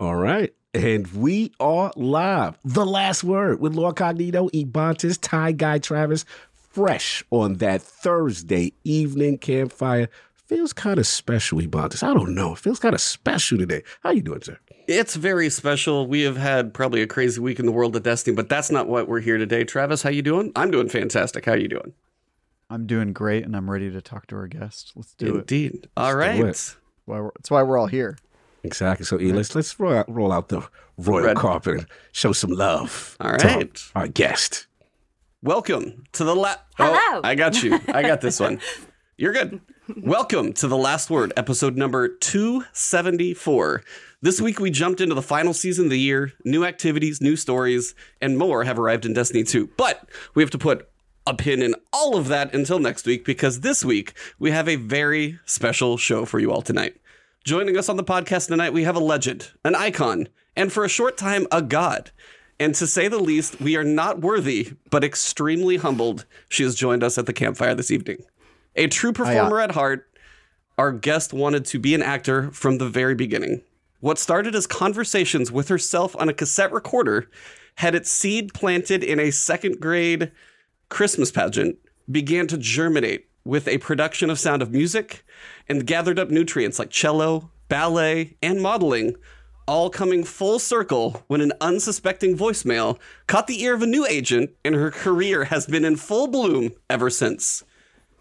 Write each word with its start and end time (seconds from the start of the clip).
All 0.00 0.16
right. 0.16 0.54
And 0.72 1.06
we 1.08 1.52
are 1.60 1.92
live. 1.94 2.58
The 2.64 2.86
last 2.86 3.22
word 3.22 3.60
with 3.60 3.74
Lord 3.74 3.96
Cognito, 3.96 4.50
Ebontis, 4.52 5.18
Tie 5.20 5.52
Guy 5.52 5.78
Travis, 5.78 6.24
fresh 6.54 7.22
on 7.30 7.56
that 7.56 7.82
Thursday 7.82 8.72
evening 8.82 9.36
campfire. 9.36 10.08
Feels 10.32 10.72
kind 10.72 10.98
of 10.98 11.06
special, 11.06 11.58
Ebontis. 11.58 12.02
I 12.02 12.14
don't 12.14 12.34
know. 12.34 12.54
It 12.54 12.60
feels 12.60 12.78
kind 12.78 12.94
of 12.94 13.00
special 13.02 13.58
today. 13.58 13.82
How 14.02 14.12
you 14.12 14.22
doing, 14.22 14.40
sir? 14.40 14.58
It's 14.88 15.16
very 15.16 15.50
special. 15.50 16.06
We 16.06 16.22
have 16.22 16.38
had 16.38 16.72
probably 16.72 17.02
a 17.02 17.06
crazy 17.06 17.38
week 17.38 17.58
in 17.58 17.66
the 17.66 17.72
world 17.72 17.94
of 17.94 18.02
Destiny, 18.02 18.34
but 18.34 18.48
that's 18.48 18.70
not 18.70 18.88
what 18.88 19.06
we're 19.06 19.20
here 19.20 19.36
today. 19.36 19.64
Travis, 19.64 20.02
how 20.02 20.08
you 20.08 20.22
doing? 20.22 20.50
I'm 20.56 20.70
doing 20.70 20.88
fantastic. 20.88 21.44
How 21.44 21.52
you 21.52 21.68
doing? 21.68 21.92
I'm 22.70 22.86
doing 22.86 23.12
great, 23.12 23.44
and 23.44 23.54
I'm 23.54 23.70
ready 23.70 23.90
to 23.90 24.00
talk 24.00 24.28
to 24.28 24.36
our 24.36 24.46
guest. 24.46 24.92
Let's 24.96 25.12
do 25.12 25.26
it. 25.26 25.38
Indeed. 25.40 25.88
All 25.94 26.12
do 26.12 26.18
right. 26.18 26.42
That's 26.42 26.78
why 27.04 27.20
we're, 27.20 27.32
that's 27.36 27.50
why 27.50 27.62
we're 27.64 27.76
all 27.76 27.86
here. 27.86 28.16
Exactly. 28.62 29.06
So, 29.06 29.18
E, 29.20 29.32
let's 29.32 29.54
let's 29.54 29.78
roll 29.80 29.94
out, 29.94 30.12
roll 30.12 30.32
out 30.32 30.48
the 30.48 30.66
royal 30.98 31.26
Red- 31.26 31.36
carpet 31.36 31.74
and 31.78 31.86
show 32.12 32.32
some 32.32 32.50
love. 32.50 33.16
All 33.20 33.36
to 33.36 33.68
our 33.94 34.08
guest. 34.08 34.66
Welcome 35.42 36.04
to 36.12 36.24
the 36.24 36.36
last. 36.36 36.58
Oh, 36.78 36.92
Hello. 36.98 37.20
I 37.24 37.34
got 37.34 37.62
you. 37.62 37.78
I 37.88 38.02
got 38.02 38.20
this 38.20 38.38
one. 38.38 38.60
You're 39.16 39.32
good. 39.32 39.60
Welcome 39.96 40.52
to 40.54 40.68
the 40.68 40.76
last 40.76 41.10
word, 41.10 41.32
episode 41.36 41.76
number 41.76 42.08
274. 42.08 43.82
This 44.22 44.40
week 44.40 44.60
we 44.60 44.70
jumped 44.70 45.00
into 45.00 45.14
the 45.14 45.22
final 45.22 45.52
season 45.52 45.86
of 45.86 45.90
the 45.90 45.98
year. 45.98 46.32
New 46.44 46.64
activities, 46.64 47.20
new 47.20 47.36
stories, 47.36 47.94
and 48.20 48.36
more 48.38 48.64
have 48.64 48.78
arrived 48.78 49.04
in 49.06 49.14
Destiny 49.14 49.42
2. 49.42 49.70
But 49.76 50.08
we 50.34 50.42
have 50.42 50.50
to 50.50 50.58
put 50.58 50.88
a 51.26 51.34
pin 51.34 51.62
in 51.62 51.74
all 51.92 52.16
of 52.16 52.28
that 52.28 52.54
until 52.54 52.78
next 52.78 53.06
week 53.06 53.24
because 53.24 53.60
this 53.60 53.84
week 53.84 54.14
we 54.38 54.50
have 54.50 54.68
a 54.68 54.76
very 54.76 55.38
special 55.44 55.96
show 55.96 56.24
for 56.24 56.38
you 56.38 56.52
all 56.52 56.62
tonight. 56.62 56.99
Joining 57.44 57.78
us 57.78 57.88
on 57.88 57.96
the 57.96 58.04
podcast 58.04 58.48
tonight, 58.48 58.74
we 58.74 58.84
have 58.84 58.96
a 58.96 59.00
legend, 59.00 59.52
an 59.64 59.74
icon, 59.74 60.28
and 60.54 60.70
for 60.70 60.84
a 60.84 60.90
short 60.90 61.16
time, 61.16 61.46
a 61.50 61.62
god. 61.62 62.10
And 62.58 62.74
to 62.74 62.86
say 62.86 63.08
the 63.08 63.18
least, 63.18 63.58
we 63.58 63.76
are 63.76 63.84
not 63.84 64.20
worthy, 64.20 64.74
but 64.90 65.02
extremely 65.02 65.78
humbled. 65.78 66.26
She 66.50 66.64
has 66.64 66.74
joined 66.74 67.02
us 67.02 67.16
at 67.16 67.24
the 67.24 67.32
campfire 67.32 67.74
this 67.74 67.90
evening. 67.90 68.24
A 68.76 68.88
true 68.88 69.14
performer 69.14 69.58
at 69.58 69.72
heart, 69.72 70.06
our 70.76 70.92
guest 70.92 71.32
wanted 71.32 71.64
to 71.66 71.78
be 71.78 71.94
an 71.94 72.02
actor 72.02 72.50
from 72.50 72.76
the 72.76 72.90
very 72.90 73.14
beginning. 73.14 73.62
What 74.00 74.18
started 74.18 74.54
as 74.54 74.66
conversations 74.66 75.50
with 75.50 75.68
herself 75.68 76.14
on 76.16 76.28
a 76.28 76.34
cassette 76.34 76.72
recorder 76.72 77.30
had 77.76 77.94
its 77.94 78.10
seed 78.10 78.52
planted 78.52 79.02
in 79.02 79.18
a 79.18 79.30
second 79.30 79.80
grade 79.80 80.30
Christmas 80.90 81.30
pageant, 81.30 81.78
began 82.10 82.46
to 82.48 82.58
germinate 82.58 83.29
with 83.50 83.66
a 83.66 83.78
production 83.78 84.30
of 84.30 84.38
Sound 84.38 84.62
of 84.62 84.70
Music 84.70 85.24
and 85.68 85.84
gathered 85.84 86.20
up 86.20 86.30
nutrients 86.30 86.78
like 86.78 86.88
cello, 86.88 87.50
ballet, 87.68 88.36
and 88.40 88.62
modeling, 88.62 89.16
all 89.66 89.90
coming 89.90 90.22
full 90.22 90.60
circle 90.60 91.24
when 91.26 91.40
an 91.40 91.52
unsuspecting 91.60 92.38
voicemail 92.38 92.96
caught 93.26 93.48
the 93.48 93.60
ear 93.60 93.74
of 93.74 93.82
a 93.82 93.88
new 93.88 94.06
agent, 94.06 94.50
and 94.64 94.76
her 94.76 94.92
career 94.92 95.44
has 95.44 95.66
been 95.66 95.84
in 95.84 95.96
full 95.96 96.28
bloom 96.28 96.70
ever 96.88 97.10
since. 97.10 97.64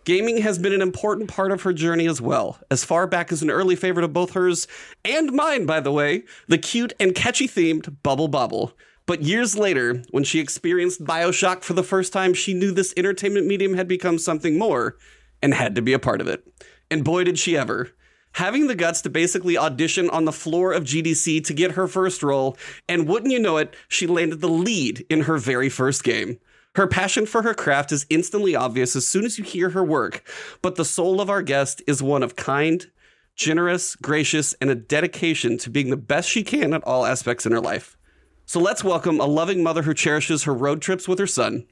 Gaming 0.03 0.39
has 0.39 0.57
been 0.57 0.73
an 0.73 0.81
important 0.81 1.29
part 1.29 1.51
of 1.51 1.61
her 1.61 1.73
journey 1.73 2.07
as 2.07 2.19
well, 2.19 2.57
as 2.71 2.83
far 2.83 3.05
back 3.05 3.31
as 3.31 3.43
an 3.43 3.51
early 3.51 3.75
favorite 3.75 4.05
of 4.05 4.13
both 4.13 4.33
hers 4.33 4.67
and 5.05 5.31
mine, 5.31 5.67
by 5.67 5.79
the 5.79 5.91
way, 5.91 6.23
the 6.47 6.57
cute 6.57 6.93
and 6.99 7.13
catchy 7.13 7.47
themed 7.47 7.97
Bubble 8.01 8.29
Bobble. 8.29 8.73
But 9.05 9.21
years 9.21 9.55
later, 9.55 10.01
when 10.09 10.23
she 10.23 10.39
experienced 10.39 11.03
Bioshock 11.03 11.61
for 11.61 11.73
the 11.73 11.83
first 11.83 12.13
time, 12.13 12.33
she 12.33 12.55
knew 12.55 12.71
this 12.71 12.95
entertainment 12.97 13.45
medium 13.45 13.75
had 13.75 13.87
become 13.87 14.17
something 14.17 14.57
more 14.57 14.97
and 15.41 15.53
had 15.53 15.75
to 15.75 15.81
be 15.81 15.93
a 15.93 15.99
part 15.99 16.21
of 16.21 16.27
it. 16.27 16.45
And 16.91 17.03
boy, 17.03 17.23
did 17.23 17.39
she 17.39 17.57
ever. 17.57 17.89
Having 18.33 18.67
the 18.67 18.75
guts 18.75 19.01
to 19.01 19.09
basically 19.09 19.57
audition 19.57 20.09
on 20.09 20.25
the 20.25 20.31
floor 20.31 20.71
of 20.71 20.83
GDC 20.83 21.43
to 21.45 21.53
get 21.53 21.71
her 21.71 21.87
first 21.87 22.21
role, 22.21 22.57
and 22.87 23.07
wouldn't 23.07 23.31
you 23.31 23.39
know 23.39 23.57
it, 23.57 23.75
she 23.87 24.07
landed 24.07 24.41
the 24.41 24.47
lead 24.47 25.05
in 25.09 25.21
her 25.21 25.37
very 25.37 25.69
first 25.69 26.03
game. 26.03 26.39
Her 26.75 26.87
passion 26.87 27.25
for 27.25 27.41
her 27.41 27.53
craft 27.53 27.91
is 27.91 28.05
instantly 28.09 28.55
obvious 28.55 28.95
as 28.95 29.07
soon 29.07 29.25
as 29.25 29.37
you 29.39 29.43
hear 29.43 29.71
her 29.71 29.83
work, 29.83 30.23
but 30.61 30.75
the 30.75 30.85
soul 30.85 31.19
of 31.19 31.29
our 31.29 31.41
guest 31.41 31.81
is 31.87 32.03
one 32.03 32.21
of 32.21 32.35
kind, 32.35 32.89
generous, 33.35 33.95
gracious, 33.95 34.53
and 34.61 34.69
a 34.69 34.75
dedication 34.75 35.57
to 35.57 35.69
being 35.69 35.89
the 35.89 35.97
best 35.97 36.29
she 36.29 36.43
can 36.43 36.73
at 36.73 36.83
all 36.83 37.05
aspects 37.05 37.45
in 37.45 37.51
her 37.51 37.59
life. 37.59 37.97
So 38.45 38.59
let's 38.59 38.83
welcome 38.83 39.19
a 39.19 39.25
loving 39.25 39.63
mother 39.63 39.81
who 39.81 39.93
cherishes 39.93 40.43
her 40.43 40.53
road 40.53 40.81
trips 40.81 41.07
with 41.07 41.19
her 41.19 41.27
son, 41.27 41.65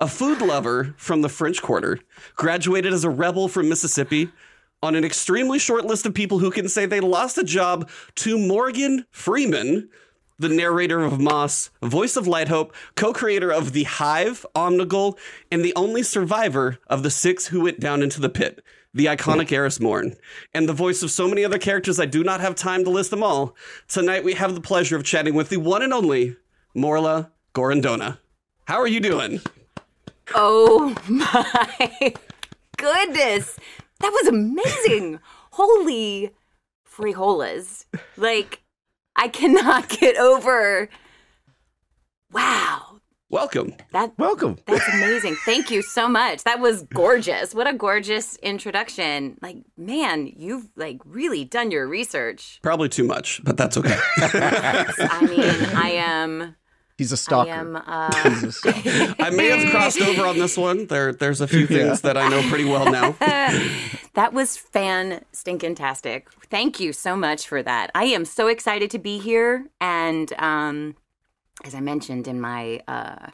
a 0.00 0.08
food 0.08 0.40
lover 0.40 0.94
from 0.96 1.20
the 1.20 1.28
French 1.28 1.60
Quarter, 1.60 2.00
graduated 2.34 2.92
as 2.92 3.04
a 3.04 3.10
rebel 3.10 3.48
from 3.48 3.68
Mississippi, 3.68 4.30
on 4.82 4.94
an 4.94 5.04
extremely 5.04 5.58
short 5.58 5.84
list 5.84 6.06
of 6.06 6.14
people 6.14 6.38
who 6.38 6.50
can 6.50 6.68
say 6.68 6.86
they 6.86 7.00
lost 7.00 7.36
a 7.36 7.44
job 7.44 7.88
to 8.14 8.38
Morgan 8.38 9.04
Freeman, 9.10 9.90
the 10.38 10.48
narrator 10.48 11.00
of 11.00 11.20
Moss, 11.20 11.68
voice 11.82 12.16
of 12.16 12.26
Light 12.26 12.48
Hope, 12.48 12.74
co 12.96 13.12
creator 13.12 13.52
of 13.52 13.74
The 13.74 13.84
Hive, 13.84 14.46
Omnigul, 14.56 15.18
and 15.52 15.62
the 15.62 15.74
only 15.76 16.02
survivor 16.02 16.78
of 16.86 17.02
the 17.02 17.10
six 17.10 17.48
who 17.48 17.64
went 17.64 17.78
down 17.78 18.02
into 18.02 18.22
the 18.22 18.30
pit, 18.30 18.64
the 18.94 19.04
iconic 19.04 19.48
hmm. 19.48 19.54
Eris 19.56 19.80
Morn, 19.80 20.16
and 20.54 20.66
the 20.66 20.72
voice 20.72 21.02
of 21.02 21.10
so 21.10 21.28
many 21.28 21.44
other 21.44 21.58
characters 21.58 22.00
I 22.00 22.06
do 22.06 22.24
not 22.24 22.40
have 22.40 22.54
time 22.54 22.84
to 22.84 22.90
list 22.90 23.10
them 23.10 23.22
all. 23.22 23.54
Tonight 23.86 24.24
we 24.24 24.32
have 24.32 24.54
the 24.54 24.62
pleasure 24.62 24.96
of 24.96 25.04
chatting 25.04 25.34
with 25.34 25.50
the 25.50 25.58
one 25.58 25.82
and 25.82 25.92
only 25.92 26.36
Morla 26.74 27.32
Gorrondona. 27.54 28.16
How 28.64 28.78
are 28.78 28.88
you 28.88 29.00
doing? 29.00 29.42
Oh 30.34 30.94
my 31.08 32.14
goodness. 32.76 33.58
That 34.00 34.10
was 34.12 34.28
amazing. 34.28 35.20
Holy 35.52 36.30
frijoles. 36.88 37.84
Like, 38.16 38.62
I 39.16 39.28
cannot 39.28 39.88
get 40.00 40.16
over. 40.16 40.88
Wow. 42.32 43.00
Welcome. 43.28 43.74
That 43.92 44.12
Welcome. 44.18 44.58
that's 44.66 44.88
amazing. 44.88 45.36
Thank 45.44 45.70
you 45.70 45.82
so 45.82 46.08
much. 46.08 46.42
That 46.42 46.58
was 46.58 46.82
gorgeous. 46.92 47.54
What 47.54 47.68
a 47.68 47.72
gorgeous 47.72 48.34
introduction. 48.36 49.38
Like, 49.40 49.58
man, 49.76 50.26
you've 50.36 50.68
like 50.74 50.98
really 51.04 51.44
done 51.44 51.70
your 51.70 51.86
research. 51.86 52.58
Probably 52.60 52.88
too 52.88 53.04
much, 53.04 53.40
but 53.44 53.56
that's 53.56 53.76
okay. 53.76 53.96
I 54.18 55.26
mean, 55.28 55.76
I 55.76 55.90
am 55.94 56.56
He's 57.00 57.12
a 57.12 57.14
I 57.14 57.16
stalker. 57.16 57.50
am 57.50 57.76
uh 57.76 58.28
He's 58.28 58.42
a 58.44 58.52
stalker. 58.52 59.14
I 59.18 59.30
may 59.30 59.48
have 59.48 59.70
crossed 59.70 60.02
over 60.02 60.26
on 60.26 60.38
this 60.38 60.58
one. 60.58 60.86
There, 60.86 61.14
there's 61.14 61.40
a 61.40 61.48
few 61.48 61.66
things 61.66 62.02
that 62.02 62.18
I 62.18 62.28
know 62.28 62.42
pretty 62.50 62.66
well 62.66 62.90
now. 62.92 63.16
That 64.14 64.32
was 64.32 64.56
fan 64.56 65.24
stinking 65.32 65.76
tastic. 65.76 66.28
Thank 66.50 66.80
you 66.80 66.92
so 66.92 67.14
much 67.16 67.46
for 67.46 67.62
that. 67.62 67.90
I 67.94 68.04
am 68.06 68.24
so 68.24 68.48
excited 68.48 68.90
to 68.90 68.98
be 68.98 69.18
here. 69.18 69.68
And 69.80 70.32
um, 70.36 70.96
as 71.64 71.74
I 71.76 71.80
mentioned 71.80 72.26
in 72.26 72.40
my 72.40 72.80
uh, 72.88 73.28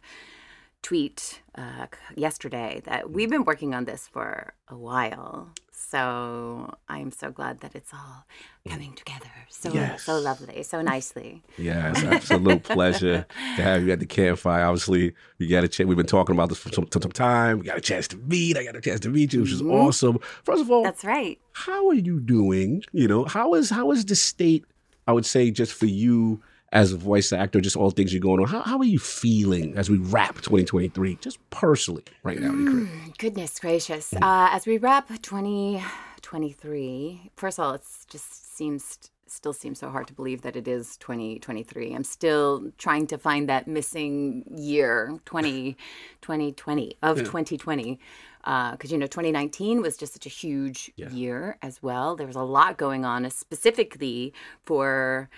tweet 0.82 1.40
uh, 1.56 1.86
yesterday, 2.14 2.82
that 2.84 3.10
we've 3.10 3.30
been 3.30 3.44
working 3.44 3.74
on 3.74 3.86
this 3.86 4.06
for 4.06 4.52
a 4.68 4.76
while. 4.76 5.48
So 5.88 6.74
I'm 6.88 7.12
so 7.12 7.30
glad 7.30 7.60
that 7.60 7.76
it's 7.76 7.92
all 7.94 8.26
coming 8.68 8.92
together 8.94 9.30
so 9.48 9.72
Yes. 9.72 10.02
so 10.02 10.18
lovely, 10.18 10.64
so 10.64 10.82
nicely. 10.82 11.42
Yeah, 11.56 11.90
it's 11.90 12.02
an 12.02 12.12
absolute 12.12 12.64
pleasure 12.64 13.24
to 13.56 13.62
have 13.62 13.84
you 13.84 13.92
at 13.92 14.00
the 14.00 14.06
campfire. 14.06 14.64
Obviously, 14.64 15.14
we 15.38 15.46
got 15.46 15.62
a 15.62 15.68
chance. 15.68 15.86
We've 15.86 15.96
been 15.96 16.06
talking 16.06 16.34
about 16.34 16.48
this 16.48 16.58
for 16.58 16.70
some, 16.70 16.88
some 16.90 17.12
time. 17.12 17.60
We 17.60 17.66
got 17.66 17.78
a 17.78 17.80
chance 17.80 18.08
to 18.08 18.16
meet. 18.16 18.56
I 18.56 18.64
got 18.64 18.74
a 18.74 18.80
chance 18.80 19.00
to 19.00 19.08
meet 19.08 19.32
you, 19.32 19.42
which 19.42 19.52
is 19.52 19.62
mm-hmm. 19.62 19.70
awesome. 19.70 20.18
First 20.42 20.62
of 20.62 20.70
all, 20.72 20.82
That's 20.82 21.04
right. 21.04 21.38
how 21.52 21.88
are 21.88 21.94
you 21.94 22.18
doing? 22.18 22.82
You 22.90 23.06
know, 23.06 23.24
how 23.24 23.54
is 23.54 23.70
how 23.70 23.92
is 23.92 24.04
the 24.04 24.16
state? 24.16 24.64
I 25.06 25.12
would 25.12 25.26
say 25.26 25.52
just 25.52 25.72
for 25.72 25.86
you 25.86 26.42
as 26.72 26.92
a 26.92 26.96
voice 26.96 27.32
actor, 27.32 27.60
just 27.60 27.76
all 27.76 27.90
things 27.90 28.12
you're 28.12 28.20
going 28.20 28.40
on. 28.40 28.48
How 28.48 28.62
how 28.62 28.78
are 28.78 28.84
you 28.84 28.98
feeling 28.98 29.76
as 29.76 29.88
we 29.90 29.98
wrap 29.98 30.36
2023, 30.36 31.18
just 31.20 31.38
personally 31.50 32.04
right 32.22 32.40
now 32.40 32.50
career? 32.50 32.88
Goodness 33.18 33.58
gracious. 33.58 34.14
Uh, 34.14 34.48
as 34.52 34.66
we 34.66 34.78
wrap 34.78 35.08
2023, 35.08 37.32
first 37.36 37.58
of 37.58 37.64
all, 37.64 37.74
it 37.74 37.82
just 38.08 38.56
seems 38.56 39.10
still 39.28 39.52
seems 39.52 39.78
so 39.78 39.90
hard 39.90 40.06
to 40.06 40.14
believe 40.14 40.42
that 40.42 40.56
it 40.56 40.68
is 40.68 40.96
2023. 40.98 41.94
I'm 41.94 42.04
still 42.04 42.70
trying 42.78 43.06
to 43.08 43.18
find 43.18 43.48
that 43.48 43.66
missing 43.66 44.44
year, 44.56 45.18
20, 45.24 45.76
2020 46.22 46.96
of 47.02 47.18
2020. 47.18 47.98
Because, 48.44 48.92
you 48.92 48.98
know, 48.98 49.06
2019 49.06 49.82
was 49.82 49.96
just 49.96 50.12
such 50.12 50.26
a 50.26 50.28
huge 50.28 50.92
year 50.96 51.58
as 51.62 51.82
well. 51.82 52.14
There 52.14 52.28
was 52.28 52.36
a 52.36 52.42
lot 52.42 52.76
going 52.76 53.04
on, 53.04 53.28
specifically 53.30 54.32
for 54.64 55.28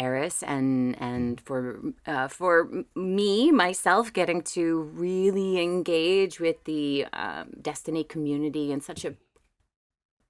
Eris 0.00 0.42
and 0.42 1.00
and 1.00 1.40
for 1.42 1.80
uh, 2.06 2.26
for 2.26 2.84
me 2.96 3.52
myself 3.52 4.12
getting 4.12 4.42
to 4.42 4.80
really 4.94 5.60
engage 5.60 6.40
with 6.40 6.64
the 6.64 7.06
um, 7.12 7.50
Destiny 7.60 8.02
community 8.02 8.72
in 8.72 8.80
such 8.80 9.04
a 9.04 9.14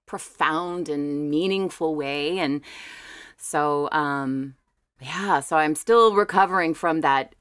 profound 0.07 0.89
and 0.89 1.31
meaningful 1.31 1.95
way, 1.95 2.39
and 2.39 2.63
so 3.37 3.89
um, 3.93 4.57
yeah, 5.01 5.41
so 5.41 5.57
I'm 5.57 5.75
still 5.75 6.15
recovering 6.15 6.75
from 6.75 7.01
that. 7.01 7.35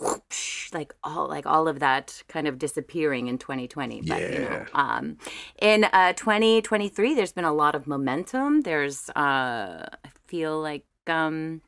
whoosh, 0.00 0.54
Like 0.70 0.94
all, 1.02 1.28
like 1.28 1.46
all 1.46 1.66
of 1.66 1.80
that 1.80 2.22
kind 2.28 2.46
of 2.46 2.58
disappearing 2.58 3.26
in 3.28 3.38
2020. 3.38 4.02
But 4.02 4.20
you 4.20 4.40
know, 4.40 4.66
um, 4.74 5.16
in 5.62 5.84
uh, 5.84 6.12
2023, 6.12 7.14
there's 7.14 7.32
been 7.32 7.46
a 7.46 7.54
lot 7.54 7.74
of 7.74 7.86
momentum. 7.86 8.60
There's, 8.60 9.08
uh, 9.16 9.86
I 10.04 10.08
feel 10.26 10.60
like 10.60 10.84
um, 11.08 11.62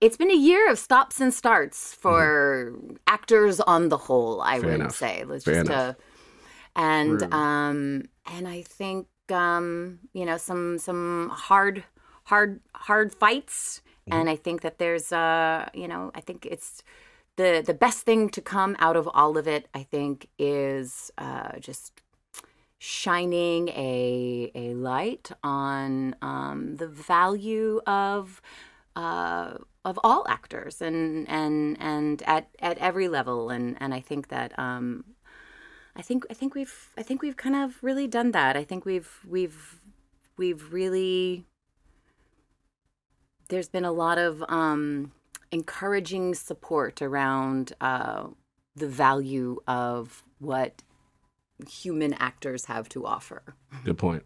it's 0.00 0.16
been 0.16 0.30
a 0.30 0.34
year 0.36 0.70
of 0.70 0.78
stops 0.78 1.20
and 1.20 1.32
starts 1.32 1.94
for 1.94 2.74
actors 3.06 3.60
on 3.60 3.88
the 3.88 3.96
whole. 3.96 4.40
I 4.42 4.58
Mm-hmm. 4.58 4.62
Fair 4.62 4.70
would 4.70 4.80
enough. 4.80 4.96
say. 4.96 5.24
Let's 5.24 5.44
Fair 5.44 5.54
just 5.54 5.70
enough. 5.70 5.96
uh, 5.96 6.00
and 6.76 7.18
True. 7.20 7.30
um 7.32 8.02
and 8.26 8.46
I 8.46 8.62
think 8.62 9.06
um 9.30 9.98
you 10.12 10.24
know 10.26 10.36
some 10.36 10.78
some 10.78 11.30
hard 11.32 11.84
hard 12.24 12.60
hard 12.74 13.14
fights 13.14 13.80
Mm-hmm. 14.08 14.20
and 14.20 14.30
I 14.30 14.36
think 14.36 14.60
that 14.60 14.78
there's 14.78 15.10
uh 15.10 15.68
you 15.74 15.88
know 15.88 16.12
I 16.14 16.20
think 16.20 16.46
it's 16.46 16.82
the 17.36 17.60
the 17.66 17.74
best 17.74 18.04
thing 18.04 18.28
to 18.30 18.40
come 18.40 18.76
out 18.78 18.94
of 18.96 19.08
all 19.14 19.36
of 19.36 19.48
it 19.48 19.66
I 19.74 19.82
think 19.82 20.28
is 20.38 21.10
uh 21.18 21.58
just 21.58 22.02
shining 22.78 23.68
a 23.68 24.50
a 24.54 24.74
light 24.74 25.30
on 25.42 26.14
um 26.20 26.76
the 26.76 26.86
value 26.86 27.80
of 27.86 28.42
uh 28.94 29.54
of 29.84 29.98
all 30.04 30.26
actors 30.28 30.82
and 30.82 31.28
and 31.28 31.76
and 31.80 32.22
at 32.22 32.48
at 32.60 32.76
every 32.78 33.08
level 33.08 33.50
and 33.50 33.76
and 33.80 33.94
I 33.94 34.00
think 34.00 34.28
that 34.28 34.56
um 34.58 35.04
I 35.96 36.02
think 36.02 36.26
I 36.30 36.34
think 36.34 36.54
we've 36.54 36.90
I 36.98 37.02
think 37.02 37.22
we've 37.22 37.36
kind 37.36 37.56
of 37.56 37.82
really 37.82 38.06
done 38.06 38.32
that. 38.32 38.56
I 38.56 38.64
think 38.64 38.84
we've 38.84 39.20
we've 39.26 39.80
we've 40.36 40.72
really 40.72 41.46
there's 43.48 43.68
been 43.68 43.84
a 43.84 43.92
lot 43.92 44.18
of 44.18 44.44
um, 44.48 45.12
encouraging 45.50 46.34
support 46.34 47.00
around 47.00 47.72
uh, 47.80 48.26
the 48.74 48.88
value 48.88 49.58
of 49.66 50.22
what 50.38 50.82
human 51.68 52.12
actors 52.14 52.66
have 52.66 52.88
to 52.90 53.06
offer. 53.06 53.42
Good 53.84 53.98
point. 53.98 54.24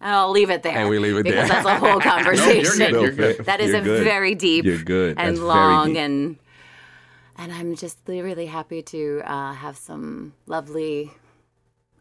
And 0.00 0.12
I'll 0.12 0.30
leave 0.32 0.50
it 0.50 0.62
there. 0.62 0.76
And 0.76 0.88
we 0.90 0.98
leave 0.98 1.16
it 1.16 1.22
because 1.24 1.48
there. 1.48 1.62
that's 1.62 1.66
a 1.66 1.78
whole 1.86 2.00
conversation. 2.00 2.90
good, 2.90 2.90
you're 2.92 3.10
good. 3.12 3.36
fair- 3.36 3.44
That 3.44 3.60
is 3.60 3.70
you're 3.70 3.80
a 3.80 3.84
good. 3.84 4.04
very 4.04 4.34
deep 4.34 4.64
You're 4.64 4.78
good. 4.82 5.16
and 5.18 5.36
That's 5.36 5.40
long 5.40 5.96
and 5.96 6.38
and 7.36 7.52
I'm 7.52 7.74
just 7.76 7.98
really, 8.06 8.20
really 8.22 8.46
happy 8.46 8.82
to 8.82 9.22
uh, 9.24 9.52
have 9.54 9.78
some 9.78 10.34
lovely, 10.46 11.10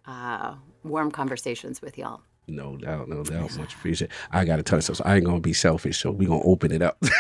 uh, 0.06 0.56
warm 0.84 1.12
conversations 1.12 1.82
with 1.82 1.98
y'all. 1.98 2.22
No 2.50 2.78
doubt, 2.78 3.08
no 3.10 3.24
doubt. 3.24 3.58
Much 3.58 3.74
appreciated. 3.76 4.14
I 4.32 4.46
got 4.46 4.58
to 4.58 4.64
tell 4.64 4.78
you 4.80 4.82
something. 4.82 5.06
I 5.06 5.16
ain't 5.18 5.26
gonna 5.26 5.40
be 5.40 5.54
selfish, 5.54 6.00
so 6.00 6.12
we 6.12 6.26
gonna 6.26 6.42
open 6.44 6.72
it 6.72 6.82
up. 6.82 6.98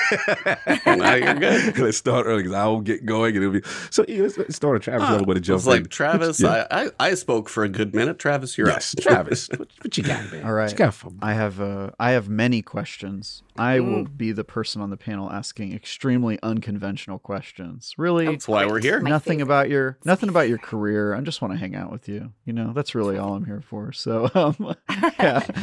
Nah, 0.85 1.13
you're 1.13 1.33
good. 1.35 1.77
let's 1.79 1.97
start 1.97 2.25
early 2.25 2.43
because 2.43 2.55
I 2.55 2.65
will 2.67 2.81
get 2.81 3.05
going 3.05 3.35
and 3.35 3.43
it'll 3.45 3.53
be. 3.59 3.67
So 3.91 4.03
yeah, 4.07 4.23
let's, 4.23 4.37
let's 4.37 4.55
start. 4.55 4.73
with 4.73 4.83
Travis, 4.83 5.07
Huh. 5.07 5.15
uh, 5.15 5.23
want 5.23 5.31
to 5.31 5.37
It 5.37 5.41
jump 5.41 5.55
was 5.57 5.67
like. 5.67 5.89
Travis. 5.89 6.39
Yeah. 6.39 6.67
I, 6.71 6.85
I 6.85 6.89
I 6.99 7.13
spoke 7.13 7.47
for 7.49 7.63
a 7.63 7.69
good 7.69 7.93
minute. 7.93 8.19
Travis, 8.19 8.57
you're 8.57 8.67
yes, 8.67 8.95
up. 8.97 9.03
Travis. 9.03 9.49
What, 9.49 9.69
what 9.81 9.97
you 9.97 10.03
got, 10.03 10.31
man? 10.31 10.43
All 10.45 10.53
right. 10.53 10.63
What 10.63 10.71
you 10.71 10.77
got 10.77 10.93
for 10.93 11.09
me? 11.11 11.17
I 11.21 11.33
have 11.33 11.59
uh, 11.61 11.91
I 11.99 12.11
have 12.11 12.27
many 12.29 12.61
questions. 12.61 13.43
I 13.57 13.79
will 13.81 14.05
Mm. 14.05 14.17
be 14.17 14.31
the 14.31 14.43
person 14.45 14.81
on 14.81 14.89
the 14.89 14.95
panel 14.97 15.29
asking 15.29 15.73
extremely 15.73 16.39
unconventional 16.41 17.19
questions. 17.19 17.93
Really, 17.97 18.25
That's 18.27 18.47
why 18.47 18.65
we're 18.65 18.79
here. 18.79 19.01
Nothing 19.01 19.41
about 19.41 19.69
your 19.69 19.97
nothing 20.05 20.29
about 20.29 20.47
your 20.47 20.57
career. 20.57 21.13
I 21.13 21.21
just 21.21 21.41
want 21.41 21.53
to 21.53 21.59
hang 21.59 21.75
out 21.75 21.91
with 21.91 22.07
you. 22.07 22.31
You 22.45 22.53
know, 22.53 22.71
that's 22.73 22.95
really 22.95 23.17
all 23.17 23.33
I'm 23.33 23.45
here 23.45 23.61
for. 23.61 23.91
So, 23.91 24.29
um, 24.33 24.75
yeah. 25.19 25.45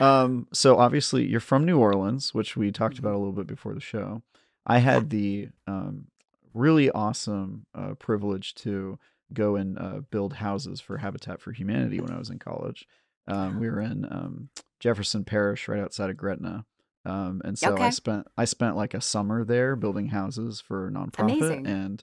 Um, 0.00 0.48
so 0.52 0.78
obviously 0.78 1.26
you're 1.26 1.38
from 1.38 1.64
New 1.64 1.78
Orleans, 1.78 2.34
which 2.34 2.56
we 2.56 2.72
talked 2.72 2.98
about 2.98 3.14
a 3.14 3.18
little 3.18 3.34
bit 3.34 3.46
before 3.46 3.74
the 3.74 3.80
show. 3.80 4.22
I 4.66 4.78
had 4.78 5.10
the 5.10 5.50
um, 5.66 6.06
really 6.54 6.90
awesome 6.90 7.66
uh, 7.74 7.94
privilege 7.94 8.54
to 8.56 8.98
go 9.32 9.54
and 9.54 9.78
uh, 9.78 10.00
build 10.10 10.32
houses 10.34 10.80
for 10.80 10.98
Habitat 10.98 11.40
for 11.40 11.52
Humanity 11.52 12.00
when 12.00 12.10
I 12.10 12.18
was 12.18 12.30
in 12.30 12.38
college. 12.38 12.88
Um, 13.28 13.60
we 13.60 13.68
were 13.70 13.80
in 13.80 14.04
um, 14.06 14.48
Jefferson 14.80 15.24
Parish, 15.24 15.68
right 15.68 15.80
outside 15.80 16.10
of 16.10 16.16
Gretna. 16.16 16.64
Um, 17.04 17.40
and 17.44 17.58
so 17.58 17.76
I 17.76 17.90
spent 17.90 18.26
I 18.36 18.44
spent 18.44 18.76
like 18.76 18.94
a 18.94 19.00
summer 19.00 19.44
there 19.44 19.76
building 19.76 20.08
houses 20.08 20.60
for 20.60 20.88
a 20.88 20.90
nonprofit 20.90 21.36
Amazing. 21.36 21.66
and 21.66 22.02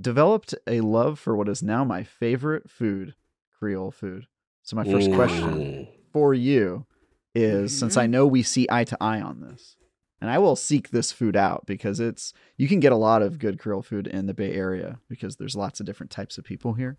developed 0.00 0.54
a 0.66 0.80
love 0.80 1.18
for 1.18 1.36
what 1.36 1.48
is 1.48 1.62
now 1.62 1.84
my 1.84 2.04
favorite 2.04 2.70
food, 2.70 3.14
Creole 3.58 3.90
food. 3.90 4.26
So 4.62 4.76
my 4.76 4.84
first 4.84 5.12
question 5.12 5.88
Mm. 5.88 5.88
For 6.18 6.34
you 6.34 6.84
is 7.32 7.78
since 7.78 7.96
I 7.96 8.06
Mhm. 8.06 8.10
know 8.10 8.26
we 8.26 8.42
see 8.42 8.66
eye 8.68 8.82
to 8.84 8.96
eye 9.00 9.20
on 9.20 9.40
this, 9.40 9.76
and 10.20 10.28
I 10.28 10.38
will 10.38 10.56
seek 10.56 10.90
this 10.90 11.12
food 11.12 11.36
out 11.36 11.64
because 11.64 12.00
it's 12.00 12.32
you 12.56 12.66
can 12.66 12.80
get 12.80 12.90
a 12.90 12.96
lot 12.96 13.22
of 13.22 13.38
good 13.38 13.58
Creole 13.60 13.82
food 13.82 14.08
in 14.08 14.26
the 14.26 14.34
Bay 14.34 14.52
Area 14.52 14.98
because 15.08 15.36
there's 15.36 15.54
lots 15.54 15.78
of 15.78 15.86
different 15.86 16.10
types 16.10 16.36
of 16.38 16.44
people 16.44 16.74
here, 16.74 16.98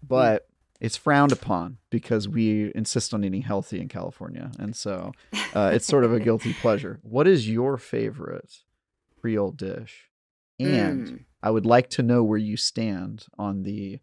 but 0.00 0.48
it's 0.80 0.96
frowned 0.96 1.32
upon 1.32 1.78
because 1.90 2.28
we 2.28 2.70
insist 2.76 3.12
on 3.12 3.24
eating 3.24 3.42
healthy 3.42 3.80
in 3.80 3.88
California, 3.88 4.52
and 4.60 4.76
so 4.76 5.12
uh, 5.52 5.70
it's 5.74 5.86
sort 5.86 6.04
of 6.04 6.12
a 6.12 6.20
guilty 6.20 6.52
pleasure. 6.64 7.00
What 7.02 7.26
is 7.26 7.48
your 7.48 7.76
favorite 7.78 8.62
Creole 9.20 9.50
dish? 9.52 10.08
And 10.60 11.06
Mm. 11.08 11.24
I 11.42 11.50
would 11.50 11.66
like 11.66 11.90
to 11.90 12.02
know 12.04 12.22
where 12.22 12.38
you 12.38 12.56
stand 12.56 13.26
on 13.36 13.64
the 13.64 13.98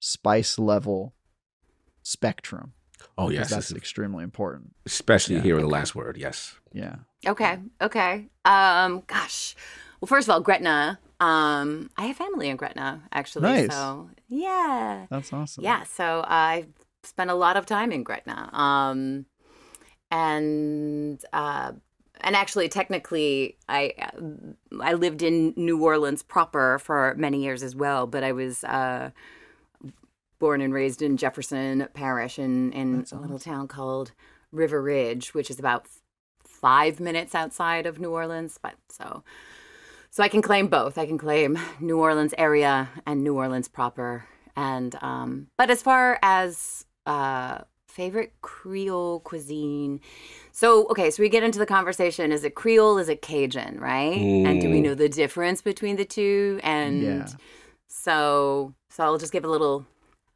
spice 0.00 0.58
level 0.58 1.14
spectrum. 2.02 2.72
Oh 3.18 3.30
yes, 3.30 3.50
that's 3.50 3.68
this 3.68 3.76
extremely 3.76 4.24
important. 4.24 4.74
especially 4.86 5.36
Yeah. 5.36 5.42
here 5.42 5.56
in 5.56 5.62
the 5.62 5.68
last 5.68 5.94
word. 5.94 6.16
Yes. 6.16 6.54
Yeah. 6.72 6.96
Okay. 7.26 7.58
Okay. 7.80 8.28
Um, 8.44 9.02
gosh. 9.06 9.54
Well, 10.00 10.06
first 10.06 10.28
of 10.28 10.32
all, 10.32 10.40
Gretna. 10.40 10.98
Um, 11.20 11.90
I 11.98 12.06
have 12.06 12.16
family 12.16 12.48
in 12.48 12.56
Gretna, 12.56 13.02
actually. 13.12 13.42
Nice. 13.42 13.72
So 13.72 14.08
yeah, 14.28 15.06
That's 15.10 15.32
awesome. 15.32 15.62
yeah. 15.64 15.82
So 15.84 16.24
I 16.26 16.66
spent 17.02 17.30
a 17.30 17.34
lot 17.34 17.56
of 17.58 17.66
time 17.66 17.92
in 17.92 18.02
Gretna. 18.02 18.48
Um, 18.54 19.26
and 20.10 21.22
uh, 21.32 21.72
and 22.22 22.36
actually, 22.36 22.68
technically, 22.68 23.56
I 23.68 23.92
I 24.80 24.94
lived 24.94 25.22
in 25.22 25.54
New 25.56 25.82
Orleans 25.82 26.22
proper 26.22 26.78
for 26.78 27.14
many 27.16 27.42
years 27.42 27.62
as 27.62 27.74
well. 27.76 28.06
But 28.06 28.24
I 28.24 28.32
was 28.32 28.64
uh, 28.64 29.10
born 30.40 30.60
and 30.60 30.74
raised 30.74 31.00
in 31.02 31.16
Jefferson 31.16 31.86
Parish, 31.94 32.36
in 32.40 32.72
in 32.72 32.96
That's 32.96 33.12
a 33.12 33.16
little 33.16 33.38
town 33.38 33.68
called 33.68 34.10
River 34.50 34.82
Ridge, 34.82 35.32
which 35.34 35.50
is 35.50 35.60
about 35.60 35.86
five 36.44 36.98
minutes 36.98 37.34
outside 37.36 37.86
of 37.86 38.00
New 38.00 38.10
Orleans. 38.10 38.58
But 38.60 38.74
so, 38.88 39.22
so 40.10 40.24
I 40.24 40.28
can 40.28 40.42
claim 40.42 40.66
both. 40.66 40.98
I 40.98 41.06
can 41.06 41.18
claim 41.18 41.56
New 41.78 41.98
Orleans 41.98 42.34
area 42.36 42.88
and 43.06 43.22
New 43.22 43.36
Orleans 43.36 43.68
proper. 43.68 44.24
And 44.56 44.96
um, 45.00 45.46
but 45.56 45.70
as 45.70 45.80
far 45.82 46.18
as 46.22 46.84
uh, 47.06 47.58
favorite 47.86 48.32
Creole 48.42 49.20
cuisine, 49.20 50.00
so 50.52 50.86
okay, 50.88 51.10
so 51.10 51.22
we 51.22 51.28
get 51.28 51.42
into 51.44 51.58
the 51.58 51.66
conversation: 51.66 52.32
is 52.32 52.44
it 52.44 52.54
Creole? 52.56 52.98
Is 52.98 53.08
it 53.08 53.22
Cajun? 53.22 53.78
Right? 53.78 54.44
And 54.44 54.60
do 54.60 54.68
we 54.68 54.80
Mm. 54.80 54.84
know 54.84 54.94
the 54.94 55.08
difference 55.08 55.62
between 55.62 55.96
the 55.96 56.04
two? 56.04 56.58
And 56.62 57.02
Yeah. 57.02 57.26
so, 57.88 58.74
so 58.88 59.04
I'll 59.04 59.18
just 59.18 59.32
give 59.32 59.44
a 59.44 59.48
little, 59.48 59.86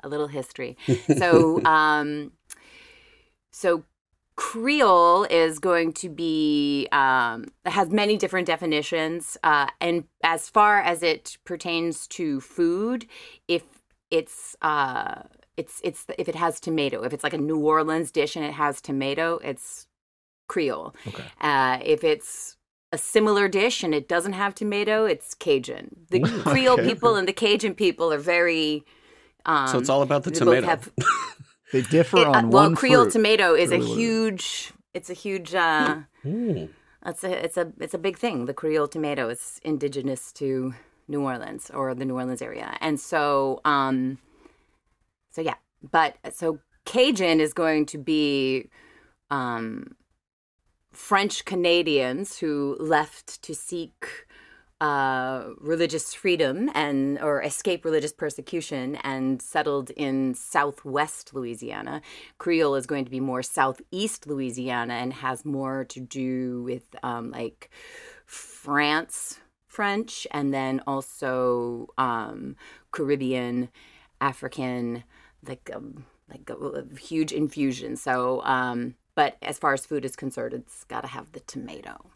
a 0.05 0.09
little 0.09 0.29
history. 0.29 0.77
So, 1.17 1.65
um, 1.65 2.33
so 3.51 3.85
Creole 4.37 5.25
is 5.25 5.59
going 5.59 5.93
to 5.95 6.09
be 6.09 6.89
um, 6.93 7.47
has 7.65 7.91
many 7.91 8.17
different 8.17 8.47
definitions, 8.47 9.37
uh, 9.43 9.69
and 9.81 10.05
as 10.23 10.49
far 10.49 10.81
as 10.81 11.03
it 11.03 11.39
pertains 11.45 12.07
to 12.09 12.41
food, 12.41 13.07
if 13.47 13.63
it's 14.11 14.57
uh, 14.63 15.23
it's 15.57 15.81
it's 15.85 16.07
if 16.19 16.29
it 16.29 16.35
has 16.35 16.59
tomato, 16.59 17.05
if 17.05 17.13
it's 17.13 17.23
like 17.23 17.33
a 17.33 17.39
New 17.39 17.59
Orleans 17.59 18.11
dish 18.11 18.35
and 18.35 18.45
it 18.45 18.55
has 18.55 18.81
tomato, 18.81 19.39
it's 19.45 19.87
Creole. 20.49 20.95
Okay. 21.07 21.25
Uh, 21.41 21.79
if 21.85 22.03
it's 22.03 22.57
a 22.93 22.99
similar 22.99 23.49
dish 23.49 23.83
and 23.83 23.95
it 23.95 24.09
doesn't 24.09 24.35
have 24.35 24.55
tomato, 24.55 25.05
it's 25.05 25.35
Cajun. 25.35 26.07
The 26.11 26.21
Creole 26.45 26.81
okay. 26.81 26.89
people 26.89 27.17
and 27.17 27.29
the 27.29 27.33
Cajun 27.33 27.75
people 27.75 28.13
are 28.13 28.19
very. 28.19 28.85
Um, 29.47 29.69
so 29.69 29.79
it's 29.79 29.89
all 29.89 30.03
about 30.03 30.23
the 30.25 30.31
tomato. 30.31 30.67
Have, 30.67 30.91
They 31.73 31.83
differ 31.83 32.19
it- 32.19 32.27
uh, 32.27 32.31
on 32.33 32.51
well, 32.51 32.65
one 32.65 32.75
Creole 32.77 33.05
fruit. 33.05 33.13
tomato 33.13 33.55
is 33.55 33.71
a 33.73 33.79
really 33.79 33.89
what 33.89 33.89
it 33.89 33.93
is. 33.93 33.97
huge. 33.99 34.73
It's 34.95 35.11
a 35.11 35.15
huge. 35.15 35.55
Uh, 35.55 36.03
Mm. 36.25 36.69
it's 37.05 37.23
a 37.25 37.45
it's 37.45 37.57
a 37.59 37.73
it's 37.81 37.95
a 37.95 37.99
big 37.99 38.17
thing. 38.17 38.47
The 38.47 38.55
Creole 38.55 38.89
tomato 38.89 39.29
is 39.29 39.61
indigenous 39.65 40.33
to 40.35 40.73
New 41.09 41.21
Orleans 41.23 41.71
or 41.75 41.95
the 41.95 42.05
New 42.07 42.15
Orleans 42.15 42.41
area, 42.41 42.77
and 42.81 42.99
so 42.99 43.61
um, 43.65 44.19
so 45.31 45.43
yeah. 45.43 45.57
But 45.91 46.17
so 46.33 46.61
Cajun 46.87 47.41
is 47.41 47.53
going 47.53 47.85
to 47.87 47.99
be 47.99 48.71
um, 49.31 49.97
French 50.93 51.45
Canadians 51.45 52.39
who 52.39 52.77
left 52.81 53.43
to 53.43 53.55
seek 53.55 54.27
uh, 54.81 55.45
religious 55.61 56.13
freedom 56.13 56.71
and 56.75 57.19
or 57.21 57.43
escape 57.43 57.85
religious 57.85 58.13
persecution 58.13 58.97
and 58.97 59.41
settled 59.41 59.91
in 59.91 60.35
southwest 60.35 61.33
Louisiana. 61.33 62.03
Creole 62.39 62.75
is 62.75 62.87
going 62.87 63.05
to 63.05 63.11
be 63.11 63.21
more 63.21 63.43
southeast 63.43 64.27
Louisiana 64.27 64.95
and 64.95 65.13
has 65.13 65.45
more 65.45 65.85
to 65.85 66.01
do 66.01 66.63
with 66.63 66.85
um, 67.03 67.31
like 67.31 67.71
France 68.27 69.39
French 69.67 70.27
and 70.31 70.53
then 70.53 70.81
also 70.87 71.89
um, 71.99 72.57
Caribbean, 72.93 73.71
African, 74.21 75.05
like 75.47 75.71
um, 75.75 76.05
like 76.29 76.49
a, 76.51 76.55
a 76.55 76.99
huge 76.99 77.33
infusion. 77.33 77.97
So, 77.97 78.43
um, 78.45 78.95
but 79.15 79.37
as 79.43 79.59
far 79.59 79.73
as 79.73 79.87
food 79.87 80.05
is 80.05 80.17
concerned, 80.17 80.55
it's 80.55 80.85
got 80.85 81.03
to 81.03 81.09
have 81.09 81.33
the 81.33 81.41
tomato. 81.41 82.11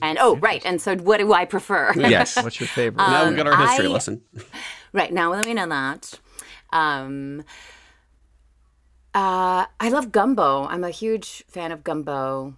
And 0.00 0.16
oh, 0.20 0.36
right. 0.36 0.64
And 0.64 0.80
so, 0.80 0.96
what 0.96 1.18
do 1.18 1.32
I 1.32 1.44
prefer? 1.44 1.92
Yes. 1.96 2.42
What's 2.42 2.58
your 2.60 2.68
favorite? 2.68 2.96
now 3.06 3.24
Um, 3.24 3.30
we 3.30 3.36
got 3.36 3.46
our 3.46 3.56
history 3.68 3.86
I- 3.86 3.90
lesson. 3.90 4.22
Right 4.92 5.12
now, 5.12 5.30
let 5.30 5.46
me 5.46 5.54
know 5.54 5.68
that. 5.68 6.18
Um, 6.72 7.44
uh, 9.14 9.66
I 9.78 9.88
love 9.88 10.10
gumbo. 10.12 10.64
I'm 10.66 10.82
a 10.84 10.90
huge 10.90 11.44
fan 11.48 11.70
of 11.72 11.84
gumbo, 11.84 12.54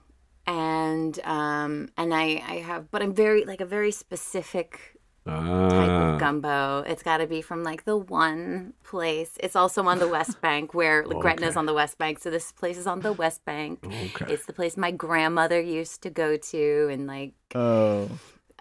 and 0.47 1.18
um, 1.25 1.88
and 1.97 2.14
I 2.14 2.42
I 2.47 2.54
have, 2.64 2.90
but 2.90 3.02
I'm 3.02 3.12
very 3.14 3.44
like 3.44 3.61
a 3.61 3.66
very 3.66 3.90
specific 3.90 4.92
type 5.26 5.35
Ah. 5.35 6.14
of 6.14 6.21
gumbo. 6.21 6.85
It's 6.87 7.02
got 7.02 7.19
to 7.19 7.26
be 7.26 7.43
from 7.43 7.62
like 7.62 7.85
the 7.85 7.97
one 7.97 8.73
place. 8.85 9.33
It's 9.41 9.55
also 9.57 9.85
on 9.85 9.99
the 9.99 10.09
West 10.09 10.41
Bank 10.41 10.75
where 10.75 11.02
Gretna's 11.23 11.57
on 11.57 11.67
the 11.67 11.75
West 11.75 11.99
Bank. 11.99 12.19
So 12.19 12.31
this 12.31 12.52
place 12.52 12.76
is 12.76 12.87
on 12.87 13.00
the 13.00 13.12
West 13.12 13.45
Bank. 13.45 13.81
Okay. 13.87 14.33
It's 14.33 14.47
the 14.47 14.52
place 14.52 14.76
my 14.76 14.91
grandmother 14.91 15.61
used 15.61 16.02
to 16.02 16.11
go 16.11 16.37
to, 16.37 16.88
and 16.91 17.07
like 17.07 17.35
oh, 17.55 18.09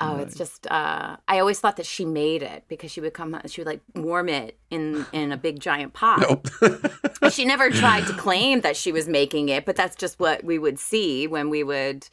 Oh, 0.03 0.17
it's 0.17 0.35
just 0.35 0.65
uh 0.71 1.17
I 1.27 1.37
always 1.39 1.59
thought 1.59 1.77
that 1.77 1.85
she 1.85 2.05
made 2.05 2.41
it 2.41 2.63
because 2.67 2.89
she 2.91 3.01
would 3.01 3.13
come 3.13 3.39
she 3.45 3.61
would 3.61 3.67
like 3.67 3.81
warm 3.93 4.29
it 4.29 4.57
in 4.71 5.05
in 5.13 5.31
a 5.31 5.37
big 5.37 5.59
giant 5.59 5.93
pot. 5.93 6.19
Nope. 6.27 6.47
She 7.31 7.45
never 7.45 7.69
tried 7.69 8.07
to 8.07 8.13
claim 8.13 8.61
that 8.61 8.75
she 8.75 8.91
was 8.91 9.07
making 9.07 9.49
it, 9.49 9.63
but 9.63 9.75
that's 9.75 9.95
just 9.95 10.19
what 10.19 10.43
we 10.43 10.57
would 10.57 10.79
see 10.79 11.27
when 11.27 11.49
we 11.51 11.63
would 11.63 12.07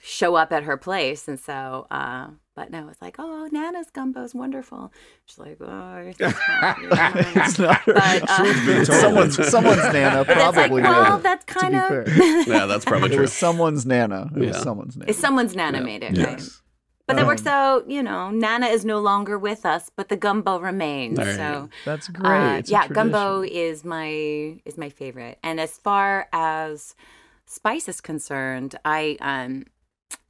show 0.00 0.36
up 0.36 0.52
at 0.52 0.62
her 0.62 0.76
place 0.76 1.26
and 1.26 1.40
so 1.40 1.88
uh 1.90 2.28
but 2.58 2.70
no, 2.72 2.88
it's 2.88 3.00
like, 3.00 3.16
oh, 3.20 3.48
Nana's 3.52 3.88
gumbo 3.90 4.24
is 4.24 4.34
wonderful. 4.34 4.92
She's 5.26 5.38
like, 5.38 5.58
oh, 5.60 5.96
it's 5.98 6.18
not 6.18 6.78
really 6.78 6.88
mine." 6.88 7.14
it's 7.36 7.58
not 7.60 7.76
her. 7.82 7.92
but 7.94 8.28
uh, 8.28 8.84
someone's 9.04 9.48
someone's 9.48 9.92
nana 9.92 10.24
but 10.24 10.34
that's 10.34 10.56
like, 10.56 10.66
probably 10.66 10.82
well, 10.82 11.18
that's 11.18 11.44
to 11.44 11.54
kind 11.54 11.76
of 11.76 12.48
yeah, 12.48 12.66
that's 12.66 12.84
probably 12.84 13.10
true. 13.10 13.18
It 13.18 13.20
was 13.20 13.32
someone's 13.32 13.86
nana. 13.86 14.28
It 14.34 14.40
was 14.48 14.56
someone's 14.60 14.96
nana. 14.96 15.08
it's 15.08 15.20
someone's 15.20 15.54
Nana 15.54 15.80
made 15.80 16.02
it, 16.02 16.18
right? 16.18 16.38
Yes. 16.40 16.60
But 17.06 17.14
that 17.16 17.26
works 17.26 17.46
Um, 17.46 17.52
out, 17.54 17.90
you 17.90 18.02
know, 18.02 18.30
Nana 18.30 18.66
is 18.66 18.84
no 18.84 18.98
longer 18.98 19.38
with 19.38 19.64
us, 19.64 19.88
but 19.96 20.08
the 20.10 20.16
gumbo 20.16 20.58
remains. 20.58 21.16
There 21.16 21.30
you 21.30 21.36
So. 21.36 21.68
That's 21.86 22.08
great. 22.08 22.54
Uh, 22.54 22.58
It's 22.58 22.68
a 22.68 22.72
yeah, 22.72 22.88
gumbo 22.88 23.42
is 23.42 23.82
my 23.84 24.08
is 24.64 24.76
my 24.76 24.90
favorite. 24.90 25.38
And 25.42 25.58
as 25.60 25.78
far 25.78 26.28
as 26.32 26.94
spice 27.46 27.88
is 27.88 28.00
concerned, 28.02 28.74
I 28.84 29.16
um 29.20 29.64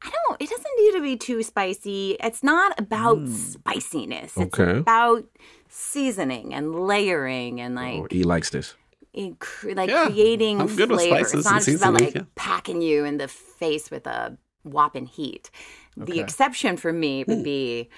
I 0.02 0.11
don't 0.11 0.40
it 0.40 0.49
doesn't 0.49 0.76
need 0.78 0.92
to 0.92 1.02
be 1.02 1.16
too 1.16 1.42
spicy. 1.42 2.16
It's 2.20 2.42
not 2.42 2.78
about 2.78 3.18
mm. 3.18 3.28
spiciness. 3.32 4.37
It's 4.37 4.58
Okay. 4.58 4.78
about 4.78 5.25
seasoning 5.68 6.54
and 6.54 6.75
layering 6.87 7.61
and 7.61 7.78
oh, 7.78 7.82
like 7.82 8.00
Oh, 8.00 8.06
he 8.11 8.23
likes 8.25 8.50
this. 8.50 8.75
in 9.12 9.37
cre- 9.37 9.73
like 9.73 9.90
Yeah, 9.90 10.06
creating 10.06 10.61
I'm 10.61 10.75
good 10.76 10.90
with 10.90 11.00
flavor. 11.00 11.16
spices 11.16 11.35
it's 11.35 11.44
not 11.44 11.56
and 11.56 11.64
just 11.64 11.82
about 11.82 11.94
like 12.00 12.14
yeah. 12.14 12.23
packing 12.35 12.82
you 12.82 13.04
in 13.04 13.18
the 13.18 13.28
face 13.28 13.90
with 13.90 14.06
a 14.06 14.38
whopping 14.62 15.06
heat. 15.06 15.50
The 15.97 16.20
exception 16.20 16.76
for 16.76 16.92
me 16.92 17.25
would 17.26 17.42
be 17.42 17.88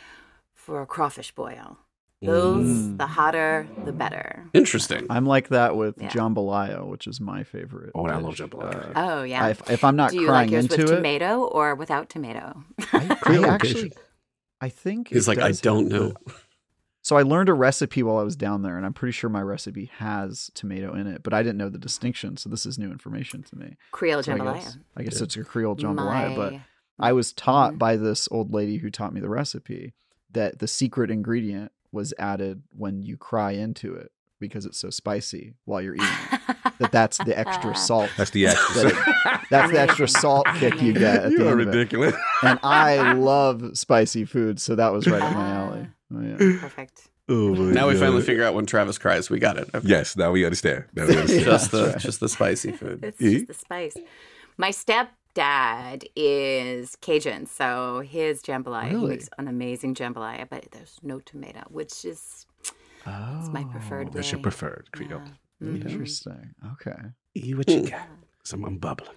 for 0.55 0.81
a 0.81 0.87
crawfish 0.87 1.33
boil. 1.33 1.79
Those, 2.23 2.97
the 2.99 3.07
hotter, 3.07 3.67
the 3.85 3.93
better. 3.93 4.45
Interesting. 4.53 5.07
I'm 5.09 5.25
like 5.25 5.49
that 5.49 5.75
with 5.77 5.97
Yeah. 6.01 6.11
jambalaya, 6.11 6.87
which 6.87 7.07
is 7.07 7.21
my 7.21 7.45
favorite. 7.45 7.93
Oh, 7.95 8.07
I 8.07 8.17
love 8.17 8.35
jambalaya. 8.35 8.91
Uh, 8.91 8.93
Oh 8.97 9.23
yeah. 9.23 9.45
I- 9.47 9.51
if, 9.51 9.71
if 9.71 9.85
I'm 9.85 9.97
not 9.97 10.11
Do 10.11 10.21
you 10.21 10.27
crying 10.27 10.49
like 10.49 10.53
yours 10.53 10.65
into 10.65 10.83
with 10.83 10.93
it, 10.93 10.97
tomato 10.97 11.45
or 11.45 11.75
without 11.75 12.11
tomato? 12.11 12.63
I, 12.93 13.15
Creole 13.23 13.45
I 13.51 13.55
actually, 13.55 13.93
I 14.61 14.69
think 14.69 15.09
He's 15.09 15.27
it 15.27 15.31
like, 15.31 15.39
I 15.39 15.53
don't 15.53 15.89
know. 15.89 16.09
the- 16.09 16.33
So 17.03 17.17
I 17.17 17.23
learned 17.23 17.49
a 17.49 17.55
recipe 17.55 18.03
while 18.03 18.19
I 18.19 18.23
was 18.23 18.37
down 18.37 18.61
there, 18.61 18.77
and 18.77 18.85
I'm 18.85 18.93
pretty 18.93 19.13
sure 19.13 19.31
my 19.31 19.41
recipe 19.41 19.91
has 19.97 20.51
tomato 20.53 20.95
in 20.95 21.07
it, 21.07 21.23
but 21.23 21.33
I 21.33 21.43
didn't 21.43 21.57
know 21.57 21.71
the 21.71 21.79
distinction. 21.79 22.37
So 22.37 22.51
this 22.51 22.67
is 22.67 22.79
new 22.79 22.91
information 22.91 23.43
to 23.45 23.57
me. 23.57 23.79
Creole 23.93 24.23
So 24.23 24.33
I 24.33 24.39
jambalaya. 24.39 24.55
guess, 24.57 24.79
I 24.99 25.03
guess 25.05 25.21
it's 25.23 25.35
a 25.35 25.43
Creole 25.43 25.77
jambalaya, 25.77 26.37
but 26.37 26.53
I 26.99 27.15
was 27.15 27.33
taught 27.33 27.73
Mhm. 27.75 27.79
by 27.79 27.97
this 27.97 28.29
old 28.31 28.53
lady 28.53 28.77
who 28.77 28.91
taught 28.91 29.15
me 29.15 29.21
the 29.23 29.31
recipe 29.31 29.95
that 30.33 30.59
the 30.59 30.69
secret 30.69 31.11
ingredient 31.11 31.73
was 31.93 32.15
added 32.19 32.63
when 32.77 33.03
you 33.03 33.17
cry 33.17 33.53
into 33.53 33.95
it 33.95 34.13
because 34.39 34.65
it's 34.65 34.79
so 34.79 34.89
spicy 34.91 35.55
while 35.67 35.83
you're 35.83 35.95
eating 35.97 36.07
that 36.79 36.91
that's 36.93 37.19
the 37.19 37.39
extra 37.39 37.75
salt. 37.77 38.11
That's 38.17 38.31
the 38.31 38.47
extra. 38.47 38.85
That 38.85 39.47
That's 39.51 39.73
the 39.73 39.81
extra 39.81 40.09
salt 40.09 40.47
kick 40.57 40.81
you 40.81 40.93
get 40.95 41.25
at 41.25 41.31
you 41.33 41.39
the 41.39 41.49
are 41.49 41.53
end 41.53 41.61
of 41.63 41.69
it. 41.69 41.71
ridiculous. 41.77 42.15
And 42.43 42.59
I 42.63 43.13
love 43.15 43.77
spicy 43.77 44.25
food, 44.25 44.61
so 44.61 44.77
that 44.77 44.93
was 44.93 45.07
right 45.07 45.21
up 45.21 45.35
my 45.35 45.51
alley. 45.51 45.87
Ah. 45.89 46.17
Oh, 46.17 46.21
yeah. 46.23 46.59
Perfect. 46.61 47.09
Oh, 47.29 47.55
my 47.55 47.73
Now 47.73 47.89
we 47.89 47.97
finally 47.97 48.23
figure 48.23 48.43
out 48.45 48.55
when 48.55 48.67
Travis 48.67 48.99
cries. 48.99 49.29
We 49.31 49.39
got 49.39 49.59
it. 49.59 49.69
Okay. 49.75 49.87
Yes, 49.87 50.17
now 50.17 50.33
we 50.33 50.45
understand. 50.45 50.85
Now 50.95 51.07
we 51.07 51.17
understand. 51.17 51.45
Just 51.45 51.71
the 51.71 51.79
That's 51.83 51.93
right. 51.97 52.03
just 52.03 52.21
the 52.21 52.29
spicy 52.29 52.73
food. 52.73 53.05
It's 53.05 53.19
just 53.19 53.47
the 53.47 53.55
spice. 53.55 53.97
My 54.57 54.71
stepdad 55.35 56.05
is 56.17 56.97
Cajun, 57.01 57.47
so 57.47 58.01
his 58.01 58.43
jambalaya, 58.43 58.91
he 58.91 59.07
makes 59.07 59.29
an 59.39 59.49
amazing 59.49 59.95
jambalaya, 59.95 60.49
but 60.49 60.67
there's 60.73 60.99
no 61.03 61.21
tomato, 61.21 61.63
which 61.69 62.05
is 62.05 62.47
Oh, 63.07 63.49
my 63.51 63.65
preferred 63.65 64.13
That's 64.13 64.31
your 64.31 64.41
preferred 64.43 64.89
Creole. 64.93 65.23
yeah. 65.25 65.67
Mhm. 65.69 65.91
Interesting. 65.91 66.55
Okay. 66.73 66.97
Eat 67.35 67.57
what 67.57 67.69
you 67.71 67.89
got. 67.89 68.09
Some 68.45 68.65
I'm 68.65 68.77
bubbling. 68.77 69.17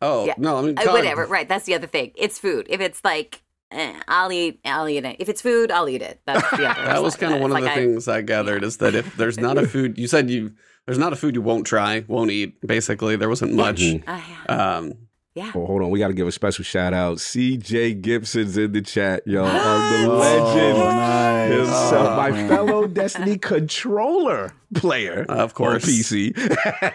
Oh 0.00 0.24
Yeah. 0.26 0.34
no, 0.38 0.56
I 0.58 0.62
mean 0.62 0.78
Uh, 0.78 0.90
whatever, 0.90 1.26
right? 1.26 1.46
That's 1.48 1.66
the 1.66 1.74
other 1.74 1.86
thing. 1.86 2.12
It's 2.16 2.38
food. 2.38 2.66
If 2.70 2.80
it's 2.80 3.04
like, 3.04 3.42
eh, 3.70 3.92
I'll 4.08 4.32
eat, 4.32 4.60
I'll 4.64 4.88
eat 4.88 5.04
it. 5.04 5.16
If 5.18 5.28
it's 5.28 5.42
food, 5.42 5.70
I'll 5.70 5.88
eat 5.88 6.00
it. 6.02 6.20
That's 6.26 6.48
the 6.56 6.66
other. 6.68 6.84
That 6.86 7.02
was 7.02 7.16
kind 7.16 7.34
of 7.34 7.40
one 7.40 7.50
of 7.50 7.54
like 7.54 7.64
the 7.64 7.72
I- 7.72 7.74
things 7.74 8.08
I 8.08 8.22
gathered 8.22 8.64
is 8.64 8.78
that 8.78 8.94
if 8.94 9.16
there's 9.16 9.38
not 9.38 9.58
a 9.58 9.66
food, 9.74 9.98
you 9.98 10.06
said 10.06 10.30
you 10.30 10.52
there's 10.86 10.98
not 10.98 11.12
a 11.12 11.16
food 11.16 11.34
you 11.34 11.42
won't 11.42 11.66
try, 11.66 12.04
won't 12.08 12.30
eat. 12.30 12.60
Basically, 12.66 13.16
there 13.16 13.28
wasn't 13.28 13.52
much. 13.54 13.80
Mhm. 13.80 14.02
Uh. 14.06 14.52
Um, 14.52 14.92
yeah. 15.34 15.50
Oh, 15.54 15.66
hold 15.66 15.82
on. 15.82 15.90
We 15.90 15.98
got 15.98 16.08
to 16.08 16.14
give 16.14 16.26
a 16.28 16.32
special 16.32 16.64
shout 16.64 16.94
out. 16.94 17.18
CJ 17.18 18.00
Gibson's 18.00 18.56
in 18.56 18.72
the 18.72 18.82
chat, 18.82 19.22
yo. 19.26 19.44
Of 19.44 19.52
the 19.52 20.06
Oh, 20.10 20.16
legend 20.18 20.78
nice. 20.78 21.50
himself, 21.52 22.08
Oh, 22.08 22.16
my 22.16 22.30
man. 22.30 22.48
fellow 22.48 22.86
Destiny 22.86 23.36
controller 23.38 24.52
player. 24.74 25.26
Of 25.28 25.54
course. 25.54 25.84
On 25.84 25.90
PC. 25.90 26.36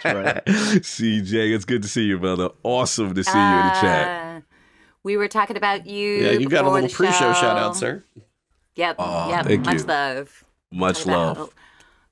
right. 0.05 0.45
CJ, 0.45 1.53
it's 1.53 1.65
good 1.65 1.81
to 1.81 1.87
see 1.87 2.03
you, 2.03 2.17
brother. 2.17 2.49
Awesome 2.63 3.13
to 3.13 3.23
see 3.23 3.31
you 3.37 3.37
in 3.59 3.65
the 3.67 3.77
chat. 3.81 4.37
Uh, 4.37 4.41
we 5.03 5.17
were 5.17 5.27
talking 5.27 5.57
about 5.57 5.85
you. 5.87 6.09
yeah, 6.23 6.31
you 6.31 6.47
got 6.49 6.65
a 6.65 6.69
little 6.69 6.89
pre-show 6.89 7.33
shout 7.33 7.57
out, 7.57 7.75
sir. 7.75 8.03
Yep. 8.75 8.95
Oh, 8.99 9.29
yep. 9.29 9.45
thank 9.45 9.65
Much 9.65 9.79
you. 9.79 9.83
love. 9.83 10.43
Much 10.71 10.97
Talking 10.99 11.11
about 11.13 11.37
love. 11.37 11.53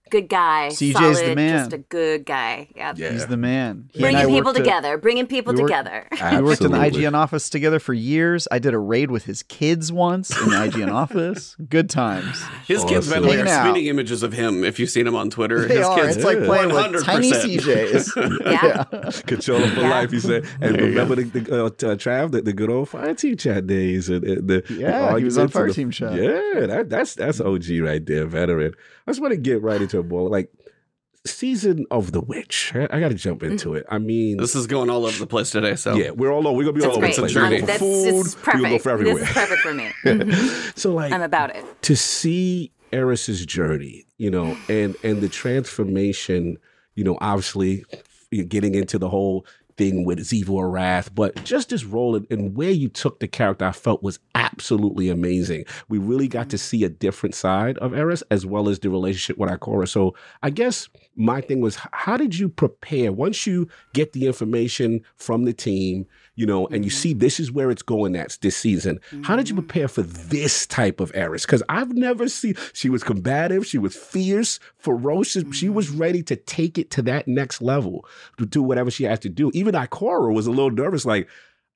Good 0.10 0.30
guy. 0.30 0.70
CJ's 0.72 0.94
the 0.94 0.94
solid, 1.16 1.36
man. 1.36 1.58
Just 1.60 1.74
a 1.74 1.78
good 1.78 2.26
guy. 2.26 2.70
Yep. 2.76 2.98
Yeah. 2.98 3.12
He's 3.12 3.28
the 3.28 3.38
man. 3.38 3.90
He 3.94 4.00
Bringing 4.02 4.28
people 4.28 4.36
worked 4.46 4.60
at- 4.60 4.64
together. 4.64 4.98
Bringing 4.98 5.28
people 5.28 5.54
we 5.54 5.62
worked- 5.62 5.72
together. 5.74 6.08
We 6.38 6.44
worked 6.44 6.62
in 6.62 6.72
the 6.72 6.78
IGN 6.78 7.14
office 7.14 7.50
together 7.50 7.80
for 7.80 7.94
years. 7.94 8.48
I 8.52 8.60
did 8.60 8.74
a 8.74 8.80
raid 8.80 9.12
with 9.12 9.26
his 9.26 9.44
kids 9.44 9.92
once 9.92 10.30
in 10.40 10.50
the 10.50 10.56
IGN 10.70 10.92
office. 10.92 11.56
Good 11.70 11.90
times. 11.90 12.42
His 12.68 12.84
kids, 12.86 13.10
by 13.10 13.20
the 13.20 13.28
way, 13.28 13.40
are 13.40 13.46
Hanging 13.46 13.64
spinning 13.74 13.86
images 13.88 14.24
of 14.24 14.34
him. 14.34 14.64
If 14.64 14.80
you've 14.80 14.90
seen 14.90 15.08
him 15.08 15.16
on 15.16 15.30
Twitter, 15.30 15.66
They 15.68 15.78
his 15.78 15.86
are. 15.86 15.96
kids, 16.00 16.16
It's 16.18 16.26
like 16.26 16.44
playing 16.44 16.70
with 16.74 16.78
100%. 17.02 17.04
tiny 17.04 17.32
CJs. 17.32 18.42
Yeah. 18.46 18.84
Controller 19.26 19.68
for 19.70 19.82
Yeah. 19.82 19.90
life, 19.90 20.12
he 20.12 20.20
said. 20.20 20.46
And 20.62 20.76
There 20.76 20.84
remember 20.86 21.16
the, 21.16 21.24
the 21.40 21.64
uh, 21.64 21.66
uh, 21.68 21.70
Trav, 21.96 22.32
the, 22.32 22.42
the 22.42 22.54
good 22.54 22.70
old 22.70 22.90
fire 22.90 23.14
team 23.14 23.38
chat 23.38 23.68
days, 23.68 24.10
and, 24.10 24.24
and 24.24 24.48
the 24.48 24.64
Yeah, 24.70 25.18
he 25.18 25.24
was 25.24 25.38
on 25.38 25.48
Fire 25.50 25.70
Team 25.70 25.92
chat. 25.92 26.14
Yeah, 26.14 26.66
that, 26.68 26.88
that's 26.90 27.16
that's 27.16 27.40
OG 27.42 27.66
right 27.82 28.06
there, 28.06 28.26
veteran. 28.26 28.74
I 29.08 29.12
just 29.12 29.22
want 29.22 29.32
to 29.32 29.38
get 29.38 29.62
right 29.62 29.82
into 29.82 29.97
it. 30.04 30.30
Like 30.32 30.52
season 31.26 31.86
of 31.92 32.12
the 32.14 32.22
witch. 32.22 32.72
I, 32.74 32.88
I 32.90 33.00
got 33.00 33.10
to 33.10 33.16
jump 33.16 33.44
into 33.44 33.74
it. 33.76 33.86
I 33.90 33.98
mean, 33.98 34.38
This 34.38 34.56
is 34.56 34.66
going 34.68 34.90
all 34.90 35.06
over 35.06 35.18
the 35.20 35.28
place 35.28 35.50
today. 35.52 35.76
So 35.76 35.96
yeah, 35.96 36.12
we're 36.12 36.32
all 36.32 36.48
over. 36.48 36.56
We're 36.58 36.64
gonna 36.64 36.74
be 36.74 36.82
That's 36.82 36.92
all 36.96 37.04
over 37.04 37.08
the 37.08 37.14
place. 37.14 37.32
a 37.32 37.34
journey. 37.34 37.60
gonna 37.60 37.62
go 37.62 37.66
that's 37.68 37.80
for 37.80 37.86
food. 37.86 38.26
this 38.26 38.36
We're 38.36 38.54
go 38.54 38.62
perfect. 38.62 38.84
for 38.84 38.90
everywhere. 38.92 39.16
This 39.20 39.28
is 39.30 39.34
perfect 39.36 39.62
for 39.62 39.74
me. 39.74 39.92
Mhm. 40.06 40.78
so 40.80 40.94
like 40.94 41.12
I'm 41.12 41.22
about 41.22 41.56
it. 41.56 41.66
to 41.84 41.96
see 41.98 42.72
Eris's 42.94 43.46
journey, 43.46 44.06
you 44.18 44.32
know, 44.32 44.56
and 44.70 44.96
and 45.04 45.20
the 45.22 45.28
transformation, 45.30 46.58
you 46.96 47.04
know, 47.04 47.18
obviously 47.22 47.84
you're 48.32 48.46
getting 48.46 48.76
into 48.76 48.98
the 48.98 49.10
whole 49.10 49.46
thing 49.78 50.04
with 50.04 50.20
Xivu 50.20 50.50
Arath, 50.50 51.10
but 51.14 51.44
just 51.44 51.70
this 51.70 51.86
role 51.86 52.16
and, 52.16 52.28
and 52.30 52.56
where 52.56 52.72
you 52.72 52.90
took 52.90 53.20
the 53.20 53.28
character, 53.28 53.66
I 53.66 53.72
felt 53.72 54.04
was 54.04 54.20
absolutely 54.36 55.10
amazing. 55.10 55.66
We 55.88 56.00
really 56.00 56.28
got 56.28 56.50
to 56.50 56.58
see 56.58 56.84
a 56.84 56.90
different 56.90 57.36
side 57.36 57.78
of 57.78 57.94
Eris 57.94 58.24
as 58.32 58.46
well 58.46 58.70
as 58.70 58.80
the 58.80 58.90
relationship 58.90 59.38
with 59.38 59.50
Ikora. 59.50 59.88
So 59.88 60.16
I 60.42 60.50
guess 60.50 60.90
my 61.16 61.42
thing 61.42 61.62
was, 61.62 61.78
how 61.94 62.18
did 62.18 62.38
you 62.38 62.50
prepare 62.50 63.12
once 63.12 63.46
you 63.46 63.68
get 63.94 64.14
the 64.14 64.26
information 64.26 65.02
from 65.16 65.46
the 65.46 65.54
team? 65.54 66.08
You 66.38 66.46
know, 66.46 66.68
and 66.68 66.86
you 66.86 66.92
mm-hmm. 66.92 66.98
see 66.98 67.14
this 67.14 67.40
is 67.40 67.52
where 67.52 67.72
it's 67.72 67.82
going 67.82 68.16
at 68.16 68.38
this 68.42 68.56
season. 68.56 69.00
How 69.24 69.36
did 69.36 69.50
you 69.50 69.56
mm-hmm. 69.56 69.66
prepare 69.66 69.88
for 69.88 70.04
this 70.04 70.68
type 70.68 71.00
of 71.00 71.12
Eris? 71.16 71.46
Because 71.46 71.64
I've 71.68 71.94
never 71.94 72.30
seen 72.30 72.56
she 72.74 72.90
was 72.90 73.04
combative, 73.04 73.66
she 73.66 73.80
was 73.80 73.96
fierce, 73.96 74.60
ferocious, 74.78 75.44
she 75.52 75.66
mm-hmm. 75.66 75.76
was 75.76 75.90
ready 75.90 76.22
to 76.24 76.36
take 76.36 76.78
it 76.78 76.92
to 76.92 77.02
that 77.02 77.28
next 77.28 77.60
level 77.60 78.06
to 78.38 78.46
do 78.46 78.62
whatever 78.62 78.92
she 78.92 79.04
has 79.06 79.18
to 79.20 79.30
do. 79.30 79.50
Even 79.56 79.74
Ikora 79.74 80.32
was 80.32 80.46
a 80.46 80.52
little 80.52 80.70
nervous, 80.70 81.06
like, 81.06 81.28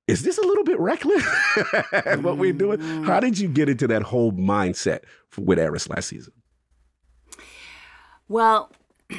is 0.08 0.22
this 0.22 0.38
a 0.38 0.42
little 0.42 0.64
bit 0.64 0.80
reckless 0.80 1.24
what 2.22 2.38
we're 2.38 2.54
doing? 2.54 2.80
How 3.04 3.20
did 3.20 3.40
you 3.40 3.48
get 3.48 3.68
into 3.68 3.88
that 3.88 4.04
whole 4.04 4.32
mindset 4.32 5.00
for, 5.28 5.42
with 5.42 5.58
Eris 5.58 5.90
last 5.90 6.08
season? 6.08 6.34
Well, 8.28 8.72
you 9.10 9.18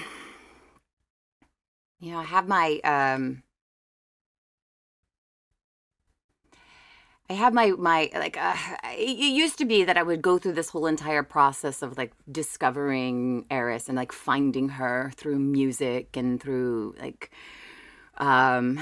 know, 2.13 2.19
I 2.19 2.25
have 2.25 2.47
my 2.47 2.79
um 2.85 3.43
I 7.31 7.35
have 7.35 7.55
my 7.55 7.71
my 7.71 8.11
like 8.15 8.37
uh, 8.37 8.55
it 8.93 9.17
used 9.17 9.57
to 9.59 9.65
be 9.65 9.85
that 9.85 9.97
I 9.97 10.03
would 10.03 10.21
go 10.23 10.39
through 10.39 10.53
this 10.53 10.69
whole 10.71 10.87
entire 10.87 11.23
process 11.23 11.81
of 11.83 11.97
like 11.97 12.13
discovering 12.31 13.47
Eris 13.51 13.89
and 13.89 13.97
like 13.97 14.13
finding 14.13 14.71
her 14.71 15.13
through 15.17 15.39
music 15.39 16.17
and 16.17 16.41
through 16.41 16.95
like 17.01 17.31
um 18.19 18.79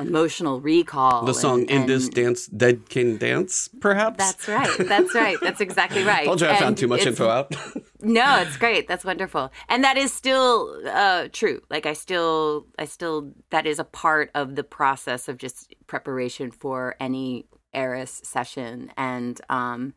emotional 0.00 0.60
recall. 0.60 1.24
The 1.24 1.34
song 1.34 1.60
and, 1.60 1.70
"In 1.70 1.86
This 1.86 2.08
Dance, 2.08 2.48
Dead 2.48 2.88
Can 2.88 3.18
Dance," 3.18 3.68
perhaps. 3.80 4.16
That's 4.16 4.48
right. 4.48 4.88
That's 4.88 5.14
right. 5.14 5.36
That's 5.40 5.60
exactly 5.60 6.02
right. 6.14 6.24
Told 6.24 6.40
you 6.40 6.48
I 6.48 6.56
found 6.56 6.78
too 6.78 6.88
much 6.88 7.06
info 7.06 7.28
out. 7.28 7.54
No, 8.02 8.38
it's 8.40 8.56
great. 8.56 8.86
That's 8.86 9.04
wonderful. 9.04 9.50
And 9.68 9.82
that 9.82 9.96
is 9.96 10.12
still 10.12 10.80
uh, 10.86 11.26
true. 11.32 11.60
Like 11.70 11.86
I 11.86 11.92
still, 11.92 12.66
I 12.78 12.84
still, 12.84 13.32
that 13.50 13.66
is 13.66 13.80
a 13.80 13.84
part 13.84 14.30
of 14.32 14.54
the 14.54 14.62
process 14.62 15.28
of 15.28 15.38
just 15.38 15.74
preparation 15.88 16.52
for 16.52 16.94
any 17.00 17.46
Eris 17.76 18.20
session. 18.24 18.92
And, 18.96 19.40
um, 19.48 19.94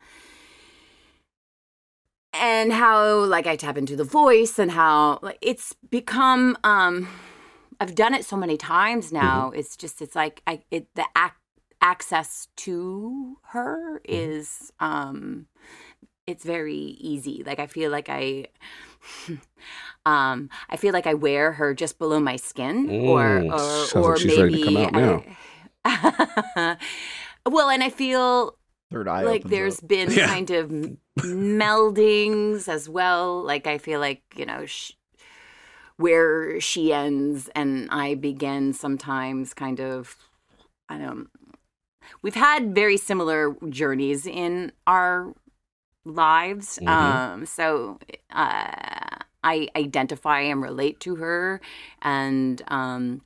and 2.33 2.71
how 2.73 3.23
like 3.25 3.47
I 3.47 3.55
tap 3.55 3.77
into 3.77 3.95
the 3.95 4.03
voice 4.03 4.59
and 4.59 4.71
how 4.71 5.19
like 5.21 5.39
it's 5.41 5.73
become, 5.89 6.57
um, 6.63 7.07
I've 7.79 7.95
done 7.95 8.13
it 8.13 8.25
so 8.25 8.37
many 8.37 8.57
times 8.57 9.11
now. 9.11 9.51
It's 9.51 9.75
just, 9.75 10.01
it's 10.01 10.15
like 10.15 10.41
I, 10.45 10.61
it, 10.69 10.93
the 10.95 11.05
ac- 11.17 11.33
access 11.81 12.49
to 12.57 13.37
her 13.51 14.01
is, 14.03 14.71
um, 14.79 15.47
it's 16.27 16.43
very 16.43 16.75
easy. 16.75 17.43
Like 17.45 17.59
I 17.59 17.65
feel 17.67 17.89
like 17.91 18.07
I 18.09 18.47
um 20.05 20.49
I 20.69 20.77
feel 20.77 20.93
like 20.93 21.07
I 21.07 21.13
wear 21.15 21.53
her 21.53 21.73
just 21.73 21.97
below 21.97 22.19
my 22.19 22.35
skin 22.35 22.93
or 23.03 23.45
Mm, 23.47 23.53
or 23.53 23.57
sounds 23.57 24.05
or 24.05 24.13
like 24.13 24.17
she's 24.17 24.37
ready 24.37 24.51
to 24.51 24.57
maybe 24.57 24.63
come 24.63 24.77
out 24.77 24.93
I- 24.93 26.77
well, 27.51 27.69
and 27.69 27.83
I 27.83 27.89
feel 27.89 28.55
Third 28.91 29.07
eye. 29.07 29.23
like 29.23 29.41
opens 29.41 29.51
there's 29.51 29.79
up. 29.79 29.87
been 29.87 30.11
Yeah. 30.11 30.27
kind 30.27 30.49
of 30.51 30.71
meldings 31.23 32.67
as 32.67 32.87
well. 32.89 33.43
Like 33.43 33.67
I 33.67 33.77
feel 33.77 33.99
like, 33.99 34.21
you 34.35 34.45
know, 34.45 34.65
sh- 34.65 34.93
where 35.97 36.59
she 36.61 36.93
ends 36.93 37.49
and 37.55 37.89
I 37.91 38.15
begin 38.15 38.73
sometimes 38.73 39.53
kind 39.53 39.79
of 39.81 40.15
I 40.87 40.97
don't 40.97 41.27
we've 42.21 42.35
had 42.35 42.73
very 42.73 42.97
similar 42.97 43.55
journeys 43.69 44.25
in 44.25 44.71
our 44.87 45.33
lives. 46.05 46.79
Mhm. 46.81 46.87
Um 46.87 47.45
so 47.45 47.99
uh 48.31 48.71
I 49.43 49.69
identify 49.75 50.39
and 50.41 50.61
relate 50.61 50.99
to 51.01 51.15
her 51.15 51.61
and 52.01 52.61
um 52.69 53.21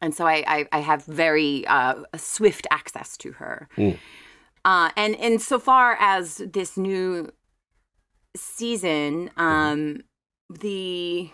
and 0.00 0.14
so 0.14 0.26
I, 0.26 0.44
I, 0.46 0.68
I 0.72 0.78
have 0.80 1.04
very 1.04 1.66
uh, 1.66 2.02
swift 2.16 2.66
access 2.70 3.16
to 3.18 3.32
her. 3.32 3.68
Mm. 3.76 3.98
Uh, 4.64 4.90
and 4.96 5.14
insofar 5.14 5.96
as 5.98 6.36
this 6.52 6.76
new 6.76 7.30
season, 8.36 9.30
um, 9.36 10.02
the 10.48 11.30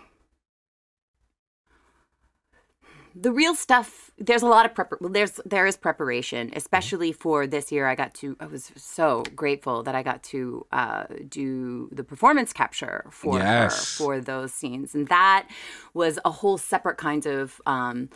the 3.19 3.31
real 3.31 3.55
stuff 3.55 4.11
there's 4.19 4.41
a 4.41 4.47
lot 4.47 4.65
of 4.65 4.73
prep 4.75 4.91
well, 5.01 5.11
there's 5.11 5.39
there 5.45 5.65
is 5.65 5.77
preparation 5.77 6.51
especially 6.55 7.11
for 7.11 7.47
this 7.47 7.71
year. 7.71 7.87
I 7.87 7.95
got 7.95 8.13
to 8.15 8.35
i 8.39 8.45
was 8.45 8.71
so 8.75 9.23
grateful 9.35 9.83
that 9.83 9.95
i 9.95 10.03
got 10.03 10.23
to 10.33 10.65
uh, 10.71 11.03
do 11.27 11.89
the 11.91 12.03
performance 12.03 12.51
capture 12.53 13.05
for 13.11 13.37
Yes. 13.37 13.73
her 13.97 14.03
for 14.03 14.19
those 14.21 14.53
scenes. 14.53 14.93
And 14.95 15.07
that 15.07 15.47
was 15.93 16.19
a 16.25 16.31
whole 16.31 16.57
separate 16.57 16.97
kind 16.97 17.25
of 17.25 17.61
um, 17.65 18.09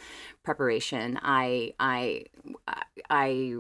preparation. 0.44 1.20
I 1.22 1.74
i 1.80 2.26
i 3.10 3.56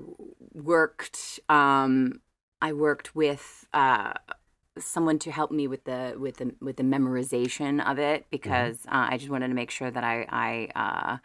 worked 0.53 1.39
um, 1.49 2.21
i 2.61 2.73
worked 2.73 3.15
with 3.15 3.65
uh, 3.73 4.13
someone 4.77 5.19
to 5.19 5.31
help 5.31 5.51
me 5.51 5.67
with 5.67 5.83
the 5.83 6.15
with 6.17 6.37
the 6.37 6.53
with 6.61 6.77
the 6.77 6.83
memorization 6.83 7.85
of 7.85 7.99
it 7.99 8.25
because 8.29 8.85
uh, 8.87 9.07
I 9.09 9.17
just 9.17 9.29
wanted 9.29 9.49
to 9.49 9.53
make 9.53 9.71
sure 9.71 9.91
that 9.91 10.03
I 10.03 10.25
I 10.29 10.69
uh, 10.75 11.17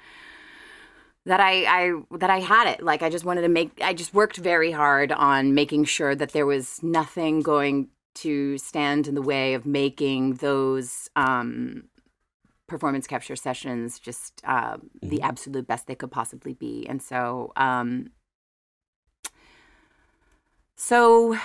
that 1.27 1.41
I 1.41 1.65
I 1.65 2.17
that 2.19 2.31
I 2.31 2.41
had 2.41 2.69
it. 2.69 2.83
Like 2.83 3.03
I 3.03 3.11
just 3.11 3.25
wanted 3.25 3.43
to 3.43 3.49
make. 3.49 3.81
I 3.83 3.93
just 3.95 4.15
worked 4.15 4.37
very 4.37 4.73
hard 4.73 5.13
on 5.13 5.55
making 5.55 5.85
sure 5.85 6.15
that 6.15 6.33
there 6.33 6.47
was 6.47 6.83
nothing 6.83 7.41
going 7.41 7.89
to 8.17 8.59
stand 8.59 9.07
in 9.07 9.15
the 9.15 9.23
way 9.23 9.55
of 9.55 9.67
making 9.67 10.35
those 10.35 11.11
um, 11.17 11.85
performance 12.67 13.07
capture 13.07 13.37
sessions 13.37 13.99
just 13.99 14.41
uh, 14.45 14.79
the 15.03 15.21
absolute 15.23 15.67
best 15.67 15.87
they 15.87 15.95
could 15.95 16.11
possibly 16.11 16.55
be. 16.55 16.87
And 16.89 17.03
so. 17.03 17.53
Um, 17.57 18.11
so 20.79 21.39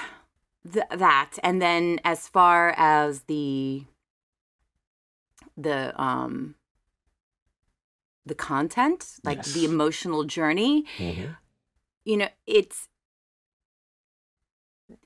th- 0.70 0.86
that 0.92 1.38
and 1.44 1.62
then 1.62 2.00
as 2.04 2.28
far 2.28 2.74
as 2.78 3.22
the 3.24 3.86
the 5.58 6.00
um 6.02 6.56
the 8.26 8.36
content 8.36 9.16
like 9.24 9.44
the 9.44 9.66
emotional 9.66 10.24
journey 10.24 10.86
Mhm. 10.98 11.36
you 12.06 12.18
know 12.18 12.30
it's 12.46 12.88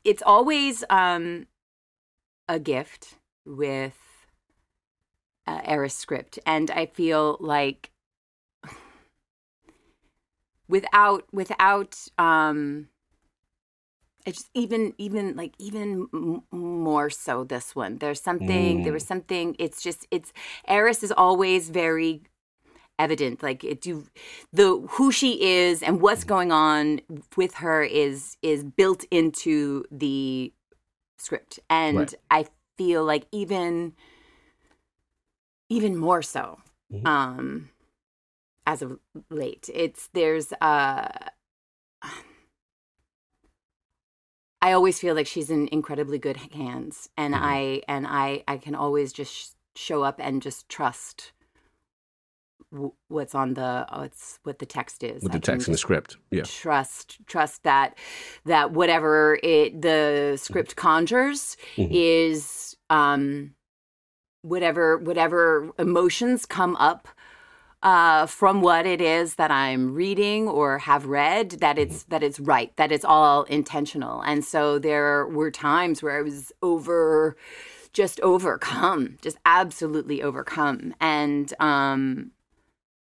it's 0.03 0.21
always 0.25 0.83
um 0.89 1.47
a 2.47 2.59
gift 2.59 3.17
with 3.45 3.97
uh, 5.47 5.61
Eris 5.63 5.95
script 5.95 6.37
and 6.45 6.69
I 6.71 6.85
feel 6.87 7.37
like 7.39 7.91
without 10.67 11.23
without 11.31 12.07
um 12.17 12.89
I 14.27 14.31
just 14.31 14.49
even 14.53 14.93
even 14.97 15.35
like 15.35 15.53
even 15.59 16.07
m- 16.13 16.43
more 16.51 17.09
so 17.09 17.43
this 17.43 17.75
one. 17.75 17.97
There's 17.99 18.21
something 18.21 18.81
there 18.81 18.93
was 18.93 19.05
something 19.05 19.55
it's 19.59 19.81
just 19.81 20.07
it's 20.11 20.33
Eris 20.67 21.03
is 21.03 21.11
always 21.11 21.69
very 21.69 22.21
evident 22.97 23.43
like 23.43 23.63
it 23.63 23.85
you 23.85 24.05
the 24.53 24.77
who 24.91 25.11
she 25.11 25.43
is 25.43 25.83
and 25.83 26.01
what's 26.01 26.23
going 26.23 26.51
on 26.51 27.01
with 27.35 27.55
her 27.55 27.83
is 27.83 28.37
is 28.41 28.63
built 28.63 29.05
into 29.11 29.83
the 29.91 30.51
script. 31.17 31.59
And 31.69 31.97
Right. 31.97 32.13
I 32.31 32.47
feel 32.77 33.03
like 33.05 33.27
even 33.31 33.93
even 35.69 35.97
more 35.97 36.21
so 36.21 36.59
Mhm. 36.91 37.05
um 37.05 37.69
as 38.65 38.81
of 38.81 38.99
late. 39.29 39.69
It's 39.73 40.09
there's 40.13 40.51
uh 40.61 41.29
I 44.65 44.71
always 44.71 44.97
feel 44.99 45.13
like 45.13 45.27
she's 45.27 45.51
in 45.51 45.67
incredibly 45.71 46.17
good 46.17 46.37
hands, 46.37 47.07
and 47.15 47.35
Mhm. 47.35 47.39
I 47.43 47.81
and 47.87 48.07
I 48.07 48.43
I 48.47 48.57
can 48.57 48.73
always 48.73 49.13
just 49.13 49.31
sh- 49.33 49.49
show 49.75 50.01
up 50.01 50.15
and 50.19 50.41
just 50.41 50.67
trust 50.69 51.33
w- 52.71 52.93
what's 53.07 53.35
on 53.35 53.53
the 53.53 53.85
what's 53.93 54.39
what 54.41 54.57
the 54.57 54.65
text 54.65 55.03
is. 55.03 55.21
with 55.21 55.33
the 55.33 55.39
text 55.39 55.67
and 55.67 55.75
the 55.75 55.77
script. 55.77 56.17
Yeah. 56.31 56.43
Trust 56.45 57.19
trust 57.27 57.61
that 57.61 57.95
that 58.45 58.71
whatever 58.71 59.37
it 59.43 59.83
the 59.83 60.35
script 60.41 60.75
conjures 60.75 61.57
Mhm. 61.77 61.89
is 61.91 62.75
um 62.89 63.53
whatever 64.41 64.97
whatever 64.97 65.71
emotions 65.77 66.47
come 66.47 66.75
up 66.77 67.07
uh, 67.85 68.25
from 68.25 68.61
what 68.61 68.87
it 68.87 68.99
is 68.99 69.35
that 69.35 69.51
I'm 69.51 69.93
reading 69.93 70.47
or 70.47 70.79
have 70.79 71.05
read, 71.05 71.51
that 71.61 71.77
it's 71.77 72.03
that 72.05 72.23
it's 72.23 72.39
right, 72.39 72.75
that 72.77 72.91
it's 72.91 73.05
all 73.05 73.43
intentional. 73.43 74.21
And 74.21 74.43
so 74.43 74.79
there 74.79 75.27
were 75.27 75.51
times 75.51 76.01
where 76.01 76.17
I 76.17 76.23
was 76.23 76.51
over, 76.63 77.37
just 77.93 78.19
overcome, 78.21 79.19
just 79.21 79.37
absolutely 79.45 80.23
overcome, 80.23 80.95
and 80.99 81.53
um, 81.59 82.31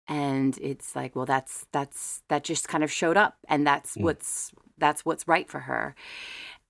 and 0.07 0.57
it's 0.57 0.95
like, 0.95 1.15
well, 1.15 1.27
that's 1.27 1.67
that's 1.71 2.23
that 2.29 2.43
just 2.43 2.67
kind 2.67 2.83
of 2.83 2.91
showed 2.91 3.15
up, 3.15 3.37
and 3.47 3.65
that's 3.67 3.95
Mm. 3.95 4.01
what's 4.05 4.51
that's 4.79 5.05
what's 5.05 5.27
right 5.27 5.47
for 5.47 5.61
her. 5.61 5.93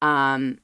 Um, 0.01 0.59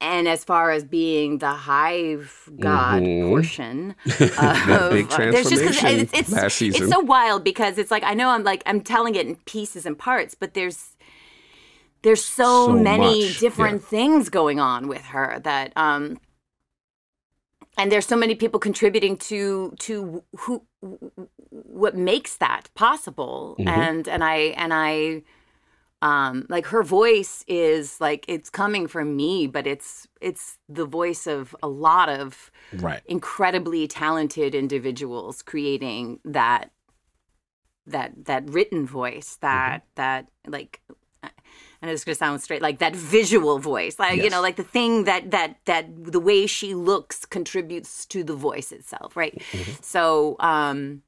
and 0.00 0.28
as 0.28 0.44
far 0.44 0.70
as 0.70 0.84
being 0.84 1.38
the 1.38 1.48
hive 1.50 2.48
god 2.60 3.02
Mhm. 3.02 3.28
portion, 3.28 3.94
big 4.18 4.30
of- 4.32 4.38
uh, 4.38 5.30
there's 5.30 5.48
just 5.48 5.62
transformation 5.62 6.00
it's 6.00 6.12
it's, 6.12 6.32
last 6.32 6.56
season. 6.56 6.82
it's 6.82 6.92
so 6.92 7.00
wild 7.00 7.42
because 7.44 7.78
it's 7.78 7.90
like 7.90 8.02
I 8.04 8.14
know 8.14 8.28
I'm 8.30 8.44
like 8.44 8.62
I'm 8.66 8.80
telling 8.82 9.14
it 9.14 9.26
in 9.26 9.36
pieces 9.46 9.86
and 9.86 9.98
parts, 9.98 10.34
but 10.34 10.54
there's 10.54 10.96
there's 12.02 12.24
so, 12.24 12.66
So 12.66 12.72
many 12.72 13.24
much, 13.26 13.40
different 13.40 13.82
things 13.82 14.28
going 14.28 14.60
on 14.60 14.86
with 14.86 15.02
her 15.06 15.40
that 15.44 15.72
um 15.76 16.18
and 17.78 17.90
there's 17.90 18.06
so 18.06 18.16
many 18.16 18.34
people 18.34 18.60
contributing 18.60 19.16
to 19.30 19.74
to 19.80 20.22
who 20.40 20.62
what 21.50 21.96
makes 21.96 22.36
that 22.36 22.68
possible 22.74 23.56
Mhm. 23.58 23.66
and 23.68 24.08
and 24.08 24.22
I 24.22 24.36
and 24.62 24.72
I 24.74 25.22
um 26.02 26.46
like 26.48 26.66
her 26.66 26.82
voice 26.82 27.44
is 27.48 28.00
like 28.00 28.24
it's 28.28 28.50
coming 28.50 28.86
from 28.86 29.16
me 29.16 29.46
but 29.46 29.66
it's 29.66 30.06
it's 30.20 30.58
the 30.68 30.84
voice 30.84 31.26
of 31.26 31.56
a 31.62 31.68
lot 31.68 32.08
of 32.08 32.50
right. 32.74 33.00
incredibly 33.06 33.88
talented 33.88 34.54
individuals 34.54 35.40
creating 35.42 36.20
that 36.24 36.70
that 37.86 38.12
that 38.26 38.48
written 38.50 38.86
voice 38.86 39.38
that 39.40 39.84
that 39.94 40.26
like 40.46 40.82
and 41.82 41.90
it's 41.90 42.04
gonna 42.04 42.14
sound 42.14 42.42
straight 42.42 42.62
like 42.62 42.78
that 42.78 42.94
visual 42.94 43.58
voice 43.58 43.98
like 43.98 44.22
you 44.22 44.30
know 44.30 44.42
like 44.42 44.56
the 44.56 44.64
thing 44.64 45.04
that 45.04 45.30
that 45.30 45.56
that 45.64 45.86
the 46.04 46.20
way 46.20 46.46
she 46.46 46.74
looks 46.74 47.24
contributes 47.24 48.04
to 48.06 48.22
the 48.22 48.34
voice 48.34 48.72
itself 48.72 49.16
right? 49.16 49.40
So 49.82 50.36
um 50.40 51.02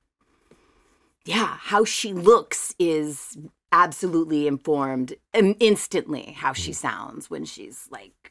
yeah 1.25 1.57
how 1.61 1.85
she 1.85 2.13
looks 2.13 2.75
is 2.79 3.37
absolutely 3.73 4.47
informed 4.47 5.15
um, 5.35 5.55
instantly 5.61 6.35
how 6.39 6.53
she 6.53 6.73
sounds 6.73 7.29
when 7.31 7.45
she's 7.45 7.87
like 7.91 8.31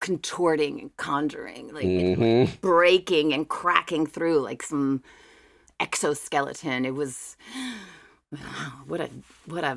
contorting 0.00 0.80
and 0.80 0.96
conjuring 0.96 1.68
like 1.74 1.84
and 1.84 2.16
Mhm. 2.16 2.60
breaking 2.62 3.34
and 3.34 3.48
cracking 3.48 4.06
through 4.06 4.40
like 4.40 4.62
some 4.62 5.02
exoskeleton 5.78 6.84
it 6.86 6.94
was 6.94 7.36
what 8.86 9.00
a 9.00 9.10
what 9.46 9.64
a 9.64 9.76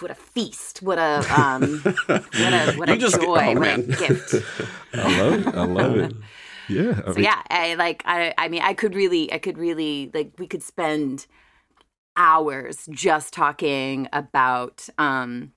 what 0.00 0.10
a 0.10 0.14
feast 0.14 0.82
what 0.82 0.98
a 0.98 1.24
um 1.34 1.80
what 1.80 2.52
a 2.52 2.72
what 2.76 2.88
a 2.94 2.96
joy 2.98 3.44
oh, 3.48 3.54
what 3.54 3.68
a 3.68 3.82
gift 3.82 4.34
I 4.94 5.08
love 5.08 5.46
it. 5.46 5.54
I 5.54 5.64
love 5.64 5.96
it. 5.96 6.12
Yeah. 6.68 7.00
I 7.06 7.12
so 7.12 7.20
yeah 7.20 7.42
i 7.50 7.74
like 7.74 8.02
i 8.06 8.34
i 8.38 8.48
mean 8.48 8.62
i 8.62 8.74
could 8.74 8.94
really 8.94 9.32
i 9.32 9.38
could 9.38 9.56
really 9.58 10.10
like 10.12 10.32
we 10.38 10.46
could 10.46 10.62
spend 10.62 11.26
hours 12.16 12.88
just 12.90 13.32
talking 13.32 14.08
about 14.12 14.88
um 14.98 15.52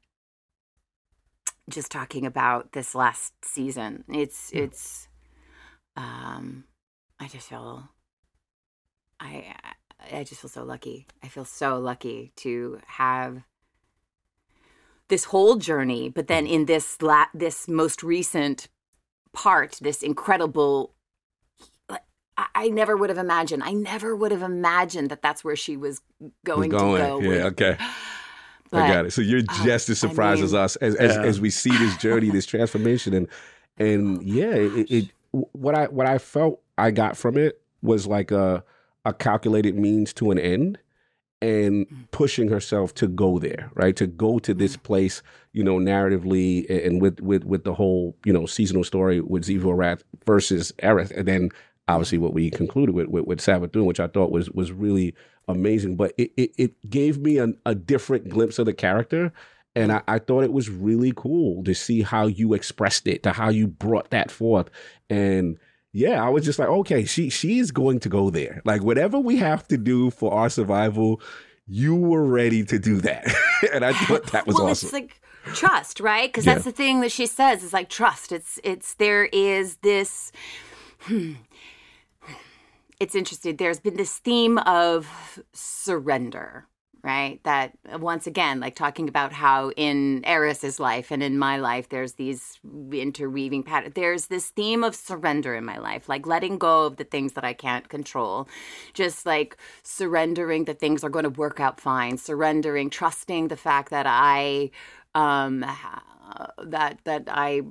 just 1.70 1.92
talking 1.92 2.26
about 2.26 2.74
this 2.74 2.94
last 2.94 3.34
season. 3.44 4.04
It's 4.10 4.52
it's 4.54 5.08
um 5.96 6.64
i 7.20 7.28
just 7.28 7.48
feel 7.48 7.88
i 9.20 9.54
i 10.12 10.24
just 10.24 10.42
feel 10.42 10.50
so 10.50 10.64
lucky. 10.64 11.08
I 11.24 11.28
feel 11.28 11.46
so 11.46 11.80
lucky 11.80 12.32
to 12.38 12.80
have 12.88 13.44
this 15.10 15.26
whole 15.26 15.58
journey 15.58 16.10
but 16.10 16.28
then 16.28 16.48
in 16.48 16.66
this 16.66 17.02
la- 17.02 17.26
this 17.34 17.68
most 17.68 18.02
recent 18.04 18.68
part 19.34 19.78
this 19.82 20.02
incredible 20.02 20.96
I, 22.38 22.46
I 22.56 22.70
never 22.70 22.96
would 22.98 23.10
have 23.10 23.18
imagined 23.20 23.64
i 23.64 23.72
never 23.74 24.16
would 24.16 24.32
have 24.32 24.42
imagined 24.42 25.10
that 25.12 25.22
that's 25.22 25.44
where 25.44 25.56
she 25.56 25.78
was 25.78 26.02
going, 26.46 26.70
going. 26.72 27.02
to 27.02 27.08
go 27.08 27.20
Yeah, 27.22 27.28
with- 27.28 27.42
okay. 27.54 27.78
but, 28.72 28.82
I 28.82 28.88
got 28.94 29.06
it. 29.06 29.12
So 29.14 29.22
you're 29.22 29.42
uh, 29.48 29.64
just 29.66 29.90
as 29.90 30.04
I 30.04 30.08
surprised 30.08 30.42
as 30.44 30.54
us 30.54 30.76
as 30.78 30.96
as, 30.96 31.16
Yeah. 31.16 31.22
as 31.24 31.40
we 31.40 31.50
see 31.52 31.70
this 31.78 31.96
journey, 31.98 32.30
this 32.32 32.46
transformation, 32.48 33.14
and 33.14 33.28
and 33.78 34.24
yeah, 34.24 34.54
it, 34.56 34.92
it 34.92 35.06
what 35.32 35.76
I 35.76 35.86
what 35.88 36.08
I 36.08 36.18
felt 36.18 36.60
I 36.78 36.90
got 36.92 37.16
from 37.18 37.38
it 37.38 37.62
was 37.84 38.08
like 38.08 38.32
a 38.32 38.64
a 39.06 39.14
calculated 39.14 39.76
means 39.78 40.12
to 40.14 40.32
an 40.32 40.40
end, 40.40 40.80
and 41.42 41.88
Mm. 41.88 42.10
pushing 42.12 42.48
herself 42.50 42.96
to 42.96 43.08
go 43.08 43.38
there, 43.38 43.70
right? 43.76 43.96
To 43.98 44.08
go 44.08 44.40
to 44.40 44.54
this 44.56 44.76
place, 44.78 45.22
you 45.52 45.64
know, 45.64 45.78
narratively, 45.78 46.66
and 46.70 46.80
and 46.80 47.02
with 47.02 47.20
with 47.20 47.44
with 47.44 47.66
the 47.66 47.74
whole 47.76 48.16
you 48.26 48.34
know 48.34 48.46
seasonal 48.48 48.84
story 48.84 49.20
with 49.22 49.44
Xivu 49.44 49.66
Arath 49.66 50.02
versus 50.26 50.72
Eris, 50.80 51.12
and 51.12 51.28
then 51.28 51.50
obviously 51.88 52.18
what 52.18 52.34
we 52.34 52.50
concluded 52.50 52.96
with 52.96 53.08
with, 53.08 53.26
with 53.26 53.76
which 53.76 54.00
I 54.00 54.08
thought 54.08 54.32
was 54.32 54.50
was 54.52 54.72
really 54.72 55.16
amazing. 55.48 55.96
But 55.96 56.14
it 56.18 56.32
it, 56.38 56.52
it 56.58 56.90
gave 56.90 57.20
me 57.20 57.38
a, 57.38 57.50
a 57.66 57.76
different 57.76 58.30
glimpse 58.30 58.60
of 58.60 58.66
the 58.66 58.74
character. 58.74 59.32
And 59.76 59.92
I, 59.92 60.04
I 60.08 60.20
thought 60.20 60.44
it 60.44 60.54
was 60.54 60.70
really 60.70 61.14
cool 61.16 61.64
to 61.64 61.74
see 61.74 62.04
how 62.04 62.28
you 62.28 62.54
expressed 62.54 63.08
it, 63.08 63.24
to 63.24 63.32
how 63.32 63.50
you 63.50 63.68
brought 63.68 64.12
that 64.12 64.30
forth. 64.30 64.70
And 65.10 65.58
yeah, 65.94 66.24
I 66.24 66.30
was 66.30 66.46
just 66.46 66.60
like, 66.60 66.68
okay, 66.70 67.06
she 67.06 67.30
she 67.30 67.58
is 67.60 67.72
going 67.72 68.00
to 68.02 68.10
go 68.10 68.30
there. 68.30 68.62
Like 68.66 68.84
whatever 68.84 69.20
we 69.20 69.38
have 69.38 69.68
to 69.70 69.78
do 69.78 70.12
for 70.12 70.32
our 70.32 70.50
survival, 70.50 71.22
you 71.66 71.96
were 71.96 72.24
ready 72.24 72.64
to 72.66 72.78
do 72.78 73.02
that. 73.02 73.26
and 73.74 73.84
I 73.84 73.94
thought 73.94 74.26
that 74.32 74.46
was 74.46 74.56
well, 74.58 74.68
awesome. 74.68 74.88
it's 74.88 74.94
like 74.94 75.20
trust, 75.56 76.00
right? 76.00 76.30
Because 76.30 76.46
Yeah. 76.46 76.54
that's 76.54 76.66
the 76.66 76.72
thing 76.72 77.02
that 77.02 77.12
she 77.12 77.26
says 77.26 77.64
is 77.64 77.74
like 77.74 77.90
trust. 77.90 78.32
It's 78.32 78.60
it's 78.64 78.94
there 78.96 79.26
is 79.26 79.78
this. 79.78 80.32
hmm, 81.02 81.34
It's 83.00 83.16
interesting. 83.16 83.58
There's 83.58 83.80
been 83.80 83.98
this 83.98 84.18
theme 84.18 84.58
of 84.60 85.42
surrender, 85.54 86.68
right? 87.04 87.44
That 87.44 87.74
once 88.00 88.28
again, 88.28 88.60
like 88.60 88.76
talking 88.76 89.10
about 89.10 89.34
how 89.34 89.72
in 89.72 90.24
Eris's 90.26 90.80
life 90.80 91.12
and 91.12 91.22
in 91.22 91.38
my 91.38 91.58
life, 91.58 91.90
there's 91.90 92.14
these 92.14 92.60
interweaving 92.92 93.64
patterns. 93.64 93.94
There's 93.96 94.28
this 94.28 94.50
theme 94.50 94.84
of 94.84 94.96
surrender 94.96 95.56
in 95.56 95.66
my 95.66 95.78
life, 95.80 96.08
like 96.08 96.26
letting 96.28 96.58
go 96.58 96.86
of 96.86 96.98
the 96.98 97.04
things 97.04 97.34
that 97.34 97.44
I 97.44 97.54
can't 97.54 97.90
control, 97.90 98.48
just 98.94 99.26
like 99.26 99.58
surrendering 99.82 100.66
that 100.66 100.80
things 100.80 101.04
are 101.04 101.10
going 101.10 101.24
to 101.24 101.30
work 101.30 101.60
out 101.60 101.82
fine, 101.82 102.18
surrendering, 102.18 102.90
trusting 102.90 103.48
the 103.50 103.58
fact 103.58 103.90
that 103.90 104.06
I, 104.08 104.72
um, 105.16 105.66
that 106.64 107.00
that 107.04 107.24
I 107.28 107.62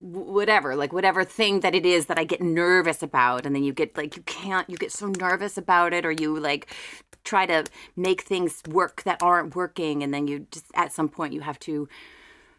whatever 0.00 0.76
like 0.76 0.92
whatever 0.92 1.24
thing 1.24 1.60
that 1.60 1.74
it 1.74 1.84
is 1.84 2.06
that 2.06 2.18
i 2.18 2.24
get 2.24 2.40
nervous 2.40 3.02
about 3.02 3.44
and 3.44 3.54
then 3.54 3.64
you 3.64 3.72
get 3.72 3.96
like 3.96 4.16
you 4.16 4.22
can't 4.22 4.70
you 4.70 4.76
get 4.76 4.92
so 4.92 5.08
nervous 5.08 5.58
about 5.58 5.92
it 5.92 6.06
or 6.06 6.12
you 6.12 6.38
like 6.38 6.68
try 7.24 7.44
to 7.44 7.64
make 7.96 8.22
things 8.22 8.62
work 8.68 9.02
that 9.02 9.20
aren't 9.20 9.56
working 9.56 10.02
and 10.04 10.14
then 10.14 10.28
you 10.28 10.46
just 10.52 10.66
at 10.74 10.92
some 10.92 11.08
point 11.08 11.32
you 11.32 11.40
have 11.40 11.58
to 11.58 11.88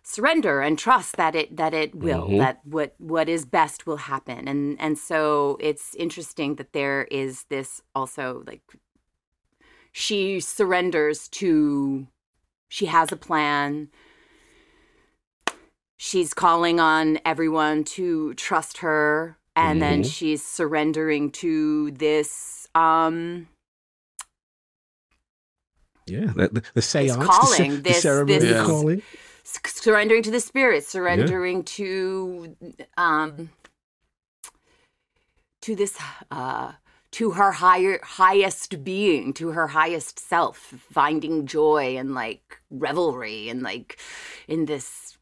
surrender 0.03 0.59
and 0.59 0.77
trust 0.77 1.15
that 1.15 1.33
it 1.33 1.55
that 1.55 1.73
it 1.73 1.95
will 1.95 2.27
Mhm. 2.27 2.39
that 2.39 2.59
what 2.65 2.93
what 2.97 3.29
is 3.29 3.45
best 3.45 3.87
will 3.87 3.97
happen 3.97 4.47
and 4.47 4.75
and 4.79 4.97
so 4.97 5.57
it's 5.61 5.95
interesting 5.95 6.55
that 6.55 6.73
there 6.73 7.03
is 7.05 7.45
this 7.45 7.81
also 7.95 8.43
like 8.47 8.61
she 9.91 10.39
surrenders 10.39 11.27
to 11.29 12.07
she 12.67 12.85
has 12.87 13.11
a 13.11 13.17
plan 13.17 13.89
she's 16.01 16.33
calling 16.33 16.79
on 16.79 17.19
everyone 17.25 17.83
to 17.83 18.33
trust 18.35 18.77
her 18.77 19.37
and 19.55 19.81
then 19.81 20.01
Mhm. 20.01 20.11
she's 20.11 20.41
surrendering 20.43 21.29
to 21.29 21.91
this 21.91 22.67
um 22.73 23.47
yeah, 26.07 26.31
the, 26.33 26.47
the, 26.47 26.63
the 26.73 26.81
seance, 26.81 27.23
calling, 27.23 27.75
the 27.75 27.81
this- 27.89 28.01
ceremony 28.01 28.39
this- 28.39 28.59
of 28.59 28.65
calling. 28.65 29.01
surrendering 29.43 30.23
to 30.23 30.31
the 30.31 30.39
spirit 30.39 30.85
surrendering 30.85 31.63
to 31.63 32.55
um 32.97 33.49
to 35.61 35.75
this 35.75 35.97
uh 36.31 36.71
to 37.11 37.31
her 37.31 37.51
higher 37.53 37.99
highest 38.03 38.83
being 38.83 39.33
to 39.33 39.49
her 39.49 39.67
highest 39.67 40.17
self 40.19 40.57
finding 40.57 41.45
joy 41.47 41.97
and 41.97 42.13
like 42.13 42.61
revelry 42.69 43.49
and 43.49 43.63
like 43.63 43.97
in 44.47 44.65
this 44.65 45.17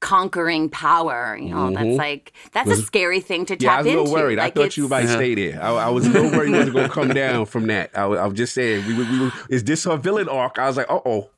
conquering 0.00 0.68
power 0.68 1.36
you 1.40 1.48
know 1.48 1.68
Mhm. 1.70 1.74
that's 1.74 1.96
like 1.98 2.32
that's 2.52 2.70
a 2.70 2.76
scary 2.76 3.20
thing 3.20 3.46
to 3.46 3.56
Yeah, 3.58 3.72
I 3.72 3.76
tap 3.76 3.84
was 3.84 3.86
a 3.86 3.88
little 3.96 4.04
into 4.04 4.14
worried. 4.22 4.38
I 4.38 4.44
Like, 4.44 4.54
thought 4.54 4.76
you 4.76 4.86
might 4.88 5.04
Yeah. 5.06 5.14
stay 5.14 5.34
there. 5.34 5.62
I, 5.62 5.70
I 5.70 5.88
was 5.88 6.06
a 6.06 6.10
little 6.10 6.30
worried 6.30 6.50
you 6.50 6.56
wasn't 6.56 6.74
going 6.74 6.88
to 6.88 6.92
come 6.92 7.08
down 7.08 7.46
from 7.46 7.66
that. 7.68 7.90
I, 7.94 8.04
was- 8.06 8.18
I 8.18 8.26
was 8.26 8.36
just 8.36 8.52
saying, 8.52 8.86
we, 8.86 8.94
were- 8.94 9.04
we, 9.04 9.30
is 9.48 9.64
this 9.64 9.84
her 9.84 9.96
villain 9.96 10.28
arc? 10.28 10.58
I 10.58 10.66
was 10.66 10.76
like, 10.76 10.90
uh 10.90 11.00
oh. 11.06 11.30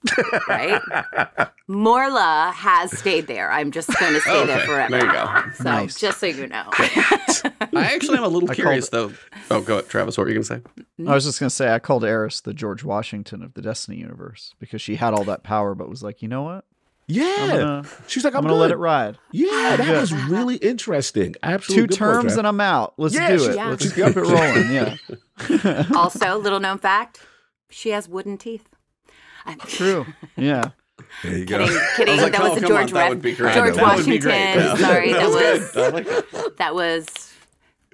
right 0.48 0.80
morla 1.68 2.52
has 2.52 2.96
stayed 2.96 3.26
there 3.26 3.50
i'm 3.50 3.70
just 3.72 3.88
going 3.98 4.14
to 4.14 4.20
stay 4.20 4.46
there 4.46 4.60
forever 4.60 4.90
there 4.98 5.06
you 5.06 5.12
go. 5.12 5.42
so 5.54 5.64
Nice. 5.64 5.98
just 6.00 6.20
so 6.20 6.26
you 6.26 6.46
know 6.46 6.64
I 7.74 7.92
actually 7.94 8.18
am 8.18 8.24
a 8.24 8.28
little 8.28 8.50
I 8.50 8.54
curious 8.54 8.88
though. 8.88 9.12
Oh, 9.50 9.60
go 9.60 9.74
ahead, 9.78 9.88
Travis. 9.88 10.16
What 10.16 10.24
were 10.24 10.30
you 10.30 10.34
gonna 10.42 10.44
say? 10.44 10.60
I 11.06 11.14
was 11.14 11.24
just 11.24 11.38
gonna 11.38 11.50
say 11.50 11.72
I 11.72 11.78
called 11.78 12.04
Eris 12.04 12.40
the 12.40 12.54
George 12.54 12.84
Washington 12.84 13.42
of 13.42 13.54
the 13.54 13.62
Destiny 13.62 13.98
universe 13.98 14.54
because 14.58 14.80
she 14.80 14.96
had 14.96 15.12
all 15.14 15.24
that 15.24 15.42
power, 15.42 15.74
but 15.74 15.88
was 15.88 16.02
like, 16.02 16.22
you 16.22 16.28
know 16.28 16.42
what? 16.42 16.64
Yeah. 17.08 17.46
Gonna, 17.46 17.84
She's 18.08 18.24
like, 18.24 18.34
I'm 18.34 18.38
I'm, 18.38 18.44
gonna 18.44 18.56
let 18.56 18.70
it 18.72 18.76
ride. 18.78 19.16
Yeah, 19.30 19.76
that 19.76 19.86
Good. 19.86 20.00
was 20.00 20.12
really 20.12 20.56
interesting. 20.56 21.34
Absolutely. 21.42 21.86
Two 21.88 21.94
terms 21.94 22.36
and 22.36 22.46
I'm 22.46 22.60
out. 22.60 22.94
Let's 22.96 23.14
Yeah, 23.14 23.30
do 23.30 23.38
she- 23.38 23.44
it. 23.46 23.54
Yeah. 23.56 23.68
Let's 23.70 23.92
keep 23.92 24.06
it 24.06 24.16
rolling. 24.16 24.72
Yeah, 24.72 25.84
also, 25.94 26.38
little 26.38 26.58
known 26.60 26.78
fact, 26.78 27.20
she 27.70 27.90
has 27.90 28.08
wooden 28.08 28.38
teeth. 28.38 28.68
I'm 29.44 29.58
true. 29.66 30.06
Yeah. 30.36 30.70
There 31.22 31.38
you 31.38 31.44
go. 31.44 31.58
kidding, 31.66 31.80
kidding. 31.96 32.14
Was 32.14 32.22
like, 32.24 32.32
that 32.32 32.40
oh, 32.42 32.54
was 32.54 32.62
a 32.62 32.66
George, 32.66 32.88
on, 32.88 32.94
that 32.94 33.08
would 33.10 33.22
be 33.22 33.34
great. 33.34 33.54
George 33.54 33.74
That 33.76 33.96
would 33.96 34.06
be 34.06 34.12
Washington. 34.12 34.20
great. 34.22 34.54
Yeah. 34.56 34.76
Sorry, 34.76 35.12
that 35.12 35.18
That 35.20 35.28
was 35.30 35.76
I 35.76 35.88
like 35.90 36.06
that. 36.06 36.56
that 36.58 36.74
was 36.74 37.06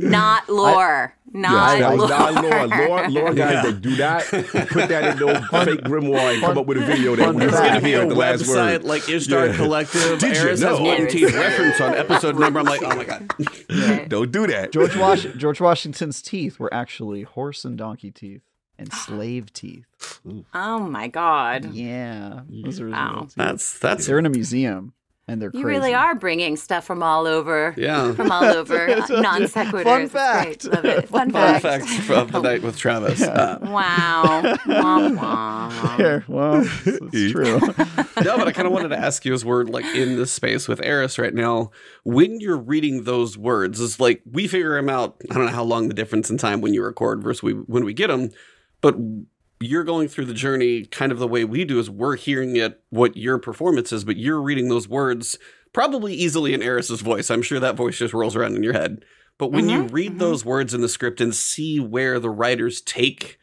not 0.02 0.48
lore. 0.48 1.14
Yeah, 1.34 1.40
not 1.40 1.78
that 1.78 1.92
was 1.92 2.00
lore. 2.00 2.08
not 2.10 2.34
Laura. 2.44 2.66
Laura, 2.88 3.08
Laura 3.08 3.34
guys, 3.34 3.52
Yeah. 3.54 3.62
that 3.62 3.80
do 3.80 3.96
not 3.96 4.22
put 4.68 4.88
that 4.90 5.04
in 5.12 5.18
no 5.18 5.34
fake 5.64 5.80
grimoire 5.80 6.34
and 6.34 6.42
come 6.42 6.58
up 6.58 6.66
with 6.66 6.76
a 6.76 6.84
video 6.84 7.16
that 7.16 7.24
fun 7.24 7.36
we 7.36 7.40
fact. 7.46 7.52
going 7.52 7.64
Gonna 7.68 7.78
to 7.80 7.84
be 7.84 7.88
hear 7.90 7.98
a 8.00 8.02
at 8.02 8.08
the 8.10 8.14
last 8.14 8.42
website 8.42 8.72
word. 8.72 8.84
like 8.84 9.08
Ishtar 9.08 9.46
Yeah. 9.46 9.56
Collective. 9.56 10.18
Did 10.18 10.36
you 10.36 10.42
Eris 10.42 10.60
has 10.60 10.78
know? 10.78 10.82
wooden 10.82 11.00
Eris. 11.02 11.12
teeth 11.12 11.34
reference 11.34 11.80
on 11.80 11.94
episode 11.94 12.38
number. 12.38 12.58
I'm 12.60 12.66
like, 12.66 12.82
oh 12.82 12.94
my 12.96 13.04
god. 13.04 14.08
Don't 14.08 14.30
do 14.30 14.46
that. 14.48 14.72
George 14.72 14.94
Wash- 14.96 15.26
George 15.36 15.60
Washington's 15.60 16.20
teeth 16.20 16.58
were 16.58 16.72
actually 16.74 17.22
horse 17.22 17.64
and 17.64 17.78
donkey 17.78 18.10
teeth 18.10 18.42
and 18.78 18.92
slave 18.92 19.52
teeth. 19.52 19.86
Oh 20.54 20.80
my 20.80 21.08
god. 21.08 21.72
Yeah, 21.72 22.40
those 22.48 22.80
are 22.80 22.88
Wow. 22.90 23.28
That's 23.36 23.78
that's 23.78 24.06
They're 24.06 24.18
in 24.18 24.26
a 24.26 24.30
museum. 24.30 24.92
And 25.28 25.40
they're 25.40 25.50
You 25.54 25.64
really 25.64 25.94
are 25.94 26.14
bringing 26.14 26.56
stuff 26.56 26.84
from 26.84 27.02
all 27.02 27.26
over. 27.26 27.74
Yeah. 27.76 28.12
From 28.12 28.32
all 28.32 28.44
over. 28.44 28.86
Non 29.10 29.42
sequiturs. 29.42 29.84
fun 29.84 30.08
fact. 30.08 30.64
Love 30.64 30.84
it. 30.84 31.08
Fun, 31.08 31.30
Fun 31.30 31.60
fact. 31.60 31.86
fact 31.86 32.02
from 32.02 32.28
the 32.28 32.40
night 32.40 32.62
with 32.62 32.76
Travis. 32.76 33.22
Uh, 33.22 33.58
Wow. 33.62 34.56
Wah, 34.66 35.08
wah. 35.14 35.96
Here, 35.96 36.24
well, 36.28 36.62
it's, 36.62 36.86
it's 37.12 37.32
true. 37.32 37.58
no, 38.24 38.36
but 38.36 38.48
I 38.48 38.52
kind 38.52 38.66
of 38.66 38.72
wanted 38.72 38.88
to 38.88 38.98
ask 38.98 39.24
you 39.24 39.32
as 39.32 39.44
we're 39.44 39.64
like 39.64 39.84
in 39.94 40.16
this 40.16 40.32
space 40.32 40.66
with 40.68 40.80
Eris 40.82 41.18
right 41.18 41.34
now, 41.34 41.70
when 42.04 42.40
you're 42.40 42.58
reading 42.58 43.04
those 43.04 43.38
words, 43.38 43.78
is 43.80 44.00
like 44.00 44.22
we 44.30 44.48
figure 44.48 44.74
them 44.74 44.88
out. 44.88 45.20
I 45.30 45.34
don't 45.34 45.46
know 45.46 45.52
how 45.52 45.64
long 45.64 45.88
the 45.88 45.94
difference 45.94 46.30
in 46.30 46.38
time 46.38 46.60
when 46.60 46.74
you 46.74 46.82
record 46.82 47.22
versus 47.22 47.42
we, 47.42 47.52
when 47.52 47.84
we 47.84 47.94
get 47.94 48.08
them, 48.08 48.30
but 48.80 48.96
you're 49.62 49.84
going 49.84 50.08
through 50.08 50.26
the 50.26 50.34
journey 50.34 50.84
kind 50.84 51.12
of 51.12 51.18
the 51.18 51.28
way 51.28 51.44
we 51.44 51.64
do 51.64 51.78
is 51.78 51.88
we're 51.90 52.16
hearing 52.16 52.56
it 52.56 52.80
what 52.90 53.16
your 53.16 53.38
performance 53.38 53.92
is, 53.92 54.04
but 54.04 54.16
you're 54.16 54.40
reading 54.40 54.68
those 54.68 54.88
words 54.88 55.38
probably 55.72 56.14
easily 56.14 56.52
in 56.54 56.62
Eris's 56.62 57.00
voice. 57.00 57.30
I'm 57.30 57.42
sure 57.42 57.60
that 57.60 57.76
voice 57.76 57.98
just 57.98 58.12
rolls 58.14 58.36
around 58.36 58.56
in 58.56 58.62
your 58.62 58.72
head. 58.74 59.04
But 59.38 59.50
when 59.52 59.68
you 59.68 59.82
read 59.84 60.18
those 60.18 60.44
words 60.44 60.74
in 60.74 60.82
the 60.82 60.88
script 60.88 61.20
and 61.20 61.34
see 61.34 61.80
where 61.80 62.20
the 62.20 62.30
writers 62.30 62.80
take 62.80 63.38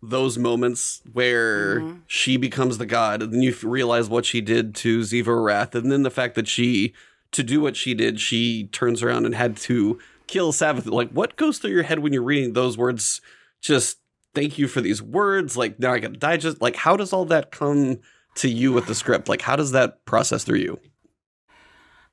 those 0.00 0.38
moments 0.38 1.02
where 1.12 1.80
Mhm. 1.80 2.00
she 2.06 2.36
becomes 2.36 2.78
the 2.78 2.86
god, 2.86 3.20
and 3.22 3.32
then 3.34 3.42
you 3.42 3.54
realize 3.64 4.08
what 4.08 4.24
she 4.24 4.40
did 4.40 4.74
to 4.76 5.00
Xivu 5.00 5.24
Arath, 5.26 5.74
and 5.74 5.90
then 5.90 6.04
the 6.04 6.10
fact 6.10 6.36
that 6.36 6.46
she, 6.46 6.94
to 7.32 7.42
do 7.42 7.60
what 7.60 7.76
she 7.76 7.94
did, 7.94 8.20
she 8.20 8.68
turns 8.70 9.02
around 9.02 9.26
and 9.26 9.34
had 9.34 9.56
to 9.56 9.98
kill 10.28 10.52
Sabbath. 10.52 10.86
Like, 10.86 11.10
what 11.10 11.34
goes 11.36 11.58
through 11.58 11.72
your 11.72 11.82
head 11.82 11.98
when 11.98 12.12
you're 12.12 12.22
reading 12.22 12.52
those 12.52 12.78
words? 12.78 13.20
Just 13.60 13.98
thank 14.38 14.56
you 14.56 14.68
for 14.68 14.80
these 14.80 15.02
words. 15.02 15.56
Like, 15.56 15.80
now 15.80 15.92
I 15.92 15.98
got 15.98 16.12
to 16.12 16.18
digest. 16.18 16.60
Like, 16.62 16.76
how 16.76 16.96
does 16.96 17.12
all 17.12 17.24
that 17.26 17.50
come 17.50 17.98
to 18.36 18.48
you 18.48 18.72
with 18.72 18.86
the 18.86 18.94
script? 18.94 19.28
Like, 19.28 19.42
how 19.42 19.56
does 19.56 19.72
that 19.72 20.04
process 20.04 20.44
through 20.44 20.58
you? 20.58 20.78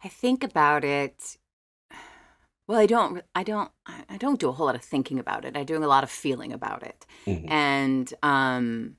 I 0.04 0.08
think 0.08 0.44
about 0.44 0.84
it. 0.84 1.38
Well, 2.68 2.80
I 2.80 2.88
don't. 2.88 3.22
I 3.36 3.44
don't. 3.44 3.70
I 3.86 4.18
don't 4.18 4.40
do 4.40 4.50
a 4.50 4.52
whole 4.52 4.66
lot 4.66 4.74
of 4.74 4.82
thinking 4.82 5.20
about 5.20 5.46
it. 5.46 5.56
I 5.56 5.64
do 5.64 5.78
a 5.78 5.86
lot 5.86 6.04
of 6.04 6.10
feeling 6.10 6.52
about 6.52 6.82
it, 6.82 7.06
Mhm. 7.28 7.46
and 7.48 8.12
um, 8.24 8.96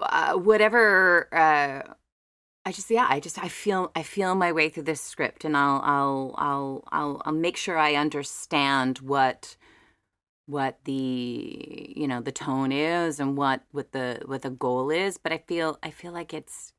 uh, 0.00 0.32
whatever. 0.34 1.28
Uh, 1.30 1.92
I 2.64 2.72
just 2.72 2.90
yeah. 2.90 3.06
I 3.10 3.20
just 3.20 3.38
I 3.38 3.48
feel 3.48 3.92
I 3.94 4.02
feel 4.02 4.34
my 4.34 4.50
way 4.50 4.70
through 4.70 4.84
this 4.84 5.02
script, 5.02 5.44
and 5.44 5.54
I'll 5.56 5.82
I'll 5.84 6.34
I'll 6.38 6.84
I'll, 6.90 7.22
I'll 7.26 7.32
make 7.34 7.58
sure 7.58 7.76
I 7.76 7.94
understand 7.94 9.00
what 9.00 9.56
what 10.46 10.78
the 10.84 11.92
you 11.96 12.06
know 12.06 12.20
the 12.20 12.32
tone 12.32 12.70
is 12.70 13.18
and 13.18 13.36
what 13.36 13.62
what 13.72 13.92
the 13.92 14.20
what 14.26 14.42
the 14.42 14.50
goal 14.50 14.90
is 14.90 15.18
but 15.18 15.32
i 15.32 15.38
feel 15.38 15.78
i 15.82 15.90
feel 15.90 16.12
like 16.12 16.32
it's 16.32 16.72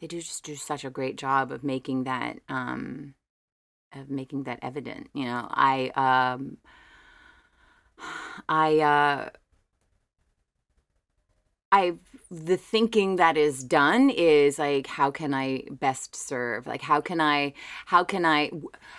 they 0.00 0.06
do 0.06 0.20
just 0.20 0.44
do 0.44 0.54
such 0.54 0.84
a 0.84 0.90
great 0.90 1.16
job 1.16 1.50
of 1.50 1.64
making 1.64 2.04
that 2.04 2.38
um 2.48 3.14
of 3.92 4.10
making 4.10 4.44
that 4.44 4.58
evident 4.62 5.08
you 5.14 5.24
know? 5.24 5.46
I 5.50 5.90
um 5.96 6.58
i 8.48 8.78
uh 8.78 9.30
i 11.72 11.94
the 12.30 12.56
thinking 12.56 13.16
that 13.16 13.36
is 13.36 13.64
done 13.64 14.10
is 14.10 14.58
like 14.58 14.86
how 14.86 15.10
can 15.10 15.34
i 15.34 15.64
best 15.70 16.14
serve? 16.14 16.66
Like 16.66 16.82
how 16.82 17.00
can 17.00 17.20
i 17.20 17.52
how 17.86 18.04
can 18.04 18.24
i 18.24 18.50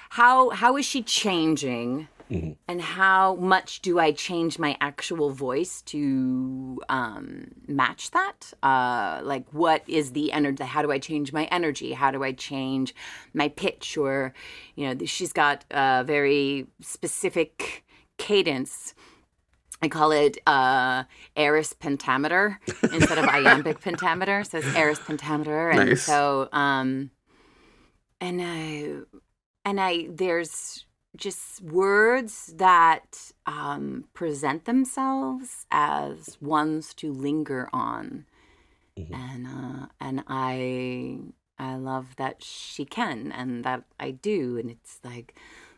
how 0.10 0.50
how 0.50 0.78
is 0.78 0.86
she 0.86 1.02
changing 1.02 2.08
Mhm. 2.32 2.56
and 2.68 2.82
how 2.82 3.36
much 3.36 3.82
do 3.82 4.00
I 4.00 4.14
change 4.14 4.58
my 4.58 4.78
actual 4.80 5.30
voice 5.32 5.82
to 5.84 6.82
um, 6.88 7.52
match 7.68 8.12
that? 8.12 8.54
Uh, 8.64 9.20
like, 9.24 9.46
what 9.52 9.84
is 9.88 10.14
the 10.14 10.32
energy? 10.32 10.64
How 10.64 10.82
do 10.82 10.92
I 10.92 11.00
change 11.00 11.34
my 11.34 11.46
energy? 11.46 11.92
How 11.92 12.10
do 12.12 12.24
I 12.24 12.32
change 12.32 12.96
my 13.34 13.50
pitch? 13.50 13.98
Or, 13.98 14.34
you 14.76 14.88
know, 14.88 15.06
she's 15.06 15.34
got 15.34 15.66
a 15.72 16.04
very 16.06 16.68
specific 16.80 17.84
cadence. 18.18 18.94
I 19.82 19.88
call 19.90 20.12
it 20.12 20.38
uh, 20.48 21.04
Eris 21.36 21.74
pentameter 21.74 22.60
instead 22.94 23.18
of 23.18 23.26
iambic 23.26 23.82
pentameter. 23.82 24.44
So 24.46 24.60
it's 24.60 24.76
Eris 24.76 25.00
pentameter, 25.00 25.70
and 25.72 25.90
Nice. 25.90 26.04
so 26.04 26.48
um, 26.54 27.10
and 28.22 28.40
I 28.42 28.94
and 29.66 29.82
I 29.82 30.08
there's 30.10 30.86
just 31.16 31.62
words 31.62 32.54
that 32.58 33.32
um, 33.46 34.06
present 34.14 34.66
themselves 34.66 35.66
as 35.72 36.38
ones 36.42 36.94
to 36.96 37.12
linger 37.12 37.70
on, 37.74 38.26
Mhm. 38.98 39.14
and 39.14 39.48
uh, 39.48 39.86
and 40.00 40.24
I 40.28 41.20
I 41.60 41.76
love 41.76 42.16
that 42.18 42.44
she 42.44 42.86
can 42.86 43.32
and 43.32 43.64
that 43.64 43.84
I 44.00 44.12
do, 44.12 44.58
and 44.58 44.70
it's 44.72 45.00
like 45.04 45.36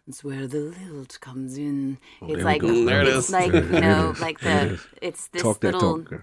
it's 0.08 0.24
where 0.24 0.48
the 0.48 0.60
lilt 0.60 1.19
comes 1.22 1.58
in. 1.58 1.98
Oh, 2.22 2.28
it's 2.28 2.43
like. 2.43 2.62
Mm, 2.62 2.86
there 2.86 3.02
it's 3.02 3.30
is. 3.30 3.32
like 3.32 3.52
you 3.54 3.82
know 3.82 4.15
like 4.19 4.39
the 4.41 4.80
it's 5.02 5.28
this 5.28 5.43
talk 5.43 5.63
little 5.63 6.04
talk. 6.04 6.22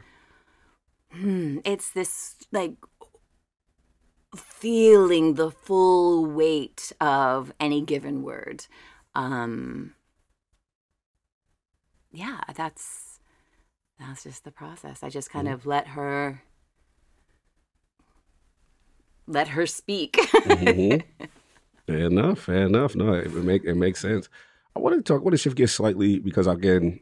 Hmm, 1.12 1.58
it's 1.64 1.90
this 1.90 2.36
like 2.52 2.74
feeling 4.36 5.34
the 5.34 5.50
full 5.50 6.24
weight 6.24 6.92
of 7.00 7.52
any 7.58 7.80
given 7.82 8.22
word. 8.22 8.66
Um 9.14 9.94
yeah, 12.12 12.40
that's 12.56 13.18
that's 13.98 14.24
just 14.24 14.44
the 14.44 14.50
process. 14.50 15.02
I 15.02 15.10
just 15.10 15.30
kind 15.30 15.48
of 15.48 15.66
let 15.66 15.88
her 15.88 16.42
let 19.26 19.48
her 19.48 19.66
speak. 19.66 20.16
Mhm. 20.16 21.02
Fair 21.86 22.06
enough. 22.06 22.38
Fair 22.40 22.66
enough. 22.66 22.94
No, 22.94 23.12
it, 23.14 23.26
it 23.26 23.44
make 23.44 23.64
it 23.64 23.74
makes 23.74 24.00
sense. 24.00 24.28
I 24.76 24.80
want 24.80 24.96
to 24.96 25.02
talk. 25.02 25.20
I 25.20 25.24
want 25.24 25.32
to 25.32 25.38
shift 25.38 25.56
gears 25.56 25.72
slightly 25.72 26.18
because 26.18 26.46
again, 26.46 27.00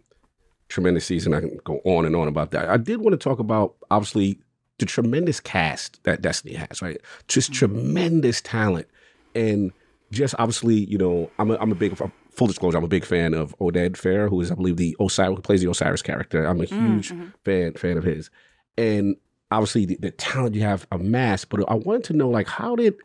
tremendous 0.68 1.04
season. 1.04 1.34
I 1.34 1.40
can 1.40 1.58
go 1.64 1.80
on 1.84 2.04
and 2.04 2.16
on 2.16 2.28
about 2.28 2.50
that. 2.52 2.68
I 2.68 2.76
did 2.76 3.00
want 3.00 3.12
to 3.12 3.18
talk 3.18 3.38
about 3.38 3.76
obviously 3.90 4.38
the 4.78 4.86
tremendous 4.86 5.40
cast 5.40 6.02
that 6.04 6.22
Destiny 6.22 6.54
has. 6.54 6.80
Right, 6.82 7.00
just 7.28 7.52
tremendous 7.52 8.40
talent, 8.40 8.88
and 9.34 9.72
just 10.10 10.34
obviously, 10.38 10.74
you 10.74 10.98
know, 10.98 11.30
I'm 11.38 11.50
a, 11.50 11.56
I'm 11.56 11.72
a 11.72 11.74
big 11.74 11.96
full 11.96 12.46
disclosure. 12.46 12.78
I'm 12.78 12.84
a 12.84 12.88
big 12.88 13.04
fan 13.04 13.34
of 13.34 13.56
Oded 13.58 13.92
Fehr, 13.92 14.28
who 14.28 14.40
is 14.40 14.50
I 14.50 14.54
believe 14.54 14.76
the 14.76 14.96
Osiris 15.00 15.36
who 15.36 15.42
plays 15.42 15.62
the 15.62 15.70
Osiris 15.70 16.02
character. 16.02 16.44
I'm 16.44 16.60
a 16.60 16.64
huge 16.64 17.10
mhm. 17.10 17.32
fan 17.44 17.74
fan 17.74 17.98
of 17.98 18.04
his, 18.04 18.30
and 18.76 19.16
obviously 19.50 19.84
the, 19.84 19.96
the 19.96 20.10
talent 20.10 20.54
you 20.54 20.62
have 20.62 20.86
amassed. 20.90 21.48
But 21.48 21.68
I 21.68 21.74
wanted 21.74 22.04
to 22.04 22.12
know, 22.14 22.28
like, 22.28 22.48
how 22.48 22.76
did 22.76 22.96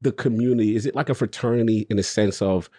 the 0.00 0.12
community? 0.12 0.74
Is 0.76 0.86
it 0.86 0.94
like 0.94 1.08
a 1.08 1.14
fraternity 1.14 1.86
in 1.90 1.96
the 1.96 2.02
sense 2.02 2.40
of, 2.40 2.70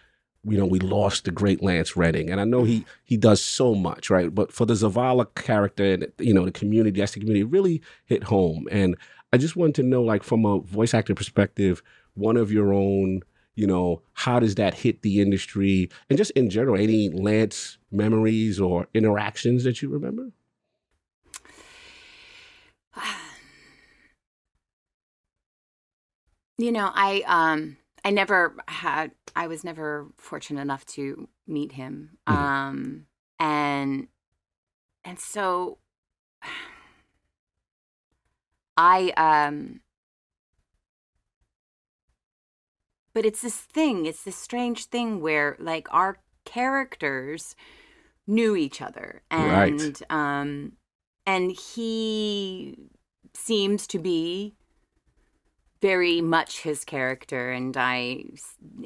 you 0.43 0.57
know, 0.57 0.65
we 0.65 0.79
lost 0.79 1.25
the 1.25 1.31
great 1.31 1.61
Lance 1.61 1.95
Reddick, 1.95 2.29
and 2.29 2.41
I 2.41 2.45
know 2.45 2.63
he 2.63 2.85
he 3.05 3.17
does 3.17 3.41
so 3.41 3.75
much, 3.75 4.09
right? 4.09 4.33
But 4.33 4.51
for 4.51 4.65
the 4.65 4.73
Zavala 4.73 5.27
character 5.35 5.85
and 5.85 6.11
you 6.17 6.33
know 6.33 6.45
the 6.45 6.51
community, 6.51 6.99
that's 6.99 7.13
the 7.13 7.19
community 7.19 7.43
really 7.43 7.81
hit 8.05 8.23
home. 8.23 8.67
And 8.71 8.97
I 9.31 9.37
just 9.37 9.55
wanted 9.55 9.75
to 9.75 9.83
know, 9.83 10.01
like, 10.01 10.23
from 10.23 10.45
a 10.45 10.59
voice 10.59 10.93
actor 10.93 11.13
perspective, 11.15 11.81
one 12.15 12.35
of 12.35 12.51
your 12.51 12.73
own. 12.73 13.21
You 13.59 13.67
know, 13.67 14.01
how 14.13 14.39
does 14.39 14.55
that 14.55 14.73
hit 14.73 15.01
the 15.01 15.19
industry? 15.19 15.89
And 16.09 16.17
just 16.17 16.31
in 16.31 16.49
general, 16.49 16.79
any 16.79 17.09
Lance 17.09 17.77
memories 17.91 18.57
or 18.59 18.87
interactions 18.93 19.65
that 19.65 19.81
you 19.81 19.89
remember? 19.89 20.31
You 26.57 26.73
know, 26.73 26.91
I 26.93 27.23
um 27.25 27.77
I 28.03 28.09
never 28.11 28.55
had 28.67 29.11
I 29.35 29.47
was 29.47 29.63
never 29.63 30.07
fortunate 30.17 30.61
enough 30.61 30.85
to 30.87 31.29
meet 31.47 31.71
him. 31.73 32.17
Mhm. 32.27 32.33
Um 32.33 33.05
and 33.39 34.07
and 35.05 35.19
so 35.19 35.77
I 38.77 39.11
um 39.15 39.79
but 43.19 43.25
it's 43.25 43.41
this 43.41 43.57
thing, 43.57 44.05
it's 44.05 44.23
this 44.23 44.37
strange 44.37 44.85
thing 44.85 45.19
where 45.19 45.57
like 45.59 45.89
our 45.91 46.19
characters 46.45 47.53
knew 48.25 48.55
each 48.55 48.81
other 48.81 49.21
Right. 49.29 49.73
and 49.73 50.01
um 50.09 50.71
and 51.25 51.51
he 51.51 52.77
seems 53.33 53.87
to 53.87 53.99
be 53.99 54.55
very 55.81 56.21
much 56.21 56.61
his 56.61 56.85
character 56.85 57.51
and 57.51 57.75
I 57.75 58.23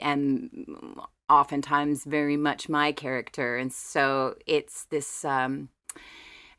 am 0.02 0.96
oftentimes 1.30 2.04
very 2.04 2.36
much 2.36 2.68
my 2.68 2.92
character 2.92 3.56
and 3.58 3.72
so 3.72 4.34
it's 4.48 4.86
this 4.86 5.24
um 5.24 5.70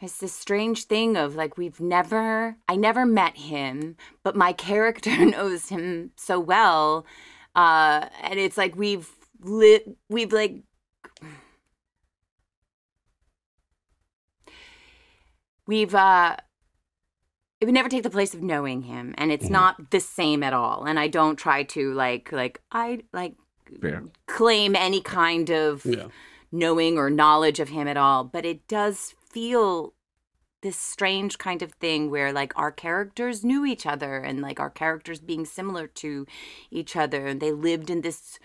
it's 0.01 0.19
this 0.19 0.33
strange 0.33 0.85
thing 0.85 1.17
of 1.17 1.35
like 1.35 1.59
we've 1.59 1.81
never 1.81 2.57
I 2.69 2.77
never 2.77 3.05
met 3.05 3.37
him 3.37 3.97
but 4.23 4.37
my 4.37 4.53
character 4.53 5.25
knows 5.35 5.71
him 5.71 6.13
so 6.15 6.39
well 6.39 7.05
uh 7.55 8.07
and 8.23 8.39
it's 8.39 8.57
like 8.57 8.75
we've 8.77 9.09
lit 9.41 9.85
we've 10.09 10.33
like 10.33 10.63
we've 15.67 15.95
uh 15.95 16.37
it 17.61 17.65
would 17.67 17.75
never 17.75 17.89
take 17.89 18.03
the 18.03 18.11
place 18.11 18.35
of 18.35 18.43
knowing 18.43 18.83
him 18.83 19.15
and 19.17 19.33
it's 19.33 19.47
Mhm. 19.47 19.51
not 19.53 19.91
the 19.91 20.01
same 20.01 20.43
at 20.43 20.53
all 20.53 20.85
and 20.85 20.99
i 20.99 21.09
don't 21.09 21.37
try 21.37 21.63
to 21.63 21.93
like 21.95 22.33
like 22.33 22.61
i 22.73 23.01
like 23.13 23.35
Fair. 23.81 24.03
claim 24.27 24.77
any 24.77 25.01
kind 25.01 25.51
of 25.51 25.85
Yeah. 25.87 26.09
knowing 26.53 26.99
or 26.99 27.09
knowledge 27.11 27.61
of 27.61 27.69
him 27.71 27.89
at 27.89 27.97
all 27.97 28.25
but 28.25 28.45
it 28.45 28.67
does 28.69 29.15
feel 29.31 29.95
this 30.65 30.79
strange 30.79 31.37
kind 31.37 31.61
of 31.61 31.73
thing 31.75 32.11
where 32.11 32.33
like 32.33 32.53
our 32.57 32.73
characters 32.73 33.45
knew 33.45 33.67
each 33.67 33.85
other 33.85 34.17
and 34.17 34.41
like 34.41 34.59
our 34.59 34.71
characters 34.71 35.21
being 35.21 35.45
similar 35.45 35.87
to 35.87 36.27
each 36.71 36.97
other 36.97 37.27
and 37.27 37.39
they 37.41 37.53
lived 37.53 37.91
in 37.91 38.01
this 38.01 38.39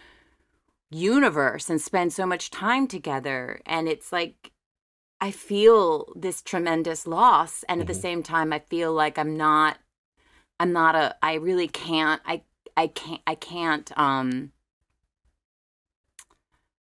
universe 0.91 1.69
and 1.69 1.79
spent 1.81 2.11
so 2.11 2.25
much 2.25 2.51
time 2.51 2.87
together 2.87 3.61
and 3.65 3.87
it's 3.87 4.11
like 4.11 4.51
I 5.21 5.31
feel 5.31 6.11
this 6.15 6.41
tremendous 6.41 7.07
loss 7.07 7.63
and 7.69 7.79
at 7.81 7.87
the 7.87 7.93
Mhm. 7.93 8.01
same 8.01 8.23
time 8.23 8.51
I 8.51 8.59
feel 8.59 8.91
like 8.93 9.17
I'm 9.17 9.37
not 9.37 9.77
I'm 10.59 10.73
not 10.73 10.95
a 10.95 11.15
I 11.21 11.35
really 11.35 11.69
can't 11.69 12.21
I 12.25 12.41
I 12.75 12.87
can't 12.87 13.21
I 13.25 13.35
can't 13.35 13.97
um 13.97 14.51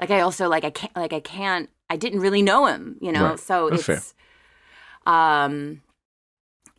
like 0.00 0.10
I 0.10 0.20
also 0.20 0.48
like 0.48 0.64
I 0.64 0.70
can't 0.70 0.96
like 0.96 1.12
I 1.12 1.20
can't 1.20 1.68
I 1.90 1.96
didn't 1.96 2.20
really 2.20 2.42
know 2.42 2.66
him, 2.66 2.96
you 3.00 3.12
know. 3.12 3.30
Right. 3.30 3.38
So 3.40 3.68
That's 3.68 3.84
fair. 3.84 4.02
It's 5.08 5.14
um 5.14 5.82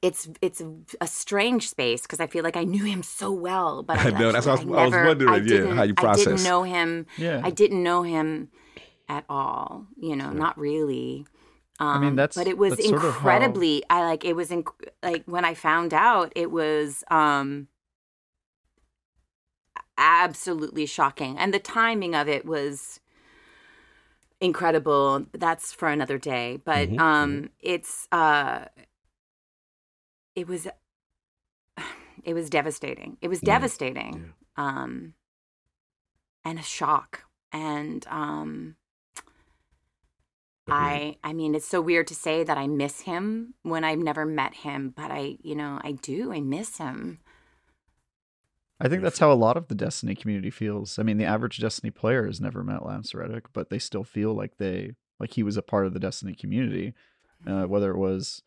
it's 0.02 0.30
it's 0.42 0.62
a, 0.62 0.72
a 1.02 1.08
strange 1.08 1.70
space 1.70 2.04
because 2.04 2.20
I 2.20 2.28
feel 2.28 2.44
like 2.44 2.56
I 2.56 2.64
knew 2.64 2.86
him 2.86 3.04
so 3.04 3.32
well, 3.32 3.84
but 3.84 3.98
I 4.06 4.12
know, 4.12 4.32
that's 4.32 4.46
what 4.46 4.52
I 4.52 4.62
actually 4.62 4.70
was- 4.72 4.80
I 4.80 4.84
was 4.86 4.92
never- 4.92 5.08
wondering, 5.08 5.48
yeah, 5.48 5.74
how 5.76 5.84
you 5.84 5.94
process? 5.94 5.98
I 5.98 6.24
process. 6.24 6.26
didn't 6.26 6.44
know 6.44 6.64
him. 6.64 7.06
Yeah. 7.18 7.42
I 7.44 7.50
didn't 7.50 7.84
know 7.84 8.04
him 8.04 8.50
at 9.10 9.26
all. 9.30 9.88
You 9.98 10.16
know, 10.16 10.32
not 10.32 10.58
really. 10.58 11.26
Um, 11.82 12.02
mean, 12.02 12.16
that's- 12.16 12.36
but 12.38 12.48
it 12.48 12.58
was 12.58 12.76
that's 12.78 12.88
sort 12.88 13.04
of 13.04 13.12
how- 13.12 13.18
incredibly. 13.18 13.84
I 13.90 14.06
like 14.06 14.24
it 14.24 14.36
was 14.36 14.50
inc- 14.52 14.68
like 15.04 15.24
when 15.26 15.44
I 15.46 15.54
found 15.54 15.94
out, 15.94 16.32
it 16.36 16.50
was 16.52 17.04
um 17.12 17.68
absolutely 19.98 20.86
shocking, 20.86 21.38
and 21.38 21.54
the 21.54 21.60
timing 21.60 22.16
of 22.16 22.28
it 22.30 22.46
was 22.46 22.99
incredible. 24.42 25.26
That's 25.34 25.74
for 25.74 25.88
another 25.90 26.18
day. 26.18 26.60
But 26.64 26.90
Mhm, 26.90 27.00
um, 27.00 27.50
it's 27.60 28.08
uh, 28.12 28.66
it 30.36 30.48
was 30.48 30.68
it 32.24 32.34
was 32.34 32.50
devastating. 32.50 33.18
It 33.22 33.28
was 33.28 33.42
Yeah, 33.42 33.50
devastating. 33.50 34.34
Um, 34.58 35.14
and 36.44 36.60
a 36.60 36.64
shock. 36.64 37.24
And 37.52 38.06
um, 38.08 38.76
I 40.70 41.18
I 41.24 41.34
mean, 41.34 41.56
it's 41.56 41.68
so 41.68 41.82
weird 41.82 42.08
to 42.08 42.16
say 42.16 42.44
that 42.44 42.58
I 42.58 42.68
miss 42.68 43.02
him 43.02 43.56
when 43.64 43.84
I've 43.84 44.00
never 44.00 44.26
met 44.26 44.54
him, 44.54 44.94
but 44.96 45.12
I 45.12 45.38
you 45.42 45.56
know 45.56 45.80
I 45.84 45.94
do. 45.94 46.32
I 46.32 46.42
miss 46.42 46.78
him. 46.78 47.20
I 48.80 48.88
think 48.88 49.04
that's 49.04 49.20
how 49.20 49.32
a 49.32 49.34
lot 49.34 49.58
of 49.58 49.68
the 49.68 49.76
Destiny 49.76 50.16
community 50.16 50.50
feels. 50.50 50.98
I 51.00 51.04
mean, 51.04 51.18
the 51.18 51.26
average 51.26 51.58
Destiny 51.58 51.92
player 51.92 52.26
has 52.26 52.40
never 52.40 52.64
met 52.64 52.86
Lance 52.86 53.14
Reddick, 53.14 53.52
but 53.54 53.70
they 53.70 53.80
still 53.80 54.04
feel 54.04 54.34
like 54.34 54.58
they 54.58 54.94
like 55.20 55.34
he 55.34 55.44
was 55.44 55.58
a 55.58 55.62
part 55.62 55.86
of 55.86 55.94
the 55.94 56.00
Destiny 56.00 56.34
community, 56.34 56.94
uh, 57.46 57.64
whether 57.64 57.92
it 57.92 57.98
was, 57.98 58.42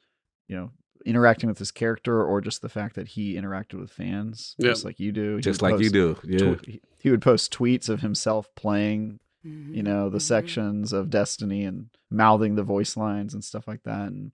you 0.49 0.57
know, 0.57 0.71
interacting 1.05 1.49
with 1.49 1.59
his 1.59 1.71
character 1.71 2.25
or 2.25 2.41
just 2.41 2.63
the 2.63 2.69
fact 2.69 2.95
that 2.95 3.09
he 3.09 3.35
interacted 3.35 3.75
with 3.79 3.91
fans, 3.93 4.55
Yeah. 4.59 4.69
just 4.71 4.85
like 4.85 4.99
you 4.99 5.13
do. 5.13 5.37
He 5.37 5.43
Just 5.43 5.61
would 5.61 5.73
like 5.73 5.81
you 5.83 5.91
do. 5.91 6.17
Yeah. 6.25 6.55
tw- 6.55 6.67
he- 6.67 6.81
he 6.99 7.11
would 7.11 7.21
post 7.21 7.53
tweets 7.53 7.89
of 7.91 8.01
himself 8.01 8.49
playing, 8.55 9.19
Mhm, 9.45 9.75
you 9.77 9.83
know, 9.83 10.09
the 10.09 10.19
mhm. 10.19 10.23
sections 10.23 10.93
of 10.95 11.11
Destiny 11.11 11.65
and 11.65 11.91
mouthing 12.11 12.55
the 12.55 12.63
voice 12.63 12.97
lines 12.97 13.35
and 13.35 13.43
stuff 13.45 13.67
like 13.69 13.83
that. 13.83 14.09
And 14.13 14.33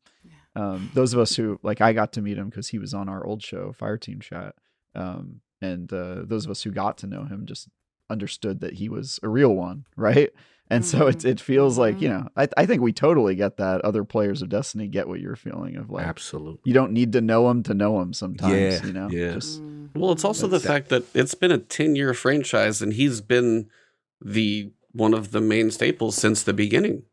um, 0.54 0.90
those 0.94 1.12
of 1.14 1.18
us 1.20 1.34
who 1.36 1.58
like, 1.62 1.80
I 1.80 1.92
got 1.92 2.12
to 2.12 2.22
meet 2.22 2.36
him 2.38 2.50
because 2.50 2.68
he 2.68 2.78
was 2.78 2.92
on 2.94 3.08
our 3.08 3.24
old 3.24 3.42
show, 3.42 3.74
Fireteam 3.80 4.20
Chat. 4.20 4.54
Um, 4.94 5.40
and 5.60 5.92
uh, 5.92 6.22
those 6.24 6.44
of 6.44 6.50
us 6.50 6.62
who 6.62 6.70
got 6.70 6.98
to 6.98 7.06
know 7.06 7.24
him 7.24 7.46
just 7.46 7.68
understood 8.10 8.60
that 8.60 8.74
he 8.74 8.88
was 8.88 9.18
a 9.22 9.28
real 9.28 9.54
one, 9.54 9.84
right? 9.96 10.30
And 10.70 10.84
so 10.84 11.06
it 11.06 11.24
it 11.24 11.40
feels 11.40 11.78
like 11.78 12.00
you 12.02 12.08
know, 12.10 12.28
I 12.36 12.46
I 12.56 12.66
think 12.66 12.82
we 12.82 12.92
totally 12.92 13.34
get 13.34 13.56
that. 13.56 13.80
Other 13.86 14.04
players 14.04 14.42
of 14.42 14.50
Destiny 14.50 14.86
get 14.86 15.08
what 15.08 15.18
you're 15.20 15.34
feeling 15.36 15.76
of 15.76 15.88
like 15.90 16.04
Absolutely. 16.06 16.60
you 16.64 16.74
don't 16.74 16.92
need 16.92 17.12
to 17.12 17.20
know 17.22 17.48
him 17.48 17.62
to 17.62 17.72
know 17.74 18.00
him 18.00 18.12
sometimes. 18.12 18.52
Yeah, 18.80 18.86
you 18.86 18.92
know, 18.92 19.08
yeah. 19.10 19.32
just 19.32 19.62
Mm. 19.62 19.88
Well, 19.94 20.12
it's 20.12 20.24
also 20.24 20.46
the 20.46 20.58
That's- 20.58 20.66
fact 20.70 20.88
that 20.90 21.04
it's 21.14 21.34
been 21.34 21.50
a 21.50 21.56
10 21.58 21.96
year 21.96 22.12
franchise 22.12 22.82
and 22.82 22.92
he's 22.92 23.22
been 23.22 23.70
the 24.22 24.70
one 24.92 25.14
of 25.14 25.30
the 25.30 25.40
main 25.40 25.70
staples 25.70 26.16
since 26.16 26.42
the 26.42 26.52
beginning. 26.52 27.04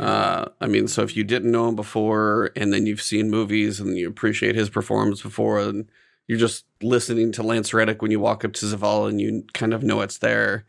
Uh, 0.00 0.46
I 0.60 0.66
mean, 0.66 0.88
so 0.88 1.02
if 1.02 1.16
you 1.16 1.22
didn't 1.22 1.52
know 1.52 1.68
him 1.68 1.76
before 1.76 2.50
and 2.56 2.72
then 2.72 2.84
you've 2.86 3.02
seen 3.02 3.30
movies 3.30 3.78
and 3.78 3.96
you 3.96 4.08
appreciate 4.08 4.56
his 4.56 4.68
performance 4.68 5.22
before 5.22 5.60
and 5.60 5.88
you're 6.26 6.38
just 6.38 6.64
listening 6.82 7.32
to 7.32 7.42
Lance 7.42 7.74
Reddick 7.74 8.00
when 8.00 8.10
you 8.10 8.20
walk 8.20 8.44
up 8.44 8.52
to 8.54 8.66
Zavala 8.66 9.08
and 9.10 9.20
you 9.20 9.44
kind 9.52 9.74
of 9.74 9.82
know 9.82 10.00
it's 10.00 10.18
there. 10.18 10.64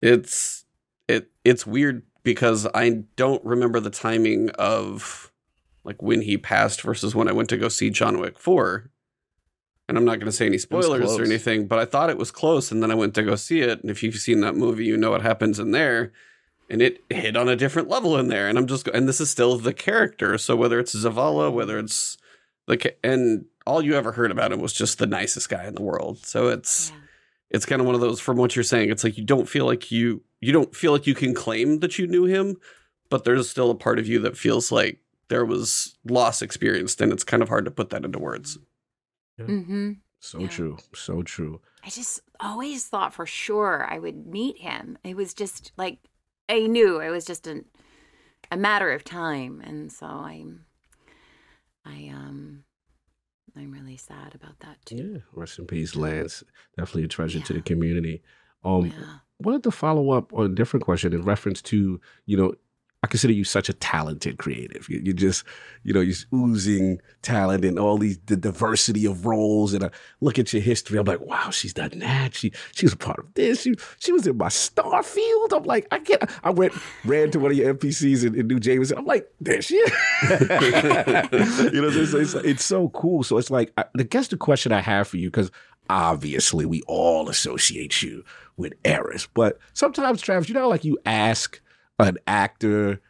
It's 0.00 0.64
it 1.08 1.30
it's 1.44 1.66
weird 1.66 2.02
because 2.22 2.66
I 2.74 3.04
don't 3.16 3.44
remember 3.44 3.80
the 3.80 3.90
timing 3.90 4.50
of 4.50 5.32
like 5.84 6.02
when 6.02 6.22
he 6.22 6.38
passed 6.38 6.82
versus 6.82 7.14
when 7.14 7.28
I 7.28 7.32
went 7.32 7.48
to 7.50 7.56
go 7.56 7.68
see 7.68 7.90
John 7.90 8.18
Wick 8.18 8.38
4. 8.38 8.90
And 9.88 9.98
I'm 9.98 10.04
not 10.04 10.20
going 10.20 10.26
to 10.26 10.32
say 10.32 10.46
any 10.46 10.58
spoilers 10.58 11.18
or 11.18 11.24
anything, 11.24 11.66
but 11.66 11.80
I 11.80 11.84
thought 11.84 12.10
it 12.10 12.18
was 12.18 12.30
close 12.30 12.70
and 12.70 12.80
then 12.80 12.92
I 12.92 12.94
went 12.94 13.12
to 13.14 13.24
go 13.24 13.34
see 13.34 13.60
it 13.60 13.80
and 13.80 13.90
if 13.90 14.04
you've 14.04 14.14
seen 14.14 14.40
that 14.40 14.54
movie, 14.54 14.84
you 14.84 14.96
know 14.96 15.10
what 15.10 15.22
happens 15.22 15.58
in 15.58 15.72
there 15.72 16.12
and 16.70 16.80
it 16.80 17.02
hit 17.10 17.36
on 17.36 17.48
a 17.48 17.56
different 17.56 17.88
level 17.88 18.16
in 18.16 18.28
there 18.28 18.48
and 18.48 18.56
i'm 18.56 18.66
just 18.66 18.86
and 18.88 19.08
this 19.08 19.20
is 19.20 19.28
still 19.28 19.58
the 19.58 19.74
character 19.74 20.38
so 20.38 20.54
whether 20.54 20.78
it's 20.78 20.94
zavala 20.94 21.52
whether 21.52 21.78
it's 21.78 22.16
like 22.68 22.98
and 23.02 23.44
all 23.66 23.82
you 23.82 23.94
ever 23.94 24.12
heard 24.12 24.30
about 24.30 24.52
him 24.52 24.60
was 24.60 24.72
just 24.72 24.98
the 24.98 25.06
nicest 25.06 25.48
guy 25.48 25.66
in 25.66 25.74
the 25.74 25.82
world 25.82 26.18
so 26.24 26.48
it's 26.48 26.90
Yeah. 26.90 27.00
it's 27.50 27.66
kind 27.66 27.80
of 27.80 27.86
one 27.86 27.94
of 27.94 28.00
those 28.00 28.20
from 28.20 28.36
what 28.36 28.54
you're 28.56 28.62
saying 28.62 28.90
it's 28.90 29.04
like 29.04 29.18
you 29.18 29.24
don't 29.24 29.48
feel 29.48 29.66
like 29.66 29.90
you 29.90 30.22
you 30.40 30.52
don't 30.52 30.74
feel 30.74 30.92
like 30.92 31.06
you 31.06 31.14
can 31.14 31.34
claim 31.34 31.80
that 31.80 31.98
you 31.98 32.06
knew 32.06 32.24
him 32.24 32.56
but 33.10 33.24
there's 33.24 33.48
still 33.50 33.70
a 33.70 33.74
part 33.74 33.98
of 33.98 34.06
you 34.06 34.18
that 34.20 34.36
feels 34.38 34.70
like 34.72 35.00
there 35.28 35.44
was 35.44 35.96
loss 36.04 36.42
experienced 36.42 37.00
and 37.00 37.12
it's 37.12 37.24
kind 37.24 37.42
of 37.42 37.48
hard 37.48 37.64
to 37.64 37.70
put 37.70 37.90
that 37.90 38.04
into 38.04 38.18
words 38.18 38.58
Mhm. 39.38 39.98
So 40.20 40.40
Yeah. 40.40 40.48
true. 40.48 40.76
So 40.94 41.22
true. 41.22 41.60
I 41.82 41.88
just 41.88 42.20
always 42.40 42.86
thought 42.86 43.14
for 43.14 43.24
sure 43.24 43.86
I 43.90 43.98
would 43.98 44.26
meet 44.26 44.58
him. 44.58 44.98
It 45.02 45.16
was 45.16 45.32
just 45.32 45.72
like 45.78 45.98
I 46.48 46.66
knew 46.66 47.00
it 47.00 47.08
was 47.10 47.24
just 47.24 47.46
a 47.46 47.64
a 48.50 48.56
matter 48.56 48.90
of 48.92 49.02
time, 49.04 49.60
and 49.62 49.90
so 49.90 50.06
I'm 50.06 50.66
I 51.86 52.10
um 52.12 52.64
I'm 53.56 53.72
really 53.72 53.96
sad 53.96 54.34
about 54.34 54.58
that 54.60 54.78
too. 54.84 54.96
Yeah. 54.96 55.18
Rest 55.32 55.58
in 55.58 55.66
peace, 55.66 55.96
Lance. 55.96 56.42
Definitely 56.76 57.04
a 57.04 57.08
treasure 57.08 57.40
to 57.40 57.52
the 57.52 57.60
community. 57.62 58.22
Um, 58.64 58.86
Yeah. 58.86 59.18
wanted 59.40 59.62
to 59.64 59.70
follow 59.70 60.10
up 60.10 60.32
on 60.34 60.46
a 60.46 60.54
different 60.54 60.84
question 60.84 61.12
in 61.12 61.22
reference 61.22 61.62
to, 61.62 62.00
you 62.26 62.36
know, 62.36 62.54
I 63.02 63.06
consider 63.06 63.32
you 63.32 63.44
such 63.44 63.70
a 63.70 63.72
talented 63.72 64.36
creative. 64.36 64.86
You, 64.90 65.00
you're 65.02 65.14
just, 65.14 65.44
you 65.84 65.94
know, 65.94 66.00
you're 66.00 66.16
oozing 66.34 67.00
talent 67.22 67.64
and 67.64 67.78
all 67.78 67.96
these 67.96 68.18
the 68.26 68.36
diversity 68.36 69.06
of 69.06 69.24
roles. 69.24 69.72
And 69.72 69.84
I 69.84 69.90
look 70.20 70.38
at 70.38 70.52
your 70.52 70.60
history. 70.60 70.98
I'm 70.98 71.06
like, 71.06 71.20
wow, 71.20 71.48
she's 71.48 71.72
done 71.72 71.98
that. 72.00 72.34
She 72.34 72.52
she 72.72 72.84
was 72.84 72.92
a 72.92 72.98
part 72.98 73.18
of 73.18 73.32
this. 73.32 73.62
She 73.62 73.74
she 73.98 74.12
was 74.12 74.26
in 74.26 74.36
my 74.36 74.48
Starfield. 74.48 75.56
I'm 75.56 75.62
like, 75.62 75.86
I 75.90 75.98
get. 76.00 76.30
I 76.44 76.50
went 76.50 76.74
ran 77.06 77.30
to 77.30 77.38
one 77.38 77.52
of 77.52 77.56
your 77.56 77.72
NPCs 77.72 78.26
in, 78.26 78.34
in 78.34 78.46
New 78.46 78.60
Jameson. 78.60 78.98
I'm 78.98 79.06
like, 79.06 79.32
there 79.40 79.62
she 79.62 79.76
is. 79.76 79.92
you 80.30 81.80
know, 81.80 81.88
it's, 81.88 82.12
it's, 82.12 82.34
it's 82.34 82.64
so 82.64 82.90
cool. 82.90 83.22
So 83.22 83.38
it's 83.38 83.50
like, 83.50 83.72
I, 83.78 83.84
I 83.98 84.02
guess 84.02 84.28
the 84.28 84.36
question 84.36 84.72
I 84.72 84.80
have 84.80 85.08
for 85.08 85.16
you 85.16 85.30
because 85.30 85.50
obviously 85.88 86.66
we 86.66 86.82
all 86.82 87.30
associate 87.30 88.02
you 88.02 88.24
with 88.58 88.74
Eris, 88.84 89.26
but 89.32 89.58
sometimes 89.72 90.20
Travis, 90.20 90.50
you 90.50 90.54
know, 90.54 90.68
like 90.68 90.84
you 90.84 90.98
ask 91.06 91.60
an 92.08 92.18
actor 92.26 93.00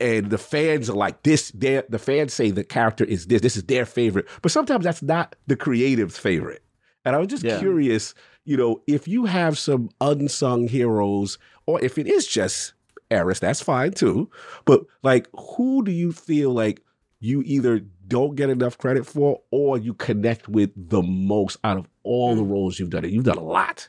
and 0.00 0.30
the 0.30 0.38
fans 0.38 0.90
are 0.90 0.96
like 0.96 1.22
this 1.22 1.50
their 1.52 1.84
the 1.88 1.98
fans 1.98 2.34
say 2.34 2.50
the 2.50 2.64
character 2.64 3.04
is 3.04 3.26
this 3.28 3.40
this 3.40 3.56
is 3.56 3.64
their 3.64 3.86
favorite. 3.86 4.26
But 4.42 4.52
sometimes 4.52 4.84
that's 4.84 5.02
not 5.02 5.36
the 5.46 5.56
creative's 5.56 6.18
favorite. 6.18 6.62
And 7.04 7.16
i 7.16 7.18
was 7.18 7.28
just 7.28 7.44
Yeah. 7.44 7.58
curious 7.58 8.14
you 8.44 8.56
know 8.56 8.82
if 8.86 9.06
you 9.06 9.24
have 9.26 9.58
some 9.58 9.90
unsung 10.00 10.68
heroes 10.68 11.38
or 11.66 11.82
if 11.82 11.98
it 11.98 12.06
is 12.06 12.26
just 12.26 12.74
Eris, 13.10 13.40
that's 13.40 13.62
fine 13.62 13.92
too. 13.92 14.30
But 14.64 14.84
like 15.02 15.28
who 15.56 15.84
do 15.84 15.92
you 15.92 16.12
feel 16.12 16.52
like 16.52 16.82
you 17.20 17.42
either 17.46 17.80
don't 18.08 18.34
get 18.34 18.50
enough 18.50 18.76
credit 18.78 19.06
for 19.06 19.40
or 19.52 19.78
you 19.78 19.94
connect 19.94 20.48
with 20.48 20.70
the 20.76 21.02
most 21.02 21.58
out 21.62 21.76
of 21.78 21.88
all 22.02 22.34
the 22.34 22.42
hmm. 22.42 22.50
roles 22.50 22.78
you've 22.78 22.90
done? 22.90 23.08
You've 23.08 23.24
done 23.24 23.38
a 23.38 23.44
lot. 23.44 23.88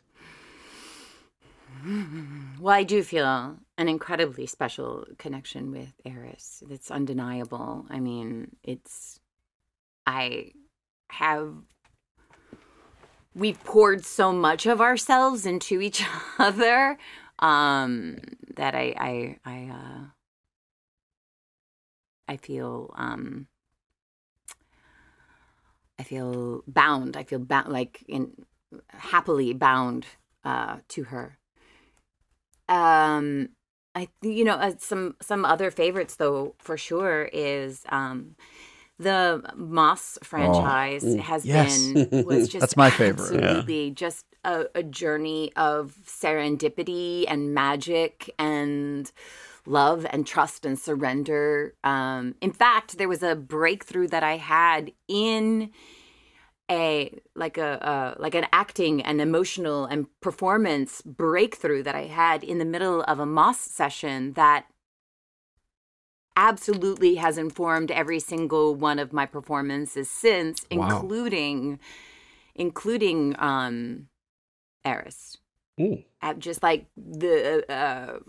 Well, 2.60 2.74
I 2.74 2.84
do 2.84 3.04
feel 3.04 3.58
an 3.78 3.88
incredibly 3.88 4.46
special 4.46 5.06
connection 5.18 5.72
with 5.72 5.94
Eris. 6.06 6.64
It's 6.70 6.92
undeniable. 6.92 7.86
I 7.90 8.00
mean, 8.00 8.56
it's 8.64 9.20
I 10.06 10.52
have 11.10 11.56
we've 13.36 13.64
poured 13.64 14.06
so 14.06 14.32
much 14.32 14.66
of 14.66 14.80
ourselves 14.80 15.46
into 15.46 15.82
each 15.82 16.04
other 16.40 16.98
um 17.40 18.18
that 18.56 18.76
I 18.76 18.94
I 18.98 19.40
I 19.44 19.72
uh 19.72 20.06
I 22.28 22.38
feel 22.38 22.94
um 22.96 23.48
I 26.00 26.04
feel 26.04 26.64
bound. 26.68 27.16
I 27.16 27.24
feel 27.24 27.46
like 27.68 28.04
in 28.08 28.34
happily 28.90 29.54
bound 29.54 30.06
uh, 30.44 30.78
to 30.90 31.04
her. 31.06 31.38
Um, 32.68 33.50
I 33.96 34.08
you 34.22 34.44
know 34.44 34.56
uh, 34.56 34.74
some 34.80 35.16
some 35.22 35.46
other 35.46 35.72
favorites 35.72 36.16
though 36.16 36.56
for 36.58 36.78
sure 36.78 37.30
is 37.32 37.84
um 37.90 38.36
the 39.00 39.44
Moss 39.56 40.20
franchise 40.24 41.04
mm, 41.04 41.20
has 41.20 41.46
yes. 41.46 41.92
been 41.92 42.26
was 42.26 42.48
just 42.50 42.62
That's 42.62 42.78
my 42.78 42.90
favorite. 42.90 43.34
Yeah. 43.34 43.40
Absolutely, 43.40 43.92
just 43.92 44.26
a, 44.44 44.66
a 44.76 44.84
journey 44.84 45.52
of 45.56 45.96
serendipity 46.06 47.26
and 47.28 47.54
magic 47.54 48.34
and 48.38 49.12
love 49.66 50.06
and 50.10 50.28
trust 50.28 50.66
and 50.66 50.78
surrender. 50.78 51.74
Um, 51.84 52.36
in 52.42 52.52
fact, 52.52 52.98
there 52.98 53.08
was 53.08 53.24
a 53.24 53.36
breakthrough 53.36 54.08
that 54.10 54.24
I 54.24 54.38
had 54.38 54.92
in 55.08 55.72
a 56.72 57.20
like 57.36 57.58
a 57.58 57.86
uh, 57.86 58.16
like 58.18 58.36
an 58.36 58.48
acting 58.54 59.02
and 59.02 59.20
emotional 59.22 59.86
and 59.86 60.08
performance 60.22 61.02
breakthrough 61.02 61.84
that 61.84 61.96
I 61.96 62.06
had 62.06 62.44
in 62.44 62.58
the 62.58 62.66
middle 62.66 63.02
of 63.04 63.20
a 63.20 63.26
Moss 63.26 63.60
session 63.60 64.34
that 64.34 64.66
absolutely 66.36 67.16
has 67.16 67.38
informed 67.38 67.92
every 67.92 68.20
single 68.20 68.74
one 68.76 68.98
of 68.98 69.14
my 69.14 69.26
performances 69.26 70.10
since, 70.10 70.66
Wow. 70.72 70.88
including 70.90 71.80
including 72.56 73.36
um 73.40 74.08
Eris. 74.86 75.38
Ooh. 75.80 76.04
At 76.22 76.40
just 76.40 76.64
like 76.64 76.86
the 76.96 77.66
uh 77.72 78.20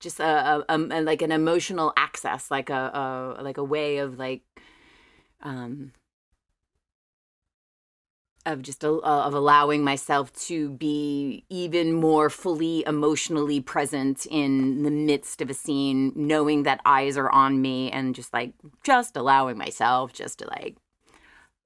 just 0.00 0.18
a, 0.20 0.64
a, 0.68 0.76
a 0.76 1.00
like 1.02 1.22
an 1.22 1.32
emotional 1.32 1.92
access, 1.96 2.50
like 2.50 2.70
a, 2.70 3.36
a 3.38 3.42
like 3.42 3.58
a 3.58 3.64
way 3.64 3.98
of 3.98 4.18
like 4.18 4.42
um 5.42 5.92
of 8.44 8.62
just 8.62 8.82
a, 8.84 8.88
of 8.88 9.34
allowing 9.34 9.84
myself 9.84 10.32
to 10.32 10.70
be 10.70 11.44
even 11.48 11.92
more 11.92 12.28
fully 12.28 12.84
emotionally 12.86 13.60
present 13.60 14.26
in 14.30 14.82
the 14.82 14.90
midst 14.90 15.40
of 15.40 15.48
a 15.50 15.54
scene 15.54 16.12
knowing 16.16 16.64
that 16.64 16.80
eyes 16.84 17.16
are 17.16 17.30
on 17.30 17.60
me 17.62 17.90
and 17.90 18.14
just 18.14 18.32
like 18.32 18.52
just 18.84 19.16
allowing 19.16 19.56
myself 19.56 20.12
just 20.12 20.40
to 20.40 20.46
like 20.48 20.76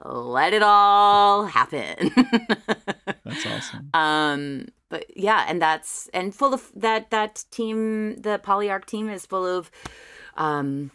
let 0.04 0.52
it 0.52 0.62
all 0.62 1.46
happen 1.46 2.10
That's 3.24 3.46
awesome. 3.46 3.90
um 3.94 4.68
but 4.90 5.06
yeah 5.16 5.46
and 5.48 5.60
that's 5.60 6.08
and 6.12 6.34
full 6.34 6.52
of 6.52 6.70
that 6.76 7.10
that 7.10 7.44
team 7.50 8.16
the 8.16 8.38
polyarch 8.38 8.84
team 8.84 9.08
is 9.08 9.24
full 9.24 9.46
of 9.46 9.70
um 10.36 10.90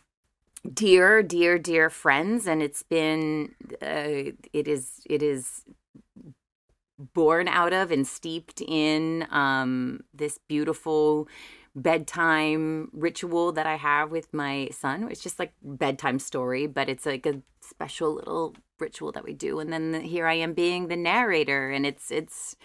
dear 0.73 1.23
dear 1.23 1.57
dear 1.57 1.89
friends 1.89 2.47
and 2.47 2.61
it's 2.61 2.83
been 2.83 3.53
uh, 3.81 4.31
it 4.53 4.67
is 4.67 5.01
it 5.09 5.23
is 5.23 5.63
born 7.13 7.47
out 7.47 7.73
of 7.73 7.91
and 7.91 8.05
steeped 8.05 8.61
in 8.61 9.25
um 9.31 10.01
this 10.13 10.37
beautiful 10.47 11.27
bedtime 11.75 12.89
ritual 12.93 13.51
that 13.53 13.65
I 13.65 13.75
have 13.75 14.11
with 14.11 14.33
my 14.33 14.69
son. 14.71 15.07
It's 15.09 15.23
just 15.23 15.39
like 15.39 15.53
bedtime 15.63 16.19
story, 16.19 16.67
but 16.67 16.89
it's 16.89 17.05
like 17.05 17.25
a 17.25 17.41
special 17.61 18.15
little 18.15 18.55
ritual 18.79 19.11
that 19.13 19.23
we 19.23 19.33
do. 19.33 19.59
And 19.59 19.71
then 19.71 20.01
here 20.01 20.27
I 20.27 20.33
am 20.33 20.53
being 20.53 20.87
the 20.87 20.97
narrator, 20.97 21.69
and 21.69 21.85
it's 21.85 22.11
it's 22.11 22.55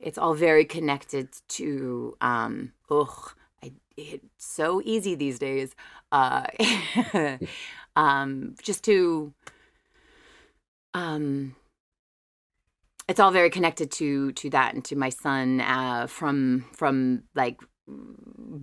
it's 0.00 0.18
all 0.18 0.34
very 0.34 0.64
connected 0.64 1.28
to 1.48 2.16
um 2.20 2.72
it's 3.98 4.24
so 4.38 4.80
easy 4.84 5.14
these 5.16 5.38
days 5.38 5.74
uh 6.12 6.44
um 7.96 8.54
just 8.62 8.84
to 8.84 9.32
um 10.94 11.54
it's 13.08 13.20
all 13.20 13.30
very 13.30 13.50
connected 13.50 13.90
to 13.90 14.32
to 14.32 14.50
that 14.50 14.74
and 14.74 14.84
to 14.84 14.96
my 14.96 15.08
son 15.08 15.60
uh 15.60 16.06
from 16.06 16.64
from 16.74 17.22
like 17.34 17.58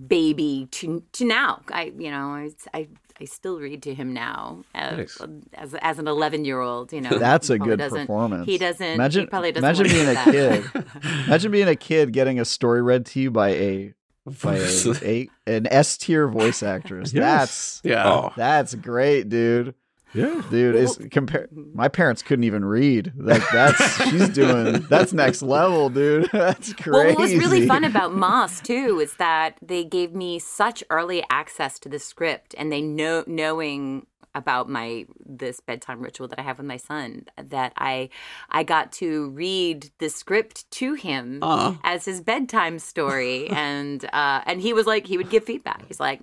baby 0.06 0.68
to 0.70 1.02
to 1.12 1.24
now 1.24 1.60
i 1.72 1.92
you 1.98 2.10
know 2.10 2.28
i 2.28 2.50
i, 2.74 2.88
I 3.20 3.24
still 3.24 3.58
read 3.58 3.82
to 3.84 3.94
him 3.94 4.12
now 4.12 4.62
uh, 4.74 4.96
Nice. 4.96 5.18
as 5.54 5.74
as 5.74 5.98
an 5.98 6.06
11 6.06 6.44
year 6.44 6.60
old 6.60 6.92
you 6.92 7.00
know 7.00 7.10
That's 7.18 7.50
a 7.50 7.58
good 7.58 7.78
doesn't- 7.78 8.02
performance. 8.06 8.46
he 8.46 8.56
doesn't 8.58 8.86
Imagine, 8.86 9.22
he 9.22 9.26
probably 9.26 9.52
doesn't 9.52 9.64
imagine 9.68 9.86
being 9.96 10.08
a 10.08 10.14
that. 10.14 10.24
kid. 10.30 10.84
imagine 11.26 11.50
being 11.52 11.68
a 11.68 11.74
kid 11.76 12.12
getting 12.12 12.38
a 12.38 12.44
story 12.44 12.82
read 12.82 13.04
to 13.06 13.20
you 13.20 13.30
by 13.32 13.48
a 13.50 13.94
by 14.42 14.56
a, 14.58 14.94
a 15.02 15.28
an 15.46 15.66
S 15.70 15.96
tier 15.96 16.28
voice 16.28 16.62
actress. 16.62 17.12
Yes. 17.12 17.80
yeah. 17.84 18.06
Oh, 18.08 18.32
That's 18.36 18.72
that's 18.72 18.74
great, 18.74 19.28
dude. 19.28 19.74
yeah. 20.14 20.42
Dude, 20.50 20.74
is 20.76 20.98
compare. 21.10 21.46
My 21.52 21.88
parents 21.88 22.22
couldn't 22.22 22.44
even 22.44 22.64
read. 22.64 23.12
Like 23.16 23.42
that's 23.52 24.02
she's 24.10 24.28
doing. 24.30 24.80
That's 24.88 25.12
next 25.12 25.42
level, 25.42 25.88
dude. 25.90 26.28
That's 26.32 26.72
crazy. 26.74 26.90
Well, 26.90 27.08
what 27.08 27.18
was 27.18 27.34
really 27.36 27.66
fun 27.66 27.84
about 27.84 28.14
Moss 28.14 28.60
too 28.60 28.98
is 29.00 29.14
that 29.16 29.56
they 29.62 29.84
gave 29.84 30.14
me 30.14 30.38
such 30.38 30.82
early 30.90 31.22
access 31.30 31.78
to 31.80 31.88
the 31.88 31.98
script, 31.98 32.54
and 32.56 32.72
they 32.72 32.80
know 32.82 33.24
knowing 33.26 34.06
about 34.36 34.68
my 34.68 35.06
this 35.24 35.58
bedtime 35.60 36.00
ritual 36.00 36.28
that 36.28 36.38
I 36.38 36.42
have 36.42 36.58
with 36.58 36.66
my 36.66 36.76
son 36.76 37.24
that 37.42 37.72
I 37.76 38.10
I 38.50 38.62
got 38.62 38.92
to 38.92 39.30
read 39.30 39.90
the 39.98 40.10
script 40.10 40.70
to 40.72 40.92
him 40.94 41.40
Aw. 41.42 41.78
as 41.82 42.04
his 42.04 42.20
bedtime 42.20 42.78
story, 42.78 43.48
and 43.50 44.04
uh, 44.12 44.42
and 44.46 44.60
he 44.60 44.72
was 44.72 44.86
like 44.86 45.06
he 45.06 45.16
would 45.16 45.30
give 45.30 45.42
feedback. 45.44 45.84
He's 45.88 45.98
like, 45.98 46.20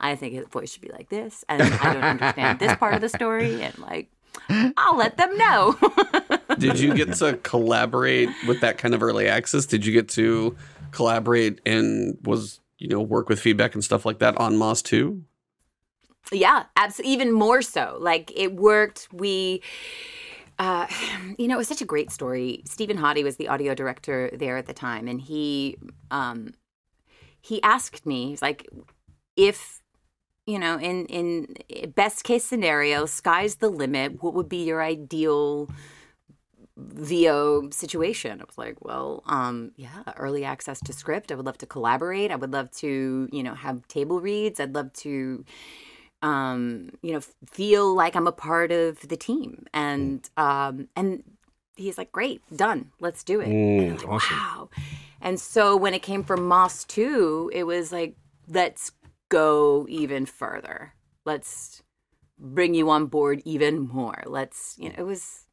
I 0.00 0.14
think 0.14 0.32
his 0.32 0.46
voice 0.46 0.72
should 0.72 0.82
be 0.82 0.92
like 0.92 1.10
this, 1.10 1.44
and 1.48 1.60
I 1.62 1.92
don't 1.92 2.04
understand 2.04 2.60
this 2.60 2.74
part 2.76 2.94
of 2.94 3.02
the 3.02 3.10
story, 3.10 3.62
and 3.62 3.76
like. 3.78 4.08
I'll 4.48 4.96
let 4.96 5.16
them 5.16 5.36
know. 5.38 5.76
Did 6.58 6.78
you 6.78 6.94
get 6.94 7.14
to 7.14 7.38
collaborate 7.42 8.28
with 8.46 8.60
that 8.60 8.76
kind 8.76 8.94
of 8.94 9.02
early 9.02 9.28
access? 9.28 9.64
Did 9.64 9.84
you 9.86 9.92
get 9.94 10.10
to 10.10 10.54
collaborate 10.92 11.60
and 11.66 12.18
was 12.22 12.60
you 12.78 12.86
know 12.88 13.00
work 13.00 13.30
with 13.30 13.40
feedback 13.40 13.74
and 13.74 13.82
stuff 13.82 14.04
like 14.04 14.18
that 14.18 14.36
on 14.36 14.56
Moss 14.56 14.82
too? 14.82 15.24
Yeah, 16.32 16.64
absolutely. 16.76 17.12
Even 17.12 17.32
more 17.32 17.62
so. 17.62 17.96
Like 18.00 18.32
it 18.34 18.54
worked. 18.54 19.08
We, 19.12 19.62
uh, 20.58 20.86
you 21.38 21.48
know, 21.48 21.54
it 21.54 21.58
was 21.58 21.68
such 21.68 21.82
a 21.82 21.86
great 21.86 22.10
story. 22.10 22.62
Stephen 22.64 22.98
Hodde 22.98 23.22
was 23.22 23.36
the 23.36 23.48
audio 23.48 23.74
director 23.74 24.30
there 24.32 24.56
at 24.56 24.66
the 24.66 24.74
time, 24.74 25.08
and 25.08 25.20
he, 25.20 25.76
um, 26.10 26.54
he 27.40 27.62
asked 27.62 28.06
me, 28.06 28.28
he's 28.30 28.42
like, 28.42 28.68
if, 29.36 29.80
you 30.46 30.58
know, 30.58 30.78
in 30.78 31.06
in 31.06 31.92
best 31.94 32.24
case 32.24 32.44
scenario, 32.44 33.06
sky's 33.06 33.56
the 33.56 33.68
limit. 33.68 34.22
What 34.22 34.34
would 34.34 34.48
be 34.48 34.64
your 34.64 34.82
ideal? 34.82 35.68
VO 36.78 37.70
situation. 37.70 38.40
I 38.40 38.44
was 38.44 38.58
like, 38.58 38.84
well, 38.84 39.22
um, 39.26 39.72
yeah, 39.76 40.02
early 40.18 40.44
access 40.44 40.78
to 40.80 40.92
script. 40.92 41.32
I 41.32 41.34
would 41.34 41.46
love 41.46 41.56
to 41.58 41.66
collaborate. 41.66 42.30
I 42.30 42.36
would 42.36 42.52
love 42.52 42.70
to, 42.72 43.28
you 43.32 43.42
know, 43.42 43.54
have 43.54 43.88
table 43.88 44.20
reads. 44.20 44.60
I'd 44.60 44.74
love 44.74 44.92
to, 44.94 45.42
um, 46.22 46.90
you 47.02 47.12
know, 47.12 47.20
feel 47.50 47.94
like 47.94 48.16
I'm 48.16 48.26
a 48.26 48.32
part 48.32 48.72
of 48.72 49.00
the 49.08 49.16
team. 49.16 49.66
And 49.72 50.28
um, 50.36 50.88
and 50.96 51.22
he's 51.76 51.98
like, 51.98 52.12
great, 52.12 52.42
done, 52.54 52.90
let's 53.00 53.22
do 53.22 53.40
it. 53.40 53.48
and 53.48 53.98
Mm, 53.98 53.98
like, 53.98 54.08
awesome. 54.08 54.36
wow. 54.36 54.68
And 55.20 55.40
so 55.40 55.76
when 55.76 55.94
it 55.94 56.02
came 56.02 56.22
from 56.22 56.46
Moss 56.46 56.84
two, 56.84 57.50
it 57.52 57.64
was 57.64 57.92
like, 57.92 58.16
let's 58.48 58.92
go 59.28 59.86
even 59.88 60.26
further. 60.26 60.94
Let's 61.24 61.82
bring 62.38 62.74
you 62.74 62.90
on 62.90 63.06
board 63.06 63.42
even 63.44 63.80
more. 63.80 64.22
Let's, 64.26 64.76
you 64.78 64.88
know, 64.88 64.94
it 64.98 65.04
was 65.04 65.46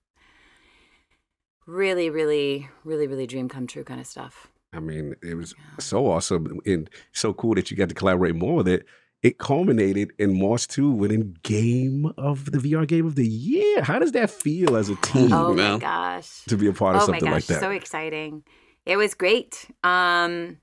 really, 1.66 2.10
really, 2.10 2.70
really, 2.84 3.08
really 3.08 3.28
dream 3.28 3.50
come 3.50 3.68
true 3.68 3.84
kind 3.84 4.00
of 4.00 4.08
stuff. 4.08 4.50
I 4.74 4.80
mean, 4.80 5.16
it 5.22 5.36
was 5.36 5.54
so 5.80 6.10
awesome 6.10 6.60
and 6.66 6.90
so 7.12 7.34
cool 7.34 7.56
that 7.56 7.70
you 7.70 7.78
got 7.78 7.90
to 7.90 7.96
collaborate 7.96 8.36
more 8.36 8.56
with 8.56 8.68
it. 8.68 8.86
It 9.24 9.38
culminated 9.38 10.12
in 10.20 10.38
Moss 10.38 10.68
2 10.68 10.92
winning 10.92 11.38
Game 11.44 12.12
of 12.18 12.52
the 12.52 12.58
VR 12.58 12.86
Game 12.86 13.06
of 13.06 13.16
the 13.16 13.26
Year. 13.28 13.82
How 13.82 13.98
does 13.98 14.12
that 14.12 14.30
feel 14.30 14.76
as 14.76 14.90
a 14.90 14.96
team 14.98 15.32
Oh 15.32 15.54
my 15.54 15.78
gosh. 15.78 16.44
to 16.50 16.58
be 16.58 16.68
a 16.68 16.74
part 16.74 16.98
of 16.98 17.04
oh 17.04 17.08
my 17.08 17.20
something 17.20 17.30
gosh, 17.32 17.34
like 17.34 17.46
that? 17.46 17.60
so 17.62 17.72
exciting. 17.72 18.44
It 18.86 18.98
was 18.98 19.14
great. 19.14 19.68
Um 19.84 20.58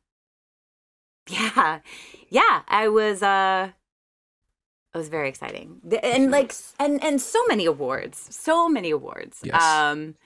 yeah. 1.29 1.81
Yeah, 2.29 2.63
I 2.69 2.89
was 2.89 3.23
uh 3.23 3.71
it 4.95 4.99
was 4.99 5.09
very 5.09 5.29
exciting. 5.29 5.81
And 6.03 6.31
like 6.31 6.53
and 6.79 7.03
and 7.03 7.21
so 7.21 7.43
many 7.49 7.65
awards. 7.65 8.29
So 8.31 8.69
many 8.69 8.91
awards. 8.91 9.41
Yes. 9.43 9.63
Um 9.63 10.17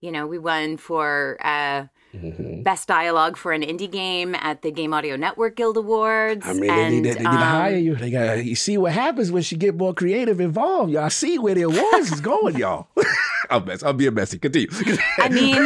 you 0.00 0.10
know, 0.10 0.26
we 0.26 0.38
won 0.38 0.78
for 0.78 1.36
uh 1.44 1.86
Mhm. 2.14 2.62
best 2.62 2.86
dialogue 2.86 3.36
for 3.36 3.52
an 3.52 3.62
indie 3.62 3.90
game 3.90 4.34
at 4.36 4.62
the 4.62 4.70
Game 4.70 4.94
Audio 4.94 5.16
Network 5.16 5.56
Guild 5.56 5.76
Awards. 5.76 6.46
I 6.46 6.52
mean, 6.52 6.60
they 6.62 6.68
and, 6.68 6.94
need, 6.94 7.02
to, 7.02 7.14
they 7.14 7.20
need 7.20 7.24
to 7.24 7.28
um, 7.30 7.36
hire 7.36 7.76
you. 7.76 7.96
They 7.96 8.10
got 8.10 8.44
you 8.44 8.54
see 8.54 8.78
what 8.78 8.92
happens 8.92 9.32
when 9.32 9.42
she 9.42 9.56
get 9.56 9.74
more 9.74 9.92
creative 9.92 10.40
involved. 10.40 10.92
Y'all 10.92 11.10
see 11.10 11.38
where 11.38 11.54
the 11.54 11.62
awards 11.62 12.12
is 12.12 12.20
going, 12.20 12.56
y'all. 12.56 12.86
I'm 13.50 13.64
mess. 13.64 13.82
I'm 13.82 13.96
being 13.96 14.14
messy. 14.14 14.38
Continue. 14.38 14.68
I 15.18 15.28
mean, 15.28 15.62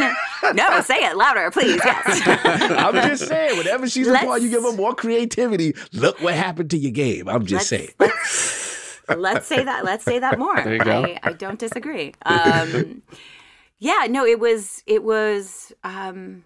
no, 0.53 0.81
say 0.81 1.05
it 1.05 1.15
louder, 1.15 1.51
please. 1.51 1.79
Yes. 1.83 2.21
I'm 2.71 2.93
just 2.95 3.27
saying, 3.27 3.57
whenever 3.57 3.87
she's 3.87 4.07
involved, 4.07 4.43
you 4.43 4.49
give 4.49 4.63
her 4.63 4.73
more 4.73 4.95
creativity. 4.95 5.75
Look 5.93 6.21
what 6.21 6.33
happened 6.33 6.71
to 6.71 6.77
your 6.77 6.91
game. 6.91 7.29
I'm 7.29 7.45
just 7.45 7.71
let's, 7.71 7.85
saying. 7.85 7.89
let's 7.99 9.09
let's 9.17 9.47
say 9.47 9.63
that. 9.63 9.85
Let's 9.85 10.03
say 10.03 10.19
that 10.19 10.39
more. 10.39 10.61
There 10.61 10.73
you 10.73 10.79
go. 10.79 11.03
I, 11.03 11.19
I 11.23 11.33
don't 11.33 11.59
disagree. 11.59 12.13
Um, 12.25 13.01
yeah, 13.79 14.07
no, 14.09 14.25
it 14.25 14.39
was 14.39 14.83
it 14.85 15.03
was 15.03 15.73
um, 15.83 16.43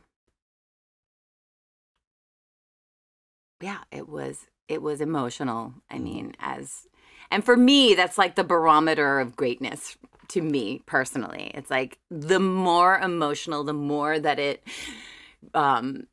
yeah, 3.61 3.79
it 3.91 4.07
was 4.07 4.47
it 4.67 4.81
was 4.81 5.01
emotional. 5.01 5.73
I 5.89 5.97
mean, 5.99 6.36
as 6.39 6.88
and 7.31 7.43
for 7.43 7.57
me, 7.57 7.95
that's 7.95 8.17
like 8.17 8.36
the 8.36 8.43
barometer 8.43 9.19
of 9.19 9.36
greatness 9.36 9.97
to 10.29 10.41
me 10.41 10.81
personally. 10.86 11.51
It's 11.53 11.71
like 11.71 11.99
the 12.11 12.39
more 12.39 12.99
emotional, 12.99 13.63
the 13.63 13.73
more 13.73 14.19
that 14.19 14.39
it 14.39 14.63
um, 15.53 16.07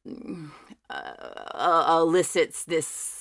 uh, 0.89 1.99
elicits 2.01 2.65
this 2.65 3.20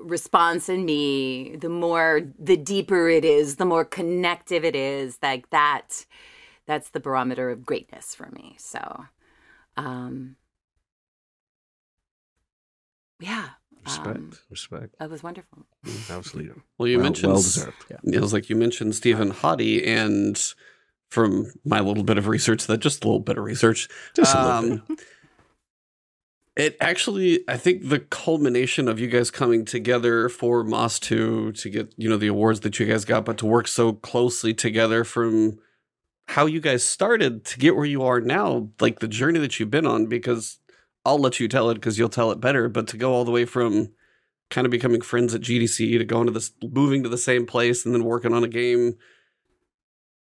response 0.00 0.68
in 0.68 0.84
me, 0.84 1.56
the 1.56 1.68
more, 1.68 2.22
the 2.38 2.56
deeper 2.56 3.08
it 3.08 3.24
is, 3.24 3.56
the 3.56 3.64
more 3.64 3.84
connective 3.84 4.64
it 4.64 4.76
is. 4.76 5.18
Like 5.22 5.50
that, 5.50 6.06
that's 6.66 6.90
the 6.90 7.00
barometer 7.00 7.50
of 7.50 7.64
greatness 7.64 8.14
for 8.14 8.30
me. 8.30 8.56
So, 8.58 9.06
um, 9.76 10.36
yeah. 13.20 13.50
Respect, 13.84 14.16
Um, 14.16 14.32
respect. 14.50 14.96
that 14.98 15.10
was 15.10 15.22
wonderful. 15.22 15.66
Absolutely. 16.08 16.62
Well, 16.78 16.88
you 16.88 16.96
well, 16.96 17.04
mentioned 17.04 17.32
well 17.32 17.42
deserved. 17.42 17.84
It 18.04 18.20
was 18.20 18.32
like 18.32 18.48
you 18.48 18.56
mentioned 18.56 18.94
Stephen 18.94 19.30
Hodde, 19.30 19.86
and 19.86 20.42
from 21.10 21.52
my 21.66 21.80
little 21.80 22.02
bit 22.02 22.16
of 22.16 22.26
research, 22.26 22.66
that 22.66 22.78
just 22.78 23.04
a 23.04 23.06
little 23.06 23.20
bit 23.20 23.36
of 23.36 23.44
research, 23.44 23.88
Just 24.16 24.34
a 24.34 24.38
little 24.38 24.72
um, 24.72 24.96
It 26.56 26.76
actually, 26.80 27.42
I 27.48 27.56
think, 27.56 27.88
the 27.88 27.98
culmination 27.98 28.86
of 28.86 29.00
you 29.00 29.08
guys 29.08 29.30
coming 29.30 29.64
together 29.64 30.28
for 30.28 30.62
Moss 30.62 31.00
Two 31.00 31.50
to 31.52 31.68
get 31.68 31.92
you 31.96 32.08
know 32.08 32.16
the 32.16 32.28
awards 32.28 32.60
that 32.60 32.78
you 32.78 32.86
guys 32.86 33.04
got, 33.04 33.24
but 33.24 33.38
to 33.38 33.46
work 33.46 33.66
so 33.66 33.92
closely 33.92 34.54
together 34.54 35.02
from 35.02 35.58
how 36.28 36.46
you 36.46 36.60
guys 36.60 36.84
started 36.84 37.44
to 37.44 37.58
get 37.58 37.74
where 37.74 37.84
you 37.84 38.02
are 38.04 38.20
now, 38.20 38.68
like 38.80 39.00
the 39.00 39.08
journey 39.08 39.40
that 39.40 39.58
you've 39.58 39.70
been 39.70 39.86
on. 39.86 40.06
Because 40.06 40.60
I'll 41.04 41.18
let 41.18 41.40
you 41.40 41.48
tell 41.48 41.70
it 41.70 41.74
because 41.74 41.98
you'll 41.98 42.08
tell 42.08 42.30
it 42.30 42.40
better. 42.40 42.68
But 42.68 42.86
to 42.88 42.96
go 42.96 43.12
all 43.12 43.24
the 43.24 43.32
way 43.32 43.44
from 43.46 43.90
kind 44.48 44.64
of 44.64 44.70
becoming 44.70 45.00
friends 45.00 45.34
at 45.34 45.40
GDC 45.40 45.98
to 45.98 46.04
going 46.04 46.26
to 46.26 46.32
this, 46.32 46.52
moving 46.62 47.02
to 47.02 47.08
the 47.08 47.18
same 47.18 47.46
place, 47.46 47.84
and 47.84 47.92
then 47.92 48.04
working 48.04 48.32
on 48.32 48.44
a 48.44 48.48
game, 48.48 48.94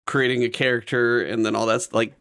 creating 0.07 0.45
a 0.45 0.49
character, 0.49 1.23
and 1.23 1.45
then 1.45 1.55
all 1.55 1.67
that's 1.67 1.93
like 1.93 2.15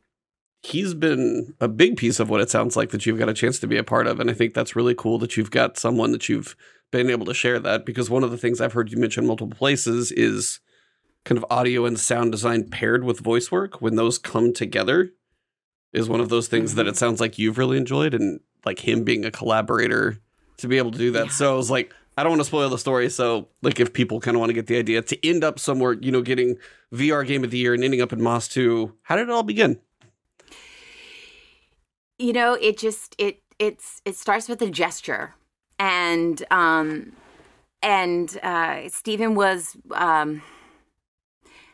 he's 0.64 0.94
been 0.94 1.54
a 1.60 1.68
big 1.68 1.98
piece 1.98 2.20
of 2.20 2.30
what 2.30 2.42
it 2.42 2.50
sounds 2.50 2.76
like 2.76 2.90
that 2.92 3.06
you've 3.06 3.20
got 3.20 3.30
a 3.30 3.34
chance 3.34 3.60
to 3.60 3.68
be 3.68 3.78
a 3.78 3.84
part 3.84 4.08
of. 4.08 4.20
And 4.20 4.30
I 4.30 4.34
think 4.34 4.54
that's 4.54 4.76
really 4.76 4.96
cool 4.96 5.18
that 5.20 5.36
you've 5.36 5.52
got 5.52 5.78
someone 5.78 6.12
that 6.12 6.30
you've 6.30 6.56
been 6.92 7.10
able 7.10 7.26
to 7.26 7.34
share 7.34 7.60
that 7.60 7.86
because 7.86 8.10
one 8.10 8.24
of 8.24 8.32
the 8.32 8.38
things 8.38 8.62
I've 8.62 8.74
heard 8.74 8.92
you 8.92 8.98
mention 8.98 9.26
multiple 9.26 9.58
places 9.58 10.12
is 10.12 10.60
kind 11.24 11.38
of 11.38 11.46
audio 11.50 11.86
and 11.86 12.00
sound 12.00 12.32
design 12.32 12.70
paired 12.70 13.04
with 13.04 13.20
voice 13.20 13.52
work. 13.52 13.82
When 13.82 13.96
those 13.96 14.18
come 14.18 14.54
together, 14.54 15.12
is 15.94 16.08
one 16.08 16.22
of 16.22 16.30
those 16.30 16.48
things 16.48 16.76
that 16.76 16.84
mm-hmm. 16.84 16.90
it 16.90 16.98
sounds 16.98 17.20
like 17.20 17.38
you've 17.38 17.58
really 17.58 17.78
enjoyed 17.78 18.14
and 18.14 18.40
like 18.66 18.80
him 18.80 19.04
being 19.04 19.26
a 19.26 19.32
collaborator 19.32 20.18
to 20.58 20.68
be 20.68 20.78
able 20.78 20.92
to 20.92 20.98
do 20.98 21.12
that. 21.12 21.28
Yeah. 21.28 21.32
So 21.32 21.54
I 21.54 21.58
was 21.58 21.72
like, 21.72 21.94
I 22.18 22.24
don't 22.24 22.32
want 22.32 22.42
to 22.42 22.46
spoil 22.46 22.70
the 22.70 22.78
story. 22.78 23.10
So 23.10 23.50
like 23.62 23.80
if 23.80 23.94
people 23.94 24.20
kind 24.20 24.36
of 24.36 24.40
want 24.40 24.50
to 24.50 24.54
get 24.54 24.68
the 24.68 24.78
idea 24.78 25.02
to 25.02 25.28
end 25.28 25.44
up 25.44 25.60
somewhere, 25.60 25.94
you 25.94 26.12
know, 26.12 26.22
getting 26.22 26.58
VR 26.94 27.26
game 27.26 27.44
of 27.44 27.52
the 27.52 27.58
year 27.58 27.74
and 27.74 27.84
ending 27.84 28.02
up 28.02 28.14
in 28.14 28.22
Moss 28.22 28.48
2, 28.50 28.94
how 29.04 29.16
did 29.16 29.24
it 29.24 29.32
all 29.32 29.44
begin? 29.44 29.80
You 32.22 32.34
know 32.34 32.54
it 32.54 32.78
just 32.78 33.16
it 33.18 33.42
it's 33.60 34.02
it 34.06 34.16
starts 34.16 34.48
with 34.48 34.62
a 34.62 34.70
gesture 34.70 35.34
and 35.80 36.44
um 36.52 37.14
and 37.82 38.38
uh 38.44 38.88
stephen 38.90 39.34
was 39.34 39.76
um 39.96 40.42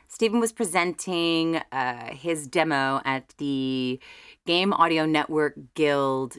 stephen 0.08 0.40
was 0.40 0.54
presenting 0.54 1.58
uh 1.72 2.14
his 2.14 2.48
demo 2.48 3.02
at 3.04 3.34
the 3.38 4.00
game 4.46 4.72
audio 4.74 5.06
network 5.06 5.56
guild 5.74 6.38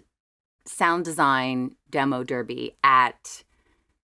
sound 0.64 1.04
design 1.04 1.74
demo 1.90 2.24
derby 2.24 2.76
at 2.82 3.44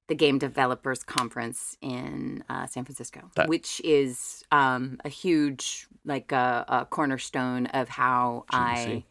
the 0.08 0.14
game 0.14 0.38
developers 0.38 1.02
conference 1.02 1.78
in 1.80 2.44
uh, 2.50 2.66
san 2.66 2.84
francisco 2.84 3.30
That- 3.36 3.48
which 3.48 3.80
is 3.82 4.44
um 4.52 4.98
a 5.02 5.08
huge 5.08 5.86
like 6.04 6.30
a, 6.32 6.64
a 6.68 6.84
cornerstone 6.84 7.66
of 7.66 7.88
how 7.88 8.44
i. 8.50 9.02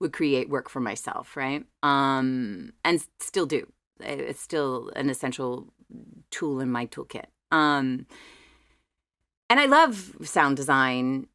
would 0.00 0.12
create 0.12 0.48
work 0.48 0.68
for 0.68 0.80
myself, 0.80 1.36
right? 1.36 1.64
Um, 1.82 2.72
and 2.84 3.04
still 3.20 3.46
do. 3.46 3.72
It's 4.00 4.40
still 4.40 4.90
an 4.94 5.08
essential 5.08 5.72
tool 6.30 6.60
in 6.60 6.70
my 6.70 6.86
toolkit. 6.86 7.26
Um, 7.50 8.06
and 9.48 9.60
I 9.60 9.66
love 9.66 10.16
sound 10.22 10.56
design. 10.56 11.28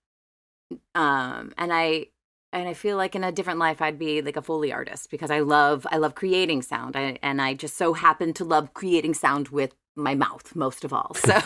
Um, 0.95 1.53
and 1.57 1.73
I 1.73 2.07
and 2.53 2.67
I 2.67 2.73
feel 2.73 2.97
like 2.97 3.15
in 3.15 3.23
a 3.23 3.31
different 3.31 3.59
life 3.59 3.81
I'd 3.81 3.97
be 3.97 4.21
like 4.21 4.35
a 4.35 4.41
foley 4.41 4.73
artist 4.73 5.09
because 5.09 5.31
I 5.31 5.39
love 5.39 5.87
I 5.89 5.97
love 5.97 6.15
creating 6.15 6.61
sound. 6.61 6.95
I, 6.95 7.17
and 7.23 7.41
I 7.41 7.53
just 7.53 7.77
so 7.77 7.93
happen 7.93 8.33
to 8.33 8.43
love 8.43 8.73
creating 8.73 9.13
sound 9.13 9.49
with 9.49 9.73
my 9.95 10.15
mouth 10.15 10.55
most 10.55 10.83
of 10.83 10.93
all. 10.93 11.15
So 11.15 11.33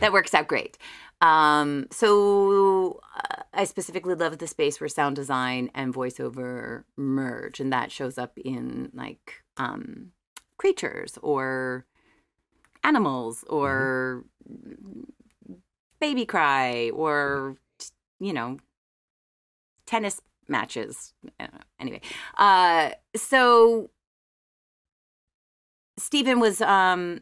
that 0.00 0.12
works 0.12 0.34
out 0.34 0.48
great. 0.48 0.78
Um, 1.20 1.86
so 1.90 3.00
uh, 3.16 3.42
I 3.54 3.64
specifically 3.64 4.14
love 4.14 4.38
the 4.38 4.46
space 4.46 4.80
where 4.80 4.88
sound 4.88 5.16
design 5.16 5.70
and 5.74 5.94
voiceover 5.94 6.84
merge, 6.96 7.60
and 7.60 7.72
that 7.72 7.90
shows 7.90 8.18
up 8.18 8.38
in 8.38 8.90
like 8.92 9.42
um, 9.56 10.12
creatures 10.58 11.18
or 11.22 11.86
animals 12.84 13.44
or 13.48 14.24
baby 16.00 16.26
cry 16.26 16.90
or 16.90 17.56
you 18.20 18.32
know 18.32 18.58
tennis 19.86 20.20
matches. 20.48 21.14
Uh, 21.40 21.46
Anyway, 21.78 22.00
uh, 22.38 22.90
so 23.14 23.90
Stephen 25.98 26.40
was 26.40 26.60
um 26.62 27.20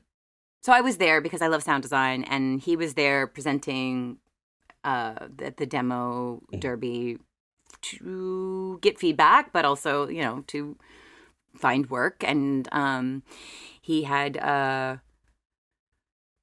so 0.64 0.72
I 0.72 0.80
was 0.80 0.96
there 0.96 1.20
because 1.20 1.42
I 1.42 1.48
love 1.48 1.62
sound 1.62 1.82
design, 1.82 2.24
and 2.24 2.58
he 2.58 2.74
was 2.74 2.94
there 2.94 3.26
presenting 3.26 4.16
uh, 4.82 5.26
at 5.42 5.58
the 5.58 5.66
demo 5.66 6.40
derby 6.58 7.18
to 7.82 8.78
get 8.80 8.98
feedback, 8.98 9.52
but 9.52 9.66
also 9.66 10.08
you 10.08 10.22
know 10.22 10.42
to 10.46 10.78
find 11.54 11.90
work. 11.90 12.24
And 12.26 12.66
um, 12.72 13.24
he 13.78 14.04
had 14.04 14.38
uh, 14.38 14.96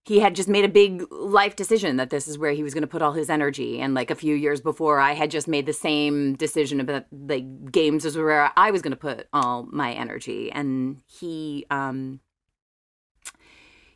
he 0.05 0.19
had 0.19 0.35
just 0.35 0.47
made 0.47 0.65
a 0.65 0.69
big 0.69 1.11
life 1.11 1.55
decision 1.55 1.97
that 1.97 2.11
this 2.11 2.27
is 2.27 2.37
where 2.37 2.51
he 2.51 2.61
was 2.61 2.75
going 2.75 2.83
to 2.83 2.87
put 2.87 3.01
all 3.01 3.13
his 3.13 3.27
energy. 3.27 3.79
And 3.79 3.95
like 3.95 4.11
a 4.11 4.15
few 4.15 4.35
years 4.35 4.61
before, 4.61 4.99
I 4.99 5.13
had 5.13 5.31
just 5.31 5.47
made 5.47 5.65
the 5.65 5.73
same 5.73 6.35
decision 6.35 6.79
about 6.79 7.05
like 7.11 7.71
games 7.71 8.05
is 8.05 8.15
where 8.15 8.51
I 8.55 8.69
was 8.69 8.83
going 8.83 8.91
to 8.91 8.97
put 8.97 9.27
all 9.33 9.67
my 9.71 9.93
energy. 9.93 10.51
And 10.51 10.97
he 11.07 11.65
um, 11.71 12.19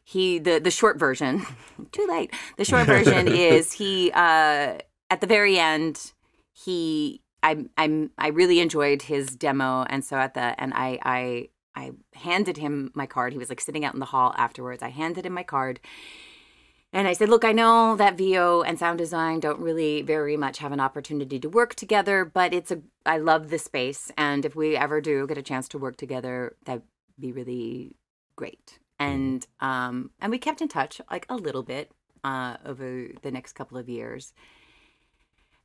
he 0.06 0.38
the 0.38 0.60
the 0.60 0.72
short 0.72 0.98
version 0.98 1.46
too 1.92 2.06
late. 2.08 2.32
The 2.58 2.64
short 2.64 2.86
version 2.86 3.28
is 3.28 3.74
he 3.74 4.12
uh 4.14 4.78
at 5.10 5.20
the 5.20 5.28
very 5.28 5.60
end 5.60 6.14
he 6.54 7.22
i 7.44 7.66
i'm 7.78 8.12
i 8.18 8.30
really 8.30 8.60
enjoyed 8.60 9.02
his 9.02 9.36
demo. 9.36 9.84
And 9.90 10.06
so 10.06 10.16
at 10.18 10.36
the 10.36 10.60
and 10.62 10.74
i 10.76 11.00
i 11.04 11.50
i 11.76 11.92
handed 12.14 12.58
him 12.58 12.92
my 12.94 13.08
card. 13.08 13.34
He 13.34 13.40
was 13.40 13.50
like 13.50 13.60
sitting 13.60 13.84
out 13.84 13.96
in 13.96 14.00
the 14.00 14.06
hall 14.06 14.34
afterwards. 14.38 14.84
I 14.84 14.90
handed 14.90 15.26
him 15.26 15.34
my 15.34 15.44
card. 15.44 15.80
And 16.94 17.10
I 17.10 17.14
said, 17.14 17.28
look, 17.28 17.44
I 17.44 17.52
know 17.52 17.98
that 17.98 18.18
VO 18.18 18.62
and 18.62 18.80
sound 18.80 19.00
design 19.00 19.42
don't 19.42 19.60
really 19.60 20.02
very 20.02 20.38
much 20.38 20.60
have 20.60 20.72
an 20.72 20.80
opportunity 20.80 21.40
to 21.40 21.50
work 21.50 21.76
together, 21.76 22.24
but 22.24 22.54
it's 22.54 22.72
a, 22.72 22.82
I 23.06 23.18
love 23.18 23.50
this 23.50 23.66
space. 23.66 24.14
And 24.18 24.46
if 24.46 24.56
we 24.56 24.78
ever 24.78 25.02
do 25.02 25.28
get 25.28 25.38
a 25.38 25.42
chance 25.42 25.68
to 25.70 25.78
work 25.78 25.98
together, 25.98 26.56
that'd 26.64 26.84
be 27.20 27.34
really 27.34 27.98
great. 28.38 28.80
And, 29.00 29.46
um, 29.60 30.12
and 30.22 30.32
we 30.32 30.38
kept 30.38 30.62
in 30.62 30.68
touch 30.68 31.02
like 31.12 31.26
a 31.30 31.36
little 31.36 31.64
bit, 31.64 31.92
uh, 32.24 32.58
over 32.66 33.08
the 33.22 33.32
next 33.32 33.54
couple 33.54 33.78
of 33.78 33.90
years. 33.90 34.34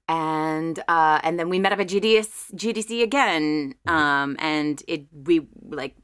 And, 0.08 0.82
uh, 0.88 1.20
and 1.22 1.38
then 1.38 1.48
we 1.48 1.60
met 1.60 1.72
up 1.72 1.78
at 1.78 1.88
GDS, 1.88 2.52
GDC 2.54 3.02
again. 3.02 3.74
Um, 3.86 4.36
and 4.40 4.82
it, 4.88 5.06
we 5.12 5.46
like, 5.62 5.94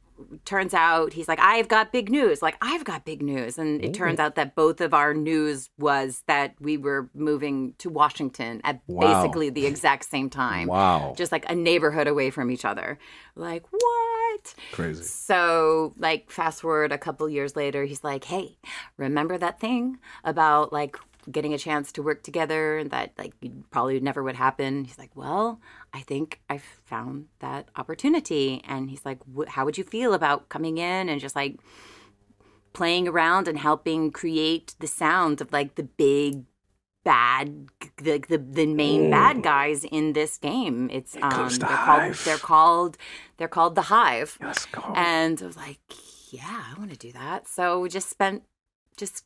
turns 0.45 0.73
out 0.75 1.13
he's 1.13 1.29
like 1.29 1.39
i've 1.41 1.69
got 1.69 1.93
big 1.93 2.11
news 2.11 2.41
like 2.43 2.57
i've 2.63 2.85
got 2.85 3.05
big 3.05 3.21
news 3.23 3.59
and 3.59 3.85
it 3.85 3.93
turns 3.95 4.19
out 4.19 4.35
that 4.35 4.55
both 4.55 4.81
of 4.81 4.95
our 4.95 5.13
news 5.13 5.69
was 5.79 6.23
that 6.27 6.55
we 6.61 6.77
were 6.77 7.09
moving 7.15 7.75
to 7.79 7.91
washington 7.91 8.61
at 8.65 8.81
Wow. 8.87 9.23
basically 9.23 9.51
the 9.51 9.67
exact 9.67 10.05
same 10.05 10.31
time 10.31 10.69
Wow. 10.69 11.15
just 11.17 11.33
like 11.33 11.49
a 11.51 11.55
neighborhood 11.55 12.07
away 12.09 12.31
from 12.31 12.51
each 12.51 12.65
other 12.65 12.99
like 13.35 13.65
what 13.71 14.55
Crazy. 14.73 15.03
so 15.03 15.93
like 15.99 16.31
fast 16.31 16.63
forward 16.63 16.93
a 16.93 16.99
couple 16.99 17.29
years 17.29 17.57
later 17.57 17.85
he's 17.85 18.03
like 18.05 18.25
hey 18.25 18.57
remember 18.97 19.37
that 19.39 19.61
thing 19.61 19.99
about 20.25 20.73
like 20.73 20.97
getting 21.31 21.53
a 21.53 21.59
chance 21.59 21.93
to 21.93 22.03
work 22.03 22.23
together 22.23 22.79
and 22.79 22.91
that 22.91 23.13
like 23.19 23.33
probably 23.71 23.99
never 24.01 24.23
would 24.23 24.37
happen 24.37 24.85
he's 24.85 24.99
like 24.99 25.11
well 25.15 25.61
i 25.93 26.01
think 26.01 26.41
i 26.49 26.59
found 26.85 27.27
that 27.41 27.69
opportunity 27.77 28.63
and 28.67 28.91
he's 28.91 29.05
like 29.05 29.19
how 29.49 29.65
would 29.65 29.79
you 29.79 29.85
feel 29.85 30.15
about 30.15 30.49
coming 30.49 30.79
in 30.79 31.09
and 31.09 31.21
just 31.21 31.37
like 31.37 31.59
playing 32.73 33.09
around 33.09 33.49
and 33.49 33.59
helping 33.59 34.11
create 34.11 34.75
the 34.81 34.87
sound 34.87 35.41
of 35.41 35.51
like 35.53 35.77
the 35.77 35.83
big 35.83 36.45
bad 37.07 37.69
the 37.99 38.19
the, 38.29 38.37
the 38.37 38.67
main 38.67 39.11
bad 39.11 39.41
guys 39.43 39.85
in 39.85 40.13
this 40.13 40.37
game. 40.37 40.91
It's 40.93 41.17
um 41.23 41.49
the 41.49 41.67
they're 41.67 41.77
called 41.79 42.15
they're 42.25 42.37
called 42.37 42.99
they're 43.37 43.49
called 43.49 43.75
the 43.77 43.83
Hive. 43.83 44.37
Let's 44.43 44.67
go. 44.67 44.83
And 44.95 45.41
I 45.41 45.47
was 45.47 45.57
like, 45.57 45.79
yeah, 46.31 46.65
I 46.69 46.79
want 46.79 46.91
to 46.91 46.99
do 46.99 47.13
that. 47.13 47.47
So 47.47 47.81
we 47.81 47.89
just 47.89 48.11
spent 48.11 48.43
just 48.97 49.25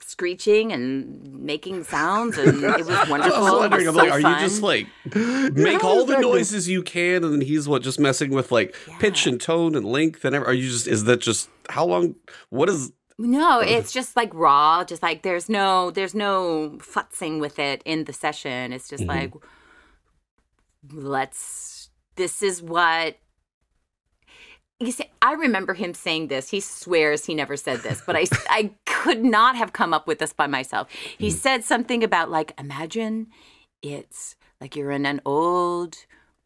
screeching 0.00 0.72
and 0.72 1.40
making 1.40 1.82
sounds 1.84 2.36
and 2.38 2.62
it 2.64 2.86
was 2.86 2.90
I 2.90 3.08
wonderful. 3.08 3.42
was 3.42 3.52
wondering, 3.52 3.86
it 3.86 3.88
I'm 3.88 3.94
was 3.94 4.04
like, 4.04 4.12
are 4.12 4.20
fun. 4.20 4.34
you 4.34 4.46
just 4.46 4.62
like 4.62 4.86
make 5.54 5.82
how 5.82 5.88
all 5.88 6.04
the 6.04 6.18
noises 6.18 6.68
you 6.68 6.82
can, 6.82 7.24
and 7.24 7.32
then 7.32 7.40
he's 7.40 7.68
what 7.68 7.82
just 7.82 7.98
messing 7.98 8.30
with 8.30 8.52
like 8.52 8.76
pitch 9.00 9.26
and 9.26 9.40
tone 9.40 9.74
and 9.74 9.84
length 9.84 10.24
and 10.24 10.34
every, 10.34 10.46
are 10.46 10.52
you 10.52 10.68
just 10.68 10.86
is 10.86 11.04
that 11.04 11.20
just 11.20 11.48
how 11.70 11.84
long? 11.84 12.14
What 12.50 12.68
is 12.68 12.92
No, 13.18 13.60
it's 13.60 13.92
just 13.92 14.16
like 14.16 14.32
raw. 14.34 14.84
Just 14.84 15.02
like 15.02 15.22
there's 15.22 15.48
no 15.48 15.90
there's 15.90 16.14
no 16.14 16.78
futzing 16.78 17.40
with 17.40 17.58
it 17.58 17.82
in 17.84 18.04
the 18.04 18.12
session. 18.12 18.72
It's 18.72 18.88
just 18.88 19.04
mm-hmm. 19.04 19.10
like 19.10 19.32
let's. 20.92 21.90
This 22.16 22.42
is 22.42 22.62
what. 22.62 23.16
You 24.80 24.90
see, 24.90 25.10
I 25.22 25.34
remember 25.34 25.74
him 25.74 25.94
saying 25.94 26.28
this. 26.28 26.50
He 26.50 26.60
swears 26.60 27.24
he 27.24 27.34
never 27.34 27.56
said 27.56 27.80
this, 27.80 28.02
but 28.04 28.16
I 28.16 28.26
I 28.48 28.72
could 28.86 29.24
not 29.24 29.56
have 29.56 29.72
come 29.72 29.94
up 29.94 30.06
with 30.06 30.18
this 30.18 30.32
by 30.32 30.46
myself. 30.46 30.88
He 31.16 31.30
said 31.30 31.64
something 31.64 32.02
about 32.02 32.30
like 32.30 32.52
imagine 32.58 33.28
it's 33.82 34.34
like 34.60 34.76
you're 34.76 34.90
in 34.90 35.06
an 35.06 35.20
old, 35.24 35.96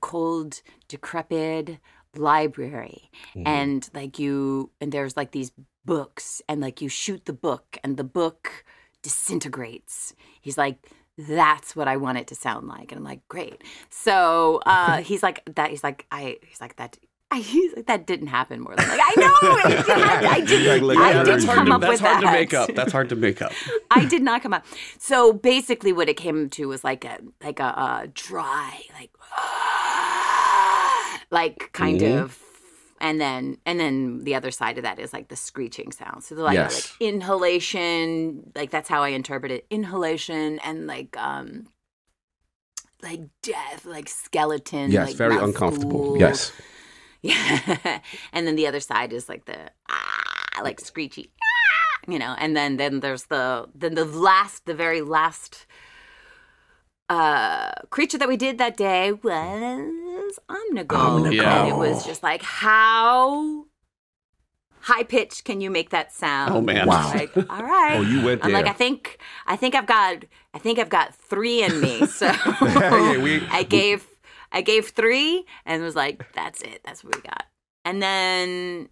cold, 0.00 0.60
decrepit 0.88 1.78
library 2.16 3.10
and 3.46 3.88
like 3.94 4.18
you 4.18 4.70
and 4.80 4.90
there's 4.92 5.16
like 5.16 5.30
these 5.30 5.52
books 5.84 6.42
and 6.48 6.60
like 6.60 6.80
you 6.82 6.88
shoot 6.88 7.24
the 7.26 7.32
book 7.32 7.78
and 7.84 7.96
the 7.96 8.04
book 8.04 8.64
disintegrates. 9.02 10.14
He's 10.40 10.58
like 10.58 10.86
that's 11.16 11.74
what 11.74 11.88
i 11.88 11.96
want 11.96 12.16
it 12.18 12.28
to 12.28 12.34
sound 12.34 12.68
like. 12.68 12.92
And 12.92 12.98
i'm 12.98 13.04
like 13.04 13.26
great. 13.28 13.62
So 13.90 14.60
uh 14.66 14.98
he's 15.08 15.22
like 15.22 15.42
that 15.54 15.70
he's 15.70 15.84
like 15.84 16.06
i 16.10 16.38
he's 16.46 16.60
like 16.60 16.76
that 16.76 16.98
I, 17.30 17.72
like, 17.76 17.86
that 17.86 18.06
didn't 18.06 18.28
happen 18.28 18.60
more 18.60 18.74
than 18.74 18.88
like 18.88 19.00
I 19.02 19.14
know 19.20 19.70
it 19.70 19.86
did, 19.86 19.90
I 19.90 20.40
didn't 20.40 20.86
Like, 20.86 20.96
I 20.96 21.10
yeah, 21.10 21.24
didn't 21.24 21.26
that's 21.26 21.44
hard 21.44 21.56
come 21.58 21.66
to, 21.66 21.72
up 21.74 21.80
that's 21.82 21.90
with 21.92 22.00
hard 22.00 22.22
that 22.22 22.26
to 22.26 22.32
make 22.32 22.54
up. 22.54 22.74
That's 22.74 22.92
hard 22.92 23.08
to 23.10 23.16
make 23.16 23.42
up. 23.42 23.52
I 23.90 24.06
did 24.06 24.22
not 24.22 24.42
come 24.42 24.54
up. 24.54 24.64
So 24.98 25.34
basically, 25.34 25.92
what 25.92 26.08
it 26.08 26.16
came 26.16 26.48
to 26.48 26.68
was 26.68 26.84
like 26.84 27.04
a 27.04 27.18
like 27.44 27.60
a, 27.60 27.64
a 27.64 28.08
dry, 28.14 28.80
like 28.98 29.10
like 31.30 31.70
kind 31.72 32.00
Mhm. 32.00 32.22
of, 32.22 32.38
and 33.00 33.20
then 33.20 33.58
and 33.66 33.78
then 33.78 34.24
the 34.24 34.34
other 34.34 34.50
side 34.50 34.78
of 34.78 34.84
that 34.84 34.98
is 34.98 35.12
like 35.12 35.28
the 35.28 35.36
screeching 35.36 35.92
sound. 35.92 36.24
So 36.24 36.34
like, 36.36 36.54
Yes. 36.54 36.94
like 36.98 37.08
inhalation, 37.08 38.50
like 38.54 38.70
that's 38.70 38.88
how 38.88 39.02
I 39.02 39.08
interpret 39.10 39.52
it. 39.52 39.66
Inhalation 39.68 40.60
and 40.60 40.86
like 40.86 41.14
um 41.18 41.66
like 43.02 43.20
death, 43.42 43.84
like 43.84 44.08
skeleton. 44.08 44.90
yes, 44.90 45.08
like 45.08 45.16
very 45.16 45.36
uncomfortable. 45.36 46.16
Yes. 46.18 46.52
Yeah. 47.22 48.00
and 48.32 48.46
then 48.46 48.56
the 48.56 48.66
other 48.66 48.80
side 48.80 49.12
is 49.12 49.28
like 49.28 49.44
the 49.46 49.70
ah, 49.90 50.60
like 50.62 50.80
screechy, 50.80 51.30
ah, 51.42 52.10
you 52.12 52.18
know. 52.18 52.34
And 52.38 52.56
then 52.56 52.76
then 52.76 53.00
there's 53.00 53.24
the 53.24 53.66
then 53.74 53.94
the 53.94 54.04
last 54.04 54.66
the 54.66 54.74
very 54.74 55.02
last 55.02 55.66
uh 57.08 57.72
creature 57.90 58.18
that 58.18 58.28
we 58.28 58.36
did 58.36 58.58
that 58.58 58.76
day 58.76 59.12
was 59.12 60.38
Omnigul. 60.48 60.86
Omnigul. 60.88 61.32
Yeah. 61.34 61.60
And 61.62 61.68
it 61.70 61.76
was 61.76 62.04
just 62.04 62.22
like 62.22 62.42
how 62.42 63.64
high 64.80 65.02
pitched 65.02 65.44
can 65.44 65.60
you 65.60 65.70
make 65.70 65.90
that 65.90 66.12
sound? 66.12 66.54
Oh, 66.54 66.60
man. 66.60 66.86
Wow. 66.86 67.12
Like, 67.14 67.36
all 67.36 67.62
right. 67.62 67.96
Oh, 67.96 68.00
you 68.02 68.24
went 68.24 68.44
I'm 68.44 68.52
like. 68.52 68.66
I 68.66 68.72
think 68.72 69.18
I 69.46 69.56
think 69.56 69.74
I've 69.74 69.86
got 69.86 70.24
I 70.54 70.58
think 70.58 70.78
I've 70.78 70.88
got 70.88 71.14
three 71.14 71.62
in 71.62 71.80
me. 71.80 72.06
So 72.06 72.26
Yeah, 72.62 73.18
we- 73.22 73.46
I 73.50 73.62
gave 73.62 74.06
I 74.52 74.62
gave 74.62 74.88
three 74.90 75.44
and 75.66 75.82
was 75.82 75.96
like, 75.96 76.22
that's 76.32 76.62
it. 76.62 76.80
That's 76.84 77.04
what 77.04 77.16
we 77.16 77.22
got. 77.22 77.44
And 77.84 78.02
then 78.02 78.88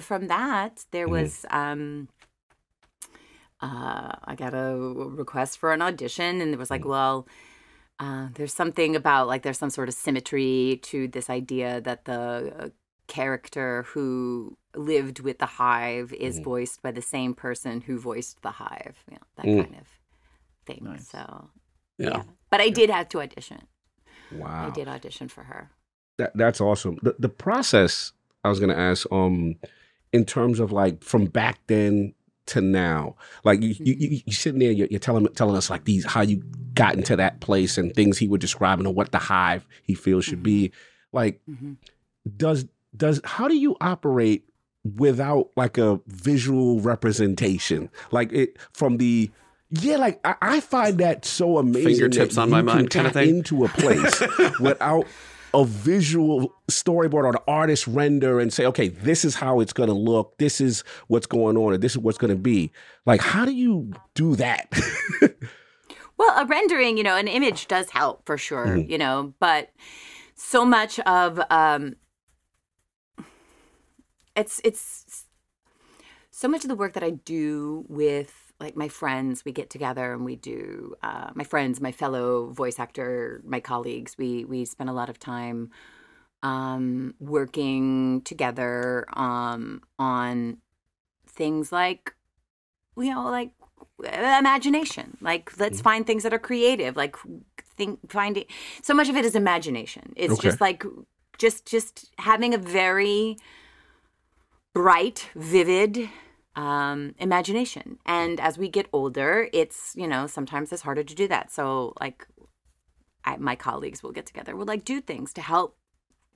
from 0.00 0.28
that, 0.28 0.84
there 0.92 1.08
Mm-hmm. 1.08 1.28
was 1.28 1.44
um 1.50 2.08
uh 3.60 4.12
I 4.24 4.34
got 4.36 4.54
a 4.54 4.76
request 4.76 5.58
for 5.58 5.72
an 5.72 5.82
audition 5.82 6.40
and 6.40 6.52
it 6.52 6.58
was 6.58 6.70
like, 6.70 6.84
Mm-hmm. 6.84 6.88
well, 6.88 7.26
uh, 7.98 8.28
there's 8.34 8.54
something 8.54 8.96
about 8.96 9.28
like 9.28 9.42
there's 9.42 9.58
some 9.58 9.70
sort 9.70 9.88
of 9.88 9.94
symmetry 9.94 10.80
to 10.84 11.08
this 11.08 11.28
idea 11.30 11.80
that 11.82 12.04
the 12.06 12.54
uh, 12.58 12.68
character 13.08 13.84
who 13.88 14.56
lived 14.74 15.20
with 15.20 15.38
the 15.38 15.46
hive 15.46 16.12
is 16.14 16.38
Mm-hmm. 16.38 16.44
voiced 16.44 16.82
by 16.82 16.90
the 16.92 17.02
same 17.02 17.34
person 17.34 17.82
who 17.82 17.98
voiced 17.98 18.40
the 18.42 18.52
hive, 18.52 18.96
you 19.10 19.16
know, 19.16 19.22
that 19.36 19.50
Mm. 19.50 19.56
kind 19.56 19.74
of 19.76 19.86
thing. 20.66 20.82
Nice. 20.84 21.08
So 21.10 21.50
Yeah. 21.98 22.22
but 22.50 22.60
I 22.60 22.70
did 22.70 22.90
have 22.90 23.08
to 23.10 23.20
audition. 23.20 23.66
Wow. 24.32 24.68
I 24.68 24.70
did 24.70 24.88
audition 24.88 25.28
for 25.28 25.44
her. 25.44 25.70
That 26.18 26.32
that's 26.36 26.60
awesome. 26.60 26.98
The 27.02 27.16
the 27.18 27.28
process 27.28 28.12
I 28.44 28.48
was 28.48 28.60
gonna 28.60 28.74
ask, 28.74 29.06
um, 29.10 29.56
in 30.12 30.24
terms 30.24 30.60
of 30.60 30.72
like 30.72 31.02
from 31.02 31.26
back 31.26 31.58
then 31.66 32.14
to 32.46 32.60
now, 32.60 33.16
like 33.44 33.62
you 33.62 33.74
you, 33.78 33.94
you 33.94 34.20
you 34.26 34.32
sitting 34.32 34.58
there, 34.58 34.72
you're, 34.72 34.88
you're 34.90 34.98
telling 35.00 35.26
telling 35.34 35.56
us 35.56 35.70
like 35.70 35.84
these 35.84 36.04
how 36.04 36.20
you 36.20 36.42
got 36.74 36.94
into 36.94 37.16
that 37.16 37.40
place 37.40 37.78
and 37.78 37.94
things 37.94 38.18
he 38.18 38.28
was 38.28 38.40
describing 38.40 38.86
and 38.86 38.94
what 38.94 39.12
the 39.12 39.18
hive 39.18 39.66
he 39.82 39.94
feels 39.94 40.24
should 40.24 40.42
be. 40.42 40.72
Like, 41.12 41.40
Mhm. 41.48 41.76
does 42.36 42.66
does 42.96 43.20
how 43.24 43.48
do 43.48 43.56
you 43.56 43.76
operate 43.80 44.44
without 44.96 45.50
like 45.56 45.78
a 45.78 46.00
visual 46.06 46.80
representation? 46.80 47.88
Like 48.10 48.32
it 48.32 48.56
from 48.72 48.96
the 48.98 49.30
yeah, 49.70 49.96
like 49.96 50.20
I, 50.24 50.34
I 50.40 50.60
find 50.60 50.98
that 50.98 51.24
so 51.24 51.58
amazing. 51.58 51.94
Fingertips 51.94 52.36
on 52.38 52.50
my 52.50 52.62
mind 52.62 52.90
kinda 52.90 53.10
thing. 53.10 53.28
Into 53.38 53.64
a 53.64 53.68
place 53.68 54.22
without 54.60 55.06
a 55.52 55.64
visual 55.64 56.54
storyboard 56.70 57.24
or 57.24 57.32
the 57.32 57.42
artist 57.48 57.86
render 57.88 58.38
and 58.38 58.52
say, 58.52 58.64
okay, 58.66 58.88
this 58.88 59.24
is 59.24 59.34
how 59.34 59.58
it's 59.60 59.72
going 59.72 59.88
to 59.88 59.94
look. 59.94 60.38
This 60.38 60.60
is 60.60 60.84
what's 61.08 61.26
going 61.26 61.56
on, 61.56 61.62
or 61.74 61.76
this 61.76 61.92
is 61.92 61.98
what's 61.98 62.18
going 62.18 62.30
to 62.30 62.36
be. 62.40 62.70
Like, 63.04 63.20
how 63.20 63.44
do 63.44 63.52
you 63.52 63.92
do 64.14 64.36
that? 64.36 64.72
Well, 66.16 66.38
a 66.38 66.44
rendering, 66.44 66.98
you 66.98 67.02
know, 67.02 67.16
an 67.16 67.28
image 67.28 67.66
does 67.66 67.88
help 67.88 68.26
for 68.26 68.36
sure, 68.36 68.66
Mm-hmm. 68.66 68.90
you 68.90 68.98
know, 68.98 69.32
but 69.40 69.70
so 70.34 70.66
much 70.66 71.00
of 71.00 71.40
um 71.48 71.94
it's 74.36 74.60
it's 74.62 75.24
so 76.30 76.46
much 76.46 76.62
of 76.62 76.68
the 76.68 76.74
work 76.74 76.92
that 76.92 77.02
I 77.02 77.10
do 77.10 77.84
with 77.88 78.39
like 78.60 78.76
my 78.76 78.88
friends, 78.88 79.44
we 79.44 79.52
get 79.52 79.70
together 79.70 80.12
and 80.12 80.24
we 80.24 80.36
do 80.36 80.94
uh, 81.02 81.30
my 81.34 81.44
friends, 81.44 81.80
my 81.80 81.92
fellow 81.92 82.50
voice 82.50 82.78
actor, 82.78 83.40
my 83.44 83.60
colleagues. 83.60 84.16
We 84.18 84.44
we 84.44 84.64
spend 84.64 84.90
a 84.90 84.92
lot 84.92 85.08
of 85.08 85.18
time 85.18 85.70
um, 86.42 87.14
working 87.18 88.22
together 88.22 89.06
um, 89.14 89.82
on 89.98 90.58
things 91.26 91.72
like 91.72 92.14
you 92.96 93.14
know 93.14 93.24
like 93.30 93.50
imagination. 94.38 95.16
Like 95.20 95.58
let's 95.58 95.80
find 95.80 96.06
things 96.06 96.22
that 96.22 96.34
are 96.34 96.38
creative. 96.38 96.96
Like 96.96 97.16
think 97.76 97.98
finding 98.10 98.44
so 98.82 98.92
much 98.94 99.08
of 99.08 99.16
it 99.16 99.24
is 99.24 99.34
imagination. 99.34 100.12
It's 100.16 100.34
Okay. 100.34 100.48
just 100.50 100.60
like 100.60 100.84
just 101.38 101.66
just 101.66 102.10
having 102.18 102.52
a 102.52 102.58
very 102.58 103.38
bright, 104.74 105.28
vivid 105.34 106.10
um, 106.56 107.14
imagination. 107.18 107.98
And 108.04 108.40
as 108.40 108.58
we 108.58 108.68
get 108.68 108.86
older, 108.92 109.48
it's 109.52 109.92
you 109.96 110.06
know 110.08 110.26
sometimes 110.26 110.72
it's 110.72 110.82
harder 110.82 111.04
to 111.04 111.14
do 111.14 111.28
that. 111.28 111.50
So 111.52 111.94
like, 112.00 112.26
I, 113.24 113.36
my 113.36 113.56
colleagues 113.56 114.02
will 114.02 114.12
get 114.12 114.26
together. 114.26 114.56
We'll 114.56 114.66
like 114.66 114.84
do 114.84 115.00
things 115.00 115.32
to 115.34 115.40
help 115.42 115.76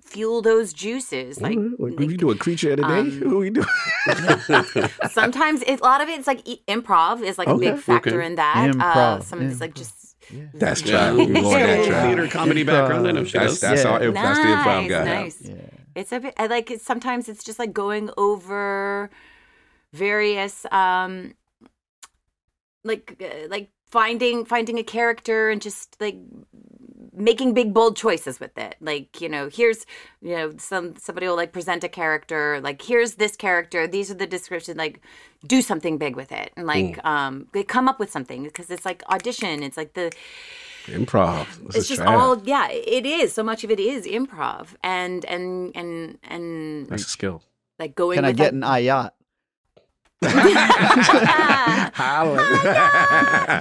fuel 0.05 0.43
those 0.43 0.73
juices. 0.73 1.41
Like, 1.41 1.57
like, 1.57 1.67
what 1.79 1.91
like, 1.93 2.09
we 2.09 2.17
do 2.17 2.31
a 2.31 2.37
creature 2.37 2.73
of 2.73 2.77
the 2.79 2.83
day? 2.87 2.99
um, 2.99 3.21
what 3.31 3.39
we 3.39 3.51
do? 3.51 3.65
sometimes 5.11 5.63
it, 5.63 5.81
a 5.81 5.83
lot 5.83 6.01
of 6.03 6.09
it, 6.09 6.19
it's 6.19 6.27
like 6.27 6.47
e- 6.47 6.63
improv 6.69 7.23
is 7.23 7.39
like 7.39 7.49
a 7.49 7.57
big 7.57 7.79
factor 7.79 8.19
okay. 8.19 8.27
in 8.27 8.35
that. 8.37 8.77
Uh, 8.79 9.21
some 9.21 9.41
of 9.41 9.51
it's 9.51 9.61
like 9.61 9.73
improv. 9.73 9.77
just 9.77 10.17
That's 10.55 10.83
Yeah. 10.83 11.11
true. 11.11 11.25
We 11.27 11.41
go 11.41 11.47
on 11.47 11.61
that. 11.61 12.07
Theater 12.07 12.29
comedy 12.29 12.65
Improv. 12.65 12.67
background. 12.67 13.09
I 13.09 13.13
know 13.13 13.25
she 13.25 13.39
That's 13.39 13.53
does. 13.55 13.61
that's 13.61 13.85
Yeah. 13.85 13.91
our 13.91 14.11
that's 14.13 14.39
the 14.39 14.45
improv 14.45 14.65
nice, 14.83 14.91
guy. 14.91 15.05
nice. 15.05 15.43
Yeah. 15.43 15.55
It's 15.95 16.13
a 16.13 16.21
bit 16.21 16.35
I 16.37 16.47
like 16.49 16.71
it. 16.71 16.81
Sometimes 16.81 17.29
it's 17.29 17.43
just 17.45 17.59
like 17.59 17.73
going 17.73 18.11
over 18.17 19.11
various 19.95 20.67
um 20.73 21.35
like 22.85 23.17
uh, 23.23 23.49
like 23.49 23.71
finding 23.91 24.45
finding 24.45 24.79
a 24.79 24.83
character 24.83 25.51
and 25.51 25.63
just 25.63 25.97
like 26.01 26.17
making 27.17 27.55
big 27.55 27.73
bold 27.73 27.97
choices 27.97 28.41
with 28.41 28.59
it 28.59 28.75
like 28.81 29.21
you 29.21 29.29
know 29.29 29.49
here's 29.49 29.87
you 30.21 30.35
know 30.35 30.53
some 30.59 30.97
somebody 30.97 31.27
will 31.29 31.37
like 31.37 31.53
present 31.53 31.85
a 31.85 31.89
character 31.89 32.61
like 32.61 32.83
here's 32.83 33.15
this 33.23 33.37
character 33.37 33.87
these 33.87 34.11
are 34.11 34.15
the 34.23 34.27
descriptions 34.27 34.77
like 34.77 35.01
do 35.47 35.63
something 35.63 35.97
big 35.97 36.17
with 36.17 36.33
it 36.33 36.51
and 36.57 36.67
like 36.67 36.99
um 37.05 37.47
they 37.53 37.63
come 37.63 37.87
up 37.89 38.01
with 38.01 38.11
something 38.11 38.43
because 38.43 38.69
it's 38.69 38.85
like 38.85 39.03
audition 39.09 39.63
it's 39.63 39.77
like 39.77 39.95
the 39.95 40.11
Improv. 40.87 41.47
This 41.69 41.77
it's 41.77 41.89
just 41.89 42.03
trash. 42.03 42.11
all 42.21 42.43
yeah 42.45 42.69
it 42.71 43.07
is 43.07 43.33
so 43.33 43.43
much 43.43 43.65
of 43.65 43.71
it 43.71 43.81
is 43.81 44.07
improv 44.07 44.75
and 44.83 45.25
and 45.25 45.71
and 45.77 46.19
and 46.25 46.89
That's 46.89 47.07
a 47.07 47.09
skill. 47.09 47.43
like 47.79 47.95
going 47.95 48.17
Can 48.17 48.25
I 48.27 48.33
get 48.33 48.53
that- 48.53 48.55
an 48.55 48.63
ayat? 48.63 49.11
Holla. 51.95 52.41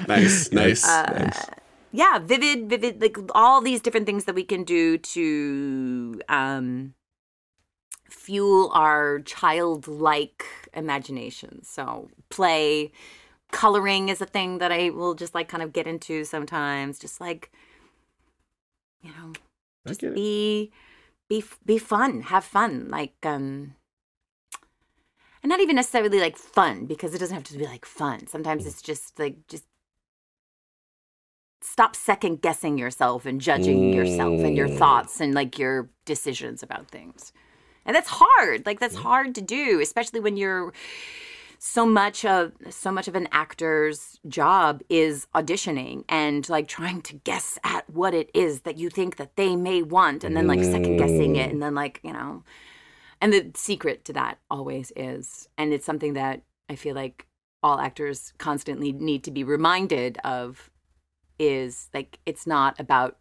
Nice, 0.07 0.51
nice. 0.51 0.85
nice. 0.85 1.45
yeah 1.91 2.19
vivid 2.19 2.69
vivid 2.69 3.01
like 3.01 3.17
all 3.35 3.61
these 3.61 3.81
different 3.81 4.05
things 4.05 4.25
that 4.25 4.35
we 4.35 4.43
can 4.43 4.63
do 4.63 4.97
to 4.97 6.21
um 6.29 6.93
fuel 8.09 8.71
our 8.73 9.19
childlike 9.21 10.45
imagination 10.73 11.63
so 11.63 12.09
play 12.29 12.91
coloring 13.51 14.09
is 14.09 14.21
a 14.21 14.25
thing 14.25 14.57
that 14.57 14.71
i 14.71 14.89
will 14.89 15.13
just 15.13 15.35
like 15.35 15.47
kind 15.47 15.63
of 15.63 15.73
get 15.73 15.87
into 15.87 16.23
sometimes 16.23 16.97
just 16.97 17.21
like 17.21 17.51
you 19.01 19.11
know 19.11 19.33
just 19.87 20.01
be 20.01 20.71
be 21.29 21.43
be 21.65 21.77
fun 21.77 22.21
have 22.21 22.43
fun 22.43 22.87
like 22.89 23.13
um 23.23 23.75
and 25.43 25.49
not 25.49 25.59
even 25.59 25.75
necessarily 25.75 26.19
like 26.19 26.37
fun 26.37 26.85
because 26.85 27.13
it 27.13 27.19
doesn't 27.19 27.35
have 27.35 27.43
to 27.43 27.57
be 27.57 27.65
like 27.65 27.85
fun. 27.85 28.27
Sometimes 28.27 28.65
it's 28.65 28.81
just 28.81 29.19
like 29.19 29.45
just 29.47 29.65
stop 31.61 31.95
second 31.95 32.41
guessing 32.41 32.77
yourself 32.77 33.25
and 33.25 33.39
judging 33.39 33.93
yourself 33.93 34.39
and 34.41 34.57
your 34.57 34.67
Mm. 34.67 34.77
thoughts 34.77 35.21
and 35.21 35.33
like 35.33 35.57
your 35.59 35.89
decisions 36.05 36.61
about 36.63 36.89
things. 36.89 37.31
And 37.85 37.95
that's 37.95 38.09
hard. 38.09 38.65
Like 38.65 38.79
that's 38.79 38.95
hard 38.95 39.35
to 39.35 39.41
do 39.41 39.79
especially 39.81 40.19
when 40.21 40.37
you're 40.37 40.73
so 41.59 41.85
much 41.85 42.25
of 42.25 42.51
so 42.69 42.91
much 42.91 43.07
of 43.07 43.15
an 43.15 43.27
actor's 43.31 44.19
job 44.27 44.81
is 44.89 45.27
auditioning 45.33 46.03
and 46.09 46.49
like 46.49 46.67
trying 46.67 47.01
to 47.01 47.13
guess 47.15 47.57
at 47.63 47.89
what 47.89 48.13
it 48.13 48.29
is 48.33 48.61
that 48.61 48.77
you 48.77 48.89
think 48.89 49.15
that 49.15 49.35
they 49.37 49.55
may 49.55 49.81
want 49.81 50.25
and 50.25 50.35
then 50.35 50.45
like 50.47 50.61
second 50.63 50.97
guessing 50.97 51.37
it 51.37 51.49
and 51.51 51.61
then 51.63 51.73
like 51.73 52.01
you 52.03 52.11
know 52.11 52.43
and 53.23 53.31
the 53.33 53.51
secret 53.55 54.03
to 54.05 54.13
that 54.13 54.37
always 54.51 54.91
is 54.95 55.47
and 55.57 55.73
it's 55.73 55.85
something 55.85 56.13
that 56.13 56.41
i 56.69 56.75
feel 56.75 56.93
like 56.93 57.25
all 57.63 57.79
actors 57.79 58.33
constantly 58.37 58.91
need 58.91 59.23
to 59.23 59.31
be 59.31 59.43
reminded 59.43 60.17
of 60.25 60.69
is 61.39 61.89
like 61.93 62.19
it's 62.25 62.45
not 62.45 62.77
about 62.79 63.15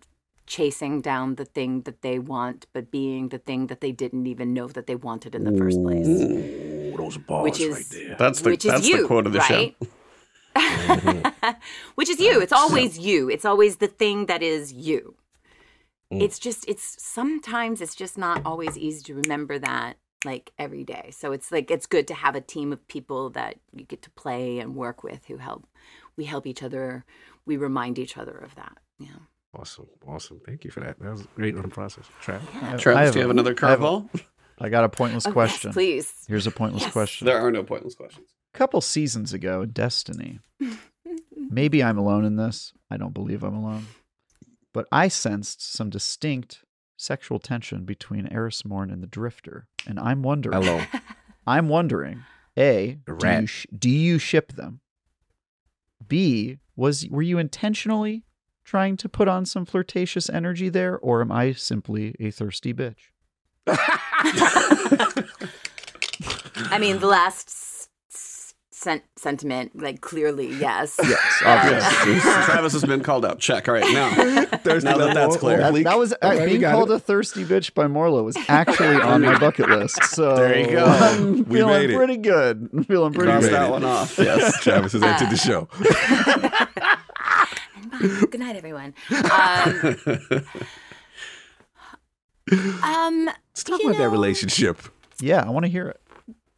chasing 0.47 1.01
down 1.01 1.37
the 1.37 1.45
thing 1.45 1.83
that 1.83 2.03
they 2.03 2.19
want 2.19 2.67
but 2.73 2.91
being 2.91 3.29
the 3.29 3.39
thing 3.39 3.69
that 3.69 3.81
they 3.81 3.93
didn't 3.93 4.27
even 4.27 4.53
know 4.53 4.67
that 4.67 4.87
they 4.89 4.97
wanted 4.97 5.35
in 5.37 5.45
the 5.45 5.57
first 5.57 5.81
place. 5.81 6.07
Ooh, 6.07 6.95
those 6.97 7.17
bars 7.17 7.45
Which 7.45 7.61
is- 7.61 7.75
right 7.77 7.87
there. 7.91 8.17
That's 8.19 8.41
the 8.41 8.51
which 8.51 8.65
is 8.67 8.73
that's 8.73 8.89
you 8.89 9.03
the 9.03 9.07
quote 9.07 9.27
of 9.27 9.33
the 9.33 9.39
right? 9.39 9.77
Show. 9.81 11.55
which 11.95 12.11
is 12.11 12.19
you. 12.21 12.41
It's 12.41 12.53
always 12.53 12.99
you. 12.99 13.31
It's 13.31 13.45
always 13.45 13.77
the 13.77 13.87
thing 13.87 14.27
that 14.27 14.43
is 14.43 14.73
you 14.73 15.15
Mm. 16.13 16.23
it's 16.23 16.39
just 16.39 16.69
it's 16.69 17.03
sometimes 17.03 17.81
it's 17.81 17.95
just 17.95 18.19
not 18.19 18.43
always 18.45 18.77
easy 18.77 19.03
to 19.05 19.15
remember 19.15 19.59
that 19.59 19.97
like 20.25 20.53
every 20.59 20.85
day 20.85 21.11
so 21.11 21.33
it's 21.33 21.51
like 21.51 21.71
it's 21.71 21.87
good 21.87 22.07
to 22.09 22.15
have 22.15 22.35
a 22.37 22.41
team 22.41 22.73
of 22.73 22.87
people 22.87 23.31
that 23.31 23.57
you 23.75 23.85
get 23.85 24.03
to 24.03 24.11
play 24.11 24.59
and 24.59 24.75
work 24.77 25.03
with 25.03 25.25
who 25.27 25.39
help 25.39 25.67
we 26.17 26.25
help 26.27 26.47
each 26.47 26.63
other 26.63 27.05
we 27.47 27.57
remind 27.57 27.99
each 27.99 28.17
other 28.19 28.37
of 28.37 28.55
that 28.55 28.77
yeah 28.99 29.09
Awesome. 29.55 29.87
Awesome. 30.09 30.41
Thank 30.47 30.65
you 30.65 30.71
for 30.71 30.81
that. 30.81 30.99
That 30.99 31.11
was 31.11 31.27
great 31.37 31.55
on 31.57 31.61
the 31.61 31.69
process. 31.69 32.07
Trav. 32.25 32.41
I- 32.63 32.73
I 32.73 32.77
Travis, 32.79 33.11
do 33.13 33.19
you 33.19 33.23
have 33.25 33.31
another 33.31 33.51
I 33.51 33.55
curveball? 33.55 34.09
I 34.59 34.71
got 34.71 34.85
a 34.85 34.89
pointless 34.89 35.27
Oh, 35.27 35.29
yes, 35.29 35.35
question. 35.35 35.73
please 35.75 36.25
Here's 36.27 36.47
a 36.47 36.51
pointless 36.51 36.85
Yes. 36.85 36.93
question. 36.93 37.27
There 37.27 37.39
are 37.39 37.51
no 37.51 37.63
pointless 37.63 37.95
questions. 37.95 38.29
A 38.55 38.57
couple 38.59 38.81
seasons 38.81 39.35
ago 39.35 39.67
Destiny, 39.67 40.39
maybe 41.37 41.83
I'm 41.83 41.99
alone 41.99 42.25
in 42.25 42.37
this. 42.37 42.73
I 42.91 42.97
don't 42.97 43.13
believe 43.13 43.43
I'm 43.43 43.55
alone. 43.55 43.87
But 44.73 44.87
I 44.91 45.09
sensed 45.09 45.63
some 45.73 45.91
distinct 45.91 46.65
sexual 46.97 47.39
tension 47.39 47.85
between 47.85 48.27
Eris 48.33 48.65
Morn 48.65 48.91
and 48.91 49.03
the 49.03 49.07
Drifter. 49.07 49.67
And 49.87 49.99
I'm 49.99 50.23
wondering, 50.23 50.63
Hello. 50.63 50.83
I'm 51.47 51.69
wondering, 51.69 52.23
A, 52.57 52.99
do 53.07 53.13
you, 53.43 53.47
sh- 53.47 53.67
do 53.77 53.91
you 53.91 54.19
ship 54.19 54.53
them? 54.53 54.81
B, 56.07 56.59
was 56.77 57.07
were 57.09 57.23
you 57.23 57.39
intentionally 57.39 58.25
trying 58.65 58.97
to 58.99 59.09
put 59.09 59.29
on 59.29 59.45
some 59.45 59.65
flirtatious 59.67 60.31
energy 60.31 60.69
there, 60.69 60.99
or 60.99 61.21
am 61.21 61.33
I 61.33 61.53
simply 61.53 62.15
a 62.21 62.31
thirsty 62.31 62.73
bitch? 62.73 63.11
i 66.71 66.79
mean 66.81 66.99
the 66.99 67.07
last 67.07 67.49
s- 67.49 67.55
s- 67.55 67.72
sen- 68.83 69.03
sentiment 69.17 69.81
like 69.81 70.01
clearly 70.01 70.49
yes 70.49 70.99
Yes, 71.03 71.43
Uh, 71.45 71.49
obviously. 71.49 72.21
Travis 72.45 72.73
has 72.73 72.85
been 72.85 73.03
called 73.03 73.25
out. 73.25 73.39
Check. 73.39 73.69
All 73.69 73.75
right, 73.75 73.85
now. 73.93 74.45
Thirsty 74.59 74.85
Now 74.89 74.99
that 74.99 75.07
level 75.07 75.15
that's 75.15 75.37
clear. 75.37 75.59
or 75.59 75.73
That, 75.73 75.85
that 75.85 75.99
was 75.99 76.13
uh, 76.13 76.17
Okay, 76.23 76.45
we 76.45 76.59
being 76.59 76.63
called 76.71 76.91
it. 76.91 76.95
a 76.95 76.99
thirsty 76.99 77.45
bitch 77.45 77.75
by 77.75 77.87
Morla 77.87 78.23
was 78.25 78.37
actually 78.49 78.97
on 78.97 79.23
my 79.23 79.39
bucket 79.39 79.69
list. 79.69 80.01
So 80.13 80.37
There 80.37 80.59
you 80.59 80.71
go. 80.73 80.85
I'm 80.85 81.45
We 81.45 81.57
feeling 81.59 81.75
made 81.81 81.91
it. 81.91 81.97
pretty 81.97 82.17
good. 82.19 82.69
I'm 82.73 82.85
feeling 82.85 83.13
pretty 83.13 83.31
Cross 83.31 83.45
good. 83.45 83.53
that 83.55 83.69
it. 83.69 83.71
one 83.71 83.85
off. 83.85 84.19
Yes. 84.19 84.61
Travis 84.61 84.93
has 84.93 85.03
entered 85.03 85.31
the 85.31 85.37
show. 85.37 85.69
good 88.31 88.41
night 88.41 88.57
everyone 88.57 88.95
um, 92.51 92.83
um 92.83 93.27
Let's 93.27 93.65
talk 93.65 93.81
you 93.81 93.89
about 93.91 93.99
that 93.99 94.09
relationship. 94.11 94.79
Yeah, 95.21 95.43
I 95.47 95.51
want 95.51 95.65
to 95.67 95.71
hear 95.71 95.89
it. 95.89 96.01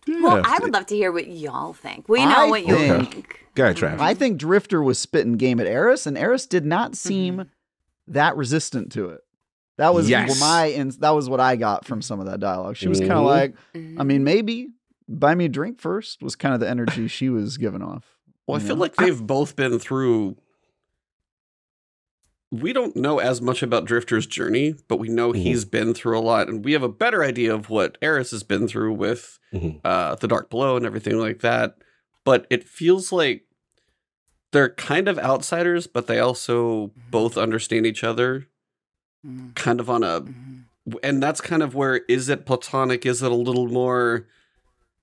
Well, 0.06 0.42
I 0.44 0.58
would 0.60 0.72
love 0.72 0.86
to 0.86 0.96
hear 0.96 1.10
what 1.12 1.28
y'all 1.28 1.72
think. 1.72 2.08
We 2.08 2.24
know 2.24 2.46
I 2.46 2.50
what 2.50 2.66
you 2.66 2.76
think- 2.76 3.12
think. 3.14 3.40
Go 3.54 3.64
ahead, 3.64 3.76
Travis. 3.76 4.00
I 4.00 4.14
think 4.14 4.38
Drifter 4.38 4.82
was 4.82 4.98
spitting 4.98 5.34
game 5.36 5.60
at 5.60 5.66
Eris, 5.66 6.06
and 6.06 6.18
Eris 6.18 6.46
did 6.46 6.64
not 6.66 6.96
seem 6.96 7.46
that 8.08 8.36
resistant 8.36 8.90
to 8.92 9.10
it. 9.10 9.20
That 9.78 9.94
was 9.94 10.08
Yes. 10.08 10.38
my 10.40 10.66
and 10.66 10.92
that 11.00 11.10
was 11.10 11.28
what 11.28 11.40
I 11.40 11.56
got 11.56 11.84
from 11.84 12.02
some 12.02 12.20
of 12.20 12.26
that 12.26 12.40
dialogue. 12.40 12.76
She 12.76 12.88
was 12.88 13.00
kind 13.00 13.12
of 13.12 13.24
like, 13.24 13.54
Mhm. 13.74 13.96
I 13.98 14.04
mean, 14.04 14.22
maybe 14.24 14.68
buy 15.08 15.34
me 15.34 15.46
a 15.46 15.48
drink 15.48 15.80
first 15.80 16.22
was 16.22 16.36
kind 16.36 16.54
of 16.54 16.60
the 16.60 16.68
energy 16.68 17.08
she 17.08 17.28
was 17.28 17.56
giving 17.58 17.82
off. 17.82 18.04
Well, 18.46 18.58
I 18.58 18.60
you 18.60 18.66
feel 18.66 18.76
like 18.76 18.94
they've 18.96 19.26
both 19.26 19.56
been 19.56 19.78
through. 19.78 20.36
We 22.60 22.72
don't 22.72 22.94
know 22.96 23.18
as 23.18 23.40
much 23.40 23.62
about 23.62 23.84
Drifter's 23.84 24.26
journey, 24.26 24.74
but 24.88 24.98
we 24.98 25.08
know 25.08 25.32
Mhm. 25.32 25.36
he's 25.42 25.64
been 25.64 25.92
through 25.94 26.18
a 26.18 26.20
lot, 26.20 26.48
and 26.48 26.64
we 26.64 26.72
have 26.72 26.82
a 26.82 26.88
better 26.88 27.24
idea 27.24 27.52
of 27.54 27.68
what 27.70 27.98
Eris 28.00 28.30
has 28.30 28.42
been 28.42 28.68
through 28.68 28.92
with 28.92 29.38
Mhm. 29.52 29.80
uh, 29.84 30.14
the 30.16 30.28
Dark 30.28 30.50
Below 30.50 30.76
and 30.76 30.86
everything 30.86 31.18
like 31.18 31.40
that. 31.40 31.76
But 32.24 32.46
it 32.50 32.64
feels 32.68 33.10
like 33.12 33.44
they're 34.52 34.68
kind 34.70 35.08
of 35.08 35.18
outsiders, 35.18 35.86
but 35.88 36.06
they 36.06 36.20
also 36.20 36.92
both 37.10 37.36
understand 37.36 37.86
each 37.86 38.04
other, 38.04 38.46
Mhm. 39.26 39.54
kind 39.56 39.80
of 39.80 39.90
on 39.90 40.04
a 40.04 40.20
Mhm. 40.20 40.64
and 41.02 41.22
that's 41.22 41.40
kind 41.40 41.62
of 41.62 41.74
where 41.74 42.02
is 42.08 42.28
it 42.28 42.44
platonic 42.46 43.04
is 43.06 43.22
it 43.22 43.32
a 43.32 43.34
little 43.34 43.66
more 43.68 44.26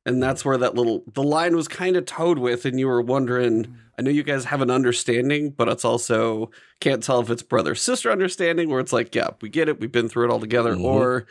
and 0.06 0.22
that's 0.22 0.46
where 0.46 0.58
that 0.58 0.76
little 0.76 1.04
the 1.12 1.24
line 1.24 1.56
was 1.56 1.68
kind 1.68 1.96
of 1.98 2.06
towed 2.06 2.38
with 2.38 2.64
and 2.66 2.80
you 2.80 2.88
were 2.88 3.02
wondering 3.02 3.76
i 4.02 4.04
know 4.04 4.10
you 4.12 4.24
guys 4.24 4.46
have 4.46 4.62
an 4.62 4.72
understanding 4.72 5.52
but 5.52 5.68
it's 5.68 5.86
also 5.86 6.50
can't 6.80 7.04
tell 7.04 7.20
if 7.20 7.30
it's 7.30 7.44
brother 7.44 7.76
sister 7.76 8.12
understanding 8.12 8.68
where 8.70 8.80
it's 8.80 8.92
like 8.92 9.14
yeah 9.14 9.30
we 9.42 9.48
get 9.50 9.70
it 9.70 9.80
we've 9.80 9.92
been 9.92 10.10
through 10.10 10.26
it 10.26 10.32
all 10.32 10.40
together 10.40 10.76
Mhm. 10.76 10.84
or 10.84 11.28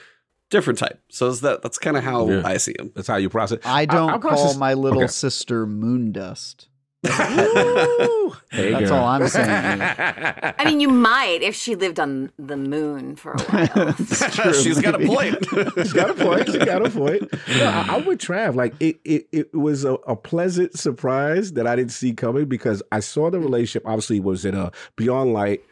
different 0.51 0.79
type 0.79 1.01
so 1.11 1.27
is 1.27 1.41
that 1.41 1.62
that's 1.62 1.79
kind 1.79 1.97
of 1.97 2.05
how 2.05 2.29
Yeah. 2.31 2.43
i 2.45 2.57
see 2.59 2.75
him 2.79 2.93
That's 2.95 3.09
how 3.09 3.16
you 3.16 3.29
process. 3.29 3.59
I 3.64 3.87
don't 3.87 4.11
I 4.11 4.18
call 4.18 4.31
process- 4.31 4.57
my 4.57 4.75
little 4.75 5.01
Okay. 5.01 5.09
sister 5.09 5.66
Moondust. 5.66 6.66
Ooh. 6.66 6.70
Hey, 8.53 8.73
That's 8.73 8.91
girl. 8.91 8.99
all 8.99 9.07
I'm 9.07 9.29
saying. 9.29 9.49
I 9.81 10.65
mean, 10.65 10.81
you 10.81 10.89
might 10.89 11.41
if 11.41 11.55
she 11.55 11.77
lived 11.77 12.01
on 12.01 12.33
the 12.37 12.57
moon 12.57 13.15
for 13.15 13.33
a 13.33 13.43
while. 13.43 13.93
she's 14.55 14.81
got 14.81 15.01
a 15.01 15.07
point 15.07 15.37
She's 15.77 15.93
got 15.93 16.11
a 16.11 16.15
point. 16.15 16.51
She 16.51 16.59
got 16.59 16.85
a 16.85 16.91
point. 16.91 17.33
No, 17.33 17.65
I, 17.65 17.87
I'm 17.89 18.05
with 18.07 18.19
Trav. 18.19 18.57
Like 18.57 18.75
it, 18.81 19.01
it, 19.05 19.29
it 19.31 19.55
was 19.55 19.85
a, 19.85 19.95
a 19.95 20.17
pleasant 20.17 20.77
surprise 20.77 21.53
that 21.53 21.67
I 21.67 21.77
didn't 21.77 21.93
see 21.93 22.13
coming 22.13 22.47
because 22.47 22.83
I 22.91 23.01
saw 23.01 23.31
the 23.31 23.39
relationship. 23.39 23.85
Obviously, 23.87 24.19
was 24.19 24.45
in 24.45 24.55
a 24.55 24.73
Beyond 24.97 25.33
Light. 25.33 25.63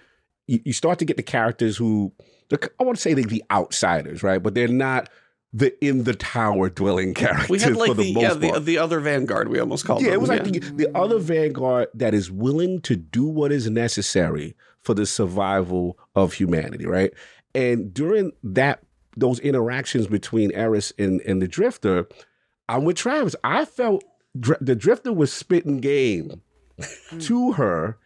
You, 0.47 0.61
you 0.64 0.72
start 0.72 1.01
to 1.01 1.05
get 1.05 1.16
the 1.16 1.22
characters 1.24 1.76
who 1.76 2.12
the, 2.49 2.70
I 2.81 2.85
want 2.85 2.97
to 2.97 3.03
say 3.03 3.14
they're 3.14 3.24
the 3.24 3.45
outsiders, 3.51 4.22
right? 4.22 4.43
But 4.43 4.55
they're 4.55 4.68
not 4.68 5.11
the 5.53 5.72
in 5.84 6.05
the 6.05 6.14
tower 6.14 6.68
dwelling 6.68 7.14
characters 7.14 7.49
we 7.49 7.59
had 7.59 7.74
like 7.74 7.88
for 7.88 7.94
the, 7.94 8.03
the, 8.03 8.12
most 8.12 8.22
yeah 8.22 8.34
the, 8.34 8.51
part. 8.51 8.64
the 8.66 8.76
other 8.76 9.01
vanguard 9.01 9.49
we 9.49 9.59
almost 9.59 9.86
called 9.86 10.03
yeah, 10.03 10.09
them 10.09 10.14
it 10.14 10.20
was 10.20 10.28
like 10.28 10.44
the, 10.44 10.59
the 10.59 10.94
other 10.94 11.18
vanguard 11.18 11.88
that 11.94 12.12
is 12.12 12.30
willing 12.30 12.80
to 12.82 12.94
do 12.94 13.24
what 13.24 13.51
is 13.51 13.70
necessary 13.70 14.55
for 14.88 14.94
the 14.94 15.07
survival 15.07 15.99
of 16.14 16.32
humanity, 16.32 16.86
right? 16.86 17.12
And 17.55 17.92
during 17.92 18.32
that 18.42 18.82
those 19.16 19.38
interactions 19.40 20.07
between 20.07 20.53
Eris 20.53 20.92
and, 20.99 21.20
and 21.22 21.42
the 21.42 21.49
Drifter, 21.49 22.09
I'm 22.68 22.84
with 22.84 22.96
Travis. 22.96 23.34
I 23.42 23.64
felt 23.64 24.05
dr- 24.38 24.61
the 24.61 24.74
Drifter 24.76 25.12
was 25.12 25.32
spitting 25.32 25.78
game 25.80 26.40
mm. 26.78 27.26
to 27.26 27.53
her, 27.53 27.99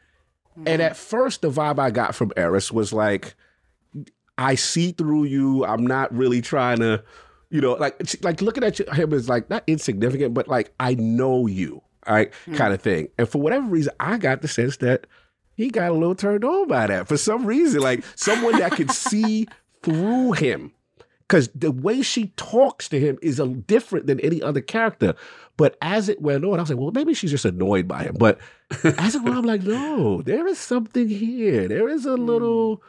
and 0.67 0.81
mm. 0.81 0.85
at 0.85 0.97
first 0.97 1.43
the 1.43 1.51
vibe 1.51 1.79
I 1.79 1.91
got 1.91 2.15
from 2.15 2.33
Eris 2.37 2.73
was 2.73 2.93
like, 2.93 3.35
I 4.39 4.55
see 4.55 4.93
through 4.93 5.25
you. 5.25 5.65
I'm 5.65 5.87
not 5.87 6.13
really 6.13 6.41
trying 6.41 6.79
to, 6.79 7.05
you 7.53 7.61
know, 7.61 7.75
like 7.75 8.01
like 8.25 8.41
looking 8.41 8.65
at 8.65 8.79
him 8.79 9.13
is 9.13 9.29
like 9.29 9.51
not 9.51 9.63
insignificant, 9.67 10.33
but 10.33 10.49
like 10.49 10.73
I 10.81 10.95
know 10.95 11.47
you, 11.47 11.83
all 12.07 12.15
right, 12.15 12.33
mm. 12.47 12.57
kind 12.57 12.73
of 12.73 12.81
thing. 12.81 13.09
And 13.19 13.29
for 13.29 13.43
whatever 13.43 13.67
reason, 13.67 13.93
I 14.01 14.17
got 14.17 14.41
the 14.41 14.49
sense 14.49 14.79
that 14.79 15.07
he 15.55 15.69
got 15.69 15.91
a 15.91 15.93
little 15.93 16.15
turned 16.15 16.45
on 16.45 16.67
by 16.67 16.87
that. 16.87 17.09
For 17.09 17.19
some 17.19 17.45
reason, 17.45 17.83
like 17.83 18.05
someone 18.17 18.59
that 18.59 18.73
could 18.73 18.91
see 18.91 19.47
through 19.83 20.33
him. 20.33 20.73
because 21.29 21.49
the 21.55 21.71
way 21.71 22.03
she 22.03 22.29
talks 22.37 22.89
to 22.89 22.99
him 22.99 23.19
is 23.23 23.39
a 23.39 23.47
different 23.47 24.07
than 24.07 24.19
any 24.21 24.43
other 24.43 24.61
character. 24.61 25.15
But 25.57 25.77
as 25.83 26.09
it 26.09 26.21
went 26.21 26.45
on, 26.45 26.59
I 26.59 26.63
was 26.63 26.71
like, 26.71 26.79
well, 26.79 26.91
maybe 26.93 27.15
she's 27.15 27.31
just 27.31 27.45
annoyed 27.45 27.87
by 27.87 28.05
him. 28.05 28.17
But 28.19 28.39
as 28.85 29.15
it 29.15 29.23
went 29.23 29.37
on, 29.37 29.39
I'm 29.39 29.45
like, 29.45 29.63
no, 29.63 30.23
there 30.23 30.47
is 30.47 30.59
something 30.59 31.09
here. 31.09 31.69
There 31.69 31.89
is 31.89 32.07
a 32.07 32.11
mm. 32.11 32.27
little 32.27 32.83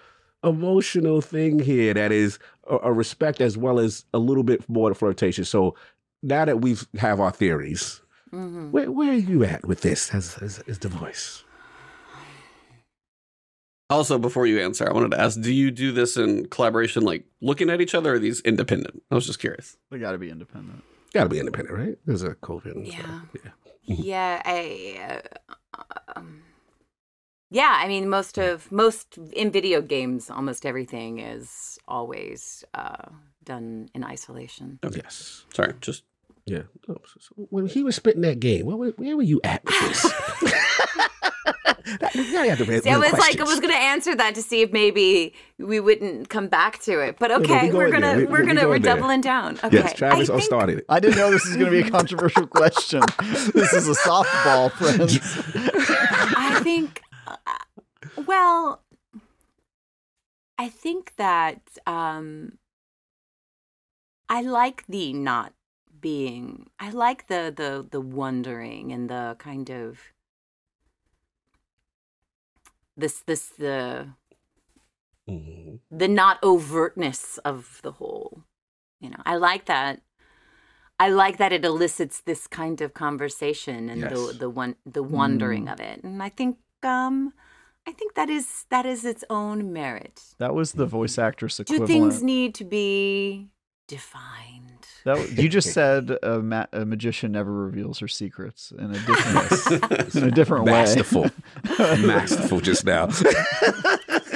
emotional 0.44 1.22
thing 1.22 1.60
here 1.60 1.94
that 1.94 2.12
is 2.12 2.38
a, 2.70 2.78
a 2.84 2.92
respect 2.94 3.42
as 3.42 3.58
well 3.58 3.80
as 3.80 4.06
a 4.14 4.20
little 4.20 4.44
bit 4.44 4.68
more 4.70 4.94
flirtation. 4.94 5.46
So 5.46 5.76
now 6.22 6.46
that 6.46 6.62
we've 6.62 6.86
have 7.00 7.20
our 7.20 7.32
theories, 7.32 8.02
Mhm. 8.34 8.72
where 8.72 8.92
where 8.92 9.12
are 9.12 9.16
you 9.16 9.44
at 9.44 9.66
with 9.68 9.82
this 9.82 10.14
as 10.14 10.38
as, 10.42 10.60
as 10.68 10.80
the 10.80 10.88
voice? 10.90 11.44
Also, 13.90 14.18
before 14.18 14.48
you 14.48 14.60
answer, 14.60 14.90
I 14.90 14.94
wanted 14.94 15.12
to 15.12 15.20
ask: 15.22 15.40
Do 15.40 15.54
you 15.54 15.70
do 15.70 15.92
this 15.92 16.18
in 16.18 16.48
collaboration, 16.48 17.04
like 17.04 17.26
looking 17.42 17.70
at 17.70 17.80
each 17.82 17.94
other, 17.94 18.12
or 18.14 18.16
are 18.16 18.20
these 18.20 18.40
independent? 18.42 19.04
I 19.12 19.16
was 19.16 19.26
just 19.28 19.40
curious. 19.40 19.78
They 19.92 20.00
got 20.00 20.14
to 20.14 20.18
be 20.18 20.30
independent. 20.30 20.84
Got 21.14 21.24
to 21.26 21.30
be 21.30 21.40
independent, 21.40 21.78
right? 21.78 21.98
There's 22.06 22.24
a 22.24 22.34
COVID. 22.36 22.72
and 22.72 22.88
Yeah. 22.88 23.00
stuff. 23.00 23.22
yeah. 23.44 23.52
Yeah, 23.86 24.42
I. 24.46 25.22
Uh, 25.76 25.84
um, 26.16 26.42
yeah, 27.54 27.74
I 27.84 27.88
mean, 27.88 28.10
most 28.10 28.38
of 28.38 28.72
most 28.72 29.18
in 29.42 29.52
video 29.52 29.80
games, 29.82 30.30
almost 30.30 30.66
everything 30.66 31.20
is 31.20 31.78
always 31.88 32.64
uh, 32.74 33.06
done 33.46 33.90
in 33.96 34.04
isolation. 34.04 34.80
Oh 34.84 34.92
yes. 35.04 35.46
Sorry, 35.54 35.74
just 35.80 36.04
Yeah. 36.46 36.64
Oh, 36.90 36.98
so- 37.12 37.20
so 37.26 37.30
when 37.56 37.68
he 37.68 37.84
was 37.88 37.96
spitting 37.96 38.22
that 38.28 38.40
game, 38.40 38.66
where, 38.66 38.92
where 39.02 39.16
were 39.18 39.24
you 39.34 39.40
at 39.44 39.64
with 39.64 39.80
this? 39.82 40.02
That- 42.00 42.16
now 42.16 42.44
you 42.44 42.50
have 42.50 42.58
to 42.60 42.82
See, 42.82 42.90
I 42.90 42.98
was 42.98 43.12
like, 43.12 43.40
I 43.40 43.44
was 43.44 43.60
going 43.60 43.74
to 43.74 43.78
answer 43.94 44.16
that 44.16 44.36
to 44.36 44.42
see 44.42 44.62
if 44.62 44.72
maybe 44.72 45.34
we 45.60 45.80
wouldn't 45.82 46.30
come 46.30 46.48
back 46.48 46.80
to 46.84 47.00
it, 47.00 47.18
but 47.20 47.30
okay, 47.32 47.70
go 47.70 47.78
we're 47.78 47.86
in 47.88 47.92
there. 47.92 48.00
gonna 48.02 48.18
We- 48.20 48.26
we're 48.26 48.46
gonna 48.46 48.62
go 48.62 48.70
we're 48.70 48.80
there. 48.80 48.96
doubling 48.96 49.22
down. 49.22 49.58
Okay, 49.64 49.78
Yes, 49.78 49.94
Travis 49.94 50.30
I 50.30 50.34
think, 50.34 50.44
started 50.46 50.78
it. 50.80 50.86
I 50.88 51.00
didn't 51.02 51.18
know 51.18 51.30
this 51.30 51.46
was 51.46 51.56
going 51.58 51.72
to 51.72 51.82
be 51.84 51.88
a 51.88 51.92
controversial 51.92 52.48
question. 52.48 53.02
This 53.54 53.74
is 53.74 53.88
a 53.90 53.96
softball, 54.00 54.72
friends. 54.72 55.20
I 56.38 56.62
think, 56.64 57.02
well, 58.16 58.82
I 60.58 60.70
think 60.70 61.14
that 61.18 61.62
um, 61.86 62.58
I 64.30 64.42
like 64.42 64.86
the 64.88 65.14
not 65.14 65.54
being. 66.00 66.70
I 66.80 66.90
like 66.90 67.28
the 67.28 67.54
the 67.56 67.86
the 67.90 68.02
wondering 68.02 68.92
and 68.92 69.10
the 69.10 69.36
kind 69.40 69.70
of 69.70 70.00
this 72.96 73.20
this 73.26 73.50
the 73.50 74.10
Mhm. 75.28 75.80
the 75.90 76.08
not 76.08 76.42
overtness 76.42 77.40
of 77.46 77.80
the 77.84 77.94
whole. 77.94 78.44
You 79.00 79.10
know, 79.10 79.22
I 79.26 79.36
like 79.36 79.66
that. 79.66 80.02
I 81.00 81.10
like 81.10 81.38
that 81.38 81.52
it 81.52 81.66
elicits 81.66 82.22
this 82.22 82.48
kind 82.48 82.80
of 82.82 82.94
conversation 82.94 83.90
and 83.90 84.02
Yes. 84.02 84.12
the 84.12 84.34
the 84.34 84.50
one 84.50 84.76
the 84.86 85.04
wondering 85.04 85.68
of 85.68 85.80
it, 85.80 86.04
and 86.04 86.22
I 86.22 86.30
think 86.30 86.58
um, 86.84 87.34
I 87.88 87.92
think 87.92 88.14
that 88.16 88.30
is 88.30 88.66
that 88.70 88.86
is 88.86 89.04
its 89.06 89.24
own 89.30 89.74
merit. 89.74 90.22
That 90.40 90.56
was 90.56 90.74
the 90.74 90.86
voice 90.86 91.18
actress 91.18 91.60
equivalent. 91.60 91.88
Do 91.88 91.94
things 91.94 92.24
need 92.24 92.56
to 92.56 92.64
be 92.64 93.50
defined? 93.88 94.88
That 95.06 95.32
you 95.38 95.50
just 95.50 95.74
said 95.80 96.18
a, 96.24 96.40
ma- 96.40 96.68
a 96.72 96.86
magician 96.86 97.34
never 97.34 97.52
reveals 97.52 98.00
her 98.00 98.08
secrets 98.08 98.72
in 98.78 98.92
a 98.92 99.00
different 99.08 100.16
in 100.16 100.24
a 100.24 100.32
different 100.32 100.66
way. 100.66 100.72
Masterful. 100.72 101.30
Masterful 101.78 102.62
just 102.62 102.86
now. 102.86 103.08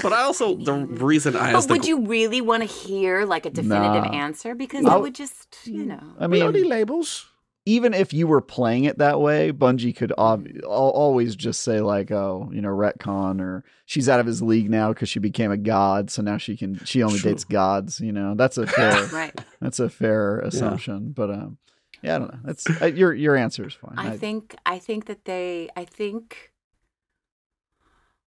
But 0.03 0.13
I 0.13 0.21
also 0.21 0.55
the 0.55 0.73
reason 0.73 1.35
I 1.35 1.51
But 1.53 1.57
asked 1.57 1.67
the 1.69 1.73
would 1.75 1.87
you 1.87 2.05
really 2.05 2.41
want 2.41 2.61
to 2.63 2.67
hear 2.67 3.25
like 3.25 3.45
a 3.45 3.49
definitive 3.49 4.03
Nah. 4.03 4.11
answer? 4.11 4.55
Because 4.55 4.81
I 4.81 4.89
that 4.89 5.01
w- 5.01 5.03
would 5.03 5.15
just, 5.15 5.57
you 5.65 5.83
mm, 5.83 5.87
know. 5.87 5.99
I 6.19 6.27
mean, 6.27 6.41
don't 6.41 6.53
need 6.53 6.61
mean, 6.61 6.69
labels. 6.69 7.25
Even 7.67 7.93
if 7.93 8.13
you 8.13 8.27
were 8.27 8.39
playing 8.39 8.85
it 8.85 8.97
that 8.97 9.19
way, 9.19 9.51
Bungie 9.51 9.93
could 9.93 10.13
ob- 10.17 10.47
always 10.65 11.35
just 11.35 11.63
say 11.63 11.81
like, 11.81 12.11
"Oh, 12.11 12.49
you 12.53 12.61
know, 12.61 12.69
retcon," 12.69 13.41
or 13.41 13.65
"She's 13.85 14.07
out 14.07 14.21
of 14.21 14.25
his 14.25 14.41
league 14.41 14.69
now 14.69 14.93
because 14.93 15.09
she 15.09 15.19
became 15.19 15.51
a 15.51 15.57
god, 15.57 16.09
so 16.09 16.21
now 16.21 16.37
she 16.37 16.55
can 16.55 16.79
she 16.85 17.03
only 17.03 17.19
True. 17.19 17.31
dates 17.31 17.43
gods." 17.43 17.99
You 17.99 18.13
know, 18.13 18.35
that's 18.35 18.57
a 18.57 18.65
fair 18.77 19.07
Right. 19.07 19.37
that's 19.59 19.81
a 19.81 19.89
fair 19.89 20.39
assumption. 20.39 21.11
But 21.11 21.29
um, 21.29 21.57
yeah, 22.01 22.15
I 22.15 22.19
don't 22.19 22.33
know. 22.33 22.39
That's 22.45 22.65
uh, 22.81 22.85
your 22.85 23.13
your 23.13 23.35
answer 23.35 23.67
is 23.67 23.73
fine. 23.73 23.95
I 23.97 24.15
think 24.15 24.55
I 24.65 24.79
think 24.79 25.05
that 25.07 25.25
they 25.25 25.69
I 25.75 25.83
think 25.83 26.53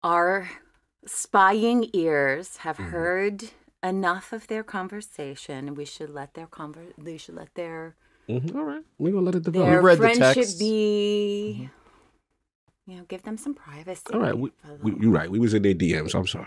our 0.04 0.48
spying 1.06 1.90
ears 1.92 2.58
have 2.58 2.78
Mhm. 2.78 2.90
heard 2.90 3.44
enough 3.82 4.32
of 4.32 4.46
their 4.46 4.62
conversation. 4.62 5.74
We 5.74 5.84
should 5.84 6.10
let 6.10 6.34
their 6.34 6.46
conver- 6.46 6.94
they 6.96 7.16
should 7.16 7.34
let 7.34 7.54
their 7.54 7.96
Mhm. 8.28 8.54
All 8.54 8.64
right. 8.64 8.82
We're 8.98 9.12
going 9.12 9.24
to 9.24 9.30
let 9.30 9.34
it 9.34 9.44
their 9.44 9.52
develop. 9.52 9.84
read 9.84 9.98
the 9.98 10.02
friendship 10.02 10.34
text. 10.34 10.58
be 10.58 11.68
you 12.86 12.96
know, 12.96 13.04
give 13.08 13.22
them 13.22 13.38
some 13.38 13.54
privacy. 13.54 14.02
All 14.12 14.20
right. 14.20 14.36
We, 14.36 14.50
we, 14.82 14.94
you're 15.00 15.10
right. 15.10 15.30
We 15.30 15.38
was 15.38 15.54
in 15.54 15.62
their 15.62 15.72
DMs. 15.74 16.14
I'm 16.14 16.26
sorry. 16.26 16.46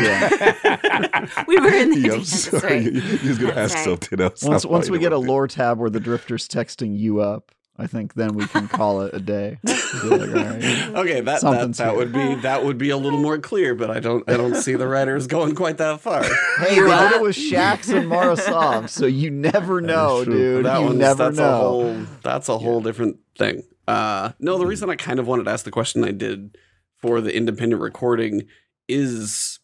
yeah. 0.00 1.26
We 1.48 1.58
were 1.58 1.68
in 1.72 1.90
the 1.90 1.98
Yeah, 2.08 2.12
I'm 2.14 2.24
sorry. 2.24 2.62
right. 2.62 2.82
You 2.82 2.90
you 3.00 3.28
was 3.28 3.38
going 3.38 3.50
to 3.50 3.54
That's 3.54 3.74
ask 3.74 3.74
right. 3.74 3.84
something 3.84 4.20
else. 4.20 4.42
Once 4.44 4.64
once 4.64 4.90
we 4.90 4.98
get 5.00 5.12
a 5.12 5.18
lore 5.18 5.48
tab 5.48 5.78
where 5.78 5.90
the 5.90 5.98
drifter's 6.00 6.46
texting 6.46 6.96
you 6.96 7.20
up, 7.20 7.50
I 7.78 7.86
think 7.86 8.14
then 8.14 8.34
we 8.34 8.46
can 8.46 8.68
call 8.80 9.02
it 9.02 9.14
a 9.14 9.20
day. 9.20 9.58
Like, 9.92 10.20
all 10.20 10.26
right. 10.26 10.64
okay 10.96 11.14
that 11.20 11.24
that, 11.26 11.40
Something's 11.42 11.76
that 11.76 11.94
would 11.94 12.12
be 12.14 12.34
that 12.36 12.64
would 12.64 12.78
be 12.78 12.88
a 12.88 12.96
little 12.96 13.18
more 13.20 13.36
clear, 13.38 13.74
but 13.74 13.90
I 13.90 14.00
don't 14.00 14.24
I 14.28 14.38
don't 14.38 14.54
see 14.56 14.74
the 14.74 14.88
writers 14.88 15.26
going 15.26 15.54
quite 15.54 15.76
that 15.78 16.00
far. 16.00 16.22
Hey, 16.58 16.76
You 16.76 16.88
they 16.88 16.98
did 16.98 17.12
it 17.12 17.20
with 17.22 17.36
Shaxx 17.36 17.94
and 17.94 18.08
Mara 18.08 18.36
Sov, 18.38 18.88
so 18.88 19.04
you 19.04 19.30
never 19.30 19.82
know, 19.82 20.24
dude. 20.24 20.64
that 20.64 20.80
you 20.80 20.94
never 20.94 21.24
that's 21.24 21.36
know. 21.36 21.44
a 21.54 21.58
whole 21.58 22.06
that's 22.22 22.48
a 22.48 22.56
whole 22.56 22.80
different 22.80 23.18
thing. 23.36 23.64
Uh, 23.86 24.32
no, 24.38 24.56
the 24.56 24.64
reason 24.66 24.88
I 24.88 24.96
kind 24.96 25.18
of 25.18 25.26
wanted 25.26 25.44
to 25.44 25.50
ask 25.50 25.66
the 25.66 25.70
question 25.70 26.04
I 26.04 26.12
did 26.12 26.56
for 26.96 27.20
the 27.20 27.36
independent 27.36 27.82
recording 27.82 28.44
is 28.88 29.58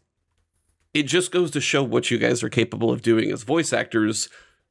it 0.93 1.05
just 1.05 1.31
goes 1.33 1.51
to 1.53 1.61
show 1.61 1.83
what 1.83 2.11
you 2.11 2.19
guys 2.19 2.43
are 2.43 2.51
capable 2.51 2.91
of 2.91 3.01
doing 3.01 3.33
as 3.33 3.45
voice 3.45 3.73
actors 3.73 4.29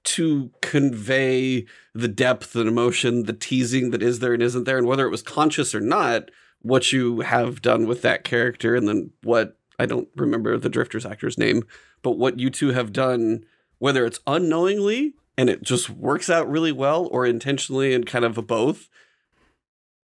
to 0.07 0.51
convey 0.61 1.65
the 1.93 2.07
depth 2.07 2.55
and 2.55 2.67
emotion, 2.67 3.23
the 3.23 3.33
teasing 3.33 3.91
that 3.91 4.01
is 4.01 4.19
there 4.19 4.33
and 4.33 4.41
isn't 4.41 4.63
there, 4.63 4.77
and 4.77 4.87
whether 4.87 5.05
it 5.05 5.11
was 5.11 5.21
conscious 5.21 5.75
or 5.75 5.81
not, 5.81 6.31
what 6.61 6.91
you 6.91 7.21
have 7.21 7.61
done 7.61 7.85
with 7.85 8.01
that 8.01 8.23
character, 8.23 8.75
and 8.75 8.87
then 8.87 9.11
what 9.23 9.57
I 9.79 9.85
don't 9.85 10.07
remember 10.15 10.57
the 10.57 10.69
Drifters 10.69 11.05
actor's 11.05 11.37
name, 11.37 11.63
but 12.01 12.17
what 12.17 12.39
you 12.39 12.49
two 12.49 12.71
have 12.71 12.93
done, 12.93 13.45
whether 13.79 14.05
it's 14.05 14.19
unknowingly 14.25 15.13
and 15.37 15.49
it 15.49 15.61
just 15.61 15.89
works 15.89 16.29
out 16.29 16.49
really 16.49 16.71
well, 16.71 17.07
or 17.11 17.25
intentionally 17.25 17.93
and 17.93 18.07
kind 18.07 18.25
of 18.25 18.37
a 18.37 18.41
both, 18.41 18.89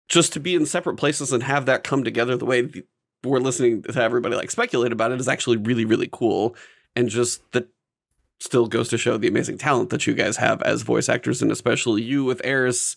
just 0.10 0.34
to 0.34 0.42
be 0.42 0.56
in 0.56 0.66
separate 0.66 0.98
places 0.98 1.32
and 1.32 1.44
have 1.44 1.66
that 1.66 1.86
come 1.86 2.04
together 2.04 2.36
the 2.36 2.46
way 2.46 2.70
we're 3.24 3.40
listening 3.40 3.82
to 3.84 4.02
everybody 4.02 4.36
like 4.36 4.52
speculate 4.52 4.92
about 4.92 5.12
it 5.12 5.20
is 5.22 5.28
actually 5.28 5.58
really, 5.58 5.86
really 5.86 6.10
cool. 6.12 6.56
And 6.96 7.08
just 7.08 7.50
that 7.54 7.70
still 8.42 8.68
goes 8.68 8.90
to 8.90 8.98
show 8.98 9.18
the 9.18 9.28
amazing 9.28 9.58
talent 9.58 9.90
that 9.92 10.08
you 10.08 10.14
guys 10.14 10.38
have 10.38 10.62
as 10.64 10.82
voice 10.82 11.10
actors, 11.10 11.42
and 11.42 11.52
especially 11.52 12.02
you 12.02 12.24
with 12.24 12.42
Eris. 12.44 12.96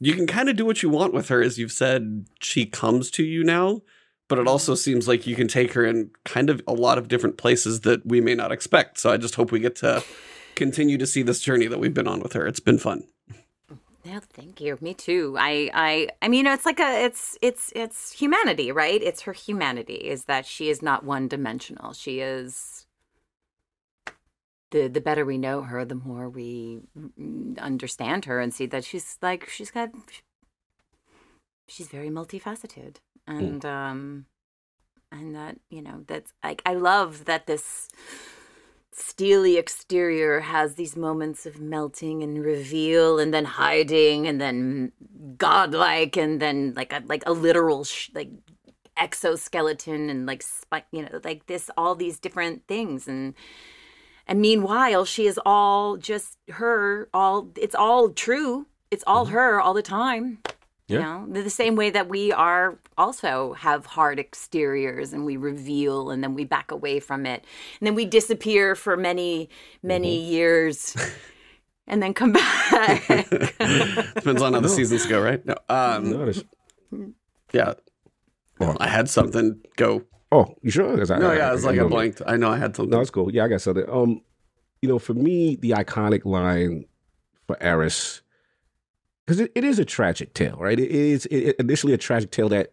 You 0.00 0.14
can 0.14 0.26
kind 0.26 0.48
of 0.48 0.56
do 0.56 0.64
what 0.64 0.82
you 0.82 0.88
want 0.88 1.12
with 1.12 1.28
her, 1.28 1.42
as 1.42 1.58
you've 1.58 1.72
said. 1.72 2.26
She 2.40 2.66
comes 2.66 3.10
to 3.12 3.24
you 3.24 3.42
now, 3.42 3.82
but 4.28 4.38
it 4.38 4.42
mm-hmm. 4.42 4.48
also 4.48 4.74
seems 4.76 5.08
like 5.08 5.26
you 5.26 5.34
can 5.34 5.48
take 5.48 5.72
her 5.72 5.84
in 5.84 6.10
kind 6.24 6.50
of 6.50 6.62
a 6.68 6.72
lot 6.72 6.98
of 6.98 7.08
different 7.08 7.36
places 7.36 7.80
that 7.80 8.06
we 8.06 8.20
may 8.20 8.36
not 8.36 8.52
expect. 8.52 8.98
So 8.98 9.10
I 9.10 9.16
just 9.16 9.34
hope 9.34 9.50
we 9.50 9.58
get 9.58 9.74
to 9.76 10.04
continue 10.54 10.98
to 10.98 11.06
see 11.06 11.22
this 11.22 11.40
journey 11.40 11.66
that 11.66 11.80
we've 11.80 11.94
been 11.94 12.08
on 12.08 12.20
with 12.20 12.34
her. 12.34 12.46
It's 12.46 12.60
been 12.60 12.78
fun. 12.78 13.04
No, 14.04 14.20
thank 14.20 14.60
you. 14.60 14.78
Me 14.80 14.94
too. 14.94 15.36
I, 15.38 15.70
I, 15.74 16.08
I 16.22 16.28
mean, 16.28 16.46
it's 16.46 16.64
like 16.64 16.80
a, 16.80 17.04
it's, 17.04 17.36
it's, 17.42 17.72
it's 17.74 18.12
humanity, 18.12 18.70
right? 18.72 19.02
It's 19.02 19.22
her 19.22 19.32
humanity 19.32 19.94
is 19.96 20.24
that 20.24 20.46
she 20.46 20.70
is 20.70 20.80
not 20.80 21.04
one 21.04 21.26
dimensional. 21.28 21.92
She 21.92 22.20
is. 22.20 22.77
The 24.70 24.88
the 24.88 25.00
better 25.00 25.24
we 25.24 25.38
know 25.38 25.62
her, 25.62 25.84
the 25.84 25.94
more 25.94 26.28
we 26.28 26.80
mm, 26.96 27.58
understand 27.58 28.26
her 28.26 28.40
and 28.40 28.52
see 28.52 28.66
that 28.66 28.84
she's 28.84 29.18
like 29.22 29.48
she's 29.48 29.70
got. 29.70 29.90
She's 31.66 31.88
very 31.88 32.08
multifaceted, 32.08 32.96
and 33.26 33.64
um, 33.64 34.26
and 35.12 35.34
that 35.34 35.58
you 35.70 35.82
know 35.82 36.04
that's 36.06 36.32
like 36.42 36.62
I 36.64 36.74
love 36.74 37.24
that 37.26 37.46
this 37.46 37.88
steely 38.92 39.56
exterior 39.56 40.40
has 40.40 40.74
these 40.74 40.96
moments 40.96 41.46
of 41.46 41.60
melting 41.60 42.22
and 42.22 42.44
reveal 42.44 43.18
and 43.18 43.32
then 43.32 43.44
hiding 43.44 44.26
and 44.26 44.40
then 44.40 44.90
godlike 45.36 46.16
and 46.16 46.40
then 46.40 46.74
like 46.74 46.92
a 46.92 47.02
like 47.06 47.22
a 47.26 47.32
literal 47.32 47.84
sh- 47.84 48.10
like 48.14 48.30
exoskeleton 48.96 50.10
and 50.10 50.26
like 50.26 50.42
you 50.90 51.02
know 51.02 51.20
like 51.22 51.46
this 51.46 51.70
all 51.76 51.94
these 51.94 52.18
different 52.18 52.66
things 52.66 53.06
and 53.06 53.34
and 54.28 54.40
meanwhile 54.40 55.04
she 55.04 55.26
is 55.26 55.40
all 55.44 55.96
just 55.96 56.38
her 56.50 57.08
all 57.12 57.48
it's 57.56 57.74
all 57.74 58.10
true 58.10 58.66
it's 58.90 59.04
all 59.06 59.26
her 59.26 59.60
all 59.60 59.74
the 59.74 59.82
time 59.82 60.38
Yeah. 60.88 60.96
You 60.98 61.04
know, 61.04 61.32
the 61.34 61.42
the 61.42 61.50
same 61.62 61.76
way 61.76 61.90
that 61.90 62.08
we 62.08 62.32
are 62.32 62.78
also 62.96 63.52
have 63.54 63.84
hard 63.86 64.18
exteriors 64.18 65.12
and 65.12 65.26
we 65.26 65.36
reveal 65.36 66.10
and 66.10 66.22
then 66.24 66.32
we 66.34 66.44
back 66.44 66.70
away 66.72 66.98
from 67.00 67.26
it. 67.26 67.44
And 67.78 67.86
then 67.86 67.94
we 67.94 68.06
disappear 68.06 68.74
for 68.74 68.96
many, 68.96 69.48
many 69.82 70.16
Mm-hmm. 70.16 70.32
years 70.32 70.96
and 71.86 72.02
then 72.02 72.14
come 72.14 72.32
back. 72.32 73.06
Depends 74.14 74.40
on 74.42 74.54
how 74.54 74.60
the 74.60 74.68
seasons 74.68 75.04
go, 75.06 75.20
right? 75.20 75.44
No. 75.44 75.56
Um, 75.68 76.04
yeah. 77.52 77.74
Well, 78.58 78.76
I 78.80 78.88
had 78.88 79.08
something 79.10 79.60
go. 79.76 80.04
Oh, 80.32 80.54
you 80.62 80.70
sure? 80.70 80.92
I- 80.92 81.18
No, 81.18 81.30
I- 81.30 81.36
yeah, 81.36 81.54
it's 81.54 81.64
I- 81.64 81.68
like 81.70 81.80
I 81.80 81.84
I 81.84 81.88
blanked. 81.88 82.22
I 82.26 82.36
know 82.36 82.50
I 82.50 82.58
had 82.58 82.76
something. 82.76 82.90
No, 82.90 83.00
it's 83.00 83.10
cool. 83.10 83.32
Yeah, 83.32 83.44
I 83.44 83.48
got 83.48 83.60
something. 83.60 83.84
Um, 83.88 84.22
you 84.82 84.88
know, 84.88 84.98
for 84.98 85.14
me, 85.14 85.56
the 85.56 85.70
iconic 85.70 86.24
line 86.24 86.84
for 87.46 87.56
Eris, 87.62 88.22
because 89.26 89.40
it, 89.40 89.52
it 89.54 89.64
is 89.64 89.78
a 89.78 89.84
tragic 89.84 90.34
tale, 90.34 90.56
right? 90.60 90.78
It 90.78 90.90
is 90.90 91.26
it- 91.26 91.56
initially 91.58 91.92
a 91.92 91.98
tragic 91.98 92.30
tale 92.30 92.48
that 92.50 92.70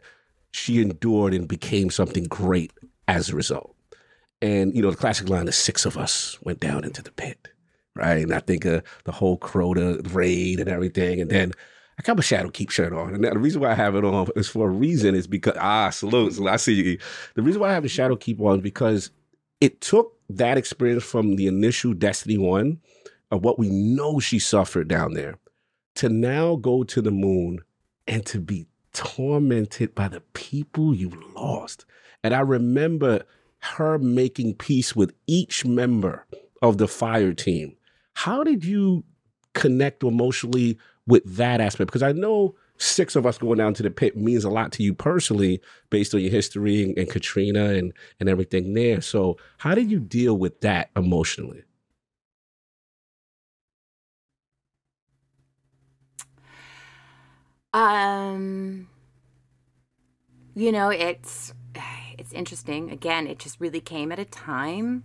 she 0.52 0.82
endured 0.82 1.34
and 1.34 1.48
became 1.48 1.90
something 1.90 2.26
great 2.26 2.72
as 3.08 3.30
a 3.30 3.36
result. 3.36 3.76
And 4.42 4.76
you 4.76 4.82
know, 4.82 4.92
the 4.92 4.98
classic 4.98 5.30
line: 5.30 5.46
"The 5.46 5.52
six 5.52 5.86
of 5.86 5.98
us 5.98 6.38
went 6.42 6.60
down 6.60 6.84
into 6.84 7.02
the 7.02 7.12
pit." 7.12 7.50
Right, 7.96 8.24
and 8.24 8.34
I 8.34 8.40
think 8.40 8.66
uh, 8.66 8.82
the 9.06 9.14
whole 9.14 9.40
Crota 9.40 10.14
raid 10.14 10.60
and 10.60 10.68
everything, 10.68 11.22
and 11.22 11.32
then 11.32 11.54
I 11.98 12.02
got 12.02 12.18
my 12.18 12.24
Shadowkeep 12.24 12.72
shirt 12.72 12.92
on, 12.92 13.14
and 13.16 13.24
the 13.24 13.40
reason 13.40 13.62
why 13.62 13.72
I 13.72 13.76
have 13.76 13.96
it 13.96 14.04
on 14.04 14.28
is 14.36 14.50
for 14.50 14.68
a 14.68 14.72
reason. 14.72 15.16
Is 15.16 15.28
because 15.28 15.56
ah, 15.60 15.90
salute, 15.90 16.40
I 16.48 16.58
see 16.58 16.74
you. 16.74 17.00
The 17.36 17.42
reason 17.42 17.62
why 17.62 17.70
I 17.70 17.74
have 17.74 17.84
the 17.84 17.90
Shadowkeep 17.90 18.40
on 18.42 18.58
is 18.58 18.62
because 18.62 19.12
it 19.62 19.82
took 19.82 20.14
that 20.30 20.58
experience 20.58 21.04
from 21.04 21.36
the 21.36 21.48
initial 21.48 21.94
Destiny 21.94 22.38
One 22.38 22.80
of 23.32 23.44
what 23.44 23.58
we 23.58 23.70
know 23.70 24.20
she 24.20 24.40
suffered 24.40 24.88
down 24.88 25.14
there 25.14 25.36
to 25.96 26.10
now 26.10 26.58
go 26.58 26.84
to 26.84 27.02
the 27.02 27.12
moon 27.12 27.60
and 28.08 28.26
to 28.26 28.40
be 28.40 28.68
tormented 28.94 29.96
by 29.96 30.08
the 30.08 30.22
people 30.34 30.94
you 30.94 31.12
lost. 31.36 31.86
And 32.24 32.34
I 32.34 32.42
remember 32.42 33.24
her 33.60 33.98
making 33.98 34.56
peace 34.56 34.96
with 34.96 35.14
each 35.28 35.66
member 35.66 36.26
of 36.62 36.78
the 36.78 36.88
fire 36.88 37.34
team. 37.34 37.76
How 38.14 38.44
did 38.44 38.64
you 38.64 39.04
connect 39.54 40.04
emotionally 40.04 40.78
with 41.08 41.24
that 41.36 41.62
aspect? 41.62 41.88
Because 41.88 42.04
I 42.04 42.12
know 42.12 42.56
six 42.78 43.16
of 43.16 43.26
us 43.26 43.38
going 43.38 43.58
down 43.58 43.74
to 43.74 43.84
the 43.84 43.92
pit 43.92 44.18
means 44.18 44.44
a 44.44 44.50
lot 44.50 44.72
to 44.74 44.84
you 44.84 44.94
personally 44.94 45.62
based 45.90 46.14
on 46.14 46.22
your 46.22 46.32
history 46.32 46.84
and, 46.84 46.98
and 46.98 47.10
Katrina 47.10 47.74
and, 47.74 47.94
and 48.20 48.30
everything 48.30 48.74
there. 48.74 49.02
So, 49.02 49.38
how 49.58 49.76
did 49.76 49.90
you 49.90 50.00
deal 50.00 50.38
with 50.38 50.62
that 50.62 50.90
emotionally? 50.96 51.64
Um, 57.74 58.88
you 60.56 60.72
know, 60.72 60.90
it's 60.90 61.54
it's 62.18 62.32
interesting. 62.32 62.90
Again, 62.90 63.28
it 63.28 63.38
just 63.40 63.60
really 63.60 63.82
came 63.82 64.12
at 64.14 64.20
a 64.20 64.26
time 64.26 65.04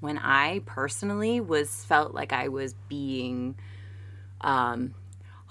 when 0.00 0.18
I 0.18 0.60
personally 0.66 1.40
was 1.40 1.84
felt 1.86 2.12
like 2.12 2.32
I 2.32 2.48
was 2.48 2.74
being 2.88 3.56
um 4.42 4.94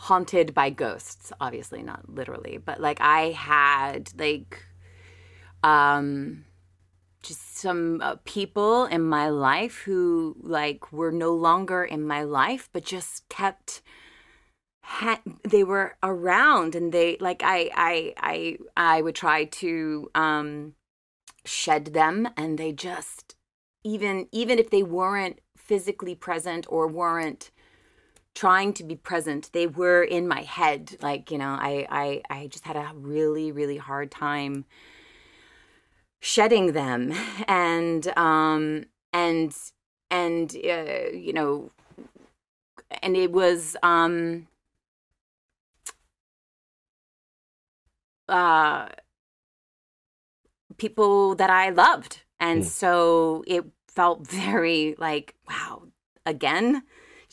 haunted 0.02 0.52
by 0.56 0.72
ghosts, 0.72 1.32
obviously 1.40 1.84
not 1.84 2.10
literally, 2.10 2.58
but 2.58 2.82
like 2.82 3.00
I 3.02 3.32
had 3.32 4.10
like 4.18 4.66
um 5.64 6.46
just 7.22 7.58
some 7.58 8.02
uh, 8.02 8.16
people 8.26 8.86
in 8.86 9.04
my 9.04 9.30
life 9.30 9.82
who 9.86 10.36
like 10.42 10.92
were 10.92 11.12
no 11.12 11.36
longer 11.36 11.84
in 11.84 12.04
my 12.04 12.24
life 12.24 12.68
but 12.74 12.84
just 12.84 13.30
kept 13.30 13.84
ha- 14.84 15.22
they 15.48 15.64
were 15.64 15.96
around 16.02 16.74
and 16.74 16.92
they 16.92 17.18
like 17.20 17.44
I 17.44 17.70
I 17.76 18.14
I 18.18 18.58
I 18.76 19.02
would 19.04 19.14
try 19.14 19.46
to 19.46 20.10
um 20.16 20.74
shed 21.46 21.94
them 21.94 22.28
and 22.36 22.58
they 22.58 22.72
just 22.72 23.36
even 23.84 24.28
even 24.32 24.58
if 24.58 24.72
they 24.72 24.82
weren't 24.82 25.42
physically 25.56 26.16
present 26.16 26.66
or 26.70 26.88
weren't 26.88 27.52
trying 28.34 28.74
to 28.74 28.84
be 28.84 28.96
present 28.96 29.50
they 29.54 29.68
were 29.68 30.04
in 30.04 30.28
my 30.28 30.42
head 30.42 30.96
like 31.02 31.32
you 31.32 31.38
know 31.38 31.50
I 31.50 31.86
I 31.90 32.22
I 32.30 32.48
just 32.48 32.66
had 32.66 32.76
a 32.76 32.92
really 32.96 33.52
really 33.52 33.78
hard 33.78 34.10
time 34.12 34.66
shedding 36.22 36.72
them. 36.74 37.14
And 37.48 38.08
um 38.18 38.86
and 39.12 39.54
and 40.10 40.56
uh, 40.56 41.10
you 41.14 41.34
know 41.34 41.72
and 43.02 43.18
it 43.18 43.32
was 43.32 43.76
um 43.84 44.48
uh 48.30 48.88
people 50.78 51.36
that 51.36 51.50
I 51.50 51.70
loved. 51.70 52.22
And 52.40 52.64
Mm. 52.64 52.66
so 52.66 53.44
it 53.46 53.66
felt 53.88 54.28
very 54.28 54.96
like 54.98 55.36
wow 55.50 55.84
again 56.26 56.84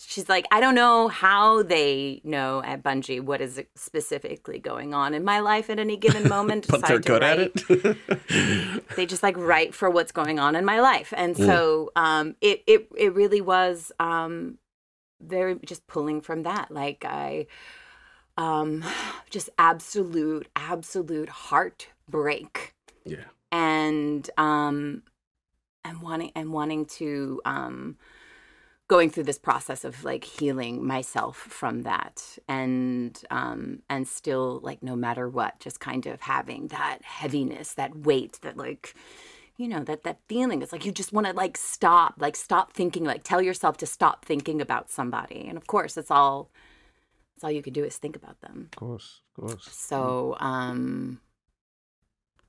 she's 0.06 0.28
like 0.28 0.46
I 0.52 0.60
don't 0.60 0.74
know 0.74 1.08
how 1.08 1.62
they 1.62 2.20
know 2.24 2.62
at 2.64 2.82
Bungie 2.82 3.20
what 3.20 3.40
is 3.40 3.60
specifically 3.74 4.58
going 4.58 4.94
on 4.94 5.12
in 5.14 5.24
my 5.24 5.40
life 5.40 5.68
at 5.70 5.78
any 5.78 5.96
given 5.96 6.28
moment 6.36 6.66
but 6.68 6.86
they're 6.86 6.98
good 7.00 7.22
at 7.22 7.38
it. 7.40 8.86
they 8.96 9.06
just 9.06 9.22
like 9.22 9.36
write 9.36 9.74
for 9.74 9.90
what's 9.90 10.12
going 10.12 10.38
on 10.38 10.54
in 10.56 10.64
my 10.64 10.80
life 10.80 11.12
and 11.16 11.34
Mm. 11.36 11.46
so 11.46 11.90
um 11.96 12.36
it 12.40 12.62
it 12.66 12.88
it 12.96 13.14
really 13.14 13.40
was 13.40 13.92
um 13.98 14.58
very 15.20 15.56
just 15.64 15.86
pulling 15.86 16.20
from 16.20 16.42
that 16.44 16.70
like 16.70 17.04
i 17.04 17.46
um 18.36 18.84
just 19.30 19.50
absolute 19.58 20.46
absolute 20.56 21.28
heartbreak 21.28 22.74
Yeah. 23.04 23.24
and 23.50 24.28
um 24.38 25.02
and 25.84 26.00
wanting 26.02 26.32
and 26.34 26.52
wanting 26.52 26.86
to 26.86 27.40
um 27.44 27.96
going 28.88 29.10
through 29.10 29.24
this 29.24 29.38
process 29.38 29.84
of 29.84 30.02
like 30.02 30.24
healing 30.24 30.84
myself 30.86 31.36
from 31.36 31.82
that 31.82 32.38
and 32.48 33.22
um 33.30 33.80
and 33.88 34.08
still 34.08 34.60
like 34.62 34.82
no 34.82 34.96
matter 34.96 35.28
what 35.28 35.60
just 35.60 35.78
kind 35.78 36.06
of 36.06 36.20
having 36.22 36.68
that 36.68 36.98
heaviness 37.02 37.74
that 37.74 37.94
weight 37.94 38.38
that 38.42 38.56
like 38.56 38.94
you 39.58 39.68
know 39.68 39.84
that 39.84 40.04
that 40.04 40.18
feeling 40.28 40.62
it's 40.62 40.72
like 40.72 40.86
you 40.86 40.92
just 40.92 41.12
want 41.12 41.26
to 41.26 41.32
like 41.34 41.56
stop 41.56 42.14
like 42.18 42.34
stop 42.34 42.72
thinking 42.72 43.04
like 43.04 43.22
tell 43.24 43.42
yourself 43.42 43.76
to 43.76 43.86
stop 43.86 44.24
thinking 44.24 44.60
about 44.60 44.90
somebody 44.90 45.46
and 45.46 45.56
of 45.58 45.66
course 45.66 45.96
it's 45.96 46.10
all 46.10 46.50
it's 47.36 47.44
all 47.44 47.50
you 47.50 47.62
can 47.62 47.72
do 47.72 47.84
is 47.84 47.96
think 47.96 48.16
about 48.16 48.40
them 48.40 48.68
Of 48.72 48.78
course. 48.78 49.20
Of 49.36 49.44
course. 49.44 49.68
so 49.70 50.36
um 50.40 51.20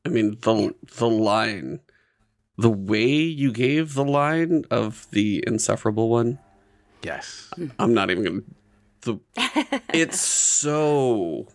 I 0.06 0.10
mean 0.10 0.38
the 0.42 0.74
the 0.98 1.08
line, 1.10 1.82
the 2.60 2.70
way 2.70 3.07
you 3.07 3.53
gave 3.53 3.93
the 3.93 4.03
line 4.03 4.66
of 4.70 5.07
the 5.12 5.41
insufferable 5.47 6.10
one. 6.10 6.39
Yes. 7.01 7.49
I'm 7.80 7.93
not 7.93 8.12
even 8.12 8.24
gonna. 8.26 8.41
The 9.01 9.82
it's 9.93 10.20
so. 10.20 11.47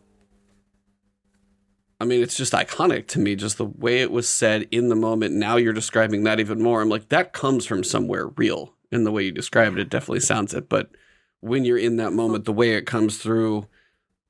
I 2.00 2.06
mean, 2.06 2.22
it's 2.22 2.38
just 2.38 2.54
iconic 2.54 3.06
to 3.08 3.18
me, 3.18 3.36
just 3.36 3.58
the 3.58 3.66
way 3.66 4.00
it 4.00 4.10
was 4.10 4.26
said 4.26 4.66
in 4.70 4.88
the 4.88 4.96
moment. 4.96 5.34
Now 5.34 5.56
you're 5.56 5.74
describing 5.74 6.24
that 6.24 6.40
even 6.40 6.62
more. 6.62 6.80
I'm 6.80 6.88
like, 6.88 7.10
that 7.10 7.34
comes 7.34 7.66
from 7.66 7.84
somewhere 7.84 8.28
real 8.28 8.72
in 8.90 9.04
the 9.04 9.12
way 9.12 9.24
you 9.24 9.32
described 9.32 9.78
it. 9.78 9.82
It 9.82 9.90
definitely 9.90 10.20
sounds 10.20 10.54
it. 10.54 10.70
But 10.70 10.90
when 11.40 11.66
you're 11.66 11.78
in 11.78 11.96
that 11.96 12.12
moment, 12.12 12.46
the 12.46 12.52
way 12.52 12.72
it 12.72 12.86
comes 12.86 13.18
through, 13.18 13.68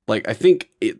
like, 0.09 0.29
I 0.29 0.35
think 0.35 0.71
it, 0.81 0.99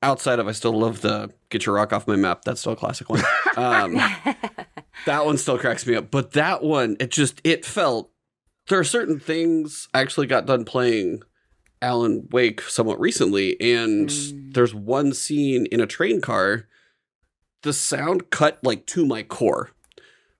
outside 0.00 0.38
of, 0.38 0.46
I 0.46 0.52
still 0.52 0.78
love 0.78 1.02
the 1.02 1.30
get 1.50 1.66
your 1.66 1.74
rock 1.74 1.92
off 1.92 2.06
my 2.06 2.16
map. 2.16 2.42
That's 2.44 2.60
still 2.60 2.72
a 2.72 2.76
classic 2.76 3.10
one. 3.10 3.22
Um, 3.54 4.00
that 5.06 5.24
one 5.24 5.36
still 5.38 5.58
cracks 5.58 5.86
me 5.86 5.94
up. 5.94 6.10
But 6.10 6.32
that 6.32 6.62
one, 6.62 6.96
it 7.00 7.10
just, 7.10 7.40
it 7.44 7.64
felt, 7.64 8.10
there 8.68 8.78
are 8.78 8.84
certain 8.84 9.18
things 9.18 9.88
I 9.92 10.00
actually 10.00 10.26
got 10.26 10.46
done 10.46 10.64
playing 10.64 11.22
Alan 11.80 12.28
Wake 12.30 12.60
somewhat 12.62 13.00
recently, 13.00 13.60
and 13.60 14.08
Mm. 14.08 14.54
there's 14.54 14.74
one 14.74 15.12
scene 15.12 15.66
in 15.66 15.80
a 15.80 15.86
train 15.86 16.20
car. 16.20 16.68
The 17.62 17.72
sound 17.72 18.30
cut 18.30 18.58
like 18.62 18.86
to 18.86 19.04
my 19.04 19.22
core, 19.24 19.70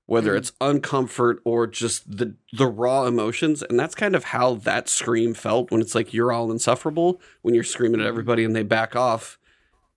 whether 0.07 0.35
Mm. 0.35 0.39
it's 0.39 0.53
uncomfort 0.61 1.39
or 1.45 1.67
just 1.67 2.17
the 2.19 2.37
the 2.53 2.67
raw 2.69 3.07
emotions, 3.07 3.63
and 3.63 3.79
that's 3.79 3.95
kind 3.97 4.15
of 4.15 4.25
how 4.25 4.55
that 4.55 4.89
scream 4.89 5.35
felt 5.35 5.71
when 5.73 5.81
it's 5.81 5.95
like 5.97 6.15
you're 6.15 6.31
all 6.33 6.51
insufferable 6.53 7.21
when 7.43 7.55
you're 7.55 7.65
screaming 7.65 8.01
at 8.01 8.07
everybody 8.07 8.45
and 8.45 8.55
they 8.55 8.63
back 8.63 8.95
off. 8.95 9.39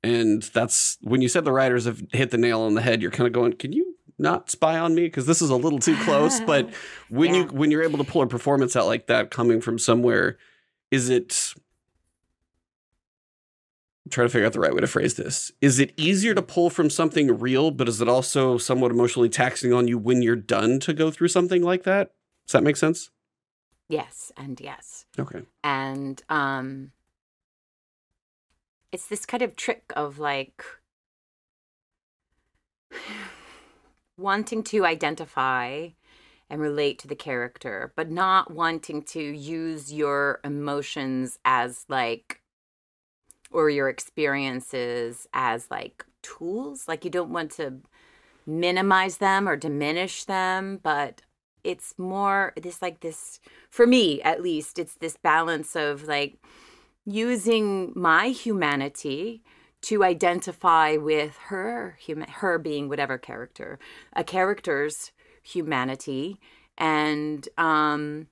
And 0.03 0.41
that's 0.43 0.97
when 1.01 1.21
you 1.21 1.27
said 1.27 1.45
the 1.45 1.51
writers 1.51 1.85
have 1.85 2.01
hit 2.11 2.29
the 2.31 2.37
nail 2.37 2.61
on 2.61 2.73
the 2.75 2.81
head. 2.81 3.01
You're 3.01 3.11
kind 3.11 3.27
of 3.27 3.33
going, 3.33 3.53
can 3.53 3.71
you 3.73 3.94
not 4.17 4.49
spy 4.49 4.77
on 4.79 4.95
me 4.95 5.03
because 5.03 5.25
this 5.25 5.41
is 5.41 5.49
a 5.49 5.55
little 5.55 5.79
too 5.79 5.95
close? 6.03 6.39
But 6.41 6.73
when 7.09 7.33
you 7.33 7.43
when 7.45 7.71
you're 7.71 7.83
able 7.83 7.97
to 7.97 8.03
pull 8.03 8.21
a 8.21 8.27
performance 8.27 8.75
out 8.75 8.85
like 8.85 9.07
that 9.07 9.31
coming 9.31 9.61
from 9.61 9.77
somewhere 9.79 10.37
is 10.91 11.09
it 11.09 11.53
I'm 14.05 14.11
trying 14.11 14.27
to 14.27 14.31
figure 14.31 14.45
out 14.45 14.53
the 14.53 14.59
right 14.59 14.73
way 14.73 14.81
to 14.81 14.87
phrase 14.87 15.15
this. 15.15 15.51
Is 15.61 15.79
it 15.79 15.91
easier 15.97 16.35
to 16.35 16.41
pull 16.43 16.69
from 16.69 16.91
something 16.91 17.39
real, 17.39 17.71
but 17.71 17.87
is 17.89 18.01
it 18.01 18.07
also 18.07 18.59
somewhat 18.59 18.91
emotionally 18.91 19.29
taxing 19.29 19.73
on 19.73 19.87
you 19.87 19.97
when 19.97 20.21
you're 20.21 20.35
done 20.35 20.79
to 20.81 20.93
go 20.93 21.09
through 21.09 21.29
something 21.29 21.63
like 21.63 21.83
that? 21.83 22.11
Does 22.45 22.53
that 22.53 22.63
make 22.63 22.77
sense? 22.77 23.09
yes 23.87 24.31
and 24.35 24.59
yes 24.59 25.05
Okay. 25.19 25.43
and 25.63 26.23
um 26.27 26.91
it's 28.91 29.05
this 29.05 29.23
kind 29.27 29.43
of 29.43 29.55
trick 29.55 29.83
of 29.95 30.17
like 30.17 30.63
wanting 34.17 34.63
to 34.63 34.85
identify 34.85 35.89
and 36.49 36.61
relate 36.61 36.99
to 36.99 37.07
the 37.07 37.15
character, 37.15 37.91
but 37.95 38.11
not 38.11 38.51
wanting 38.51 39.01
to 39.01 39.19
use 39.19 39.91
your 39.91 40.39
emotions 40.43 41.39
as 41.43 41.85
like, 41.89 42.41
or 43.51 43.69
your 43.69 43.89
experiences 43.89 45.27
as 45.33 45.69
like 45.71 46.05
tools. 46.21 46.87
Like, 46.87 47.03
you 47.03 47.11
don't 47.11 47.31
want 47.31 47.51
to 47.53 47.81
minimize 48.45 49.17
them 49.17 49.49
or 49.49 49.55
diminish 49.55 50.25
them, 50.25 50.79
but 50.83 51.21
it's 51.63 51.95
more 51.97 52.53
this 52.61 52.81
like 52.81 52.99
this, 52.99 53.39
for 53.71 53.87
me 53.87 54.21
at 54.21 54.41
least, 54.41 54.77
it's 54.77 54.95
this 54.95 55.17
balance 55.17 55.75
of 55.75 56.03
like 56.03 56.37
using 57.05 57.91
my 57.95 58.27
humanity 58.27 59.41
to 59.85 60.03
identify 60.03 60.97
with 60.97 61.37
her 61.47 61.97
human 61.99 62.27
her 62.27 62.57
being 62.57 62.89
whatever 62.89 63.17
character 63.17 63.79
a 64.13 64.23
character's 64.23 65.11
humanity 65.43 66.39
and 66.77 67.47
um 67.57 68.27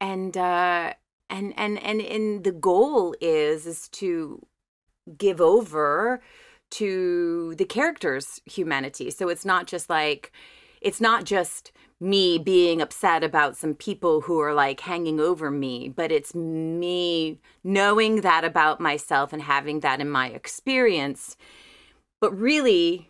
and 0.00 0.36
uh 0.36 0.92
and 1.30 1.52
and 1.56 1.82
and 1.82 2.00
and 2.00 2.44
the 2.44 2.52
goal 2.52 3.14
is 3.20 3.66
is 3.66 3.88
to 3.88 4.46
give 5.18 5.40
over 5.40 6.22
to 6.70 7.54
the 7.56 7.64
character's 7.64 8.40
humanity. 8.44 9.10
So 9.10 9.28
it's 9.28 9.44
not 9.44 9.66
just 9.66 9.88
like 9.88 10.32
it's 10.80 11.00
not 11.00 11.24
just 11.24 11.72
me 12.00 12.38
being 12.38 12.82
upset 12.82 13.24
about 13.24 13.56
some 13.56 13.74
people 13.74 14.22
who 14.22 14.38
are 14.40 14.54
like 14.54 14.80
hanging 14.80 15.20
over 15.20 15.50
me, 15.50 15.88
but 15.88 16.12
it's 16.12 16.34
me 16.34 17.38
knowing 17.62 18.20
that 18.22 18.44
about 18.44 18.80
myself 18.80 19.32
and 19.32 19.42
having 19.42 19.80
that 19.80 20.00
in 20.00 20.10
my 20.10 20.28
experience, 20.28 21.36
but 22.20 22.36
really 22.38 23.08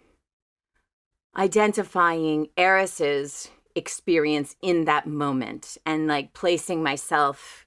identifying 1.37 2.49
Eris's 2.57 3.51
experience 3.75 4.55
in 4.63 4.85
that 4.85 5.07
moment 5.07 5.77
and 5.85 6.07
like 6.07 6.33
placing 6.33 6.83
myself 6.83 7.67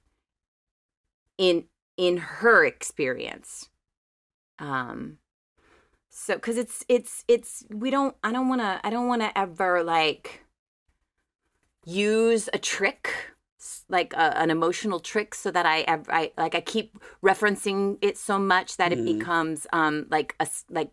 in 1.36 1.64
in 1.96 2.16
her 2.16 2.64
experience. 2.64 3.68
Um 4.58 5.18
so 6.08 6.34
because 6.34 6.56
it's 6.56 6.84
it's 6.88 7.24
it's 7.28 7.64
we 7.70 7.90
don't 7.90 8.16
i 8.24 8.32
don't 8.32 8.48
want 8.48 8.60
to 8.60 8.80
i 8.82 8.90
don't 8.90 9.06
want 9.06 9.22
to 9.22 9.38
ever 9.38 9.84
like 9.84 10.42
use 11.88 12.48
a 12.52 12.58
trick 12.58 13.14
like 13.88 14.12
a, 14.14 14.38
an 14.38 14.50
emotional 14.50 15.00
trick 15.00 15.34
so 15.34 15.50
that 15.50 15.66
I, 15.66 15.84
I 16.08 16.32
like 16.36 16.54
I 16.54 16.60
keep 16.60 16.98
referencing 17.24 17.98
it 18.02 18.18
so 18.18 18.38
much 18.38 18.76
that 18.76 18.92
it 18.92 18.98
Mm. 18.98 19.18
becomes 19.18 19.66
um 19.72 20.06
like 20.10 20.34
a 20.40 20.46
like 20.70 20.90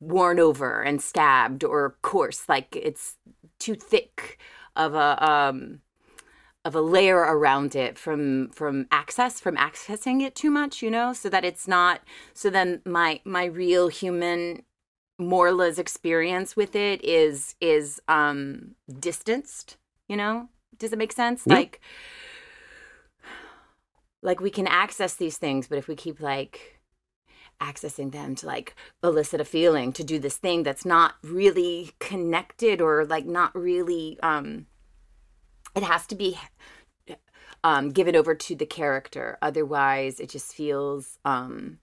worn 0.00 0.40
over 0.40 0.82
and 0.82 1.00
stabbed 1.00 1.64
or 1.64 1.96
coarse 2.02 2.48
like 2.48 2.74
it's 2.76 3.16
too 3.58 3.74
thick 3.74 4.38
of 4.76 4.94
a 4.94 5.24
um 5.32 5.80
of 6.64 6.74
a 6.74 6.80
layer 6.80 7.18
around 7.18 7.76
it 7.76 7.98
from 7.98 8.48
from 8.50 8.86
access 8.90 9.40
from 9.40 9.56
accessing 9.56 10.22
it 10.22 10.34
too 10.34 10.50
much 10.50 10.82
you 10.82 10.90
know 10.90 11.12
so 11.12 11.28
that 11.28 11.44
it's 11.44 11.68
not 11.68 12.00
so 12.34 12.50
then 12.50 12.80
my 12.86 13.20
my 13.24 13.44
real 13.44 13.88
human 13.88 14.62
Morla's 15.18 15.78
experience 15.78 16.56
with 16.56 16.74
it 16.74 17.04
is 17.04 17.54
is 17.60 18.00
um 18.08 18.74
distanced 18.98 19.76
you 20.08 20.16
know 20.16 20.48
does 20.78 20.92
it 20.92 20.98
make 20.98 21.12
sense 21.12 21.42
Yeah. 21.46 21.54
like 21.56 21.80
like 24.22 24.40
we 24.40 24.50
can 24.50 24.66
access 24.66 25.14
these 25.14 25.36
things 25.38 25.66
but 25.68 25.78
if 25.78 25.88
we 25.88 25.94
keep 25.96 26.20
like 26.20 26.80
accessing 27.60 28.10
them 28.12 28.34
to 28.34 28.46
like 28.46 28.74
elicit 29.02 29.40
a 29.40 29.44
feeling 29.44 29.92
to 29.92 30.02
do 30.04 30.18
this 30.18 30.36
thing 30.36 30.62
that's 30.62 30.84
not 30.84 31.14
really 31.22 31.92
connected 32.00 32.80
or 32.80 33.04
like 33.04 33.26
not 33.26 33.54
really 33.54 34.18
um 34.22 34.66
it 35.76 35.82
has 35.82 36.06
to 36.06 36.14
be 36.14 36.36
um 37.64 37.90
given 37.90 38.16
over 38.16 38.34
to 38.34 38.54
the 38.56 38.66
character 38.66 39.38
otherwise 39.40 40.18
it 40.20 40.28
just 40.28 40.52
feels 40.52 41.18
um 41.24 41.78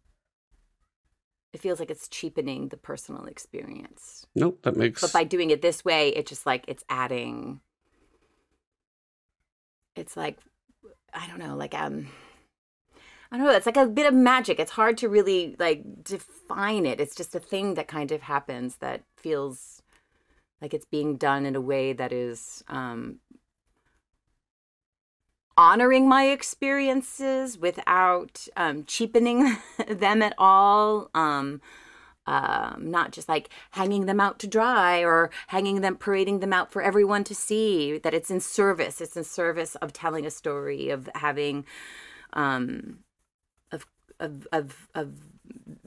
it 1.54 1.60
feels 1.62 1.80
like 1.80 1.92
it's 1.92 2.08
cheapening 2.08 2.68
the 2.70 2.78
personal 2.78 3.26
experience 3.26 4.26
Nope, 4.36 4.60
that 4.64 4.76
makes. 4.78 5.02
but 5.02 5.14
by 5.14 5.24
doing 5.24 5.52
it 5.52 5.62
this 5.62 5.84
way 5.86 6.10
it 6.10 6.26
just 6.28 6.46
like 6.46 6.66
it's 6.68 6.84
adding 6.90 7.62
it's 9.96 10.16
like 10.16 10.38
i 11.14 11.28
don't 11.28 11.40
know 11.40 11.56
like 11.56 11.74
um 11.74 12.08
i 13.32 13.38
don't 13.38 13.46
know 13.46 13.52
it's 13.52 13.66
like 13.66 13.78
a 13.78 13.88
bit 13.88 14.08
of 14.08 14.14
magic. 14.14 14.60
It's 14.60 14.72
hard 14.72 14.98
to 14.98 15.10
really 15.10 15.56
like 15.58 16.04
define 16.04 16.86
it. 16.86 17.00
It's 17.00 17.16
just 17.16 17.34
a 17.36 17.40
thing 17.40 17.76
that 17.76 17.88
kind 17.88 18.12
of 18.12 18.22
happens 18.24 18.78
that 18.78 19.04
feels 19.16 19.82
like 20.62 20.74
it's 20.74 20.86
being 20.86 21.16
done 21.16 21.46
in 21.46 21.56
a 21.56 21.62
way 21.62 21.94
that 21.94 22.12
is 22.12 22.64
um 22.68 23.20
honoring 25.58 26.08
my 26.08 26.26
experiences 26.26 27.58
without 27.58 28.48
um 28.58 28.84
cheapening 28.86 29.58
them 29.88 30.22
at 30.22 30.34
all. 30.38 31.10
Um 31.14 31.62
um, 32.28 32.92
not 32.92 33.12
just 33.12 33.28
like 33.28 33.50
hanging 33.72 34.06
them 34.06 34.20
out 34.20 34.40
to 34.40 34.48
dry 34.48 35.00
or 35.04 35.32
hanging 35.48 35.82
them, 35.82 35.96
parading 35.96 36.40
them 36.40 36.54
out 36.54 36.72
for 36.72 36.82
everyone 36.82 37.24
to 37.26 37.36
see. 37.36 37.98
That 37.98 38.14
it's 38.14 38.30
in 38.30 38.40
service. 38.40 39.02
It's 39.02 39.18
in 39.18 39.24
service 39.24 39.76
of 39.76 39.94
telling 39.94 40.26
a 40.26 40.32
story, 40.32 40.90
of 40.90 41.10
having, 41.16 41.66
um, 42.34 43.00
of 43.72 43.86
of 44.20 44.48
of 44.52 44.88
of 44.94 45.14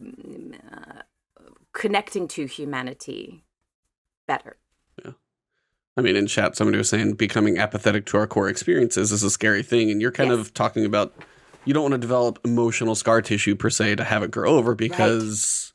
uh, 0.02 1.02
connecting 1.72 2.28
to 2.28 2.46
humanity 2.46 3.44
better. 4.26 4.56
Yeah. 5.04 5.12
I 5.96 6.00
mean, 6.00 6.16
in 6.16 6.26
chat, 6.26 6.56
somebody 6.56 6.78
was 6.78 6.88
saying 6.88 7.14
becoming 7.14 7.58
apathetic 7.58 8.06
to 8.06 8.16
our 8.16 8.26
core 8.26 8.48
experiences 8.48 9.12
is 9.12 9.22
a 9.22 9.30
scary 9.30 9.62
thing, 9.62 9.90
and 9.90 10.00
you're 10.00 10.10
kind 10.12 10.30
Yes. 10.30 10.38
of 10.40 10.54
talking 10.54 10.84
about 10.84 11.12
you 11.64 11.72
don't 11.72 11.82
want 11.82 11.92
to 11.92 11.98
develop 11.98 12.38
emotional 12.44 12.94
scar 12.94 13.22
tissue 13.22 13.54
per 13.54 13.70
se 13.70 13.96
to 13.96 14.04
have 14.04 14.22
it 14.22 14.30
grow 14.30 14.56
over 14.56 14.74
because 14.74 15.72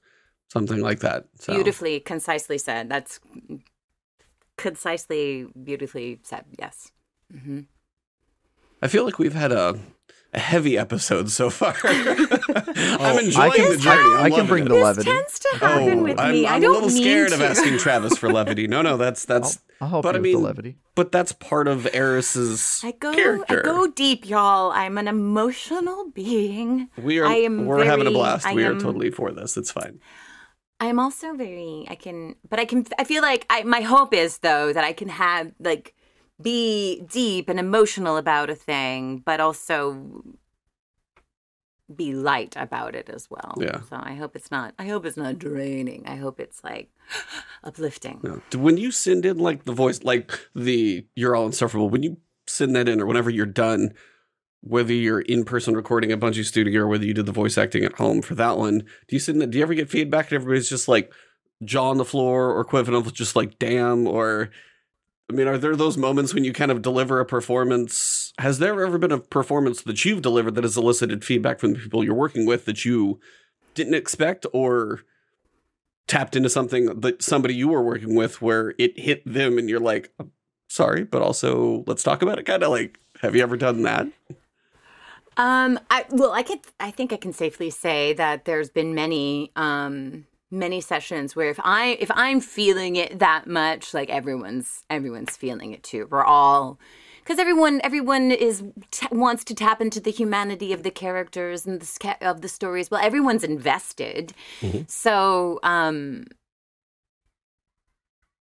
something 0.49 0.81
like 0.81 0.99
that. 0.99 1.25
So. 1.39 1.53
Beautifully, 1.55 1.99
concisely 2.01 2.57
said. 2.57 2.89
That's 2.89 3.19
concisely, 4.57 5.47
beautifully 5.63 6.19
said. 6.23 6.45
Yes. 6.57 6.91
hmm 7.31 7.61
I 8.81 8.87
feel 8.87 9.03
like 9.03 9.19
we've 9.19 9.33
had 9.33 9.51
a, 9.51 9.77
a 10.33 10.39
heavy 10.39 10.77
episode 10.77 11.29
so 11.29 11.49
far. 11.49 11.75
I'm 11.83 13.19
enjoying 13.25 13.51
I 13.51 13.55
can, 13.57 13.69
the 13.71 13.77
journey. 13.77 14.15
I, 14.15 14.29
can 14.29 14.47
bring 14.47 14.65
it. 14.65 14.69
the 14.69 14.75
This 14.75 14.83
levity. 14.85 15.11
tends 15.11 15.39
to 15.39 15.49
happen 15.59 15.99
Oh, 15.99 16.03
with 16.03 16.17
I'm, 16.19 16.31
me. 16.31 16.47
I'm 16.47 16.53
I 16.55 16.59
don't 16.61 16.71
a 16.71 16.73
little 16.85 16.89
scared 16.89 17.29
to. 17.29 17.35
of 17.35 17.41
asking 17.41 17.77
Travis 17.79 18.17
for 18.17 18.31
levity. 18.31 18.65
No, 18.67 18.81
no, 18.81 18.95
that's 18.95 19.25
that's. 19.25 19.59
I'll, 19.81 19.85
I'll 19.85 19.89
help 19.89 20.03
but 20.03 20.15
you 20.15 20.19
I 20.19 20.21
with 20.21 20.31
the 20.31 20.37
levity. 20.37 20.77
but 20.95 21.11
that's 21.11 21.33
part 21.33 21.67
of 21.67 21.87
Eris's 21.93 22.81
I 22.85 22.91
go, 22.91 23.13
character. 23.13 23.59
I 23.59 23.63
go 23.63 23.87
deep, 23.87 24.29
y'all. 24.29 24.71
I'm 24.71 24.97
an 24.97 25.09
emotional 25.09 26.09
being. 26.11 26.87
we 26.97 27.19
are 27.19 27.25
I 27.25 27.35
am 27.35 27.65
we're 27.65 27.83
having 27.83 28.07
a 28.07 28.11
blast. 28.11 28.45
I 28.47 28.53
we 28.53 28.63
are 28.63 28.75
totally 28.79 29.11
for 29.11 29.31
this. 29.33 29.57
It's 29.57 29.71
fine. 29.71 29.99
I'm 30.79 30.99
also 30.99 31.33
very. 31.33 31.85
I 31.89 31.95
can, 31.95 32.35
but 32.47 32.59
I 32.59 32.65
can. 32.65 32.85
I 32.97 33.03
feel 33.03 33.21
like 33.21 33.45
I. 33.49 33.63
My 33.63 33.81
hope 33.81 34.13
is 34.13 34.39
though 34.39 34.71
that 34.71 34.83
I 34.83 34.93
can 34.93 35.09
have 35.09 35.51
like 35.59 35.93
be 36.41 37.01
deep 37.01 37.49
and 37.49 37.59
emotional 37.59 38.17
about 38.17 38.49
a 38.49 38.55
thing, 38.55 39.21
but 39.25 39.39
also 39.39 40.23
be 41.93 42.13
light 42.13 42.55
about 42.55 42.95
it 42.95 43.09
as 43.09 43.29
well. 43.29 43.55
Yeah. 43.59 43.81
So 43.89 43.99
I 44.01 44.13
hope 44.15 44.35
it's 44.35 44.51
not. 44.51 44.73
I 44.79 44.85
hope 44.87 45.05
it's 45.05 45.17
not 45.17 45.39
draining. 45.39 46.05
I 46.07 46.15
hope 46.15 46.39
it's 46.39 46.63
like 46.63 46.89
uplifting. 47.63 48.19
No. 48.23 48.41
When 48.57 48.77
you 48.77 48.91
send 48.91 49.25
in 49.25 49.37
like 49.37 49.65
the 49.65 49.73
voice, 49.73 50.03
like 50.03 50.39
the 50.55 51.05
you're 51.15 51.35
all 51.35 51.47
insufferable. 51.47 51.89
When 51.89 52.03
you 52.03 52.17
send 52.47 52.75
that 52.75 52.87
in, 52.87 53.01
or 53.01 53.05
whenever 53.05 53.29
you're 53.29 53.45
done, 53.45 53.93
whether 54.61 54.93
you're 54.93 55.21
in 55.21 55.45
person 55.45 55.75
recording 55.75 56.11
at 56.11 56.19
Bungie 56.19 56.45
Studio 56.45 56.81
or 56.81 56.87
whether 56.87 57.05
you 57.05 57.13
did 57.13 57.25
the 57.25 57.31
voice 57.31 57.57
acting 57.57 57.83
at 57.83 57.93
home 57.93 58.21
for 58.21 58.35
that 58.35 58.57
one, 58.57 58.79
do 58.79 59.15
you 59.15 59.19
send 59.19 59.41
that? 59.41 59.51
Do 59.51 59.57
you 59.57 59.63
ever 59.63 59.73
get 59.73 59.89
feedback 59.89 60.31
and 60.31 60.33
everybody's 60.33 60.69
just 60.69 60.87
like 60.87 61.11
jaw 61.63 61.89
on 61.89 61.97
the 61.97 62.05
floor 62.05 62.51
or 62.51 62.61
equivalent 62.61 63.05
of 63.05 63.13
just 63.13 63.35
like 63.35 63.59
damn 63.59 64.07
or 64.07 64.49
I 65.29 65.35
mean, 65.35 65.47
are 65.47 65.59
there 65.59 65.75
those 65.75 65.95
moments 65.95 66.33
when 66.33 66.43
you 66.43 66.51
kind 66.53 66.71
of 66.71 66.81
deliver 66.81 67.19
a 67.19 67.25
performance? 67.25 68.33
Has 68.39 68.57
there 68.57 68.83
ever 68.83 68.97
been 68.97 69.11
a 69.11 69.19
performance 69.19 69.83
that 69.83 70.03
you've 70.03 70.23
delivered 70.23 70.55
that 70.55 70.63
has 70.63 70.75
elicited 70.75 71.23
feedback 71.23 71.59
from 71.59 71.73
the 71.73 71.79
people 71.79 72.03
you're 72.03 72.15
working 72.15 72.47
with 72.47 72.65
that 72.65 72.83
you 72.83 73.19
didn't 73.75 73.93
expect 73.93 74.47
or 74.53 75.01
tapped 76.07 76.35
into 76.35 76.49
something 76.49 76.99
that 77.01 77.21
somebody 77.21 77.53
you 77.53 77.67
were 77.67 77.83
working 77.83 78.15
with 78.15 78.41
where 78.41 78.73
it 78.79 78.99
hit 78.99 79.21
them 79.31 79.59
and 79.59 79.69
you're 79.69 79.79
like, 79.79 80.11
oh, 80.19 80.29
sorry, 80.67 81.03
but 81.03 81.21
also 81.21 81.83
let's 81.85 82.01
talk 82.01 82.23
about 82.23 82.39
it? 82.39 82.47
Kind 82.47 82.63
of 82.63 82.71
like, 82.71 82.99
have 83.21 83.35
you 83.35 83.43
ever 83.43 83.55
done 83.55 83.83
that? 83.83 84.07
Um, 85.37 85.79
I 85.89 86.05
well, 86.09 86.31
I 86.31 86.43
can. 86.43 86.59
I 86.79 86.91
think 86.91 87.13
I 87.13 87.17
can 87.17 87.33
safely 87.33 87.69
say 87.69 88.13
that 88.13 88.45
there's 88.45 88.69
been 88.69 88.93
many, 88.93 89.51
um, 89.55 90.25
many 90.51 90.81
sessions 90.81 91.35
where 91.35 91.49
if 91.49 91.59
I 91.63 91.97
if 91.99 92.11
I'm 92.13 92.41
feeling 92.41 92.95
it 92.95 93.19
that 93.19 93.47
much, 93.47 93.93
like 93.93 94.09
everyone's 94.09 94.83
everyone's 94.89 95.37
feeling 95.37 95.71
it 95.71 95.83
too. 95.83 96.07
We're 96.09 96.25
all 96.25 96.79
because 97.23 97.39
everyone 97.39 97.79
everyone 97.83 98.31
is 98.31 98.63
t- 98.91 99.07
wants 99.11 99.43
to 99.45 99.55
tap 99.55 99.81
into 99.81 99.99
the 99.99 100.11
humanity 100.11 100.73
of 100.73 100.83
the 100.83 100.91
characters 100.91 101.65
and 101.65 101.79
the 101.79 101.85
sca- 101.85 102.17
of 102.21 102.41
the 102.41 102.49
stories. 102.49 102.89
Well, 102.89 103.01
everyone's 103.03 103.43
invested, 103.43 104.33
so 104.87 105.59
um, 105.63 106.25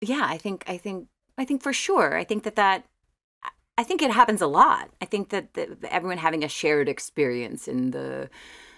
yeah, 0.02 0.26
I 0.26 0.38
think 0.38 0.64
I 0.68 0.78
think 0.78 1.08
I 1.38 1.46
think 1.46 1.62
for 1.62 1.74
sure. 1.74 2.18
I 2.18 2.24
think 2.24 2.44
that 2.44 2.56
that 2.56 2.86
I 3.82 3.84
think 3.84 4.04
it 4.04 4.12
happens 4.12 4.42
a 4.42 4.48
lot. 4.48 4.92
I 5.02 5.06
think 5.06 5.30
that 5.30 5.56
the, 5.56 5.76
everyone 5.92 6.20
having 6.20 6.44
a 6.44 6.48
shared 6.48 6.88
experience 6.88 7.68
in 7.68 7.92
the 7.92 8.30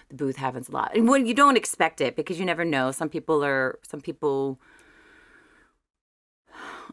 the 0.08 0.16
booth 0.16 0.36
happens 0.36 0.68
a 0.68 0.72
lot, 0.72 0.96
and 0.96 1.08
when 1.08 1.26
you 1.26 1.34
don't 1.34 1.58
expect 1.58 2.00
it 2.00 2.16
because 2.16 2.38
you 2.38 2.46
never 2.46 2.64
know. 2.64 2.90
Some 2.90 3.10
people 3.10 3.44
are 3.44 3.78
some 3.82 4.00
people 4.00 4.58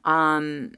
um 0.03 0.73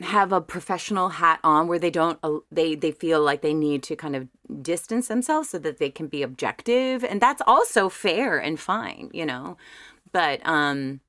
have 0.00 0.32
a 0.32 0.40
professional 0.40 1.08
hat 1.20 1.38
on 1.42 1.68
where 1.68 1.78
they 1.78 1.90
don't 1.90 2.18
uh, 2.22 2.38
they 2.50 2.74
they 2.74 2.92
feel 2.92 3.20
like 3.20 3.42
they 3.42 3.54
need 3.54 3.82
to 3.84 3.94
kind 3.96 4.14
of 4.16 4.28
distance 4.62 5.08
themselves 5.08 5.50
so 5.50 5.58
that 5.58 5.78
they 5.78 5.90
can 5.90 6.06
be 6.06 6.22
objective 6.22 7.02
and 7.04 7.20
that's 7.20 7.42
also 7.46 7.88
fair 7.88 8.38
and 8.38 8.60
fine 8.60 9.10
you 9.12 9.26
know 9.26 9.56
but 10.12 10.40
um 10.46 11.00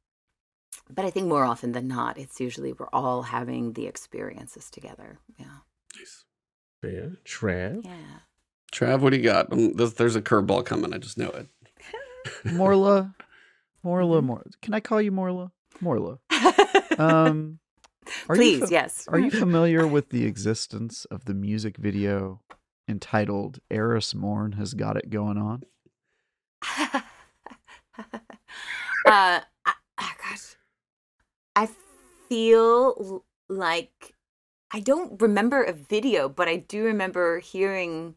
but 0.89 1.05
i 1.05 1.09
think 1.09 1.27
more 1.27 1.43
often 1.45 1.71
than 1.71 1.87
not 1.87 2.17
it's 2.17 2.39
usually 2.39 2.73
we're 2.73 2.89
all 2.93 3.23
having 3.23 3.73
the 3.73 3.85
experiences 3.87 4.69
together 4.69 5.19
yeah 5.37 5.45
Nice. 5.97 6.23
Fair. 6.81 7.11
Trav. 7.25 7.83
yeah 7.85 8.19
Trav, 8.71 8.99
what 8.99 9.09
do 9.09 9.17
you 9.17 9.23
got? 9.23 9.51
Um, 9.51 9.73
there's, 9.73 9.95
there's 9.95 10.15
a 10.15 10.21
curveball 10.21 10.63
coming. 10.63 10.93
I 10.93 10.99
just 10.99 11.17
know 11.17 11.29
it. 11.29 11.47
Morla, 12.45 13.15
Morla, 13.83 14.21
Morla. 14.21 14.43
Can 14.61 14.75
I 14.75 14.79
call 14.79 15.01
you 15.01 15.11
Morla? 15.11 15.51
Morla. 15.81 16.19
Um, 16.99 17.59
are 18.27 18.35
you 18.35 18.41
please 18.41 18.59
fa- 18.59 18.67
yes 18.69 19.07
Are 19.07 19.17
you 19.19 19.31
familiar 19.31 19.87
with 19.87 20.09
the 20.09 20.25
existence 20.25 21.05
of 21.05 21.23
the 21.25 21.33
music 21.33 21.77
video 21.77 22.41
entitled 22.89 23.59
"Eris 23.71 24.13
Morn 24.13 24.51
Has 24.53 24.73
Got 24.73 24.97
It 24.97 25.09
Going 25.09 25.37
On"? 25.37 25.63
uh, 27.97 28.11
I, 29.05 29.41
gosh, 29.41 29.43
I 31.59 31.67
feel 32.29 33.25
like 33.49 34.15
I 34.71 34.79
don't 34.79 35.21
remember 35.21 35.61
a 35.61 35.73
video, 35.73 36.29
but 36.29 36.47
I 36.47 36.55
do 36.55 36.85
remember 36.85 37.39
hearing 37.39 38.15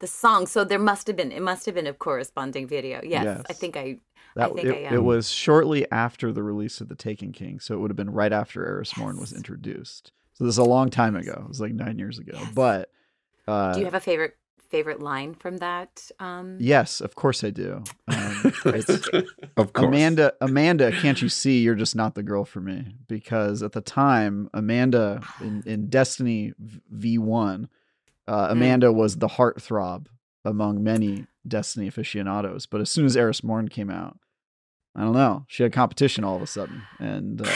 the 0.00 0.06
song. 0.06 0.46
So 0.46 0.62
there 0.62 0.78
must 0.78 1.06
have 1.06 1.16
been. 1.16 1.32
It 1.32 1.40
must 1.40 1.64
have 1.64 1.74
been 1.74 1.86
a 1.86 1.94
corresponding 1.94 2.66
video. 2.66 3.00
Yes, 3.02 3.42
I 3.48 3.54
think 3.54 3.78
I. 3.78 3.98
That 4.34 4.54
think 4.54 4.66
it, 4.66 4.92
I 4.92 4.96
it 4.96 5.02
was 5.02 5.30
shortly 5.30 5.90
after 5.90 6.30
the 6.32 6.42
release 6.42 6.82
of 6.82 6.88
The 6.90 6.94
Taken 6.94 7.32
King, 7.32 7.60
so 7.60 7.74
it 7.74 7.78
would 7.78 7.90
have 7.90 7.96
been 7.96 8.10
right 8.10 8.32
after 8.32 8.66
Eris 8.66 8.94
Morn 8.98 9.18
was 9.18 9.32
introduced. 9.32 10.12
So 10.34 10.44
this 10.44 10.52
is 10.52 10.58
a 10.58 10.64
long 10.64 10.90
time 10.90 11.16
ago. 11.16 11.40
It 11.44 11.48
was 11.48 11.62
like 11.62 11.72
nine 11.72 11.98
years 11.98 12.18
ago. 12.18 12.32
Yes. 12.34 12.52
But 12.54 12.90
uh, 13.48 13.72
Do 13.72 13.78
you 13.78 13.86
have 13.86 13.94
a 13.94 14.00
favorite 14.00 14.36
favorite 14.68 15.00
line 15.00 15.34
from 15.34 15.58
that? 15.58 16.10
Um, 16.18 16.58
yes, 16.60 17.00
of 17.00 17.14
course 17.14 17.42
I 17.44 17.50
do. 17.50 17.82
Um, 18.08 18.52
Of 19.56 19.72
course. 19.72 19.88
Amanda, 19.88 20.34
Amanda, 20.40 20.92
can't 20.92 21.20
you 21.22 21.28
see 21.28 21.60
you're 21.60 21.74
just 21.74 21.96
not 21.96 22.14
the 22.14 22.22
girl 22.22 22.44
for 22.44 22.60
me? 22.60 22.96
Because 23.08 23.62
at 23.62 23.72
the 23.72 23.80
time, 23.80 24.50
Amanda 24.52 25.22
in, 25.40 25.62
in 25.64 25.88
Destiny 25.88 26.52
V 26.58 27.18
one, 27.18 27.68
uh, 28.28 28.48
Amanda 28.50 28.92
was 28.92 29.16
the 29.16 29.28
heartthrob 29.28 30.06
among 30.44 30.82
many 30.82 31.26
Destiny 31.46 31.86
aficionados. 31.88 32.66
But 32.66 32.80
as 32.80 32.90
soon 32.90 33.06
as 33.06 33.16
Eris 33.16 33.42
Morn 33.42 33.68
came 33.68 33.90
out, 33.90 34.18
I 34.98 35.00
don't 35.02 35.12
know, 35.12 35.44
she 35.46 35.62
had 35.62 35.74
competition 35.74 36.24
all 36.24 36.36
of 36.36 36.42
a 36.42 36.46
sudden, 36.46 36.82
and 36.98 37.42
uh, 37.46 37.50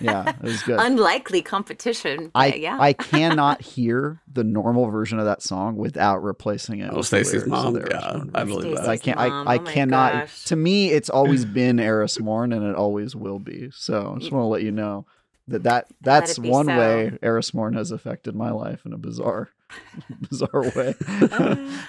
yeah, 0.00 0.28
it 0.28 0.42
was 0.42 0.62
good. 0.64 0.78
Unlikely 0.82 1.40
competition. 1.40 2.30
I 2.34 2.52
yeah. 2.52 2.76
I 2.78 2.92
cannot 2.92 3.62
hear 3.62 4.20
the 4.30 4.44
normal 4.44 4.90
version 4.90 5.18
of 5.18 5.24
that 5.24 5.40
song 5.42 5.76
without 5.76 6.22
replacing 6.22 6.80
it. 6.80 6.90
Oh, 6.92 6.98
with 6.98 7.08
the 7.08 7.24
Stacy's 7.24 7.46
mom. 7.46 7.74
Yeah, 7.76 8.12
Morn 8.14 8.30
I 8.34 8.44
version. 8.44 8.60
believe 8.60 8.76
that. 8.76 8.88
I 8.88 8.98
can't. 8.98 9.16
mom. 9.16 9.48
I, 9.48 9.54
I 9.54 9.56
Oh 9.56 9.60
cannot. 9.60 10.12
gosh. 10.12 10.44
To 10.44 10.56
me, 10.56 10.90
it's 10.90 11.08
always 11.08 11.44
been 11.60 11.80
Eris 11.80 12.20
Morn, 12.20 12.52
and 12.52 12.62
it 12.66 12.74
always 12.76 13.16
will 13.16 13.38
be. 13.38 13.70
So 13.72 14.12
I 14.14 14.18
just 14.18 14.30
want 14.30 14.42
to 14.42 14.48
let 14.48 14.62
you 14.62 14.70
know 14.70 15.06
that 15.48 15.62
that 15.62 15.86
that's 16.02 16.38
one 16.38 16.66
so. 16.66 16.78
way 16.78 17.18
Eris 17.22 17.54
Morn 17.54 17.72
has 17.74 17.90
affected 17.92 18.36
my 18.36 18.50
life 18.50 18.84
in 18.84 18.92
a 18.92 18.98
bizarre, 18.98 19.48
bizarre 20.30 20.62
way. 20.74 20.94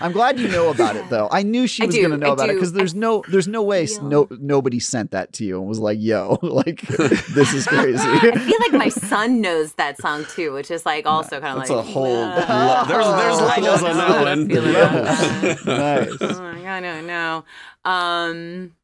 I'm 0.02 0.12
glad 0.12 0.40
you 0.40 0.48
know 0.50 0.70
about 0.70 0.96
it, 0.96 1.10
though. 1.10 1.28
I 1.32 1.44
knew 1.44 1.68
she 1.68 1.84
I 1.84 1.86
was 1.88 1.96
going 1.96 2.12
to 2.12 2.18
know 2.18 2.30
I 2.32 2.34
about 2.34 2.50
it 2.50 2.54
because 2.56 2.74
there's 2.74 2.94
no 2.96 3.24
there's 3.30 3.48
no 3.48 3.64
way 3.64 3.84
s- 3.84 3.98
feel- 3.98 4.08
no 4.08 4.28
nobody 4.32 4.80
sent 4.80 5.12
that 5.12 5.32
to 5.34 5.46
you 5.46 5.60
and 5.60 5.68
was 5.68 5.80
like, 5.80 5.98
"Yo, 6.00 6.38
like 6.42 6.82
this 6.88 7.54
is 7.54 7.66
crazy." 7.68 8.02
I 8.04 8.38
feel 8.38 8.60
like 8.60 8.74
my 8.74 8.90
son 8.90 9.42
knows 9.42 9.74
that 9.74 10.00
song 10.02 10.26
too, 10.36 10.54
which 10.54 10.70
is 10.72 10.86
like 10.86 11.06
also 11.06 11.40
kind 11.40 11.54
of 11.54 11.58
like 11.60 11.70
a 11.70 11.82
whole. 11.82 12.06
uh, 12.16 12.46
lo- 12.48 12.86
there's 12.88 13.06
there's 13.06 13.38
I 13.40 13.58
levels 13.60 13.82
don't 13.82 13.90
on 13.92 13.98
that 13.98 14.22
one. 14.24 14.50
feel 14.50 15.76
nice. 15.76 16.18
Oh 16.22 16.42
my 16.42 16.62
god, 16.62 16.66
I 16.66 16.80
don't 16.82 17.08
know. 17.08 17.46
Um, 17.86 18.76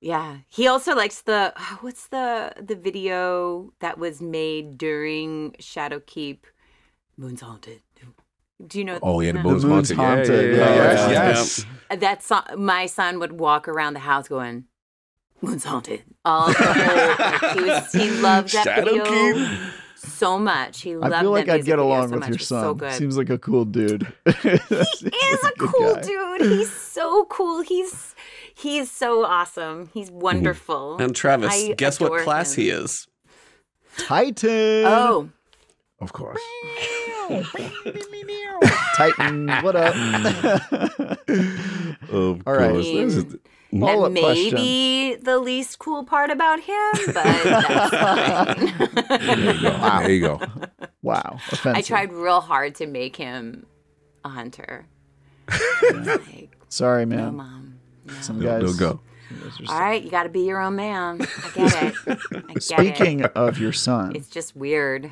yeah, 0.00 0.38
he 0.48 0.66
also 0.66 0.94
likes 0.94 1.22
the 1.22 1.54
what's 1.80 2.08
the 2.08 2.52
the 2.60 2.74
video 2.76 3.72
that 3.80 3.98
was 3.98 4.20
made 4.20 4.76
during 4.76 5.52
Shadowkeep, 5.60 6.38
Moon's 7.16 7.40
Haunted. 7.40 7.82
Do 8.66 8.78
you 8.78 8.84
know? 8.84 8.98
Oh 9.02 9.20
yeah, 9.20 9.32
the 9.32 9.38
no. 9.42 9.50
moon's, 9.50 9.64
moon's 9.64 9.90
haunted. 9.90 10.56
Yeah, 10.56 10.58
yeah, 10.58 10.74
Yeah, 10.74 10.92
yeah, 10.94 11.10
yeah. 11.10 11.28
yes. 11.30 11.66
That 11.90 12.22
song, 12.22 12.44
my 12.56 12.86
son 12.86 13.18
would 13.18 13.32
walk 13.38 13.68
around 13.68 13.94
the 13.94 14.00
house 14.00 14.28
going, 14.28 14.64
"Moon's 15.40 15.64
Haunted." 15.64 16.02
All 16.24 16.46
the 16.48 16.54
whole, 16.54 17.42
like, 17.42 17.54
he 17.58 17.64
was 17.64 17.92
he 17.92 18.10
loved 18.20 18.52
that 18.54 18.84
video 18.84 19.04
Shadowkeep. 19.04 19.70
so 19.96 20.38
much. 20.38 20.80
He 20.82 20.96
loved 20.96 21.12
that. 21.12 21.18
I 21.18 21.20
feel 21.22 21.30
like 21.32 21.48
I'd 21.48 21.64
get 21.64 21.78
along 21.78 22.08
so 22.08 22.14
with 22.14 22.20
much. 22.20 22.28
your 22.28 22.34
It 22.36 22.40
was 22.40 22.48
So 22.48 22.60
son. 22.62 22.76
good. 22.76 22.92
Seems 22.92 23.16
like 23.18 23.30
a 23.30 23.38
cool 23.38 23.64
dude. 23.64 24.10
he 24.26 24.48
is 24.48 25.44
a 25.44 25.52
cool 25.58 25.96
dude. 25.96 26.40
He's 26.42 26.72
so 26.72 27.24
cool. 27.26 27.62
He's 27.62 28.14
he's 28.54 28.90
so 28.90 29.24
awesome. 29.24 29.90
He's 29.92 30.10
wonderful. 30.28 30.96
And 30.98 31.14
Travis, 31.14 31.52
I 31.52 31.72
guess 31.74 31.98
what 32.00 32.22
class 32.22 32.54
him. 32.56 32.62
he 32.62 32.70
is? 32.70 33.06
Titan. 33.98 34.84
Oh, 34.86 35.28
Of 36.02 36.12
course. 36.12 36.40
Titan. 38.96 39.48
What 39.62 39.76
up? 39.76 39.94
Of 42.10 42.42
All 42.46 42.52
right. 42.54 42.70
course. 42.72 42.84
This 42.86 43.14
is- 43.16 43.36
Follow-up 43.70 44.12
that 44.12 44.20
may 44.20 44.50
be 44.52 45.14
the 45.14 45.38
least 45.38 45.78
cool 45.78 46.04
part 46.04 46.28
about 46.30 46.60
him, 46.60 46.90
but 47.06 47.14
that's 47.14 47.96
fine. 47.96 49.26
there 49.26 49.54
you 49.54 49.62
go. 49.62 49.70
There 50.00 50.10
you 50.10 50.20
go. 50.20 50.40
wow. 51.00 51.36
Offensive. 51.50 51.74
I 51.76 51.80
tried 51.80 52.12
real 52.12 52.42
hard 52.42 52.74
to 52.76 52.86
make 52.86 53.16
him 53.16 53.64
a 54.26 54.28
hunter. 54.28 54.84
like, 55.94 56.50
Sorry, 56.68 57.06
no, 57.06 57.16
man. 57.16 57.34
mom. 57.36 57.78
no. 58.04 58.12
Some 58.20 58.40
No, 58.40 58.60
guys. 58.60 58.62
no 58.62 58.72
go. 58.78 59.00
some 59.30 59.38
guys 59.40 59.60
are 59.70 59.72
All 59.74 59.80
right, 59.80 60.02
you 60.02 60.10
got 60.10 60.24
to 60.24 60.28
be 60.28 60.40
your 60.40 60.60
own 60.60 60.76
man. 60.76 61.22
I 61.22 61.50
get 61.54 61.82
it. 61.82 61.94
I 62.34 62.52
get 62.52 62.62
Speaking 62.62 63.20
it. 63.20 63.32
of 63.34 63.58
your 63.58 63.72
son, 63.72 64.14
It's 64.14 64.28
just 64.28 64.54
weird, 64.54 65.10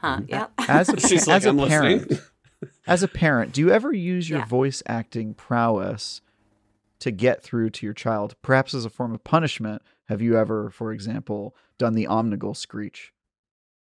huh? 0.00 0.16
Mm-hmm. 0.18 0.28
Yep. 0.28 0.52
as 0.68 0.88
a, 0.88 1.00
She's 1.08 1.26
like, 1.26 1.36
as 1.38 1.46
a 1.46 1.50
I'm 1.50 1.58
parent, 1.68 2.10
listening. 2.10 2.18
as 2.86 3.02
a 3.02 3.08
parent, 3.08 3.52
do 3.52 3.60
you 3.60 3.70
ever 3.70 3.92
use 3.92 4.28
your 4.28 4.40
Yeah. 4.40 4.46
voice 4.46 4.82
acting 4.86 5.34
prowess 5.34 6.20
to 7.00 7.10
get 7.10 7.42
through 7.42 7.70
to 7.70 7.86
your 7.86 7.94
child, 7.94 8.34
perhaps 8.42 8.74
as 8.74 8.84
a 8.84 8.90
form 8.90 9.12
of 9.14 9.24
punishment? 9.24 9.82
Have 10.08 10.20
you 10.20 10.36
ever, 10.36 10.70
for 10.70 10.92
example, 10.92 11.54
done 11.78 11.94
the 11.94 12.06
Omnigul 12.06 12.56
screech? 12.56 13.12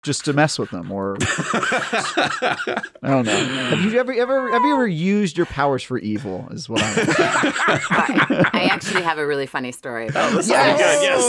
Just 0.02 0.26
to 0.26 0.34
mess 0.34 0.58
with 0.58 0.70
them, 0.70 0.92
or 0.92 1.16
I 1.18 2.90
don't 3.02 3.24
know. 3.24 3.32
Have 3.70 3.80
you 3.90 3.98
ever, 3.98 4.12
ever, 4.12 4.52
have 4.52 4.62
you 4.62 4.74
ever 4.74 4.86
used 4.86 5.38
your 5.38 5.46
powers 5.46 5.82
for 5.82 5.96
evil? 5.98 6.46
Is 6.50 6.68
what 6.68 6.82
I'm. 6.82 6.94
I, 7.08 8.50
I 8.52 8.64
actually 8.70 9.02
have 9.02 9.16
a 9.16 9.26
really 9.26 9.46
funny 9.46 9.72
story. 9.72 10.08
About 10.08 10.32
This 10.32 10.46
is 10.46 10.52
good. 10.52 10.56
Yes. 10.56 11.20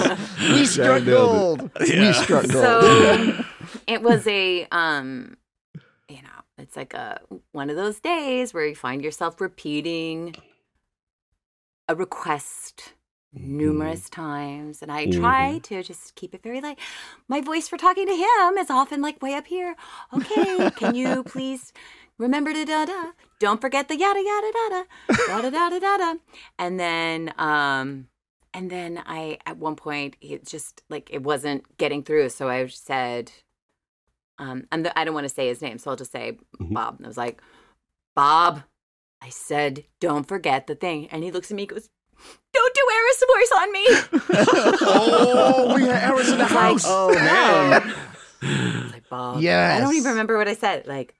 Oh. 0.00 0.54
we 0.54 0.66
struck 0.66 1.04
nailed 1.04 1.62
it. 1.62 1.70
gold. 1.70 1.70
We 1.78 2.12
struck 2.12 2.48
gold. 2.48 2.64
Um, 2.64 3.32
so 3.32 3.44
it 3.86 4.02
was 4.02 4.26
a 4.26 4.66
um 4.72 5.36
you 6.08 6.22
know 6.22 6.42
it's 6.58 6.76
like 6.76 6.94
a 6.94 7.20
one 7.52 7.70
of 7.70 7.76
those 7.76 8.00
days 8.00 8.54
where 8.54 8.66
you 8.66 8.74
find 8.74 9.02
yourself 9.02 9.40
repeating 9.40 10.34
a 11.88 11.94
request 11.94 12.94
numerous 13.32 14.08
times 14.08 14.80
and 14.80 14.90
i 14.90 15.04
try 15.06 15.58
to 15.58 15.82
just 15.82 16.14
keep 16.14 16.34
it 16.34 16.42
very 16.42 16.60
light. 16.60 16.78
My 17.28 17.42
voice 17.42 17.68
for 17.68 17.76
talking 17.76 18.06
to 18.06 18.14
him 18.14 18.56
is 18.56 18.70
often 18.70 19.02
like 19.02 19.20
way 19.20 19.34
up 19.34 19.46
here. 19.46 19.76
Okay 20.14 20.70
can 20.70 20.94
you 20.94 21.22
please 21.26 21.72
remember 22.18 22.52
to 22.52 22.64
da 22.64 22.86
da 22.86 23.10
don't 23.38 23.60
forget 23.60 23.88
the 23.88 23.98
yada 23.98 24.22
yada 24.22 24.52
da 24.52 24.68
da 24.68 25.42
da 25.42 25.50
da 25.50 25.68
da 25.70 25.78
da 25.78 25.96
da 25.98 26.14
and 26.58 26.80
then 26.80 27.34
um 27.36 28.08
and 28.56 28.70
then 28.70 29.02
I, 29.04 29.36
at 29.44 29.58
one 29.58 29.76
point, 29.76 30.16
it 30.22 30.46
just 30.46 30.82
like 30.88 31.10
it 31.12 31.22
wasn't 31.22 31.76
getting 31.76 32.02
through. 32.02 32.30
So 32.30 32.48
I 32.48 32.66
said, 32.68 33.30
um, 34.38 34.66
I'm 34.72 34.82
the, 34.82 34.98
I 34.98 35.04
don't 35.04 35.14
want 35.14 35.28
to 35.28 35.34
say 35.34 35.48
his 35.48 35.62
name, 35.62 35.78
so 35.78 35.90
I'll 35.90 35.96
just 35.96 36.12
say 36.12 36.38
Mhm. 36.60 36.72
Bob. 36.74 36.96
And 36.98 37.06
I 37.06 37.08
was 37.08 37.16
like, 37.16 37.40
Bob, 38.14 38.62
I 39.22 39.28
said, 39.30 39.84
don't 40.00 40.26
forget 40.28 40.66
the 40.66 40.74
thing. 40.74 41.06
And 41.08 41.22
he 41.24 41.30
looks 41.30 41.50
at 41.50 41.56
me, 41.56 41.66
goes, 41.66 41.88
Don't 42.52 42.74
do 42.74 42.82
Eris 42.96 43.24
voice 43.34 43.52
on 43.60 43.72
me. 43.72 43.86
Oh, 44.88 45.72
we 45.74 45.82
had 45.82 46.02
Eris 46.10 46.30
in 46.30 46.38
the 46.38 46.46
Like. 46.46 46.84
Oh 46.86 47.12
man. 47.14 47.82
I 48.42 48.80
was 48.84 48.92
like, 48.92 49.08
Bob. 49.08 49.40
I 49.76 49.80
don't 49.80 49.94
even 49.94 50.10
remember 50.12 50.36
what 50.38 50.48
I 50.48 50.54
said. 50.54 50.86
Like, 50.86 51.14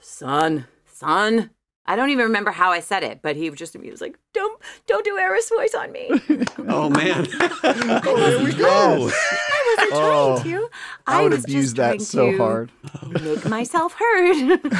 son, 0.00 0.66
son. 0.92 1.50
I 1.88 1.94
don't 1.96 2.10
even 2.10 2.24
remember 2.24 2.50
how 2.50 2.70
I 2.72 2.80
said 2.80 3.02
it, 3.04 3.20
but 3.22 3.36
he 3.36 3.48
was 3.48 3.58
just 3.58 3.76
he 3.80 3.90
was 3.90 4.00
like, 4.00 4.18
"Don't, 4.34 4.60
don't 4.86 5.04
do 5.04 5.16
Eris 5.18 5.48
voice 5.48 5.74
on 5.74 5.92
me." 5.92 6.10
Oh 6.68 6.90
man. 6.90 7.26
Oh, 7.40 8.16
here 8.28 8.44
we 8.44 8.52
go. 8.52 8.66
I 8.68 9.76
wasn't 9.78 9.92
Oh, 9.94 10.38
trying 10.42 10.52
to. 10.52 10.68
I 11.06 11.22
would 11.22 11.32
was 11.32 11.44
abuse 11.44 11.72
just 11.72 11.76
that 11.76 12.02
so 12.02 12.36
hard. 12.36 12.72
Make 13.06 13.44
myself 13.48 13.94
heard. 13.98 14.36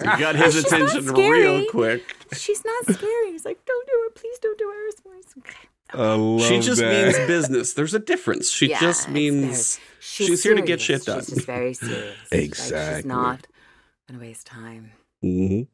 You 0.00 0.18
got 0.18 0.36
his 0.36 0.54
She's 0.54 0.64
attention 0.64 1.06
real 1.06 1.66
quick. 1.66 2.16
She's 2.32 2.64
not 2.64 2.84
scary. 2.96 3.32
He's 3.32 3.44
like, 3.44 3.62
"Don't 3.66 3.86
do 3.86 3.92
it, 4.06 4.14
please. 4.14 4.38
Don't 4.38 4.58
do 4.58 4.70
Eris 4.70 4.94
voice." 5.00 5.54
I 5.92 6.14
love 6.14 6.42
She 6.42 6.60
just 6.60 6.80
that. 6.80 7.14
means 7.14 7.26
business. 7.26 7.72
There's 7.74 7.94
a 7.94 7.98
difference. 7.98 8.50
She 8.50 8.68
Yeah, 8.70 8.80
just 8.80 9.08
means 9.08 9.76
very- 9.76 9.86
she's, 10.00 10.42
here 10.42 10.54
to 10.54 10.62
get 10.62 10.80
shit 10.80 11.04
done. 11.04 11.20
She's 11.20 11.34
just 11.34 11.46
very 11.46 11.74
serious. 11.74 12.16
Like, 12.32 12.40
Exactly. 12.42 12.96
she's 12.98 13.04
not 13.06 13.46
gonna 14.08 14.20
waste 14.20 14.46
time 14.46 14.92
Mhm. 15.24 15.66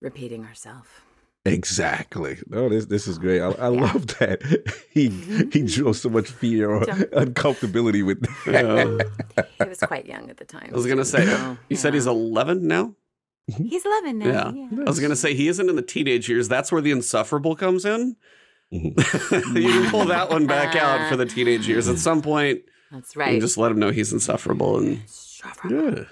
Repeating 0.00 0.44
herself. 0.44 1.02
Exactly. 1.44 2.38
No, 2.48 2.68
this 2.68 2.86
this 2.86 3.06
is 3.06 3.16
great. 3.18 3.40
I, 3.40 3.50
I 3.52 3.68
love 3.68 4.06
that 4.18 4.42
he 4.90 5.08
he 5.52 5.62
drew 5.66 5.92
so 5.94 6.08
much 6.10 6.28
fear 6.28 6.70
or 6.70 6.82
uncomfortability 6.82 8.04
with 8.04 8.20
that. 8.46 9.06
Yeah. 9.36 9.44
He 9.64 9.68
was 9.68 9.80
quite 9.80 10.06
young 10.06 10.28
at 10.30 10.36
the 10.36 10.44
time. 10.44 10.70
I 10.72 10.74
was 10.76 10.86
gonna 10.86 11.04
say, 11.04 11.22
oh, 11.22 11.26
so, 11.26 11.58
you 11.68 11.76
said 11.76 11.94
he's 11.94 12.06
11 12.06 12.66
now. 12.66 12.94
Mm-hmm. 13.50 13.64
he's 13.64 13.86
eleven 13.86 14.18
now. 14.18 14.52
Yeah. 14.54 14.66
Yeah. 14.70 14.80
I 14.82 14.90
was 14.90 15.00
gonna 15.00 15.16
say 15.16 15.34
he 15.34 15.48
isn't 15.48 15.68
in 15.70 15.76
the 15.76 15.82
teenage 15.82 16.28
years. 16.28 16.48
That's 16.48 16.70
where 16.70 16.82
the 16.82 16.90
insufferable 16.90 17.56
comes 17.56 17.86
in. 17.86 18.16
Mhm. 18.72 19.56
you 19.62 19.68
can 19.68 19.90
pull 19.90 20.04
that 20.06 20.28
one 20.28 20.46
back 20.46 20.76
out 20.76 21.08
for 21.08 21.16
the 21.16 21.24
teenage 21.24 21.66
years. 21.66 21.88
At 21.88 21.94
ah. 21.94 21.98
some 21.98 22.20
point, 22.20 22.60
That's 22.92 23.16
right. 23.16 23.30
can 23.30 23.40
just 23.40 23.56
let 23.56 23.72
him 23.72 23.78
know 23.78 23.90
he's 23.90 24.12
insufferable. 24.12 24.76
And 24.78 25.00
Yeah. 25.64 26.04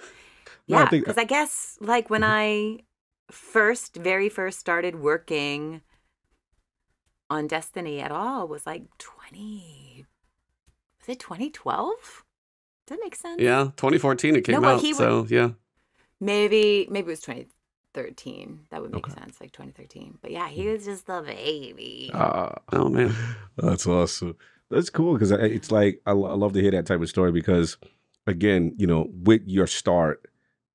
No, 0.69 0.79
I 0.79 0.83
Yeah, 0.83 0.89
think- 0.89 1.07
uh, 1.07 1.13
because 1.13 1.19
I 1.19 1.25
guess 1.25 1.77
like 1.83 2.09
when 2.09 2.23
mm-hmm. 2.23 2.33
I 2.33 2.85
first, 3.31 3.97
very 3.97 4.29
first 4.29 4.59
started 4.59 4.97
working 5.01 5.83
on 7.29 7.47
Destiny 7.47 8.01
at 8.01 8.11
all 8.13 8.47
was 8.47 8.67
like 8.67 8.85
twenty. 8.99 10.07
Was 11.01 11.09
it 11.09 11.21
twenty 11.21 11.51
twelve? 11.51 12.25
Does 12.87 12.97
that 12.99 13.05
make 13.05 13.17
sense? 13.17 13.41
yeah, 13.43 13.65
2014 13.77 14.37
it 14.37 14.45
came 14.45 14.55
No, 14.55 14.61
well, 14.61 14.75
out. 14.77 14.81
he 14.81 14.93
would- 14.93 14.97
so 14.99 15.27
yeah, 15.29 15.51
Maybe 16.21 16.87
maybe 16.91 17.07
it 17.09 17.11
was 17.11 17.21
twenty 17.21 17.49
thirteen. 17.93 18.67
That 18.71 18.81
would 18.81 18.93
make 18.93 19.07
Okay. 19.09 19.21
sense, 19.21 19.41
like 19.41 19.53
twenty 19.53 19.73
thirteen. 19.73 20.19
But 20.23 20.31
yeah, 20.31 20.49
he 20.49 20.69
was 20.69 20.85
just 20.85 21.09
a 21.09 21.21
baby. 21.23 22.11
Ah, 22.15 22.55
oh 22.73 22.89
man, 22.89 23.15
That's 23.57 23.87
awesome. 23.87 24.37
That's 24.71 24.89
cool 24.91 25.13
because 25.15 25.31
it's 25.31 25.71
like 25.71 26.01
I, 26.07 26.11
I 26.13 26.15
love 26.15 26.53
to 26.55 26.61
hear 26.63 26.71
that 26.73 26.87
type 26.87 27.01
of 27.01 27.09
story 27.09 27.33
because, 27.33 27.77
again, 28.27 28.75
you 28.79 28.87
know, 28.87 29.09
with 29.13 29.43
your 29.47 29.67
start, 29.67 30.27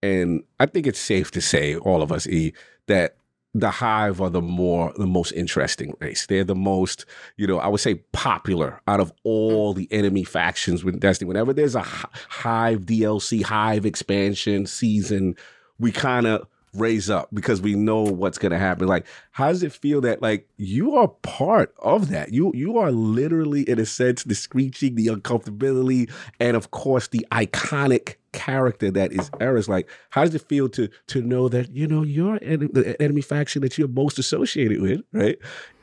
and 0.02 0.44
I 0.60 0.66
think 0.66 0.88
it's 0.88 1.00
safe 1.00 1.32
to 1.32 1.42
say, 1.42 1.76
all 1.76 2.02
of 2.02 2.12
us, 2.12 2.28
E, 2.28 2.54
that 2.88 3.16
the 3.54 3.70
Hive 3.70 4.22
are 4.22 4.30
the 4.30 4.42
more 4.42 4.94
the 4.98 5.08
most 5.08 5.32
interesting 5.34 5.94
race. 6.00 6.26
They're 6.26 6.44
the 6.44 6.56
most, 6.56 7.06
you 7.36 7.48
know, 7.48 7.60
I 7.60 7.68
would 7.68 7.82
say 7.82 7.96
popular 8.14 8.82
out 8.88 9.02
of 9.02 9.12
all 9.24 9.74
the 9.74 9.90
enemy 9.92 10.24
factions 10.24 10.84
with 10.84 11.00
Destiny. 11.00 11.28
Whenever 11.28 11.52
there's 11.54 11.76
a 11.76 11.82
Hive 11.82 12.82
DLC, 12.82 13.44
Hive 13.44 13.86
expansion 13.86 14.66
season, 14.66 15.36
we 15.80 15.92
kind 15.92 16.28
of 16.28 16.48
raise 16.74 17.10
up 17.10 17.30
because 17.34 17.62
we 17.62 17.76
know 17.76 18.02
what's 18.04 18.38
going 18.38 18.52
to 18.52 18.58
happen. 18.58 18.88
Like, 18.88 19.06
how 19.32 19.50
does 19.50 19.64
it 19.64 19.74
feel 19.74 20.02
that 20.02 20.22
like 20.22 20.48
you 20.58 20.96
are 20.96 21.08
part 21.08 21.74
of 21.80 22.10
that? 22.10 22.34
You 22.34 22.52
you 22.56 22.78
are 22.78 22.92
literally, 22.92 23.64
in 23.64 23.80
a 23.80 23.86
sense, 23.86 24.24
the 24.24 24.36
screeching, 24.36 24.96
the 24.96 25.08
uncomfortability, 25.08 26.10
and 26.40 26.56
of 26.56 26.72
course 26.72 27.08
the 27.08 27.26
iconic 27.32 28.16
character 28.32 28.90
that 28.92 29.12
is 29.12 29.30
Eris. 29.40 29.68
Like, 29.68 29.90
how 30.10 30.24
does 30.24 30.36
it 30.36 30.42
feel 30.42 30.70
to 30.70 30.90
to 31.08 31.22
know 31.22 31.50
that 31.50 31.72
you 31.72 31.88
know 31.88 32.04
your 32.04 32.40
en- 32.42 32.70
the 32.72 32.96
enemy 33.02 33.22
faction 33.22 33.62
that 33.62 33.78
you're 33.78 33.88
most 33.88 34.20
associated 34.20 34.82
with, 34.82 35.02
right, 35.14 35.38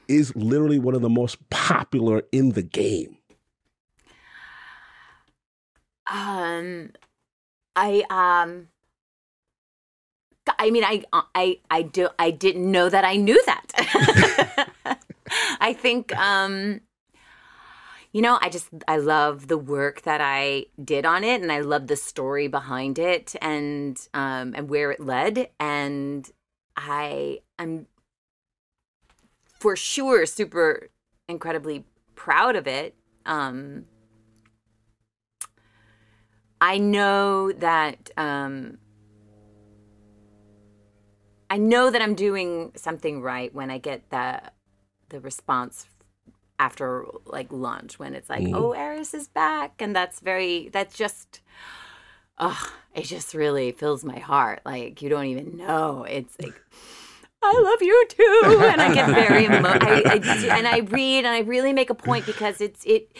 is 0.08 0.34
literally 0.36 0.78
one 0.78 0.94
of 0.94 1.02
the 1.02 1.08
most 1.08 1.48
popular 1.50 2.22
in 2.32 2.50
the 2.50 2.62
game? 2.62 3.16
Um, 6.10 6.92
I 7.76 8.02
um, 8.08 8.68
I 10.58 10.70
mean, 10.70 10.84
I 10.84 11.04
I 11.34 11.58
I 11.70 11.82
do 11.82 12.08
I 12.18 12.30
didn't 12.30 12.70
know 12.70 12.88
that 12.88 13.04
I 13.04 13.16
knew 13.16 13.40
that. 13.46 15.00
I 15.60 15.72
think 15.72 16.14
um, 16.16 16.80
you 18.12 18.22
know, 18.22 18.38
I 18.40 18.48
just 18.48 18.68
I 18.86 18.96
love 18.96 19.48
the 19.48 19.58
work 19.58 20.02
that 20.02 20.20
I 20.20 20.66
did 20.82 21.04
on 21.04 21.24
it, 21.24 21.42
and 21.42 21.52
I 21.52 21.60
love 21.60 21.86
the 21.86 21.96
story 21.96 22.48
behind 22.48 22.98
it, 22.98 23.36
and 23.40 23.98
um, 24.14 24.54
and 24.56 24.68
where 24.68 24.90
it 24.90 25.00
led, 25.00 25.50
and 25.60 26.28
I 26.76 27.38
am 27.58 27.86
for 29.44 29.76
sure 29.76 30.24
super 30.26 30.88
incredibly 31.28 31.84
proud 32.14 32.56
of 32.56 32.66
it. 32.66 32.94
Um, 33.26 33.86
I 36.60 36.78
know 36.78 37.52
that 37.52 38.10
um, 38.16 38.78
I 41.50 41.56
know 41.56 41.90
that 41.90 42.02
I'm 42.02 42.14
doing 42.14 42.72
something 42.76 43.22
right 43.22 43.54
when 43.54 43.70
I 43.70 43.78
get 43.78 44.10
the 44.10 44.40
the 45.08 45.20
response 45.20 45.86
after 46.58 47.06
like 47.24 47.50
lunch 47.52 47.98
when 47.98 48.14
it's 48.14 48.28
like, 48.28 48.42
Mhm. 48.42 48.54
"Oh, 48.54 48.72
Eris 48.72 49.14
is 49.14 49.28
back," 49.28 49.80
and 49.80 49.94
that's 49.94 50.20
very 50.20 50.68
that's 50.70 50.96
just. 50.96 51.40
Oh, 52.40 52.72
it 52.94 53.02
just 53.02 53.34
really 53.34 53.72
fills 53.72 54.04
my 54.04 54.18
heart. 54.20 54.60
Like 54.64 55.02
you 55.02 55.08
don't 55.08 55.26
even 55.26 55.56
know. 55.56 56.04
It's 56.08 56.36
like 56.40 56.54
I 57.42 57.52
love 57.60 57.82
you 57.82 58.06
too, 58.08 58.60
and 58.64 58.80
I 58.80 58.94
get 58.94 59.06
very 59.08 59.44
emo- 59.46 59.68
I, 59.68 60.02
I 60.06 60.56
and 60.58 60.68
I 60.68 60.78
read 60.80 61.24
and 61.24 61.28
I 61.34 61.40
really 61.40 61.72
make 61.72 61.90
a 61.90 61.94
point 61.94 62.26
because 62.26 62.60
it's 62.60 62.84
it 62.84 63.10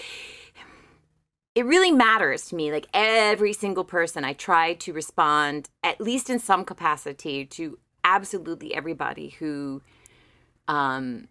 it 1.55 1.65
really 1.67 1.91
matters 1.91 2.47
to 2.47 2.55
me. 2.57 2.71
Like 2.71 2.87
every 2.95 3.53
single 3.53 3.85
person, 3.85 4.25
I 4.25 4.33
try 4.35 4.75
to 4.75 4.93
respond 4.93 5.69
at 5.83 6.01
least 6.01 6.31
in 6.31 6.39
some 6.39 6.65
capacity 6.65 7.45
to 7.47 7.79
absolutely 8.09 8.75
everybody 8.75 9.31
who 9.39 9.83
um 10.67 11.29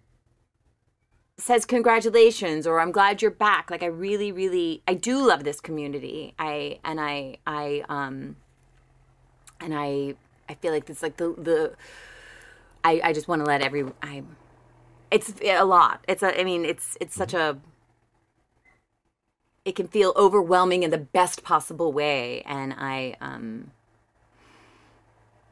says 1.37 1.65
congratulations 1.65 2.65
or 2.65 2.79
I'm 2.79 2.91
glad 2.91 3.21
you're 3.21 3.31
back. 3.31 3.69
Like 3.69 3.83
I 3.83 3.87
really, 3.87 4.31
really 4.31 4.81
I 4.87 4.93
do 4.93 5.25
love 5.25 5.43
this 5.43 5.59
community. 5.59 6.33
I 6.39 6.79
and 6.83 6.99
I 6.99 7.37
I 7.45 7.83
um 7.89 8.37
and 9.59 9.73
I 9.73 10.15
I 10.49 10.55
feel 10.55 10.71
like 10.73 10.89
it's 10.89 11.03
like 11.03 11.17
the 11.17 11.33
the 11.37 11.73
I, 12.83 13.01
I 13.03 13.13
just 13.13 13.27
want 13.27 13.41
to 13.41 13.45
let 13.45 13.61
every 13.61 13.85
I 14.01 14.23
it's 15.11 15.33
a 15.43 15.63
lot. 15.63 16.03
It's 16.07 16.23
a 16.23 16.39
I 16.39 16.43
mean 16.43 16.65
it's 16.65 16.97
it's 16.99 17.15
such 17.15 17.33
a 17.33 17.59
it 19.63 19.75
can 19.75 19.87
feel 19.87 20.13
overwhelming 20.15 20.83
in 20.83 20.91
the 20.91 20.97
best 20.97 21.43
possible 21.43 21.91
way 21.91 22.41
and 22.45 22.73
I 22.73 23.15
um 23.21 23.71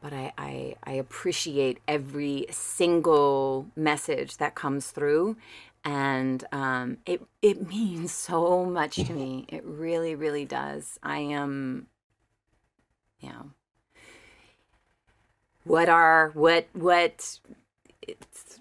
but 0.06 0.14
I, 0.14 0.32
I 0.38 0.76
I 0.84 0.92
appreciate 0.92 1.80
every 1.88 2.46
single 2.52 3.66
message 3.76 4.38
that 4.38 4.54
comes 4.54 4.92
through 4.92 5.36
and 5.84 6.46
um 6.52 6.98
it 7.08 7.24
it 7.42 7.68
means 7.76 8.12
so 8.12 8.66
much 8.66 8.98
to 8.98 9.14
me. 9.14 9.48
It 9.48 9.64
really, 9.66 10.14
really 10.14 10.46
does. 10.46 11.00
I 11.02 11.18
am 11.18 11.88
you 13.20 13.30
know 13.30 13.50
what 15.64 15.90
are 15.90 16.30
what 16.36 16.68
what 16.74 17.40
it's 18.04 18.60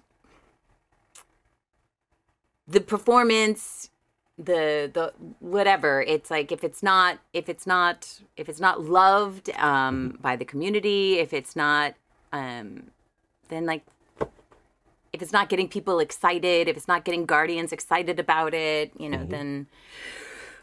the 2.67 2.81
performance 2.81 3.91
the 4.37 4.91
the 4.93 5.13
whatever. 5.39 6.01
It's 6.01 6.29
like 6.29 6.51
if 6.51 6.63
it's 6.63 6.83
not 6.83 7.19
if 7.33 7.47
it's 7.49 7.65
not 7.65 8.21
if 8.35 8.49
it's 8.49 8.59
not 8.59 8.81
loved 8.81 9.49
um 9.57 10.17
by 10.21 10.35
the 10.35 10.45
community 10.45 11.19
if 11.19 11.33
it's 11.33 11.55
not 11.55 11.95
um 12.33 12.91
then 13.49 13.65
like 13.65 13.83
if 15.13 15.21
it's 15.21 15.31
not 15.31 15.47
getting 15.47 15.69
people 15.69 15.99
excited 15.99 16.67
if 16.67 16.75
it's 16.75 16.87
not 16.87 17.05
getting 17.05 17.25
guardians 17.25 17.71
excited 17.71 18.19
about 18.19 18.53
it 18.53 18.91
you 18.99 19.07
know 19.07 19.23
then 19.23 19.65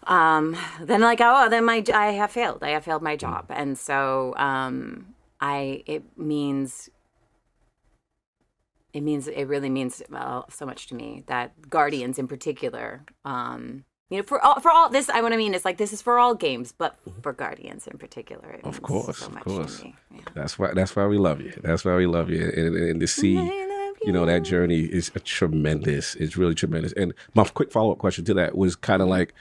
um 0.06 0.54
then 0.82 1.00
like 1.00 1.20
oh 1.22 1.48
then 1.48 1.64
my 1.64 1.82
i 1.94 2.08
have 2.08 2.30
failed. 2.30 2.62
I 2.62 2.70
have 2.70 2.84
failed 2.84 3.02
my 3.02 3.16
job. 3.16 3.46
And 3.48 3.78
so 3.78 4.34
um 4.36 5.14
i 5.40 5.82
it 5.86 6.04
means 6.18 6.90
it 8.92 9.02
means 9.02 9.26
it 9.28 9.44
really 9.44 9.70
means 9.70 10.02
well, 10.10 10.46
so 10.50 10.66
much 10.66 10.86
to 10.88 10.94
me 10.94 11.24
that 11.26 11.52
guardians 11.70 12.18
in 12.18 12.28
particular 12.28 13.04
um 13.24 13.84
you 14.10 14.18
know 14.18 14.22
for 14.22 14.38
all 14.44 14.60
for 14.60 14.70
all 14.70 14.88
this 14.90 15.08
i 15.08 15.20
what 15.22 15.32
i 15.32 15.36
mean 15.36 15.54
is 15.54 15.64
like 15.64 15.78
this 15.78 15.92
is 15.92 16.02
for 16.02 16.18
all 16.18 16.34
games 16.34 16.72
but 16.76 16.96
for 17.22 17.32
guardians 17.32 17.86
in 17.86 17.96
particular 17.96 18.50
it 18.50 18.58
Of 18.64 18.74
means 18.74 18.78
course, 18.80 19.18
so 19.18 19.26
of 19.26 19.34
much 19.34 19.44
course. 19.44 19.78
to 19.78 19.84
me. 19.84 19.94
Yeah. 20.14 20.20
That's 20.34 20.58
why. 20.58 20.72
That's 20.74 20.94
why 20.94 21.06
we 21.06 21.16
love 21.18 21.40
you. 21.40 21.52
That's 21.62 21.84
why 21.84 21.96
we 21.96 22.06
love 22.06 22.28
you. 22.28 22.42
And, 22.54 22.76
and 22.76 23.00
to 23.00 23.06
see, 23.06 23.32
you 24.04 24.12
know, 24.12 24.26
that 24.26 24.42
journey 24.42 24.80
is 24.80 25.10
a 25.14 25.20
tremendous. 25.20 26.14
It's 26.16 26.36
really 26.36 26.54
tremendous. 26.54 26.92
And 26.92 27.14
my 27.34 27.44
quick 27.44 27.72
follow 27.72 27.92
up 27.92 27.98
question 27.98 28.24
to 28.26 28.34
that 28.34 28.56
was 28.56 28.76
kind 28.76 29.00
of 29.00 29.08
like, 29.08 29.32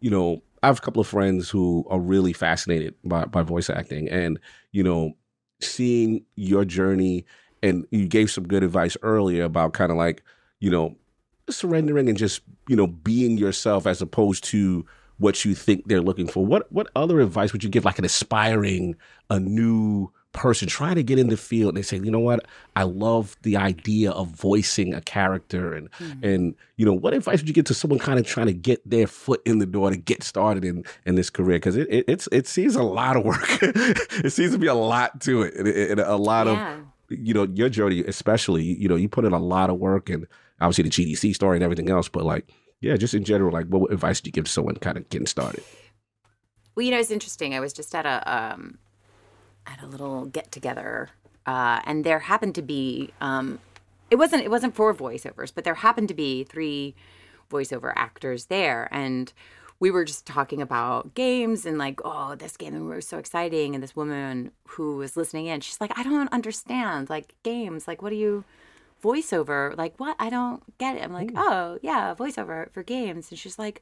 you 0.00 0.10
know, 0.10 0.42
I 0.62 0.66
have 0.66 0.78
a 0.78 0.80
couple 0.82 1.00
of 1.00 1.06
friends 1.06 1.48
who 1.48 1.86
are 1.88 1.98
really 1.98 2.32
fascinated 2.34 2.94
by, 3.04 3.24
by 3.24 3.42
voice 3.42 3.70
acting, 3.70 4.08
and 4.10 4.38
you 4.72 4.82
know, 4.82 5.14
seeing 5.60 6.24
your 6.36 6.64
journey, 6.66 7.24
and 7.62 7.86
you 7.90 8.06
gave 8.06 8.30
some 8.30 8.46
good 8.46 8.62
advice 8.62 8.96
earlier 9.02 9.44
about 9.44 9.72
kind 9.72 9.90
of 9.90 9.96
like 9.96 10.22
you 10.60 10.70
know, 10.70 10.96
surrendering 11.50 12.08
and 12.08 12.18
just 12.18 12.42
you 12.68 12.76
know 12.76 12.86
being 12.86 13.38
yourself 13.38 13.86
as 13.86 14.02
opposed 14.02 14.44
to 14.44 14.84
what 15.18 15.44
you 15.44 15.54
think 15.54 15.86
they're 15.86 16.02
looking 16.02 16.28
for. 16.28 16.44
What 16.44 16.70
what 16.72 16.88
other 16.94 17.20
advice 17.20 17.52
would 17.52 17.64
you 17.64 17.70
give 17.70 17.84
like 17.84 17.98
an 17.98 18.04
aspiring, 18.04 18.96
a 19.30 19.40
new 19.40 20.10
person 20.32 20.68
trying 20.68 20.94
to 20.94 21.02
get 21.02 21.18
in 21.18 21.28
the 21.28 21.36
field 21.38 21.70
and 21.70 21.78
they 21.78 21.82
say, 21.82 21.96
you 21.96 22.10
know 22.10 22.20
what, 22.20 22.44
I 22.76 22.82
love 22.82 23.34
the 23.42 23.56
idea 23.56 24.10
of 24.10 24.28
voicing 24.28 24.92
a 24.92 25.00
character 25.00 25.72
and 25.72 25.90
mm-hmm. 25.92 26.24
and 26.24 26.54
you 26.76 26.84
know, 26.84 26.92
what 26.92 27.14
advice 27.14 27.40
would 27.40 27.48
you 27.48 27.54
give 27.54 27.64
to 27.66 27.74
someone 27.74 27.98
kind 27.98 28.18
of 28.18 28.26
trying 28.26 28.46
to 28.46 28.52
get 28.52 28.88
their 28.88 29.06
foot 29.06 29.40
in 29.46 29.58
the 29.58 29.66
door 29.66 29.90
to 29.90 29.96
get 29.96 30.22
started 30.22 30.64
in 30.64 30.84
in 31.06 31.14
this 31.14 31.30
career? 31.30 31.56
Because 31.56 31.76
it, 31.76 31.88
it, 31.88 32.04
it's 32.08 32.28
it 32.30 32.46
seems 32.46 32.76
a 32.76 32.82
lot 32.82 33.16
of 33.16 33.24
work. 33.24 33.58
it 33.62 34.32
seems 34.32 34.52
to 34.52 34.58
be 34.58 34.66
a 34.66 34.74
lot 34.74 35.20
to 35.22 35.42
it, 35.42 35.54
and, 35.54 35.68
and 35.68 36.00
a 36.00 36.16
lot 36.16 36.46
yeah. 36.46 36.74
of 36.74 36.80
you 37.08 37.34
know 37.34 37.44
your 37.54 37.68
journey, 37.68 38.04
especially. 38.04 38.62
You 38.62 38.88
know, 38.88 38.96
you 38.96 39.08
put 39.08 39.24
in 39.24 39.32
a 39.32 39.38
lot 39.38 39.70
of 39.70 39.78
work 39.78 40.08
and 40.10 40.26
obviously 40.60 40.84
the 40.84 40.90
GDC 40.90 41.34
story 41.34 41.56
and 41.56 41.64
everything 41.64 41.90
else, 41.90 42.08
but 42.08 42.24
like 42.24 42.50
yeah, 42.80 42.96
just 42.96 43.14
in 43.14 43.24
general, 43.24 43.52
like 43.52 43.66
what 43.66 43.92
advice 43.92 44.20
do 44.20 44.28
you 44.28 44.32
give 44.32 44.48
someone 44.48 44.76
kind 44.76 44.96
of 44.96 45.08
getting 45.08 45.26
started? 45.26 45.64
Well, 46.74 46.84
you 46.84 46.92
know, 46.92 46.98
it's 46.98 47.10
interesting. 47.10 47.54
I 47.54 47.60
was 47.60 47.72
just 47.72 47.94
at 47.94 48.06
a 48.06 48.22
um, 48.32 48.78
at 49.66 49.82
a 49.82 49.86
little 49.86 50.26
get 50.26 50.52
together, 50.52 51.10
uh, 51.46 51.80
and 51.84 52.04
there 52.04 52.20
happened 52.20 52.54
to 52.54 52.62
be 52.62 53.10
um, 53.20 53.58
it 54.10 54.16
wasn't 54.16 54.44
it 54.44 54.50
wasn't 54.50 54.74
for 54.74 54.94
voiceovers, 54.94 55.52
but 55.54 55.64
there 55.64 55.74
happened 55.74 56.08
to 56.08 56.14
be 56.14 56.44
three 56.44 56.94
voiceover 57.50 57.92
actors 57.96 58.46
there, 58.46 58.88
and 58.92 59.32
we 59.80 59.90
were 59.90 60.04
just 60.04 60.26
talking 60.26 60.60
about 60.60 61.14
games 61.14 61.64
and 61.64 61.78
like, 61.78 62.00
oh, 62.04 62.34
this 62.34 62.56
game 62.56 62.88
was 62.88 63.06
so 63.06 63.18
exciting, 63.18 63.74
and 63.74 63.82
this 63.82 63.94
woman 63.94 64.50
who 64.68 64.96
was 64.96 65.16
listening 65.16 65.46
in, 65.46 65.60
she's 65.60 65.80
like, 65.80 65.96
I 65.96 66.02
don't 66.02 66.32
understand 66.32 67.08
like 67.08 67.34
games, 67.42 67.86
like 67.86 68.02
what 68.02 68.10
do 68.10 68.16
you 68.16 68.44
voiceover? 69.02 69.76
Like 69.76 69.94
what? 69.98 70.16
I 70.18 70.30
don't 70.30 70.62
get 70.78 70.96
it. 70.96 71.04
I'm 71.04 71.12
like, 71.12 71.30
Ooh. 71.30 71.36
oh 71.36 71.78
yeah, 71.82 72.14
voiceover 72.14 72.70
for 72.72 72.82
games, 72.82 73.30
and 73.30 73.38
she's 73.38 73.58
like, 73.58 73.80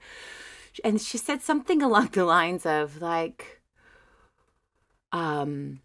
and 0.84 1.00
she 1.00 1.18
said 1.18 1.42
something 1.42 1.82
along 1.86 2.10
the 2.12 2.24
lines 2.24 2.66
of 2.66 3.00
like 3.00 3.60
um 5.12 5.80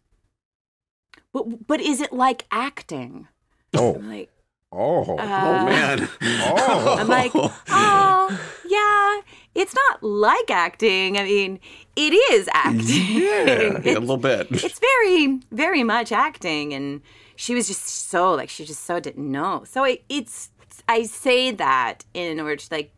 but 1.31 1.67
but 1.67 1.79
is 1.79 2.01
it 2.01 2.11
like 2.11 2.45
acting 2.51 3.27
oh 3.75 3.95
I'm 3.95 4.09
like 4.09 4.29
oh 4.71 5.17
uh, 5.17 5.21
oh. 5.21 5.65
man. 5.65 6.09
Oh. 6.21 6.97
I'm 6.99 7.07
like 7.07 7.31
oh 7.35 8.39
yeah 8.67 9.21
it's 9.53 9.75
not 9.75 10.01
like 10.01 10.49
acting. 10.49 11.17
I 11.17 11.23
mean 11.23 11.59
it 11.95 12.13
is 12.31 12.49
acting. 12.53 13.21
Yeah, 13.21 13.79
yeah 13.83 13.97
a 13.97 13.99
little 13.99 14.17
bit. 14.17 14.47
it's 14.51 14.79
very 14.79 15.39
very 15.51 15.83
much 15.83 16.11
acting 16.11 16.73
and 16.73 17.01
she 17.35 17.53
was 17.53 17.67
just 17.67 17.85
so 17.85 18.33
like 18.33 18.49
she 18.49 18.65
just 18.65 18.85
so 18.85 18.99
didn't 18.99 19.29
know. 19.29 19.63
So 19.65 19.83
it, 19.83 20.03
it's 20.09 20.49
i 20.87 21.03
say 21.03 21.51
that 21.51 22.05
in 22.13 22.39
order 22.39 22.55
to 22.55 22.67
like 22.71 22.91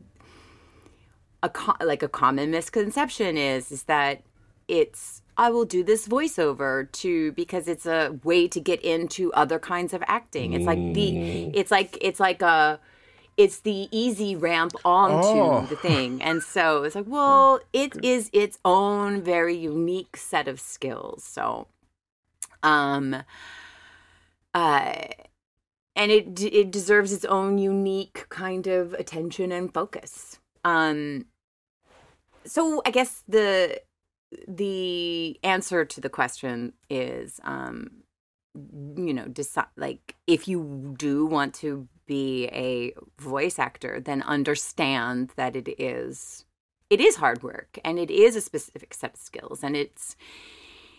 a 1.43 1.51
like 1.83 2.01
a 2.01 2.07
common 2.07 2.51
misconception 2.51 3.37
is 3.37 3.71
is 3.71 3.83
that 3.83 4.23
it's 4.67 5.22
I 5.37 5.49
will 5.49 5.65
do 5.65 5.83
this 5.83 6.07
voiceover 6.07 6.91
to 6.91 7.31
because 7.33 7.67
it's 7.67 7.85
a 7.85 8.19
way 8.23 8.47
to 8.47 8.59
get 8.59 8.81
into 8.81 9.31
other 9.33 9.59
kinds 9.59 9.93
of 9.93 10.03
acting. 10.07 10.53
It's 10.53 10.65
like 10.65 10.77
the 10.77 11.11
mm. 11.11 11.51
it's 11.53 11.71
like 11.71 11.97
it's 12.01 12.19
like 12.19 12.41
a 12.41 12.79
it's 13.35 13.59
the 13.61 13.87
easy 13.91 14.35
ramp 14.35 14.73
onto 14.85 15.27
oh. 15.27 15.65
the 15.67 15.75
thing. 15.75 16.21
And 16.21 16.43
so 16.43 16.83
it's 16.83 16.95
like, 16.95 17.05
well, 17.07 17.59
it 17.71 18.03
is 18.03 18.29
its 18.31 18.59
own 18.63 19.21
very 19.21 19.55
unique 19.55 20.17
set 20.17 20.47
of 20.47 20.59
skills. 20.59 21.23
So 21.23 21.67
um 22.61 23.23
uh 24.53 24.93
and 25.95 26.11
it 26.11 26.41
it 26.41 26.71
deserves 26.71 27.11
its 27.11 27.25
own 27.25 27.57
unique 27.57 28.27
kind 28.29 28.67
of 28.67 28.93
attention 28.93 29.51
and 29.51 29.73
focus. 29.73 30.39
Um 30.63 31.25
so 32.45 32.81
I 32.85 32.91
guess 32.91 33.23
the 33.27 33.81
the 34.47 35.39
answer 35.43 35.85
to 35.85 36.01
the 36.01 36.09
question 36.09 36.73
is 36.89 37.39
um 37.43 37.89
you 38.95 39.13
know 39.13 39.27
decide 39.27 39.65
like 39.77 40.15
if 40.27 40.47
you 40.47 40.93
do 40.97 41.25
want 41.25 41.53
to 41.53 41.87
be 42.05 42.45
a 42.47 42.93
voice 43.19 43.57
actor 43.57 43.99
then 43.99 44.21
understand 44.23 45.31
that 45.35 45.55
it 45.55 45.67
is 45.79 46.45
it 46.89 46.99
is 46.99 47.15
hard 47.15 47.41
work 47.41 47.79
and 47.83 47.97
it 47.97 48.11
is 48.11 48.35
a 48.35 48.41
specific 48.41 48.93
set 48.93 49.13
of 49.13 49.19
skills 49.19 49.63
and 49.63 49.75
it's 49.75 50.15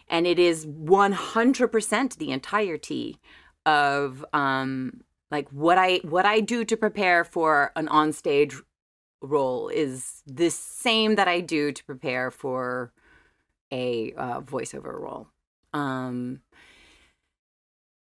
and 0.09 0.27
it 0.27 0.39
is 0.39 0.67
100% 0.67 2.17
the 2.17 2.31
entirety 2.31 3.19
of 3.65 4.25
um 4.33 5.01
like 5.31 5.49
what 5.51 5.79
i 5.79 6.01
what 6.03 6.27
i 6.27 6.41
do 6.41 6.65
to 6.65 6.77
prepare 6.77 7.25
for 7.25 7.73
an 7.77 7.87
onstage 7.89 8.61
role 9.23 9.69
is 9.69 10.23
the 10.27 10.51
same 10.51 11.15
that 11.15 11.29
i 11.29 11.41
do 11.41 11.73
to 11.73 11.85
prepare 11.85 12.31
for 12.31 12.93
a 13.73 14.13
uh, 14.17 14.41
voiceover 14.41 14.99
role. 14.99 15.29
Um, 15.73 16.41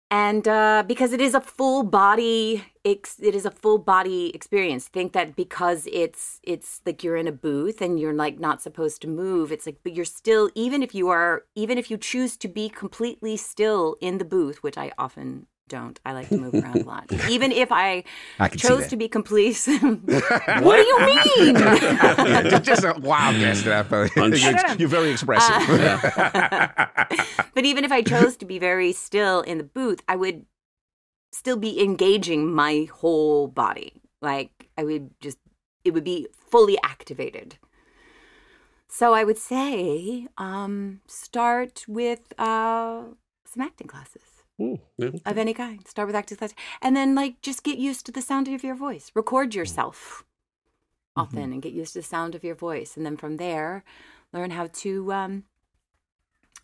and 0.09 0.47
uh, 0.47 0.83
because 0.87 1.11
it 1.11 1.19
is 1.19 1.33
a 1.33 1.41
full 1.41 1.83
body 1.83 2.63
ex- 2.85 3.19
it 3.21 3.35
is 3.35 3.45
a 3.45 3.51
full 3.51 3.77
body 3.77 4.31
experience 4.33 4.87
think 4.87 5.11
that 5.13 5.35
because 5.35 5.87
it's 5.91 6.39
it's 6.43 6.81
like 6.85 7.03
you're 7.03 7.17
in 7.17 7.27
a 7.27 7.31
booth 7.31 7.81
and 7.81 7.99
you're 7.99 8.13
like 8.13 8.39
not 8.39 8.61
supposed 8.61 9.01
to 9.01 9.07
move 9.07 9.51
it's 9.51 9.65
like 9.65 9.79
but 9.83 9.93
you're 9.93 10.05
still 10.05 10.49
even 10.55 10.81
if 10.81 10.95
you 10.95 11.09
are 11.09 11.43
even 11.55 11.77
if 11.77 11.91
you 11.91 11.97
choose 11.97 12.37
to 12.37 12.47
be 12.47 12.69
completely 12.69 13.35
still 13.35 13.97
in 13.99 14.17
the 14.17 14.25
booth 14.25 14.63
which 14.63 14.77
i 14.77 14.91
often 14.97 15.45
don't. 15.67 15.99
I 16.05 16.13
like 16.13 16.29
to 16.29 16.37
move 16.37 16.53
around 16.53 16.81
a 16.81 16.83
lot. 16.83 17.11
Even 17.29 17.51
if 17.51 17.71
I, 17.71 18.03
I 18.39 18.49
chose 18.49 18.87
to 18.87 18.97
be 18.97 19.07
complete. 19.07 19.61
what 19.65 20.05
do 20.07 20.81
you 20.81 20.99
mean? 20.99 21.55
yeah, 21.55 22.59
just 22.59 22.83
a 22.83 22.95
wild 22.99 23.37
guess 23.37 23.63
that. 23.63 23.89
You're, 24.15 24.77
you're 24.77 24.89
very 24.89 25.11
expressive. 25.11 25.69
Uh, 26.17 26.67
but 27.53 27.65
even 27.65 27.83
if 27.83 27.91
I 27.91 28.01
chose 28.01 28.37
to 28.37 28.45
be 28.45 28.59
very 28.59 28.93
still 28.93 29.41
in 29.41 29.57
the 29.57 29.63
booth, 29.63 30.01
I 30.07 30.15
would 30.15 30.45
still 31.31 31.57
be 31.57 31.81
engaging 31.81 32.51
my 32.53 32.87
whole 32.93 33.47
body. 33.47 34.01
Like 34.21 34.69
I 34.77 34.83
would 34.83 35.11
just, 35.19 35.37
it 35.83 35.93
would 35.93 36.03
be 36.03 36.27
fully 36.49 36.77
activated. 36.83 37.57
So 38.89 39.13
I 39.13 39.23
would 39.23 39.37
say, 39.37 40.27
um, 40.37 41.01
start 41.07 41.85
with 41.87 42.33
uh, 42.39 43.03
some 43.45 43.61
acting 43.61 43.87
classes. 43.87 44.36
Ooh, 44.59 44.79
yeah. 44.97 45.09
of 45.25 45.37
any 45.37 45.53
kind. 45.53 45.87
Start 45.87 46.07
with 46.07 46.15
acting 46.15 46.37
class, 46.37 46.53
and 46.81 46.95
then 46.95 47.13
like 47.13 47.41
just 47.41 47.63
get 47.63 47.77
used 47.77 48.05
to 48.05 48.11
the 48.11 48.21
sound 48.21 48.47
of 48.47 48.63
your 48.63 48.75
voice. 48.75 49.11
Record 49.13 49.53
yourself 49.53 50.23
often, 51.15 51.39
mm-hmm. 51.39 51.53
and 51.53 51.61
get 51.61 51.73
used 51.73 51.93
to 51.93 51.99
the 51.99 52.03
sound 52.03 52.35
of 52.35 52.43
your 52.43 52.55
voice, 52.55 52.97
and 52.97 53.05
then 53.05 53.17
from 53.17 53.37
there, 53.37 53.83
learn 54.33 54.51
how 54.51 54.67
to 54.67 55.13
um, 55.13 55.43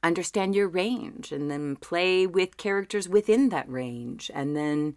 understand 0.02 0.56
your 0.56 0.68
range, 0.68 1.32
and 1.32 1.52
then 1.52 1.76
play 1.76 2.26
with 2.26 2.58
characters 2.58 3.08
within 3.08 3.50
that 3.50 3.70
range, 3.70 4.32
and 4.34 4.56
then 4.56 4.96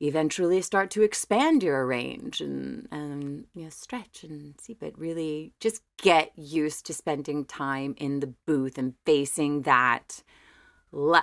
eventually 0.00 0.62
start 0.62 0.90
to 0.90 1.02
expand 1.02 1.62
your 1.62 1.84
range 1.84 2.40
and 2.40 2.86
and 2.92 3.46
you 3.54 3.64
know 3.64 3.70
stretch 3.70 4.22
and 4.22 4.54
see 4.60 4.72
but 4.72 4.96
really 4.96 5.52
just 5.58 5.82
get 6.00 6.30
used 6.36 6.86
to 6.86 6.94
spending 6.94 7.44
time 7.44 7.94
in 7.98 8.20
the 8.20 8.32
booth 8.46 8.78
and 8.78 8.94
facing 9.04 9.62
that 9.62 10.22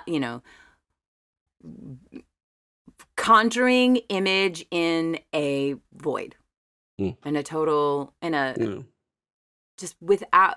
you 0.06 0.20
know 0.20 0.42
conjuring 3.16 3.96
image 4.08 4.66
in 4.70 5.18
a 5.34 5.74
void. 5.92 6.36
Mm. 6.98 7.14
in 7.26 7.36
a 7.36 7.42
total 7.42 8.14
in 8.22 8.32
a 8.32 8.54
mm. 8.56 8.86
just 9.76 9.96
without 10.00 10.56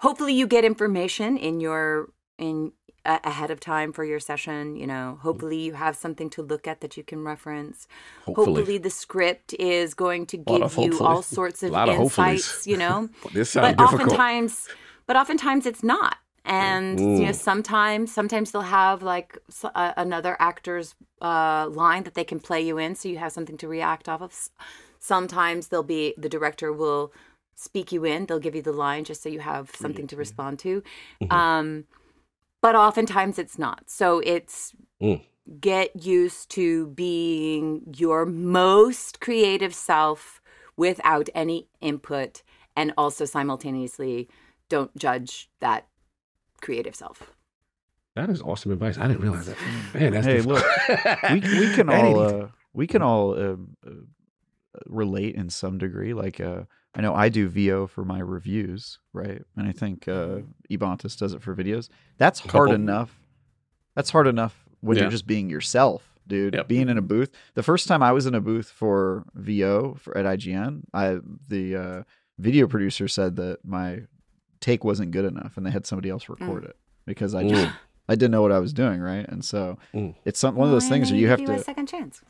hopefully 0.00 0.34
you 0.34 0.46
get 0.46 0.66
information 0.66 1.38
in 1.38 1.60
your 1.60 2.10
in 2.36 2.72
uh, 3.06 3.20
ahead 3.24 3.50
of 3.50 3.58
time 3.58 3.90
for 3.94 4.04
your 4.04 4.20
session 4.20 4.76
you 4.76 4.86
know. 4.86 5.18
Hopefully 5.22 5.56
you 5.56 5.72
have 5.72 5.96
something 5.96 6.28
to 6.28 6.42
look 6.42 6.68
at 6.68 6.82
that 6.82 6.98
you 6.98 7.04
can 7.04 7.24
reference. 7.24 7.88
Hopefully, 8.26 8.56
hopefully 8.56 8.78
the 8.78 8.90
script 8.90 9.54
is 9.58 9.94
going 9.94 10.26
to 10.26 10.36
give 10.36 10.76
you 10.76 10.98
all 10.98 11.22
sorts 11.22 11.62
of 11.62 11.72
insights 11.72 12.60
of 12.60 12.66
you 12.66 12.76
know. 12.76 13.08
This 13.32 13.54
but 13.54 13.78
difficult. 13.78 14.02
oftentimes 14.02 14.68
but 15.06 15.16
oftentimes 15.16 15.64
it's 15.64 15.82
not 15.82 16.18
and 16.44 16.98
mm. 16.98 17.18
you 17.18 17.26
know 17.26 17.32
sometimes 17.32 18.12
sometimes 18.12 18.50
they'll 18.50 18.62
have 18.62 19.02
like 19.02 19.38
uh, 19.64 19.92
another 19.96 20.36
actor's 20.38 20.94
uh, 21.22 21.68
line 21.70 22.02
that 22.04 22.14
they 22.14 22.24
can 22.24 22.38
play 22.38 22.60
you 22.60 22.78
in 22.78 22.94
so 22.94 23.08
you 23.08 23.18
have 23.18 23.32
something 23.32 23.56
to 23.56 23.66
react 23.66 24.08
off 24.08 24.20
of 24.20 24.50
sometimes 24.98 25.68
they'll 25.68 25.82
be 25.82 26.14
the 26.18 26.28
director 26.28 26.72
will 26.72 27.12
speak 27.54 27.92
you 27.92 28.04
in 28.04 28.26
they'll 28.26 28.38
give 28.38 28.54
you 28.54 28.62
the 28.62 28.72
line 28.72 29.04
just 29.04 29.22
so 29.22 29.28
you 29.28 29.40
have 29.40 29.70
something 29.74 30.06
to 30.06 30.16
respond 30.16 30.58
to 30.58 30.82
mm-hmm. 31.22 31.32
um, 31.32 31.84
but 32.60 32.74
oftentimes 32.74 33.38
it's 33.38 33.58
not 33.58 33.84
so 33.86 34.20
it's 34.20 34.72
mm. 35.00 35.20
get 35.60 36.04
used 36.04 36.50
to 36.50 36.88
being 36.88 37.82
your 37.96 38.26
most 38.26 39.20
creative 39.20 39.74
self 39.74 40.42
without 40.76 41.28
any 41.34 41.68
input 41.80 42.42
and 42.76 42.92
also 42.98 43.24
simultaneously 43.24 44.28
don't 44.68 44.94
judge 44.96 45.48
that 45.60 45.86
creative 46.64 46.94
self. 46.96 47.18
That 48.16 48.30
is 48.30 48.40
awesome 48.42 48.70
advice. 48.72 48.96
I 48.98 49.08
didn't 49.08 49.22
realize 49.22 49.46
that. 49.46 49.56
Man, 49.94 50.12
that's 50.12 50.26
Hey, 50.26 50.36
difficult. 50.36 50.62
we 51.32 51.40
we 51.60 51.74
can 51.74 51.88
all 51.90 52.18
uh, 52.20 52.46
we 52.72 52.86
can 52.86 53.02
all 53.02 53.26
um, 53.38 53.76
uh, 53.86 53.90
relate 54.86 55.34
in 55.34 55.50
some 55.50 55.78
degree. 55.78 56.14
Like 56.14 56.40
uh, 56.40 56.62
I 56.94 57.00
know 57.00 57.14
I 57.14 57.28
do 57.28 57.48
VO 57.48 57.86
for 57.88 58.04
my 58.04 58.20
reviews, 58.20 58.98
right? 59.12 59.42
And 59.56 59.66
I 59.68 59.72
think 59.72 60.06
uh, 60.08 60.38
Ebontis 60.70 61.18
does 61.18 61.32
it 61.34 61.42
for 61.42 61.54
videos. 61.56 61.88
That's 62.18 62.38
hard 62.40 62.52
Couple. 62.70 62.74
enough. 62.74 63.10
That's 63.96 64.10
hard 64.10 64.26
enough 64.28 64.64
when 64.80 64.96
Yeah. 64.96 65.04
you're 65.04 65.10
just 65.10 65.26
being 65.26 65.50
yourself, 65.50 66.02
dude. 66.26 66.54
Yep. 66.54 66.68
Being 66.68 66.88
in 66.88 66.98
a 66.98 67.02
booth. 67.02 67.30
The 67.54 67.62
first 67.64 67.88
time 67.88 68.02
I 68.02 68.12
was 68.12 68.26
in 68.26 68.34
a 68.34 68.40
booth 68.40 68.68
for 68.70 69.24
VO 69.34 69.94
for 70.00 70.16
at 70.16 70.24
IGN, 70.24 70.82
I 70.92 71.18
the 71.48 71.76
uh, 71.76 72.02
video 72.38 72.68
producer 72.68 73.08
said 73.08 73.34
that 73.36 73.58
my 73.64 74.02
take 74.64 74.82
wasn't 74.84 75.10
good 75.10 75.24
enough, 75.26 75.56
and 75.56 75.66
they 75.66 75.70
had 75.70 75.84
somebody 75.86 76.08
else 76.08 76.28
record 76.28 76.64
it 76.64 76.76
because 77.06 77.34
I 77.34 77.42
just 77.44 77.66
Mm. 77.68 77.74
I 78.08 78.14
didn't 78.16 78.32
know 78.32 78.42
what 78.42 78.52
I 78.52 78.58
was 78.58 78.72
doing, 78.72 79.00
right? 79.00 79.26
And 79.28 79.44
so 79.44 79.78
Mm. 79.94 80.14
it's 80.24 80.38
some, 80.38 80.56
one 80.56 80.68
of 80.68 80.72
those 80.72 80.84
Well, 80.84 80.90
things 80.90 81.10
where 81.10 81.18
you 81.20 81.28
have 81.28 81.38
give 81.38 81.46
to. 81.48 81.54
a 81.54 81.58
second 81.64 81.86
chance. 81.88 82.22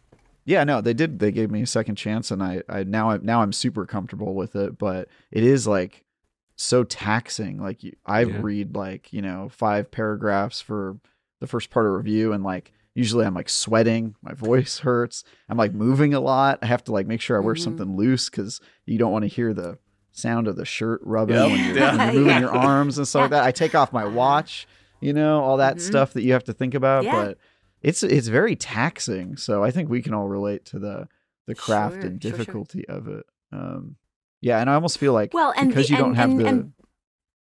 Yeah, 0.44 0.62
no, 0.64 0.80
they 0.80 0.94
did. 0.94 1.18
They 1.20 1.32
gave 1.32 1.50
me 1.50 1.62
a 1.62 1.66
second 1.66 1.94
chance, 1.96 2.30
and 2.30 2.42
I, 2.42 2.62
I 2.68 2.84
now, 2.84 3.10
I 3.10 3.16
now 3.18 3.40
I'm 3.42 3.52
super 3.52 3.86
comfortable 3.86 4.34
with 4.34 4.54
it. 4.56 4.78
But 4.78 5.08
it 5.32 5.42
is 5.42 5.66
like 5.66 6.04
so 6.56 6.84
taxing. 6.84 7.58
Like 7.60 7.82
you, 7.82 7.92
I 8.06 8.20
Yeah. 8.24 8.38
read 8.42 8.74
like 8.76 9.12
you 9.12 9.22
know 9.22 9.48
five 9.50 9.90
paragraphs 9.90 10.60
for 10.60 10.98
the 11.40 11.46
first 11.46 11.70
part 11.70 11.86
of 11.86 11.92
review, 11.92 12.32
and 12.32 12.44
like 12.44 12.72
usually 12.94 13.26
I'm 13.26 13.34
like 13.34 13.48
sweating, 13.48 14.14
my 14.22 14.34
voice 14.34 14.78
hurts, 14.78 15.24
I'm 15.48 15.56
like 15.56 15.72
moving 15.74 16.14
a 16.14 16.20
lot. 16.20 16.58
I 16.62 16.66
have 16.66 16.84
to 16.84 16.92
like 16.92 17.06
make 17.08 17.20
sure 17.20 17.36
I 17.36 17.40
wear 17.44 17.54
Mhm. 17.54 17.58
something 17.64 17.96
loose 17.96 18.30
because 18.30 18.60
you 18.86 18.98
don't 18.98 19.10
want 19.12 19.22
to 19.24 19.28
hear 19.28 19.52
the 19.54 19.78
sound 20.16 20.48
of 20.48 20.56
the 20.56 20.64
shirt 20.64 21.00
rubbing 21.04 21.36
Yep. 21.36 21.48
when, 21.50 21.58
you're, 21.64 21.76
Yeah. 21.76 21.96
when 21.96 22.06
you're 22.06 22.12
moving 22.22 22.26
Yeah. 22.30 22.40
your 22.40 22.54
arms 22.54 22.96
and 22.98 23.06
stuff 23.06 23.22
like 23.22 23.30
that. 23.32 23.44
I 23.44 23.50
take 23.52 23.74
off 23.74 23.92
my 23.92 24.04
watch, 24.06 24.66
you 25.00 25.12
know, 25.12 25.40
all 25.42 25.56
that 25.58 25.76
Mhm. 25.76 25.80
stuff 25.80 26.12
that 26.14 26.22
you 26.22 26.32
have 26.32 26.44
to 26.44 26.52
think 26.52 26.74
about, 26.74 27.04
Yeah. 27.04 27.12
but 27.26 27.38
it's 27.82 28.02
it's 28.02 28.28
very 28.28 28.56
taxing. 28.56 29.36
So 29.36 29.62
I 29.62 29.70
think 29.70 29.90
we 29.90 30.00
can 30.02 30.14
all 30.14 30.28
relate 30.28 30.64
to 30.66 30.78
the 30.78 31.08
the 31.46 31.54
craft 31.54 31.96
Sure, 31.96 32.04
and 32.06 32.22
sure, 32.22 32.30
sure. 32.30 32.38
difficulty 32.38 32.88
of 32.88 33.06
it. 33.08 33.26
Um, 33.52 33.96
yeah, 34.40 34.60
and 34.60 34.70
I 34.70 34.74
almost 34.74 34.96
feel 34.98 35.12
like 35.12 35.34
Well, 35.34 35.52
and 35.56 35.68
because 35.68 35.88
the, 35.88 35.92
you 35.92 35.98
don't 35.98 36.08
and, 36.10 36.16
have 36.16 36.30
and, 36.30 36.40
the 36.40 36.46
and- 36.46 36.72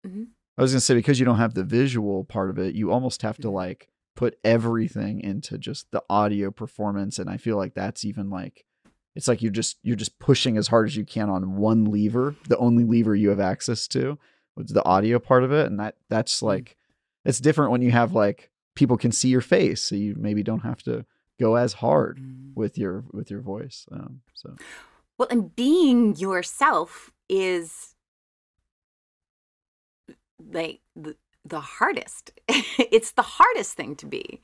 Mhm. 0.07 0.27
I 0.57 0.61
was 0.61 0.71
gonna 0.71 0.81
say 0.81 0.95
because 0.95 1.19
you 1.19 1.25
don't 1.25 1.37
have 1.37 1.53
the 1.53 1.63
visual 1.63 2.23
part 2.23 2.49
of 2.49 2.57
it, 2.57 2.73
you 2.75 2.91
almost 2.91 3.21
have 3.21 3.37
to 3.37 3.47
Mhm. 3.49 3.53
like 3.53 3.87
put 4.15 4.37
everything 4.43 5.19
into 5.19 5.57
just 5.57 5.91
the 5.91 6.03
audio 6.09 6.49
performance, 6.51 7.19
and 7.19 7.29
I 7.29 7.37
feel 7.37 7.57
like 7.57 7.73
that's 7.73 8.03
even 8.05 8.29
like 8.29 8.65
it's 9.15 9.27
like 9.27 9.41
you're 9.41 9.51
just 9.51 9.77
you're 9.83 9.95
just 9.95 10.17
pushing 10.19 10.57
as 10.57 10.67
hard 10.67 10.87
as 10.87 10.95
you 10.95 11.05
can 11.05 11.29
on 11.29 11.55
one 11.57 11.85
lever, 11.85 12.35
the 12.47 12.57
only 12.57 12.83
lever 12.83 13.15
you 13.15 13.29
have 13.29 13.39
access 13.39 13.87
to, 13.89 14.17
which 14.55 14.67
is 14.67 14.73
the 14.73 14.85
audio 14.85 15.19
part 15.19 15.43
of 15.43 15.51
it, 15.51 15.67
and 15.67 15.79
that 15.79 15.95
that's 16.09 16.41
like 16.41 16.77
it's 17.25 17.39
different 17.39 17.71
when 17.71 17.81
you 17.81 17.91
have 17.91 18.13
like 18.13 18.49
people 18.75 18.97
can 18.97 19.11
see 19.11 19.29
your 19.29 19.41
face, 19.41 19.81
so 19.81 19.95
you 19.95 20.15
maybe 20.17 20.41
don't 20.43 20.61
have 20.63 20.81
to 20.83 21.05
go 21.39 21.55
as 21.55 21.73
hard 21.73 22.17
Mm. 22.19 22.53
with 22.55 22.77
your 22.77 23.03
with 23.11 23.29
your 23.31 23.41
voice. 23.41 23.85
Um, 23.91 24.21
so 24.33 24.55
Well, 25.17 25.27
and 25.29 25.55
being 25.55 26.15
yourself 26.15 27.11
is 27.29 27.95
like 30.51 30.81
the, 30.95 31.15
the 31.45 31.59
hardest. 31.59 32.31
it's 32.47 33.11
the 33.11 33.21
hardest 33.21 33.73
thing 33.73 33.95
to 33.97 34.05
be. 34.05 34.41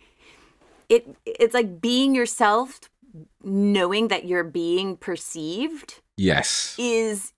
It 0.88 1.16
it's 1.26 1.54
like 1.54 1.82
being 1.82 2.16
yourself, 2.16 2.80
knowing 3.44 4.08
that 4.10 4.26
you're 4.26 4.44
being 4.44 4.96
perceived 4.98 6.02
yes. 6.18 6.76
is 6.78 7.34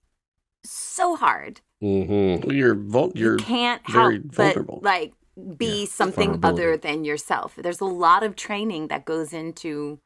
so 0.63 1.15
hard. 1.15 1.61
Mm-hmm. 1.81 2.51
You're 2.51 2.75
vul- 2.75 3.11
you 3.15 3.23
you're 3.25 3.37
can't 3.37 3.81
very 3.89 4.15
help 4.21 4.33
vulnerable. 4.33 4.79
but 4.81 4.83
like 4.83 5.13
be 5.57 5.81
Yeah, 5.81 5.87
something 5.89 6.39
other 6.43 6.77
than 6.77 7.03
yourself. 7.05 7.55
There's 7.57 7.81
a 7.81 7.85
lot 7.85 8.21
of 8.23 8.35
training 8.35 8.89
that 8.89 9.05
goes 9.05 9.33
into 9.33 9.99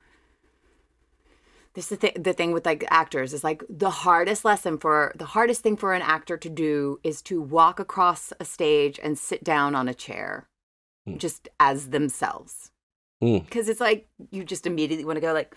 this 1.73 1.91
is 1.91 1.97
the, 1.97 2.07
th- 2.07 2.23
the 2.23 2.31
thing 2.33 2.53
with 2.53 2.65
like 2.65 2.85
actors 2.89 3.33
is 3.33 3.43
like 3.43 3.61
the 3.69 3.89
hardest 3.89 4.45
lesson 4.45 4.77
for 4.77 5.11
the 5.17 5.25
hardest 5.25 5.61
thing 5.61 5.75
for 5.75 5.93
an 5.93 6.01
actor 6.01 6.37
to 6.37 6.49
do 6.49 6.99
is 7.03 7.21
to 7.23 7.41
walk 7.41 7.79
across 7.81 8.31
a 8.39 8.45
stage 8.45 8.97
and 9.03 9.17
sit 9.19 9.43
down 9.43 9.75
on 9.75 9.87
a 9.87 9.93
chair 9.93 10.47
Mm. 11.07 11.19
just 11.19 11.49
as 11.59 11.89
themselves 11.89 12.71
Mm. 13.26 13.45
because 13.45 13.69
it's 13.69 13.80
like 13.80 14.07
you 14.31 14.43
just 14.43 14.65
immediately 14.68 15.06
want 15.06 15.18
to 15.18 15.22
go 15.22 15.34
like 15.34 15.56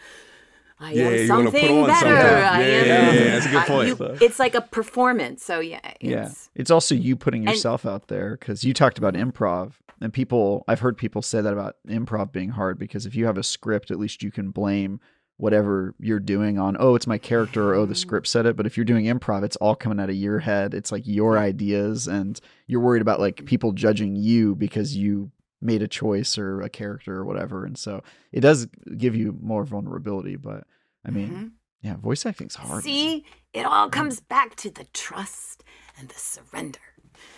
I 0.80 0.92
Yeah, 0.92 1.06
am 1.08 1.12
you 1.12 1.28
wanna 1.28 1.44
something 1.50 1.86
better. 1.86 1.98
something. 1.98 2.12
I 2.16 2.60
Yeah, 2.60 2.66
am. 2.66 2.86
yeah, 2.86 3.12
yeah, 3.12 3.30
that's 3.32 3.46
a 3.46 3.48
good 3.48 3.56
I- 3.58 3.66
point. 3.66 3.88
you- 3.88 4.16
it's 4.26 4.38
like 4.38 4.54
a 4.54 4.60
performance. 4.60 5.44
So 5.44 5.58
yeah, 5.60 5.80
yeah 6.00 6.26
it's, 6.26 6.50
it's 6.54 6.70
also 6.70 6.94
you 6.94 7.16
putting 7.16 7.42
and- 7.42 7.50
yourself 7.50 7.84
out 7.84 8.06
there 8.08 8.36
because 8.38 8.62
you 8.64 8.72
talked 8.72 8.96
about 8.98 9.14
improv 9.14 9.72
and 10.00 10.12
people 10.12 10.64
i've 10.68 10.78
heard 10.78 10.96
people 10.96 11.20
say 11.22 11.40
that 11.40 11.52
about 11.52 11.74
improv 11.88 12.30
being 12.30 12.50
hard 12.50 12.78
because 12.78 13.04
if 13.06 13.16
you 13.16 13.26
have 13.26 13.36
a 13.36 13.42
script 13.42 13.90
at 13.90 13.98
least 13.98 14.22
you 14.22 14.30
can 14.30 14.50
blame 14.52 15.00
whatever 15.38 15.92
you're 15.98 16.20
doing 16.20 16.56
on 16.56 16.76
oh 16.78 16.94
it's 16.94 17.06
my 17.08 17.18
character 17.18 17.70
or 17.70 17.74
oh 17.74 17.84
the 17.86 17.96
script 17.96 18.28
said 18.28 18.46
it 18.46 18.56
but 18.56 18.64
if 18.64 18.76
you're 18.76 18.84
doing 18.84 19.06
improv 19.06 19.42
it's 19.42 19.56
all 19.56 19.74
coming 19.74 19.98
out 19.98 20.08
of 20.08 20.14
your 20.14 20.38
head 20.38 20.72
it's 20.74 20.92
like 20.92 21.02
your 21.04 21.36
ideas 21.36 22.06
and 22.06 22.40
you're 22.68 22.80
worried 22.80 23.02
about 23.02 23.18
like 23.18 23.44
people 23.44 23.72
judging 23.72 24.14
you 24.14 24.54
because 24.54 24.96
you 24.96 25.32
made 25.60 25.82
a 25.82 25.88
choice 25.88 26.38
or 26.38 26.60
a 26.60 26.68
character 26.68 27.16
or 27.16 27.24
whatever 27.24 27.64
and 27.64 27.76
so 27.76 28.02
it 28.32 28.40
does 28.40 28.66
give 28.96 29.14
you 29.16 29.36
more 29.42 29.64
vulnerability 29.64 30.36
but 30.36 30.64
i 31.04 31.10
mean 31.10 31.30
Mhm. 31.30 31.50
yeah 31.82 31.96
voice 31.96 32.24
acting's 32.26 32.54
hard. 32.54 32.84
See, 32.84 33.24
it 33.52 33.64
all 33.66 33.88
comes 33.88 34.20
back 34.20 34.54
to 34.56 34.70
the 34.70 34.84
trust 34.92 35.64
and 35.98 36.08
the 36.08 36.14
surrender. 36.18 36.78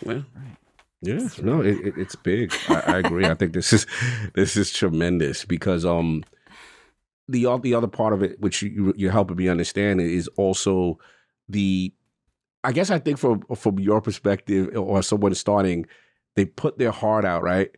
yeah. 0.04 0.22
Yeah, 1.02 1.28
no, 1.42 1.62
it, 1.62 1.78
it, 1.80 1.94
it's 1.96 2.14
big. 2.14 2.52
I, 2.68 2.80
I 2.80 2.98
agree. 2.98 3.24
I 3.26 3.34
think 3.34 3.54
this 3.54 3.72
is 3.72 3.86
this 4.34 4.54
is 4.54 4.70
tremendous 4.70 5.46
because 5.46 5.86
um 5.86 6.24
the 7.28 7.46
the 7.62 7.74
other 7.74 7.86
part 7.86 8.12
of 8.12 8.22
it, 8.22 8.38
which 8.40 8.60
you, 8.60 8.92
you're 8.96 9.12
helping 9.12 9.36
me 9.36 9.48
understand, 9.48 10.00
is 10.02 10.28
also 10.36 10.98
the. 11.48 11.92
I 12.62 12.72
guess 12.72 12.90
I 12.90 12.98
think 12.98 13.16
from 13.18 13.40
from 13.56 13.78
your 13.78 14.02
perspective 14.02 14.76
or 14.76 15.02
someone 15.02 15.34
starting, 15.34 15.86
they 16.36 16.44
put 16.44 16.76
their 16.76 16.90
heart 16.90 17.24
out, 17.24 17.42
right, 17.42 17.70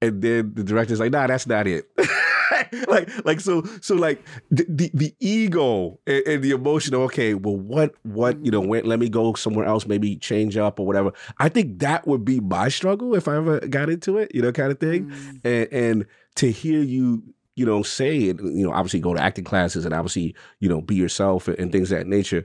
and 0.00 0.22
then 0.22 0.52
the 0.54 0.64
director's 0.64 1.00
like, 1.00 1.12
"Nah, 1.12 1.26
that's 1.26 1.46
not 1.46 1.66
it." 1.66 1.88
like, 2.88 3.24
like 3.24 3.40
so, 3.40 3.62
so 3.80 3.94
like 3.94 4.22
the 4.50 4.66
the, 4.68 4.90
the 4.94 5.14
ego 5.20 5.98
and, 6.06 6.26
and 6.26 6.44
the 6.44 6.50
emotion. 6.50 6.94
of, 6.94 7.00
Okay, 7.02 7.34
well, 7.34 7.56
what, 7.56 7.94
what, 8.02 8.44
you 8.44 8.50
know, 8.50 8.60
let 8.60 8.98
me 8.98 9.08
go 9.08 9.34
somewhere 9.34 9.64
else, 9.66 9.86
maybe 9.86 10.16
change 10.16 10.56
up 10.56 10.78
or 10.78 10.86
whatever. 10.86 11.12
I 11.38 11.48
think 11.48 11.78
that 11.80 12.06
would 12.06 12.24
be 12.24 12.40
my 12.40 12.68
struggle 12.68 13.14
if 13.14 13.28
I 13.28 13.36
ever 13.36 13.60
got 13.60 13.88
into 13.88 14.18
it, 14.18 14.34
you 14.34 14.42
know, 14.42 14.52
kind 14.52 14.70
of 14.70 14.78
thing. 14.78 15.06
Mm. 15.10 15.40
And 15.44 15.72
and 15.72 16.06
to 16.36 16.50
hear 16.50 16.82
you, 16.82 17.22
you 17.56 17.66
know, 17.66 17.82
say 17.82 18.16
it, 18.24 18.40
you 18.40 18.66
know, 18.66 18.72
obviously 18.72 19.00
go 19.00 19.14
to 19.14 19.20
acting 19.20 19.44
classes 19.44 19.84
and 19.84 19.94
obviously, 19.94 20.34
you 20.60 20.68
know, 20.68 20.80
be 20.80 20.94
yourself 20.94 21.48
and, 21.48 21.58
and 21.58 21.72
things 21.72 21.90
of 21.90 21.98
that 21.98 22.06
nature. 22.06 22.44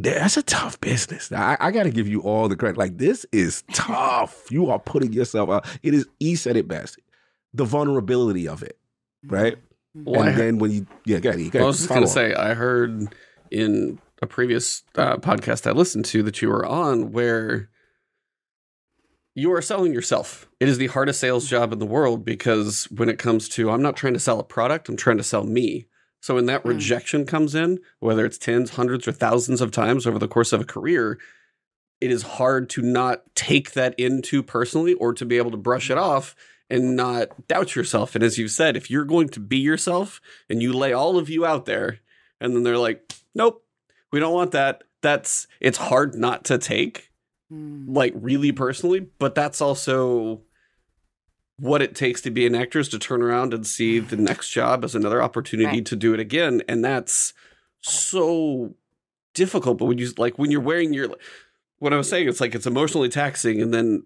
That's 0.00 0.36
a 0.36 0.42
tough 0.44 0.80
business. 0.80 1.32
I, 1.32 1.56
I 1.58 1.72
got 1.72 1.82
to 1.82 1.90
give 1.90 2.06
you 2.06 2.20
all 2.20 2.48
the 2.48 2.54
credit. 2.56 2.78
Like 2.78 2.98
this 2.98 3.26
is 3.32 3.64
tough. 3.72 4.46
you 4.48 4.70
are 4.70 4.78
putting 4.78 5.12
yourself 5.12 5.50
out. 5.50 5.66
It 5.82 5.92
is. 5.92 6.06
He 6.20 6.36
said 6.36 6.56
it 6.56 6.68
best. 6.68 6.98
The 7.52 7.64
vulnerability 7.64 8.46
of 8.46 8.62
it, 8.62 8.78
right? 9.26 9.56
Well, 9.94 10.20
and 10.22 10.30
heard- 10.30 10.40
then 10.40 10.58
when 10.58 10.70
you, 10.70 10.86
yeah, 11.04 11.18
go 11.18 11.30
ahead. 11.30 11.50
Go 11.50 11.64
I 11.64 11.66
was 11.66 11.78
just 11.78 11.88
to 11.88 12.00
up. 12.02 12.08
say, 12.08 12.32
I 12.34 12.54
heard 12.54 13.08
in 13.50 13.98
a 14.22 14.26
previous 14.26 14.84
uh, 14.94 15.16
podcast 15.16 15.66
I 15.66 15.72
listened 15.72 16.04
to 16.06 16.22
that 16.24 16.40
you 16.42 16.48
were 16.48 16.64
on 16.64 17.10
where 17.10 17.68
you 19.34 19.52
are 19.52 19.62
selling 19.62 19.92
yourself. 19.92 20.48
It 20.60 20.68
is 20.68 20.78
the 20.78 20.88
hardest 20.88 21.20
sales 21.20 21.48
job 21.48 21.72
in 21.72 21.78
the 21.78 21.86
world 21.86 22.24
because 22.24 22.84
when 22.90 23.08
it 23.08 23.18
comes 23.18 23.48
to, 23.50 23.70
I'm 23.70 23.82
not 23.82 23.96
trying 23.96 24.14
to 24.14 24.20
sell 24.20 24.38
a 24.38 24.44
product, 24.44 24.88
I'm 24.88 24.96
trying 24.96 25.18
to 25.18 25.24
sell 25.24 25.44
me. 25.44 25.86
So 26.20 26.34
when 26.34 26.46
that 26.46 26.64
Mm. 26.64 26.68
rejection 26.70 27.26
comes 27.26 27.54
in, 27.54 27.78
whether 28.00 28.24
it's 28.26 28.38
tens, 28.38 28.70
hundreds, 28.70 29.06
or 29.06 29.12
thousands 29.12 29.60
of 29.60 29.70
times 29.70 30.06
over 30.06 30.18
the 30.18 30.28
course 30.28 30.52
of 30.52 30.60
a 30.60 30.64
career, 30.64 31.18
it 32.00 32.10
is 32.10 32.22
hard 32.22 32.68
to 32.70 32.82
not 32.82 33.22
take 33.34 33.72
that 33.72 33.94
into 33.98 34.42
personally 34.42 34.94
or 34.94 35.12
to 35.14 35.24
be 35.24 35.36
able 35.36 35.50
to 35.50 35.56
brush 35.56 35.90
it 35.90 35.98
off 35.98 36.34
and 36.70 36.94
not 36.96 37.46
doubt 37.48 37.74
yourself. 37.74 38.14
And 38.14 38.22
as 38.22 38.36
you've 38.38 38.50
said, 38.50 38.76
if 38.76 38.90
you're 38.90 39.04
going 39.04 39.28
to 39.30 39.40
be 39.40 39.56
yourself 39.58 40.20
and 40.50 40.62
you 40.62 40.72
lay 40.72 40.92
all 40.92 41.18
of 41.18 41.28
you 41.30 41.44
out 41.46 41.66
there 41.66 42.00
and 42.40 42.54
then 42.54 42.62
they're 42.62 42.78
like, 42.78 43.12
nope, 43.34 43.64
we 44.12 44.20
don't 44.20 44.34
want 44.34 44.52
that. 44.52 44.84
That's 45.02 45.46
it's 45.60 45.78
hard 45.78 46.14
not 46.14 46.44
to 46.46 46.58
take, 46.58 47.10
Mm. 47.52 47.86
like 47.88 48.12
really 48.14 48.52
personally, 48.52 49.00
but 49.18 49.34
that's 49.34 49.60
also 49.62 50.42
what 51.60 51.82
it 51.82 51.94
takes 51.94 52.20
to 52.22 52.30
be 52.30 52.46
an 52.46 52.54
actor 52.54 52.78
is 52.78 52.88
to 52.90 52.98
turn 52.98 53.20
around 53.22 53.52
and 53.52 53.66
see 53.66 53.98
the 53.98 54.16
next 54.16 54.50
job 54.50 54.84
as 54.84 54.94
another 54.94 55.20
opportunity 55.22 55.66
Right. 55.78 55.86
to 55.86 55.96
do 55.96 56.14
it 56.14 56.20
again. 56.20 56.62
And 56.68 56.84
that's 56.84 57.32
so 57.80 58.74
difficult. 59.34 59.78
But 59.78 59.86
when 59.86 59.98
you 59.98 60.10
like 60.18 60.38
when 60.38 60.50
you're 60.50 60.60
wearing 60.60 60.92
your 60.92 61.08
what 61.78 61.92
I 61.92 61.96
was 61.96 62.08
saying, 62.08 62.28
it's 62.28 62.40
like 62.40 62.54
it's 62.54 62.66
emotionally 62.66 63.08
taxing, 63.08 63.60
and 63.62 63.72
then 63.72 64.04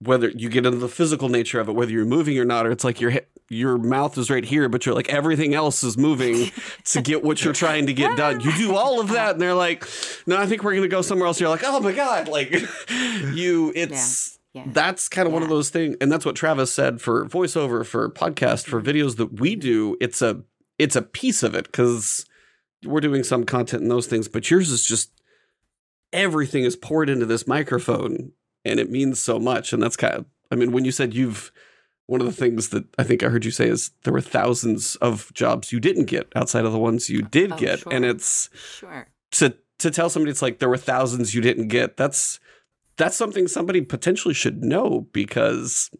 whether 0.00 0.28
you 0.28 0.48
get 0.50 0.66
into 0.66 0.78
the 0.78 0.88
physical 0.88 1.28
nature 1.30 1.58
of 1.58 1.68
it, 1.68 1.72
whether 1.72 1.90
you're 1.90 2.04
moving 2.04 2.38
or 2.38 2.44
not, 2.44 2.66
or 2.66 2.70
it's 2.70 2.84
like 2.84 3.00
your 3.00 3.12
your 3.48 3.78
mouth 3.78 4.18
is 4.18 4.28
right 4.28 4.44
here, 4.44 4.68
but 4.68 4.84
you're 4.84 4.94
like 4.94 5.08
everything 5.08 5.54
else 5.54 5.82
is 5.84 5.96
moving 5.96 6.50
to 6.84 7.00
get 7.00 7.22
what 7.24 7.42
you're 7.44 7.54
trying 7.54 7.86
to 7.86 7.94
get 7.94 8.16
done. 8.16 8.40
You 8.40 8.52
do 8.56 8.74
all 8.76 9.00
of 9.00 9.08
that, 9.10 9.32
and 9.32 9.40
they're 9.40 9.54
like, 9.54 9.84
"No, 10.26 10.36
I 10.36 10.46
think 10.46 10.62
we're 10.64 10.74
gonna 10.74 10.88
go 10.88 11.02
somewhere 11.02 11.26
else." 11.26 11.40
You're 11.40 11.48
like, 11.48 11.62
"Oh 11.64 11.80
my 11.80 11.92
god!" 11.92 12.28
Like 12.28 12.50
you, 13.32 13.72
it's 13.74 14.32
Yeah. 14.32 14.35
That's 14.66 15.08
kind 15.08 15.26
of 15.26 15.32
one 15.32 15.42
of 15.42 15.48
those 15.48 15.70
things, 15.70 15.96
and 16.00 16.10
that's 16.10 16.24
what 16.24 16.36
Travis 16.36 16.72
said 16.72 17.00
for 17.00 17.26
voiceover, 17.26 17.84
for 17.84 18.08
podcast, 18.10 18.66
for 18.66 18.80
videos 18.80 19.16
that 19.16 19.40
we 19.40 19.56
do. 19.56 19.96
It's 20.00 20.22
a 20.22 20.42
it's 20.78 20.96
a 20.96 21.02
piece 21.02 21.42
of 21.42 21.54
it 21.54 21.66
because 21.66 22.24
we're 22.84 23.00
doing 23.00 23.24
some 23.24 23.44
content 23.44 23.82
and 23.82 23.90
those 23.90 24.06
things, 24.06 24.28
but 24.28 24.50
yours 24.50 24.70
is 24.70 24.86
just 24.86 25.10
everything 26.12 26.64
is 26.64 26.76
poured 26.76 27.08
into 27.08 27.26
this 27.26 27.46
microphone 27.46 28.32
and 28.64 28.78
it 28.80 28.90
means 28.90 29.20
so 29.20 29.38
much. 29.38 29.72
And 29.72 29.82
that's 29.82 29.96
kind 29.96 30.14
of, 30.14 30.24
I 30.50 30.54
mean, 30.54 30.72
when 30.72 30.84
you 30.84 30.92
said 30.92 31.14
you've, 31.14 31.50
one 32.06 32.20
of 32.20 32.26
the 32.26 32.32
things 32.32 32.68
that 32.68 32.84
I 32.98 33.02
think 33.02 33.22
I 33.22 33.28
heard 33.28 33.44
you 33.44 33.50
say 33.50 33.68
is 33.68 33.90
there 34.04 34.12
were 34.12 34.20
thousands 34.20 34.94
of 34.96 35.32
jobs 35.34 35.72
you 35.72 35.80
didn't 35.80 36.04
get 36.04 36.30
outside 36.36 36.64
of 36.64 36.72
the 36.72 36.78
ones 36.78 37.10
you 37.10 37.22
did 37.22 37.52
Oh, 37.52 37.56
get. 37.56 37.80
sure. 37.80 37.92
And 37.92 38.04
it's 38.04 38.50
Sure. 38.78 39.08
to, 39.32 39.56
to 39.78 39.90
tell 39.90 40.08
somebody 40.08 40.30
it's 40.30 40.42
like 40.42 40.58
there 40.58 40.68
were 40.68 40.76
thousands 40.76 41.34
you 41.34 41.40
didn't 41.40 41.68
get. 41.68 41.96
That's, 41.96 42.38
that's 42.96 43.16
something 43.16 43.48
somebody 43.48 43.80
potentially 43.80 44.34
should 44.34 44.62
know 44.62 45.06
because 45.12 45.90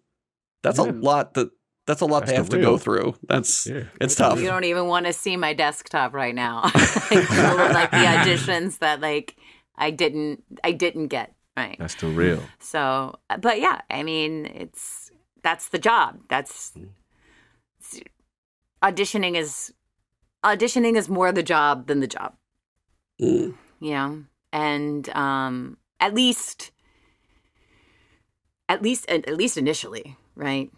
that's 0.62 0.78
a 0.78 0.84
lot 0.84 1.34
that, 1.34 1.50
that's 1.86 2.00
a 2.00 2.06
lot 2.06 2.20
That's 2.20 2.32
they 2.32 2.36
the 2.36 2.42
have 2.42 2.48
to 2.50 2.60
go 2.60 2.78
through. 2.78 3.14
That's, 3.28 3.66
Yeah. 3.66 3.84
it's 4.00 4.16
tough. 4.16 4.40
You 4.40 4.48
don't 4.48 4.64
even 4.64 4.86
want 4.88 5.06
to 5.06 5.12
see 5.12 5.36
my 5.36 5.54
desktop 5.54 6.14
right 6.14 6.34
now. 6.34 6.62
like, 6.74 7.30
like 7.30 7.90
the 7.92 7.98
auditions 7.98 8.78
that 8.78 9.00
like 9.00 9.36
I 9.76 9.90
didn't 9.90 10.42
I 10.64 10.72
didn't 10.72 11.08
get 11.08 11.34
right. 11.56 11.76
That's 11.78 11.94
the 11.94 12.08
real. 12.08 12.42
So, 12.58 13.14
but 13.40 13.60
yeah, 13.60 13.82
I 13.88 14.02
mean, 14.02 14.46
it's 14.46 15.12
that's 15.42 15.68
the 15.68 15.78
job. 15.78 16.20
That's 16.28 16.72
auditioning 18.82 19.36
is 19.36 19.72
auditioning 20.44 20.96
is 20.96 21.08
more 21.08 21.32
the 21.32 21.42
job 21.42 21.86
than 21.86 22.00
the 22.00 22.06
job. 22.06 22.34
Mm. 23.20 23.54
You 23.80 23.90
know, 23.90 24.24
and 24.52 25.08
um, 25.10 25.76
at 26.00 26.14
least, 26.14 26.72
at 28.68 28.82
least, 28.82 29.08
at 29.08 29.36
least 29.36 29.56
initially, 29.56 30.16
right? 30.34 30.70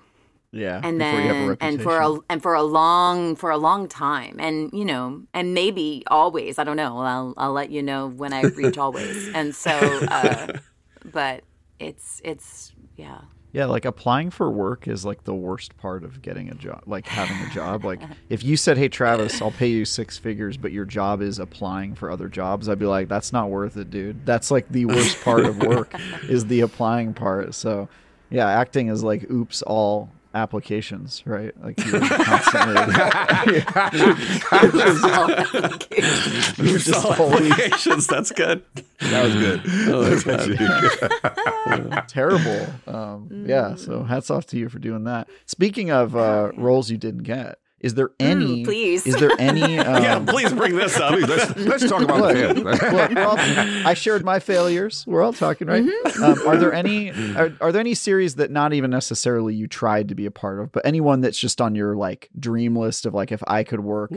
Yeah. 0.50 0.80
and 0.82 0.98
before 0.98 1.20
you 1.20 1.28
have 1.28 1.36
a 1.36 1.56
then 1.56 1.56
and 1.60 1.82
for 1.82 2.00
a 2.00 2.18
and 2.30 2.42
for 2.42 2.54
a 2.54 2.62
long 2.62 3.36
for 3.36 3.50
a 3.50 3.58
long 3.58 3.86
time 3.86 4.36
and 4.40 4.70
you 4.72 4.86
know 4.86 5.24
and 5.34 5.52
maybe 5.52 6.04
always 6.06 6.58
i 6.58 6.64
don't 6.64 6.78
know 6.78 7.00
i'll 7.00 7.34
i'll 7.36 7.52
let 7.52 7.68
you 7.70 7.82
know 7.82 8.08
when 8.08 8.32
i 8.32 8.40
reach 8.40 8.78
always 8.78 9.28
and 9.34 9.54
so 9.54 9.70
uh 10.10 10.46
but 11.12 11.44
it's 11.78 12.22
it's 12.24 12.72
yeah 12.96 13.20
Yeah, 13.52 13.64
like 13.64 13.86
applying 13.86 14.30
for 14.30 14.50
work 14.50 14.86
is 14.86 15.06
like 15.06 15.24
the 15.24 15.34
worst 15.34 15.76
part 15.78 16.04
of 16.04 16.20
getting 16.20 16.50
a 16.50 16.54
job, 16.54 16.82
like 16.86 17.06
having 17.06 17.38
a 17.46 17.50
job. 17.50 17.84
Like 17.84 18.00
if 18.28 18.44
you 18.44 18.56
said, 18.56 18.76
"Hey 18.76 18.88
Travis, 18.88 19.40
I'll 19.40 19.50
pay 19.50 19.68
you 19.68 19.84
six 19.84 20.18
figures," 20.18 20.56
but 20.56 20.70
your 20.70 20.84
job 20.84 21.22
is 21.22 21.38
applying 21.38 21.94
for 21.94 22.10
other 22.10 22.28
jobs, 22.28 22.68
I'd 22.68 22.78
be 22.78 22.86
like, 22.86 23.08
"That's 23.08 23.32
not 23.32 23.48
worth 23.48 23.76
it, 23.76 23.90
dude. 23.90 24.26
That's 24.26 24.50
like 24.50 24.68
the 24.68 24.84
worst 24.84 25.22
part 25.22 25.46
of 25.46 25.62
work 25.62 25.94
is 26.28 26.46
the 26.46 26.60
applying 26.60 27.14
part." 27.14 27.54
So, 27.54 27.88
yeah, 28.28 28.48
acting 28.48 28.88
is 28.88 29.02
like 29.02 29.30
oops 29.30 29.62
all 29.62 30.10
applications, 30.38 31.22
right? 31.26 31.52
Like 31.62 31.78
you're 31.84 32.00
constantly 32.08 32.74
You're 36.58 36.78
just 36.78 37.04
applications. 37.10 38.06
That's 38.06 38.32
good. 38.32 38.62
That 39.00 39.24
was 39.24 39.34
good. 39.34 39.60
Oh, 39.88 40.02
that's 40.02 40.24
That's 40.24 40.46
bad. 40.48 40.60
actually 41.64 41.90
good. 41.90 42.08
terrible. 42.08 42.66
Um, 42.86 43.44
Yeah, 43.46 43.74
so 43.74 44.02
hats 44.02 44.30
off 44.30 44.46
to 44.46 44.58
you 44.58 44.68
for 44.68 44.78
doing 44.78 45.04
that. 45.04 45.28
Speaking 45.46 45.90
of 45.90 46.16
uh, 46.16 46.52
roles 46.56 46.90
you 46.90 46.96
didn't 46.98 47.22
get, 47.24 47.58
is 47.80 47.94
there 47.94 48.10
any? 48.18 48.64
please. 48.64 49.06
Is 49.06 49.16
there 49.16 49.30
any? 49.38 49.78
Um, 49.88 50.02
yeah, 50.02 50.18
please 50.18 50.52
bring 50.52 50.74
this 50.76 50.96
up. 50.98 51.12
Let's, 51.12 51.56
let's 51.56 51.88
talk 51.88 52.02
about 52.02 52.34
the 52.34 52.54
Look, 52.54 52.80
film. 52.80 52.96
look, 52.96 53.10
we're 53.14 53.22
all- 53.24 53.36
I 53.38 53.94
shared 53.94 54.24
my 54.24 54.38
failures. 54.40 55.04
We're 55.06 55.22
all 55.22 55.32
talking, 55.32 55.68
right? 55.68 55.84
Mm-hmm. 55.84 56.24
Um, 56.24 56.48
are 56.48 56.56
there 56.56 56.72
any? 56.72 57.10
Are, 57.36 57.52
are 57.60 57.70
there 57.72 57.80
any 57.80 57.94
series 57.94 58.34
that 58.36 58.50
not 58.50 58.72
even 58.72 58.90
necessarily 58.90 59.54
you 59.54 59.66
tried 59.66 60.08
to 60.08 60.14
be 60.14 60.26
a 60.26 60.30
part 60.30 60.60
of, 60.60 60.72
but 60.72 60.84
anyone 60.84 61.20
that's 61.20 61.38
just 61.38 61.60
on 61.60 61.74
your 61.74 61.96
like 61.96 62.28
dream 62.38 62.76
list 62.76 63.06
of 63.06 63.14
like 63.14 63.30
if 63.32 63.42
I 63.46 63.62
could 63.64 63.80
work 63.80 64.10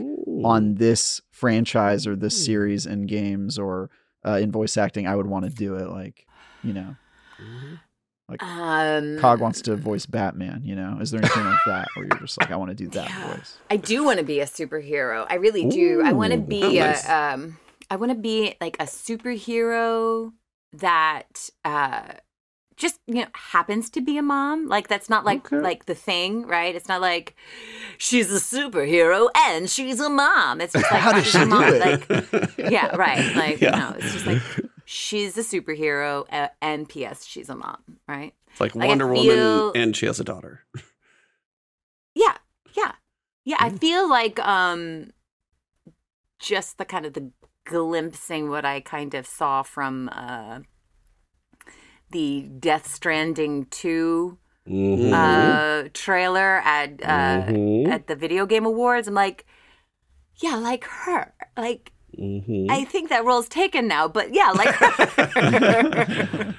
on 0.44 0.74
this 0.74 1.20
franchise 1.30 2.06
or 2.06 2.16
this 2.16 2.44
series 2.44 2.86
in 2.86 3.06
games 3.06 3.58
or 3.58 3.90
uh, 4.26 4.32
in 4.42 4.50
voice 4.52 4.76
acting, 4.76 5.06
I 5.06 5.14
would 5.16 5.26
want 5.26 5.44
to 5.44 5.50
do 5.50 5.76
it. 5.76 5.88
Like, 5.88 6.26
you 6.64 6.72
know, 6.72 6.96
um 8.40 9.18
Cog 9.18 9.40
wants 9.40 9.60
to 9.62 9.76
voice 9.76 10.06
Batman. 10.06 10.62
You 10.64 10.76
know, 10.76 10.98
is 11.00 11.10
there 11.10 11.20
anything 11.20 11.44
like 11.44 11.64
that 11.66 11.88
where 11.94 12.06
you're 12.06 12.18
just 12.18 12.38
like, 12.38 12.50
I 12.50 12.56
want 12.56 12.70
to 12.70 12.74
do 12.74 12.88
that 12.90 13.06
Yeah. 13.08 13.34
voice? 13.34 13.58
I 13.70 13.76
do 13.76 14.04
want 14.04 14.18
to 14.18 14.24
be 14.24 14.40
a 14.40 14.46
superhero. 14.46 15.26
I 15.28 15.34
really 15.34 15.64
do. 15.68 16.02
I 16.04 16.12
want 16.12 16.32
to 16.32 16.38
be 16.38 16.62
oh, 16.80 16.84
a, 16.84 17.12
um 17.12 17.58
I 17.90 17.96
want 17.96 18.12
to 18.12 18.18
be 18.18 18.56
like 18.60 18.76
a 18.80 18.84
superhero 18.84 20.32
that 20.74 21.50
uh 21.64 22.12
just 22.76 22.98
you 23.06 23.16
know 23.16 23.26
happens 23.34 23.90
to 23.90 24.00
be 24.00 24.16
a 24.16 24.22
mom. 24.22 24.66
Like 24.66 24.88
that's 24.88 25.10
not 25.10 25.24
like 25.24 25.46
Okay. 25.46 25.60
like 25.60 25.84
the 25.86 25.94
thing, 25.94 26.46
right? 26.46 26.74
It's 26.74 26.88
not 26.88 27.00
like 27.00 27.34
she's 27.98 28.32
a 28.32 28.36
superhero 28.40 29.28
and 29.36 29.68
she's 29.68 30.00
a 30.00 30.08
mom. 30.08 30.60
It's 30.60 30.72
just 30.74 30.90
like 30.90 31.00
How 31.00 31.12
does 31.12 31.26
she 31.26 31.42
a 31.42 31.46
mom. 31.46 31.68
do 31.68 31.74
it? 31.74 31.80
Like 31.80 32.08
yeah, 32.70 32.88
right. 32.96 33.34
Like 33.34 33.60
Yeah. 33.60 33.70
no, 33.72 33.94
it's 33.98 34.12
just 34.12 34.26
like 34.26 34.38
she's 34.94 35.38
a 35.38 35.40
superhero 35.42 36.24
uh, 36.30 36.48
and 36.60 36.86
PS 36.88 37.24
she's 37.24 37.48
a 37.48 37.54
mom, 37.56 37.78
right? 38.06 38.34
It's 38.50 38.60
like 38.60 38.74
Like, 38.74 38.88
Wonder 38.88 39.08
feel- 39.14 39.64
Woman, 39.68 39.82
and 39.82 39.96
she 39.96 40.04
has 40.06 40.20
a 40.20 40.24
daughter. 40.24 40.64
Yeah, 42.14 42.36
yeah, 42.76 42.92
yeah. 43.46 43.56
I 43.58 43.70
feel 43.70 44.06
like 44.08 44.38
um, 44.40 45.12
just 46.38 46.76
the 46.76 46.84
kind 46.84 47.06
of 47.06 47.14
the 47.14 47.30
glimpsing 47.64 48.50
what 48.50 48.66
I 48.66 48.80
kind 48.80 49.14
of 49.14 49.26
saw 49.26 49.62
from 49.62 50.10
uh, 50.12 50.58
the 52.10 52.42
Death 52.42 52.86
Stranding 52.92 53.64
two 53.70 54.36
Mhm. 54.68 55.12
uh, 55.12 55.88
trailer 55.94 56.58
at 56.64 57.02
uh, 57.02 57.46
Mhm. 57.50 57.88
at 57.88 58.06
the 58.08 58.14
Video 58.14 58.44
Game 58.44 58.66
Awards. 58.66 59.08
I'm 59.08 59.14
like, 59.14 59.46
yeah, 60.42 60.56
like 60.56 60.84
her. 60.84 61.32
Like 61.56 61.92
Mhm. 62.18 62.70
I 62.70 62.84
think 62.84 63.08
that 63.10 63.24
role's 63.24 63.48
taken 63.48 63.88
now, 63.88 64.06
but 64.08 64.32
yeah, 64.34 64.50
like. 64.50 64.74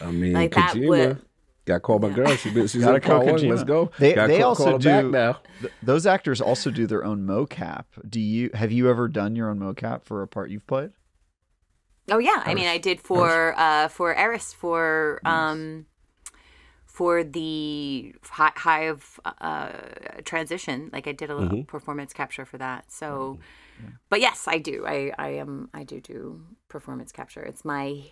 I 0.00 0.10
mean, 0.10 0.32
like 0.34 0.54
that 0.54 0.74
Kojima 0.74 0.88
would- 0.88 1.22
got 1.64 1.82
called 1.82 2.02
my 2.02 2.10
girl. 2.10 2.28
She 2.36 2.50
been, 2.50 2.66
she's 2.66 2.82
Gotta 2.84 2.96
in 2.96 3.00
call. 3.02 3.22
Kojima. 3.22 3.50
Let's 3.50 3.64
go. 3.64 3.90
They- 3.98 4.14
Gotta 4.14 4.32
they 4.32 4.38
call, 4.40 4.48
also 4.50 4.64
call 4.64 4.72
her 4.74 4.78
back 4.78 5.02
do- 5.04 5.10
now. 5.10 5.40
Th- 5.60 5.72
those 5.82 6.06
actors 6.06 6.40
also 6.40 6.70
do 6.70 6.86
their 6.86 7.04
own 7.04 7.26
mocap. 7.26 7.84
Do 8.08 8.20
you 8.20 8.50
have 8.54 8.72
you 8.72 8.90
ever 8.90 9.08
done 9.08 9.34
your 9.36 9.48
own 9.50 9.58
mocap 9.58 10.04
for 10.04 10.22
a 10.22 10.28
part 10.28 10.50
you've 10.50 10.66
played? 10.66 10.90
Oh 12.10 12.18
yeah, 12.18 12.42
I 12.44 12.52
mean, 12.52 12.66
I 12.66 12.76
did 12.78 13.00
for 13.00 13.54
uh 13.58 13.88
for 13.88 14.14
Eris 14.14 14.52
for 14.52 15.20
um 15.24 15.86
for 16.84 17.24
the 17.24 18.14
hi- 18.24 18.52
Hive 18.56 19.18
uh 19.40 19.70
transition. 20.24 20.90
Like 20.92 21.06
I 21.08 21.12
did 21.12 21.30
a 21.30 21.34
little 21.36 21.64
performance 21.64 22.12
capture 22.12 22.44
for 22.44 22.58
that. 22.58 22.92
So, 22.92 23.38
but 24.08 24.20
yes, 24.20 24.46
I 24.48 24.58
do. 24.58 24.84
I 24.86 25.12
I 25.18 25.28
am 25.42 25.68
I 25.74 25.84
do 25.84 26.00
do 26.00 26.44
performance 26.68 27.12
capture. 27.12 27.42
It's 27.42 27.64
my 27.64 28.10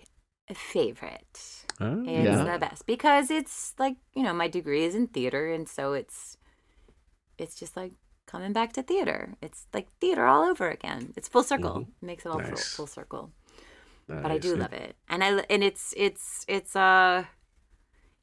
favorite. 0.52 1.64
Ah, 1.80 1.96
It's 2.04 2.06
Yeah. 2.06 2.44
the 2.52 2.58
best 2.58 2.86
because 2.86 3.30
it's 3.30 3.74
like 3.78 3.96
you 4.14 4.22
know 4.22 4.32
my 4.34 4.48
degree 4.48 4.84
is 4.84 4.94
in 4.94 5.06
theater, 5.08 5.52
and 5.52 5.68
so 5.68 5.92
it's 5.92 6.36
it's 7.38 7.54
just 7.54 7.76
like 7.76 7.92
coming 8.26 8.52
back 8.52 8.72
to 8.74 8.82
theater. 8.82 9.34
It's 9.42 9.66
like 9.74 9.88
theater 10.00 10.26
all 10.26 10.44
over 10.44 10.68
again. 10.70 11.12
It's 11.16 11.28
full 11.28 11.42
circle. 11.44 11.86
It 12.02 12.06
makes 12.06 12.24
it 12.26 12.30
all 12.30 12.38
full, 12.38 12.50
Nice. 12.50 12.74
full 12.76 12.86
circle 12.86 13.32
but 14.22 14.30
I 14.30 14.38
do 14.38 14.54
love 14.56 14.72
it, 14.72 14.96
and 15.08 15.24
I 15.24 15.28
and 15.48 15.64
it's 15.64 15.94
it's 15.96 16.44
it's 16.48 16.76
uh 16.76 17.24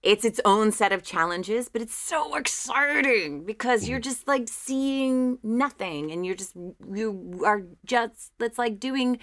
it's 0.01 0.23
its 0.23 0.39
own 0.45 0.71
set 0.71 0.91
of 0.91 1.03
challenges, 1.03 1.67
but 1.67 1.81
it's 1.81 1.95
so 1.95 2.35
exciting 2.35 3.45
because 3.45 3.87
you're 3.87 3.99
just 3.99 4.27
like 4.27 4.47
seeing 4.47 5.39
nothing, 5.43 6.11
and 6.11 6.25
you're 6.25 6.35
just 6.35 6.55
you 6.93 7.41
are 7.45 7.63
just 7.85 8.31
it's 8.39 8.57
like 8.57 8.79
doing 8.79 9.19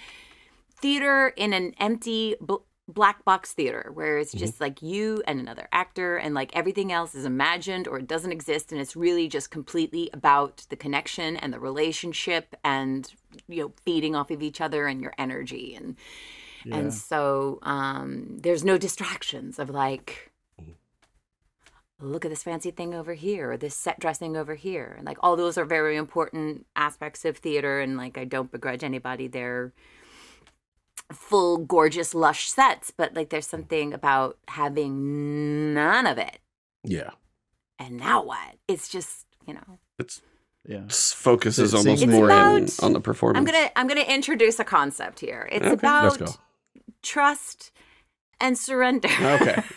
theater 0.80 1.28
in 1.36 1.52
an 1.52 1.74
empty 1.78 2.36
bl- 2.40 2.56
black 2.88 3.24
box 3.24 3.52
theater 3.52 3.90
where 3.94 4.18
it's 4.18 4.32
just 4.32 4.60
like 4.60 4.80
you 4.80 5.20
and 5.26 5.40
another 5.40 5.66
actor 5.72 6.18
and 6.18 6.34
like 6.34 6.54
everything 6.54 6.92
else 6.92 7.16
is 7.16 7.24
imagined 7.24 7.88
or 7.88 7.98
it 7.98 8.06
doesn't 8.06 8.30
exist 8.30 8.70
and 8.70 8.80
it's 8.80 8.94
really 8.94 9.26
just 9.26 9.50
completely 9.50 10.08
about 10.12 10.64
the 10.68 10.76
connection 10.76 11.36
and 11.36 11.52
the 11.52 11.58
relationship 11.58 12.54
and 12.62 13.12
you 13.48 13.60
know 13.60 13.72
feeding 13.84 14.14
off 14.14 14.30
of 14.30 14.40
each 14.40 14.60
other 14.60 14.86
and 14.86 15.00
your 15.00 15.12
energy 15.18 15.74
and 15.74 15.96
and 16.70 16.94
so 16.94 17.58
um 17.62 18.38
there's 18.40 18.64
no 18.64 18.78
distractions 18.78 19.58
of 19.58 19.68
like 19.68 20.30
look 21.98 22.24
at 22.24 22.30
this 22.30 22.42
fancy 22.42 22.70
thing 22.70 22.94
over 22.94 23.14
here 23.14 23.52
or 23.52 23.56
this 23.56 23.74
set 23.74 23.98
dressing 23.98 24.36
over 24.36 24.54
here 24.54 24.94
and 24.98 25.06
like 25.06 25.16
all 25.22 25.34
those 25.36 25.56
are 25.56 25.64
very 25.64 25.96
important 25.96 26.66
aspects 26.76 27.24
of 27.24 27.38
theater 27.38 27.80
and 27.80 27.96
like 27.96 28.18
i 28.18 28.24
don't 28.24 28.52
begrudge 28.52 28.84
anybody 28.84 29.26
their 29.26 29.72
full 31.12 31.58
gorgeous, 31.58 32.14
lush 32.14 32.48
sets, 32.50 32.90
but 32.90 33.14
like 33.14 33.30
there's 33.30 33.46
something 33.46 33.92
about 33.94 34.36
having 34.48 35.72
none 35.72 36.04
of 36.04 36.18
it. 36.18 36.38
Yeah. 36.82 37.10
And 37.78 37.96
now 37.96 38.24
what? 38.24 38.56
It's 38.66 38.88
just, 38.88 39.24
you 39.46 39.54
know. 39.54 39.78
It's 40.00 40.20
Yeah. 40.68 40.84
s- 40.86 41.12
focuses 41.12 41.72
It's 41.72 41.84
almost 41.86 42.02
It's 42.02 42.10
more 42.10 42.28
in 42.30 42.66
on 42.82 42.92
the 42.92 43.00
performance. 43.00 43.38
I'm 43.38 43.44
gonna 43.44 43.70
I'm 43.76 43.86
gonna 43.86 44.00
introduce 44.00 44.58
a 44.58 44.64
concept 44.64 45.20
here. 45.20 45.48
It's 45.52 45.64
Okay, 45.64 45.74
about 45.74 46.38
trust 47.02 47.70
and 48.40 48.56
surrender. 48.58 49.08
Okay. 49.08 49.62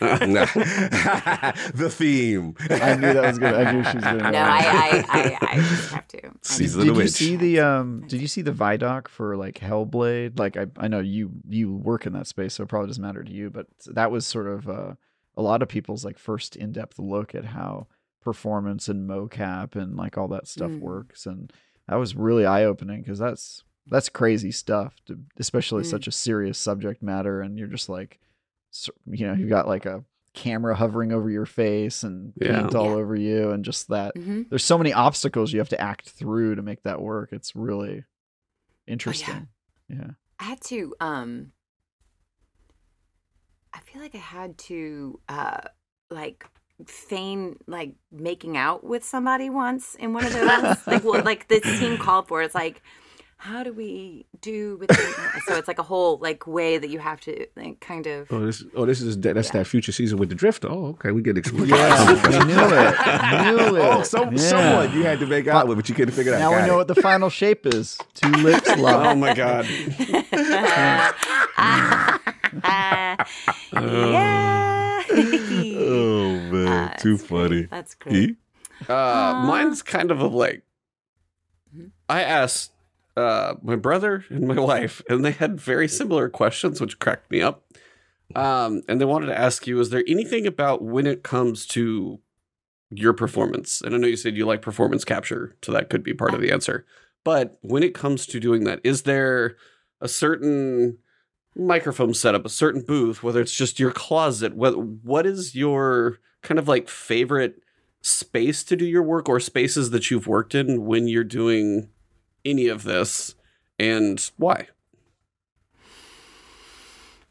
the 1.74 1.88
theme. 1.90 2.54
I 2.70 2.94
knew 2.96 3.12
that 3.14 3.22
was 3.22 3.38
good. 3.38 3.54
I 3.54 3.72
knew 3.72 3.84
she 3.84 3.94
was 3.96 4.04
going 4.04 4.18
to. 4.18 4.30
no, 4.30 4.38
I, 4.38 4.58
I, 4.58 5.04
I, 5.08 5.38
I 5.52 5.56
just 5.56 5.90
have 5.92 6.08
to. 6.08 6.26
I 6.26 6.30
Season 6.42 6.80
Did 6.80 6.88
of 6.90 6.94
the 6.94 7.00
you 7.00 7.04
Witch. 7.04 7.12
see 7.12 7.36
the 7.36 7.60
um? 7.60 8.04
Did 8.06 8.20
you 8.20 8.28
see 8.28 8.42
the 8.42 8.52
Vidoc 8.52 9.08
for 9.08 9.36
like 9.36 9.58
Hellblade? 9.58 10.38
Like 10.38 10.56
I, 10.56 10.66
I 10.76 10.88
know 10.88 11.00
you 11.00 11.30
you 11.48 11.72
work 11.74 12.06
in 12.06 12.12
that 12.14 12.26
space, 12.26 12.54
so 12.54 12.62
it 12.64 12.68
probably 12.68 12.88
doesn't 12.88 13.02
matter 13.02 13.22
to 13.22 13.32
you. 13.32 13.50
But 13.50 13.66
that 13.86 14.10
was 14.10 14.26
sort 14.26 14.46
of 14.46 14.68
uh, 14.68 14.94
a 15.36 15.42
lot 15.42 15.62
of 15.62 15.68
people's 15.68 16.04
like 16.04 16.18
first 16.18 16.56
in 16.56 16.72
depth 16.72 16.98
look 16.98 17.34
at 17.34 17.46
how 17.46 17.86
performance 18.22 18.88
and 18.88 19.08
mocap 19.08 19.74
and 19.74 19.96
like 19.96 20.18
all 20.18 20.28
that 20.28 20.46
stuff 20.46 20.70
Mm. 20.70 20.80
works, 20.80 21.26
and 21.26 21.52
that 21.88 21.96
was 21.96 22.14
really 22.14 22.44
eye 22.46 22.64
opening 22.64 23.02
because 23.02 23.18
that's 23.18 23.64
that's 23.86 24.08
crazy 24.08 24.52
stuff, 24.52 24.94
to, 25.06 25.18
especially 25.38 25.82
Mm. 25.82 25.86
such 25.90 26.06
a 26.06 26.12
serious 26.12 26.58
subject 26.58 27.02
matter, 27.02 27.40
and 27.40 27.58
you're 27.58 27.66
just 27.66 27.88
like, 27.88 28.20
so- 28.20 28.26
you 29.06 29.26
know, 29.26 29.34
you've 29.34 29.48
got 29.48 29.68
like 29.68 29.86
a 29.86 30.04
camera 30.32 30.74
hovering 30.76 31.12
over 31.12 31.28
your 31.30 31.46
face 31.46 32.02
and 32.02 32.32
Yeah. 32.40 32.60
paint 32.62 32.74
all 32.74 32.86
Yeah. 32.86 32.96
over 32.96 33.16
you, 33.16 33.50
and 33.50 33.64
just 33.64 33.88
that 33.88 34.16
hmm 34.16 34.42
there's 34.48 34.64
so 34.64 34.78
many 34.78 34.92
obstacles 34.92 35.52
you 35.52 35.58
have 35.60 35.68
to 35.70 35.80
act 35.80 36.08
through 36.10 36.54
to 36.56 36.62
make 36.62 36.82
that 36.82 37.00
work. 37.00 37.30
It's 37.32 37.54
really 37.54 38.04
interesting. 38.86 39.48
yeah. 39.88 40.10
I 40.38 40.44
had 40.44 40.60
to 40.62 40.94
um 41.00 41.52
I 43.72 43.80
feel 43.80 44.00
like 44.02 44.14
I 44.14 44.18
had 44.18 44.58
to 44.58 45.20
uh 45.28 45.60
like 46.10 46.44
feign 46.86 47.56
like 47.66 47.92
making 48.10 48.56
out 48.56 48.82
with 48.82 49.04
somebody 49.04 49.50
once 49.50 49.94
in 49.96 50.12
one 50.14 50.24
of 50.24 50.32
those 50.32 50.86
like 50.86 51.04
what 51.04 51.24
like 51.30 51.46
this 51.48 51.78
team 51.78 51.98
called 51.98 52.26
for 52.26 52.42
it's 52.42 52.54
like 52.54 52.82
how 53.42 53.62
do 53.62 53.72
we 53.72 54.26
do 54.42 54.76
with 54.76 54.88
the, 54.90 55.40
so 55.46 55.56
it's 55.56 55.66
like 55.66 55.78
a 55.78 55.82
whole 55.82 56.18
like 56.18 56.46
way 56.46 56.76
that 56.76 56.90
you 56.90 56.98
have 56.98 57.20
to 57.22 57.46
like 57.56 57.80
kind 57.80 58.06
of 58.06 58.30
Oh, 58.30 58.44
this 58.44 58.62
oh 58.76 58.84
this 58.84 59.00
is 59.00 59.18
that's 59.18 59.46
Yeah. 59.48 59.52
that 59.60 59.66
future 59.66 59.92
season 59.92 60.18
with 60.18 60.28
the 60.28 60.34
drifter. 60.34 60.68
Oh, 60.70 60.88
okay, 60.88 61.10
we 61.10 61.22
get 61.22 61.38
explicit. 61.38 61.70
Yeah, 61.76 62.12
we 62.12 62.44
knew 62.44 62.60
it. 62.60 63.70
Knew 63.70 63.76
it. 63.76 63.82
Oh, 63.82 64.02
some, 64.02 64.32
Yeah. 64.36 64.38
someone 64.42 64.92
you 64.92 65.04
had 65.04 65.20
to 65.20 65.26
make 65.26 65.46
out 65.48 65.66
with, 65.68 65.78
but 65.78 65.88
you 65.88 65.94
couldn't 65.94 66.14
figure 66.14 66.32
it 66.32 66.36
out. 66.36 66.50
Now 66.50 66.60
we 66.60 66.66
know 66.68 66.74
it. 66.74 66.78
what 66.78 66.88
the 66.88 66.96
final 66.96 67.30
shape 67.30 67.66
is. 67.66 67.98
Two 68.14 68.30
lips 68.30 68.68
long. 68.76 69.06
oh 69.06 69.14
my 69.14 69.32
god. 69.34 69.66
yeah 70.32 71.12
Oh 75.82 76.38
man, 76.52 76.68
Uh, 76.68 76.96
too 76.96 77.14
it's 77.14 77.22
great. 77.26 77.28
funny. 77.28 77.62
that's 77.70 77.94
great 77.94 78.36
Uh, 78.88 79.44
mine's 79.46 79.82
kind 79.82 80.10
of 80.10 80.20
a 80.20 80.26
like. 80.26 80.62
Mhm. 81.76 81.90
I 82.08 82.22
asked 82.22 82.72
uh, 83.20 83.54
my 83.62 83.76
brother 83.76 84.24
and 84.30 84.48
my 84.48 84.58
wife, 84.60 85.02
and 85.08 85.24
they 85.24 85.32
had 85.32 85.60
very 85.60 85.88
similar 85.88 86.28
questions, 86.28 86.80
which 86.80 86.98
cracked 86.98 87.30
me 87.30 87.42
up. 87.42 87.64
Um, 88.34 88.82
and 88.88 89.00
they 89.00 89.04
wanted 89.04 89.26
to 89.26 89.38
ask 89.38 89.66
you: 89.66 89.78
Is 89.80 89.90
there 89.90 90.04
anything 90.06 90.46
about 90.46 90.82
when 90.82 91.06
it 91.06 91.22
comes 91.22 91.66
to 91.68 92.20
your 92.90 93.12
performance? 93.12 93.80
And 93.80 93.94
I 93.94 93.98
know 93.98 94.06
you 94.06 94.16
said 94.16 94.36
you 94.36 94.46
like 94.46 94.62
performance 94.62 95.04
capture, 95.04 95.56
so 95.62 95.72
that 95.72 95.90
could 95.90 96.02
be 96.02 96.14
part 96.14 96.34
of 96.34 96.40
the 96.40 96.52
answer. 96.52 96.86
But 97.24 97.58
when 97.60 97.82
it 97.82 97.94
comes 97.94 98.26
to 98.26 98.40
doing 98.40 98.64
that, 98.64 98.80
is 98.82 99.02
there 99.02 99.56
a 100.00 100.08
certain 100.08 100.98
microphone 101.54 102.14
setup, 102.14 102.46
a 102.46 102.50
certain 102.50 102.82
booth, 102.82 103.22
whether 103.22 103.40
it's 103.40 103.54
just 103.54 103.78
your 103.78 103.92
closet? 103.92 104.54
What 104.54 104.78
what 104.78 105.26
is 105.26 105.54
your 105.54 106.18
kind 106.42 106.58
of 106.58 106.68
like 106.68 106.88
favorite 106.88 107.60
space 108.02 108.64
to 108.64 108.76
do 108.76 108.86
your 108.86 109.02
work 109.02 109.28
or 109.28 109.40
spaces 109.40 109.90
that 109.90 110.10
you've 110.10 110.26
worked 110.26 110.54
in 110.54 110.86
when 110.86 111.06
you're 111.06 111.24
doing 111.24 111.90
any 112.44 112.68
of 112.68 112.84
this 112.84 113.34
and 113.78 114.30
why? 114.36 114.68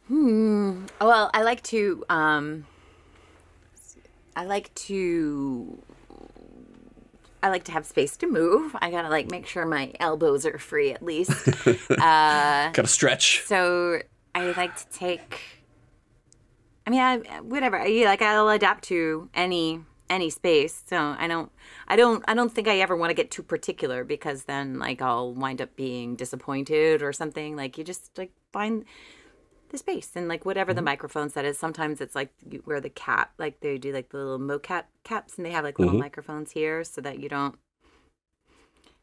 Hmm. 0.08 0.86
Well, 1.00 1.30
I 1.34 1.44
like 1.44 1.62
to. 1.64 2.04
Um, 2.10 2.66
I 4.36 4.46
like 4.46 4.74
to. 4.76 5.82
I 7.44 7.50
like 7.50 7.64
to 7.66 7.72
have 7.72 7.86
space 7.86 8.18
to 8.18 8.28
move. 8.28 8.76
I 8.82 8.90
gotta 8.92 9.10
like 9.10 9.30
make 9.30 9.46
sure 9.46 9.66
my 9.66 9.94
elbows 10.00 10.46
are 10.46 10.58
free 10.58 10.92
at 10.92 11.04
least. 11.04 11.48
uh, 11.68 12.72
Got 12.72 12.74
to 12.74 12.88
stretch. 12.88 13.44
so 13.46 14.02
I 14.34 14.52
like 14.52 14.76
to 14.76 14.90
take. 14.90 15.42
I 16.88 16.90
mean, 16.90 17.02
I, 17.02 17.42
whatever. 17.42 17.80
I, 17.80 18.04
like 18.06 18.24
I'll 18.24 18.50
adapt 18.50 18.86
to 18.86 19.30
any 19.36 19.82
any 20.10 20.30
space. 20.30 20.84
So 20.88 21.16
I 21.18 21.28
don't. 21.28 21.52
I 21.88 21.96
don't. 21.96 22.24
I 22.28 22.34
don't 22.34 22.52
think 22.54 22.68
I 22.68 22.80
ever 22.80 22.96
want 22.96 23.10
to 23.12 23.14
get 23.14 23.32
too 23.32 23.44
particular 23.44 24.04
because 24.04 24.44
then 24.46 24.80
like 24.80 25.02
I'll 25.02 25.34
wind 25.34 25.62
up 25.62 25.76
being 25.76 26.16
disappointed 26.16 27.02
or 27.02 27.14
something. 27.14 27.56
Like 27.56 27.78
you 27.78 27.84
just 27.84 28.18
like 28.18 28.32
find 28.52 28.86
the 29.70 29.78
space 29.78 30.12
and 30.16 30.28
like 30.28 30.46
whatever 30.46 30.74
the 30.74 30.82
microphone 30.82 31.30
set 31.30 31.46
is. 31.46 31.58
Sometimes 31.60 32.02
it's 32.02 32.16
like 32.16 32.32
you, 32.50 32.62
where 32.66 32.82
the 32.82 32.90
cap, 32.90 33.34
like 33.38 33.60
they 33.60 33.78
do 33.78 33.94
like 33.94 34.10
the 34.10 34.18
little 34.18 34.40
mocap 34.40 34.86
caps, 35.04 35.38
and 35.38 35.46
they 35.46 35.52
have 35.52 35.64
like 35.64 35.80
little 35.80 35.94
Mhm. 35.96 36.00
microphones 36.00 36.52
here 36.52 36.84
so 36.84 37.02
that 37.02 37.20
you 37.20 37.30
don't. 37.30 37.56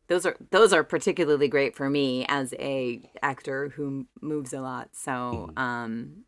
Those 0.08 0.24
are 0.24 0.36
those 0.50 0.72
are 0.72 0.84
particularly 0.84 1.48
great 1.48 1.74
for 1.74 1.90
me 1.90 2.24
as 2.28 2.54
a 2.54 3.00
actor 3.22 3.70
who 3.70 4.06
moves 4.20 4.52
a 4.52 4.60
lot. 4.60 4.90
So 4.94 5.50
um, 5.56 6.24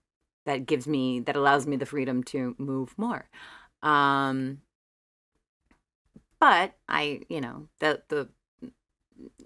that 0.46 0.66
gives 0.66 0.88
me 0.88 1.20
that 1.20 1.36
allows 1.36 1.66
me 1.66 1.76
the 1.76 1.86
freedom 1.86 2.24
to 2.24 2.56
move 2.58 2.96
more. 2.98 3.28
Um, 3.82 4.62
but 6.40 6.74
I, 6.88 7.22
you 7.28 7.40
know, 7.40 7.68
the 7.80 8.02
the 8.08 8.28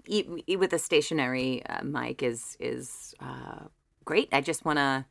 e- 0.07 0.43
e- 0.47 0.55
with 0.57 0.73
a 0.73 0.79
stationary 0.79 1.65
uh, 1.65 1.83
mic 1.83 2.23
is 2.23 2.57
is 2.59 3.13
uh, 3.19 3.65
great. 4.05 4.29
I 4.31 4.41
just 4.41 4.65
want 4.65 4.79
to 4.79 5.05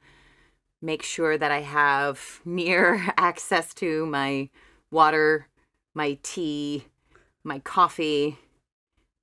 make 0.83 1.03
sure 1.03 1.39
that 1.39 1.51
I 1.53 1.61
have 1.61 2.41
near 2.45 3.13
access 3.19 3.75
to 3.75 4.07
my 4.07 4.49
water, 4.91 5.47
my 5.95 6.19
tea, 6.23 6.85
my 7.45 7.59
coffee, 7.61 8.39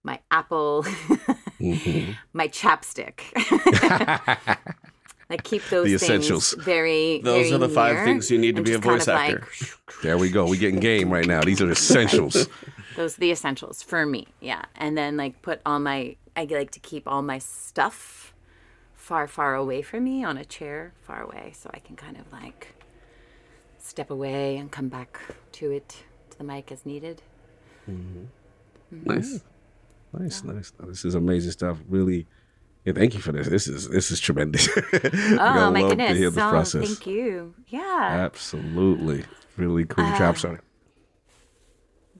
my 0.04 0.20
apple, 0.32 0.86
Mhm. 1.62 2.18
my 2.34 2.48
chapstick. 2.48 3.22
Like 5.30 5.44
keep 5.44 5.64
those 5.70 5.86
The 5.86 5.98
things 5.98 6.04
essentials. 6.04 6.56
very. 6.60 7.22
Those 7.22 7.50
very 7.50 7.56
are 7.56 7.58
the 7.60 7.70
five 7.70 8.04
things 8.04 8.32
you 8.32 8.38
need 8.38 8.56
to 8.56 8.64
be 8.64 8.72
a 8.72 8.76
just 8.76 8.84
kind 8.84 8.96
voice 8.98 9.08
of 9.08 9.16
actor. 9.16 9.48
like, 9.62 10.02
there 10.04 10.18
we 10.18 10.30
go. 10.30 10.48
We 10.48 10.58
getting 10.58 10.80
game 10.80 11.12
right 11.12 11.26
now. 11.26 11.42
These 11.42 11.62
are 11.62 11.72
essentials. 11.72 12.48
those 12.96 13.18
are 13.18 13.22
the 13.22 13.32
essentials 13.32 13.82
for 13.82 14.06
me 14.06 14.28
yeah 14.42 14.64
and 14.76 14.98
then 14.98 15.16
like 15.16 15.42
put 15.42 15.62
all 15.66 15.80
my 15.80 16.14
i 16.36 16.44
like 16.44 16.70
to 16.72 16.82
keep 16.82 17.08
all 17.08 17.22
my 17.22 17.38
stuff 17.38 18.34
far 18.94 19.26
far 19.26 19.56
away 19.56 19.82
from 19.82 20.04
me 20.04 20.22
on 20.22 20.38
a 20.38 20.44
chair 20.44 20.92
far 21.02 21.22
away 21.22 21.54
so 21.56 21.70
i 21.74 21.80
can 21.80 21.96
kind 21.96 22.18
of 22.18 22.30
like 22.34 22.76
step 23.78 24.10
away 24.10 24.58
and 24.58 24.72
come 24.72 24.90
back 24.90 25.18
to 25.54 25.72
it 25.72 26.04
to 26.30 26.38
the 26.38 26.44
mic 26.44 26.74
as 26.74 26.86
needed 26.86 27.22
mm-hmm. 27.90 28.26
Mm-hmm. 28.94 29.14
Nice. 29.14 29.44
Nice, 30.12 30.44
nice. 30.44 30.74
This 30.88 31.06
is 31.06 31.14
amazing 31.14 31.52
stuff. 31.52 31.78
Really, 31.88 32.26
yeah. 32.90 33.00
Thank 33.00 33.14
you 33.14 33.20
for 33.22 33.32
this. 33.32 33.48
This 33.48 33.68
is 33.68 33.90
this 33.90 34.12
is 34.12 34.20
tremendous. 34.20 34.68
oh 34.94 35.72
my 35.72 35.82
love 35.82 35.90
goodness 35.90 36.12
To 36.12 36.18
hear 36.18 36.30
this 36.30 36.44
oh, 36.44 36.50
process. 36.50 36.86
thank 36.88 37.08
you 37.08 37.54
yeah 37.68 38.08
Absolutely, 38.26 39.26
really 39.58 39.86
cool. 39.86 40.06
Trap, 40.16 40.38
sorry. 40.38 40.60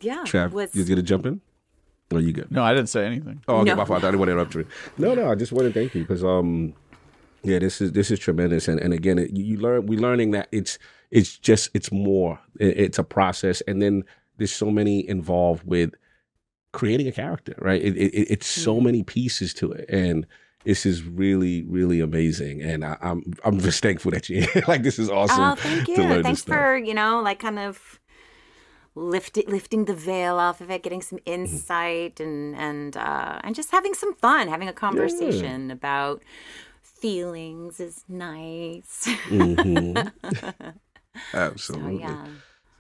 yeah 0.02 0.24
Trav, 0.26 0.52
was 0.52 0.76
you 0.76 0.84
gonna 0.86 1.02
jump 1.02 1.26
in? 1.26 1.42
Or 2.12 2.20
you 2.20 2.34
good? 2.34 2.52
No, 2.52 2.64
I 2.64 2.74
didn't 2.74 2.90
say 2.90 3.06
anything. 3.06 3.42
Oh, 3.48 3.58
okay, 3.58 3.70
No. 3.70 3.76
my 3.76 3.86
fault. 3.86 4.04
I 4.04 4.08
didn't 4.08 4.20
want 4.20 4.30
to 4.30 4.34
interrupt 4.34 4.56
you. 4.56 4.66
No, 4.98 5.14
no, 5.14 5.30
I 5.30 5.36
just 5.36 5.52
want 5.52 5.68
to 5.68 5.74
thank 5.74 5.94
you 5.94 6.02
because 6.02 6.24
um, 6.24 6.74
yeah, 7.44 7.60
this 7.60 7.82
is 7.82 7.92
this 7.92 8.10
is 8.10 8.20
tremendous, 8.20 8.68
and 8.68 8.80
and 8.80 8.94
again, 8.94 9.20
it, 9.20 9.32
you, 9.32 9.44
you 9.44 9.58
learn 9.58 9.86
we're 9.86 10.00
learning 10.00 10.32
that 10.32 10.48
it's 10.52 10.80
it's 11.12 11.38
just 11.38 11.70
it's 11.74 11.92
more. 11.92 12.40
It, 12.60 12.78
it's 12.80 13.00
a 13.00 13.04
process, 13.04 13.62
and 13.62 13.82
then 13.82 14.04
there's 14.38 14.52
so 14.52 14.72
many 14.72 15.08
involved 15.08 15.64
with 15.66 15.94
creating 16.72 17.08
a 17.08 17.12
character, 17.12 17.54
right? 17.60 17.82
It, 17.82 17.96
it, 17.98 18.32
it's 18.32 18.48
so 18.48 18.80
many 18.80 19.04
pieces 19.04 19.54
to 19.56 19.72
it, 19.72 19.90
and 19.90 20.26
this 20.66 20.86
is 20.86 21.04
really 21.04 21.64
really 21.64 22.00
amazing, 22.00 22.62
and 22.62 22.84
I, 22.86 22.98
I'm 23.02 23.24
I'm 23.46 23.60
just 23.60 23.82
thankful 23.82 24.12
that 24.12 24.30
you 24.30 24.46
like 24.68 24.84
this 24.84 25.00
is 25.00 25.10
awesome. 25.10 25.44
oh 25.44 25.56
thank 25.56 25.88
you 25.88 25.96
to 25.96 26.04
learn 26.04 26.24
thanks 26.24 26.44
for 26.44 26.78
you 26.78 26.94
know 26.94 27.22
like 27.22 27.40
kind 27.40 27.60
of 27.60 28.00
lift 28.96 29.38
lifting 29.48 29.86
the 29.86 29.94
veil 29.94 30.38
off 30.38 30.60
of 30.62 30.70
it 30.70 30.84
getting 30.84 31.02
some 31.02 31.20
Mm-hmm. 31.20 31.32
insight 31.32 32.20
and 32.20 32.56
and 32.56 32.98
uh 32.98 33.40
and 33.44 33.56
just 33.56 33.72
having 33.72 33.94
some 33.94 34.14
fun 34.16 34.48
having 34.50 34.68
a 34.68 34.74
conversation 34.74 35.72
about 35.72 36.22
feelings 36.82 37.80
is 37.80 38.04
nice 38.10 39.08
Mhm. 39.30 40.12
so 40.34 40.36
Absolutely. 41.34 42.00
yeah 42.00 42.28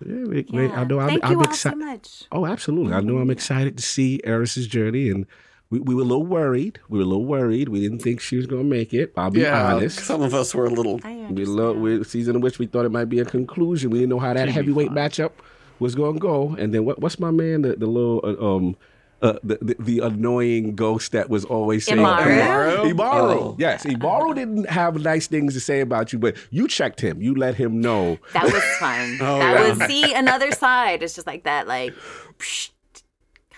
Yeah, 0.05 0.23
wait, 0.25 0.51
wait, 0.51 0.71
I 0.73 0.79
Yeah. 0.79 0.83
know 0.83 0.99
I'm, 0.99 1.07
thank 1.07 1.23
I'm 1.23 1.31
you 1.31 1.39
all 1.39 1.45
excited. 1.45 1.79
so 1.79 1.85
much 1.85 2.23
Oh, 2.31 2.45
absolutely. 2.45 2.93
I 2.93 3.01
know 3.01 3.17
I'm 3.19 3.29
excited 3.31 3.77
to 3.77 3.83
see 3.83 4.19
Eris's 4.23 4.67
journey 4.67 5.09
and 5.09 5.25
we, 5.71 5.79
we 5.79 5.95
were 5.95 6.01
a 6.01 6.05
little 6.05 6.25
worried. 6.25 6.79
We 6.89 6.97
were 6.97 7.03
a 7.03 7.07
little 7.07 7.25
worried. 7.25 7.69
We 7.69 7.79
didn't 7.79 7.99
think 7.99 8.21
she 8.21 8.37
was 8.37 8.47
going 8.47 8.63
to 8.63 8.69
make 8.69 8.93
it. 8.93 9.13
I'll 9.15 9.29
be 9.29 9.45
honest. 9.45 9.99
some 9.99 10.21
of 10.21 10.33
us 10.33 10.53
were 10.55 10.65
a 10.65 10.69
little. 10.69 10.99
I 11.03 11.27
We 11.29 11.45
love 11.45 11.77
we, 11.77 12.03
season 12.03 12.35
in 12.37 12.41
which 12.41 12.57
we 12.59 12.65
thought 12.65 12.85
it 12.85 12.91
might 12.91 13.05
be 13.05 13.19
a 13.19 13.25
conclusion. 13.25 13.91
We 13.91 13.99
didn't 13.99 14.09
know 14.09 14.19
how 14.19 14.33
that 14.33 14.39
Jamie 14.41 14.51
heavyweight 14.53 14.89
Foxx. 14.93 15.17
matchup 15.17 15.31
was 15.79 15.95
going 15.95 16.15
to 16.15 16.19
go. 16.19 16.55
And 16.57 16.73
then 16.73 16.85
what? 16.85 16.99
What's 16.99 17.19
my 17.19 17.31
man? 17.31 17.61
The, 17.61 17.75
the 17.75 17.87
little 17.87 18.21
uh, 18.23 18.55
um. 18.55 18.75
Uh, 19.21 19.37
the, 19.43 19.57
the 19.61 19.75
the 19.79 19.99
annoying 19.99 20.77
ghost 20.77 21.11
that 21.11 21.29
was 21.29 21.43
always 21.43 21.85
saying 21.85 21.99
Immaru? 21.99 22.89
Immaru. 22.93 23.01
Oh. 23.01 23.55
Yes, 23.59 23.83
Immaru 23.83 24.33
didn't 24.33 24.69
have 24.69 24.95
nice 25.01 25.27
things 25.27 25.53
to 25.55 25.59
say 25.59 25.81
about 25.81 26.13
you, 26.13 26.19
but 26.19 26.37
you 26.51 26.69
checked 26.69 27.01
him. 27.01 27.21
You 27.21 27.35
let 27.35 27.55
him 27.55 27.81
know. 27.81 28.17
That 28.31 28.45
was 28.45 28.63
fun. 28.79 29.17
Oh, 29.21 29.39
that 29.39 29.59
yeah. 29.59 29.73
was 29.73 29.87
see 29.89 30.13
another 30.13 30.53
side. 30.53 31.03
It's 31.03 31.15
just 31.15 31.27
like 31.27 31.43
that, 31.43 31.67
like 31.67 31.93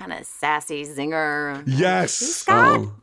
kind 0.01 0.19
of 0.19 0.25
sassy 0.25 0.83
zinger. 0.85 1.63
Yes. 1.67 2.13
Scott. 2.13 2.79
Oh. 2.79 2.95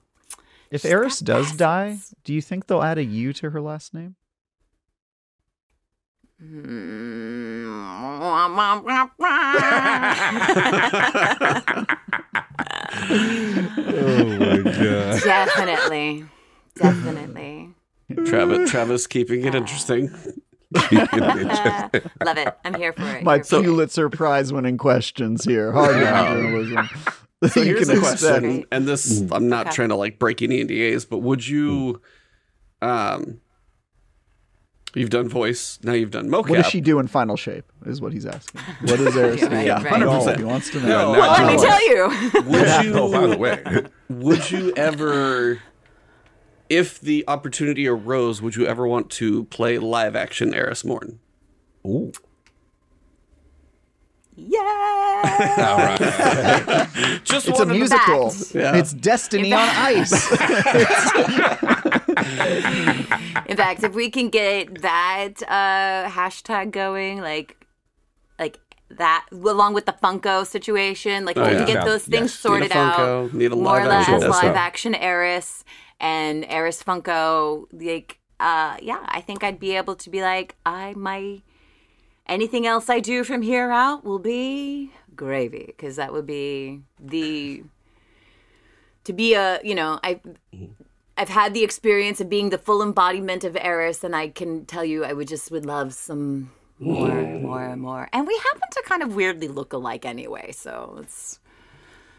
If 0.70 0.82
She's 0.82 0.90
Eris 0.90 1.20
got 1.20 1.26
does 1.26 1.52
die, 1.52 1.98
do 2.24 2.34
you 2.34 2.42
think 2.42 2.66
they'll 2.66 2.82
add 2.82 2.98
a 2.98 3.04
U 3.04 3.32
to 3.34 3.50
her 3.50 3.60
last 3.60 3.94
name? 3.94 4.16
Oh 6.40 6.46
my 14.38 14.62
god. 14.62 15.22
Definitely. 15.22 16.24
Definitely. 16.74 17.74
Travis, 18.26 18.70
Travis 18.70 19.06
keeping 19.06 19.44
it 19.44 19.54
interesting. 19.54 20.10
Love 22.24 22.36
it. 22.38 22.58
I'm 22.64 22.74
here 22.74 22.92
for 22.92 23.02
it. 23.16 23.22
My 23.24 23.36
Here. 23.36 23.44
Pulitzer 23.62 24.08
Prize 24.10 24.52
winning 24.52 24.76
questions 24.78 25.44
here. 25.44 25.72
Hard 25.72 25.94
journalism. 25.94 26.88
So 27.52 27.60
You 27.60 27.66
here's 27.76 27.86
can 27.86 27.94
the 27.94 28.00
question, 28.00 28.40
Great. 28.40 28.66
and 28.72 28.88
this 28.88 29.22
I'm 29.30 29.48
not 29.48 29.66
Okay. 29.68 29.76
trying 29.76 29.88
to 29.90 29.94
like 29.94 30.18
break 30.18 30.42
any 30.42 30.64
NDAs, 30.64 31.08
but 31.08 31.18
would 31.18 31.46
you, 31.46 32.02
um, 32.82 33.40
you've 34.92 35.10
done 35.10 35.28
voice, 35.28 35.78
now 35.84 35.92
you've 35.92 36.10
done 36.10 36.28
mocap. 36.28 36.48
What 36.48 36.56
does 36.56 36.66
she 36.66 36.80
do 36.80 36.98
in 36.98 37.06
final 37.06 37.36
shape? 37.36 37.70
Is 37.86 38.00
what 38.00 38.12
he's 38.12 38.26
asking. 38.26 38.60
What 38.80 38.98
is 38.98 39.16
Eris? 39.16 39.42
Right, 39.44 39.66
Yeah, 39.66 39.80
right. 39.84 40.02
100%. 40.02 40.36
He 40.38 40.42
wants 40.42 40.70
to 40.70 40.80
know. 40.80 40.88
no, 40.88 41.10
Well, 41.12 41.30
let 41.30 41.46
me 41.46 41.62
tell 41.62 41.88
you. 41.88 42.08
Would 42.50 42.84
you? 42.84 42.92
oh, 42.98 43.12
by 43.12 43.26
the 43.28 43.36
way. 43.38 43.62
would 44.08 44.50
you 44.50 44.72
ever, 44.76 45.62
if 46.68 47.00
the 47.00 47.24
opportunity 47.28 47.86
arose, 47.88 48.40
would 48.42 48.56
you 48.56 48.66
ever 48.66 48.86
want 48.86 49.10
to 49.10 49.44
play 49.44 49.78
live 49.78 50.14
action 50.16 50.52
Eris 50.54 50.84
Morn? 50.84 51.18
Ooh. 51.86 52.12
yeah. 54.36 55.96
Just 57.24 57.48
It's 57.48 57.60
a 57.60 57.66
musical. 57.66 58.32
Yeah. 58.54 58.76
It's 58.76 58.92
Destiny 58.92 59.52
on 59.52 59.68
ice. 59.68 60.12
In 63.46 63.56
fact, 63.56 63.82
if 63.82 63.94
we 63.94 64.10
can 64.10 64.28
get 64.28 64.82
that 64.82 65.42
uh, 65.48 66.08
hashtag 66.10 66.70
going, 66.70 67.20
like, 67.20 67.56
like 68.38 68.58
that, 68.90 69.26
along 69.32 69.74
with 69.74 69.86
the 69.86 69.92
Funko 69.92 70.46
situation, 70.46 71.24
like, 71.24 71.36
Oh, 71.36 71.42
if 71.42 71.46
we 71.48 71.52
yeah. 71.52 71.58
can 71.58 71.66
get 71.66 71.74
Yeah. 71.76 71.84
those 71.84 72.02
things 72.04 72.30
Yes. 72.32 72.38
sorted 72.38 72.70
Need 72.70 72.76
a 72.76 72.78
out, 72.78 73.32
need 73.34 73.52
a 73.52 73.56
more 73.56 73.80
or 73.80 73.86
less 73.86 74.08
live 74.22 74.56
action 74.56 74.94
Eris 74.94 75.64
and 76.00 76.44
Eris 76.48 76.82
Funko, 76.82 77.66
like, 77.72 78.18
uh, 78.40 78.76
yeah, 78.80 79.04
I 79.06 79.20
think 79.20 79.42
I'd 79.42 79.58
be 79.58 79.76
able 79.76 79.96
to 79.96 80.10
be 80.10 80.22
like, 80.22 80.56
I 80.64 80.94
might. 80.94 81.42
Anything 82.26 82.66
else 82.66 82.90
I 82.90 83.00
do 83.00 83.24
from 83.24 83.40
here 83.40 83.70
out 83.70 84.04
will 84.04 84.18
be 84.18 84.92
gravy 85.16 85.64
because 85.66 85.96
that 85.96 86.12
would 86.12 86.26
be 86.26 86.82
the 87.00 87.64
to 89.04 89.12
be 89.14 89.32
a 89.32 89.58
you 89.64 89.74
know 89.74 89.98
I 90.04 90.20
I've 91.18 91.28
had 91.28 91.52
the 91.52 91.64
experience 91.64 92.20
of 92.20 92.28
being 92.30 92.50
the 92.50 92.58
full 92.58 92.80
embodiment 92.80 93.42
of 93.42 93.56
Eris, 93.56 94.04
and 94.04 94.14
I 94.14 94.28
can 94.28 94.64
tell 94.66 94.84
you, 94.84 95.04
I 95.04 95.12
would 95.12 95.26
just 95.26 95.50
would 95.50 95.66
love 95.66 95.92
some 95.92 96.52
more, 96.78 97.10
and 97.10 97.42
more, 97.42 97.64
and 97.64 97.82
more. 97.82 98.08
And 98.12 98.24
we 98.24 98.40
happen 98.52 98.68
to 98.70 98.82
kind 98.86 99.02
of 99.02 99.16
weirdly 99.16 99.48
look 99.48 99.72
alike 99.72 100.06
anyway, 100.06 100.52
so 100.52 100.98
it's. 101.02 101.40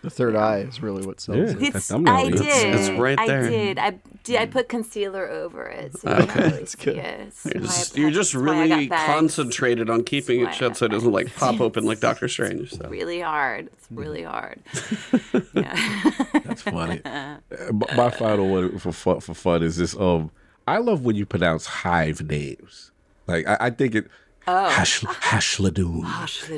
The 0.02 0.10
third 0.10 0.36
eye 0.36 0.60
is 0.60 0.82
really 0.82 1.06
what 1.06 1.20
sells 1.20 1.38
Yeah. 1.38 1.68
it. 1.68 1.76
it's 1.76 1.92
I 1.92 2.30
did. 2.30 2.42
it's 2.42 2.90
right 2.92 3.18
there. 3.28 3.44
I 3.46 3.50
did. 3.50 3.80
I 3.80 4.00
did. 4.24 4.36
I 4.38 4.46
put 4.46 4.70
concealer 4.70 5.28
over 5.28 5.66
it, 5.66 5.98
so 6.00 6.10
you 6.10 6.26
can't 6.28 6.36
really 6.54 6.66
see 6.66 6.78
good. 6.86 6.98
it. 6.98 7.34
That's 7.44 7.46
You're 7.46 7.62
just, 7.64 7.98
you're 7.98 8.12
just 8.12 8.34
that's 8.34 8.44
why 8.46 8.54
I 8.56 8.62
really 8.64 8.88
concentrated 8.88 9.90
on 9.90 10.04
keeping 10.04 10.42
it 10.42 10.54
shut 10.54 10.78
so 10.78 10.86
it 10.86 10.90
doesn't 10.92 11.12
like 11.12 11.36
pop 11.36 11.60
open 11.60 11.86
like 11.86 12.00
Doctor 12.00 12.28
Strange. 12.28 12.72
So. 12.72 12.82
It's 12.82 12.90
Really 12.90 13.20
hard. 13.22 13.68
It's 13.74 13.88
Mm-hmm. 13.88 14.00
really 14.00 14.24
hard. 14.24 14.60
yeah. 15.54 16.02
That's 16.46 16.62
funny. 16.62 17.02
My- 17.06 17.96
My 17.96 18.10
final 18.12 18.50
one 18.50 18.78
for 18.80 18.92
fun, 18.92 19.20
for 19.20 19.34
fun 19.34 19.64
is 19.64 19.78
this. 19.78 19.96
Um, 19.98 20.32
I 20.68 20.78
love 20.78 21.04
when 21.04 21.16
you 21.16 21.26
pronounce 21.26 21.66
hive 21.66 22.22
names. 22.22 22.92
Like 23.28 23.48
I, 23.48 23.58
I 23.62 23.70
think 23.72 23.96
it. 23.96 24.08
Oh. 24.48 24.70
Hash, 24.70 25.02
Hashladûn. 25.02 25.98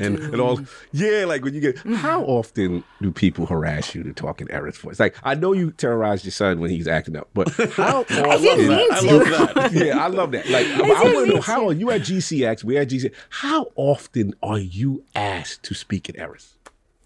And, 0.02 0.18
Hashladûn. 0.18 0.32
and 0.34 0.42
all, 0.42 0.60
yeah, 0.94 1.26
like 1.26 1.44
when 1.44 1.54
you 1.54 1.60
get, 1.60 1.78
how 1.80 2.24
often 2.24 2.84
do 3.02 3.12
people 3.12 3.46
harass 3.48 3.94
you 3.94 4.04
to 4.04 4.14
talk 4.14 4.40
in 4.40 4.50
Eris's 4.50 4.80
voice? 4.82 5.00
Like, 5.00 5.16
I 5.24 5.36
know 5.36 5.52
you 5.52 5.72
terrorized 5.72 6.24
your 6.24 6.32
son 6.32 6.60
when 6.60 6.70
he's 6.70 6.88
acting 6.88 7.18
up, 7.18 7.30
but 7.34 7.50
how 7.74 8.02
often? 8.02 8.26
I 8.26 8.38
didn't 8.38 8.68
mean 8.70 8.88
I 8.92 9.00
to. 9.00 9.06
love 9.18 9.54
that. 9.56 9.72
yeah, 9.74 9.98
I 10.04 10.08
love 10.08 10.32
that. 10.32 10.48
Like, 10.50 10.68
I, 10.68 10.78
didn't 10.78 11.14
want 11.16 11.28
to 11.30 11.36
know 11.36 11.42
how 11.42 11.68
are 11.68 11.74
you 11.74 11.92
at 11.92 12.02
GCX? 12.02 12.64
We're 12.64 12.82
at 12.82 12.90
GCX. 12.90 13.14
How 13.30 13.72
often 13.76 14.36
are 14.42 14.60
you 14.60 15.04
asked 15.14 15.64
to 15.64 15.74
speak 15.74 16.08
in 16.08 16.18
Eris? 16.18 16.56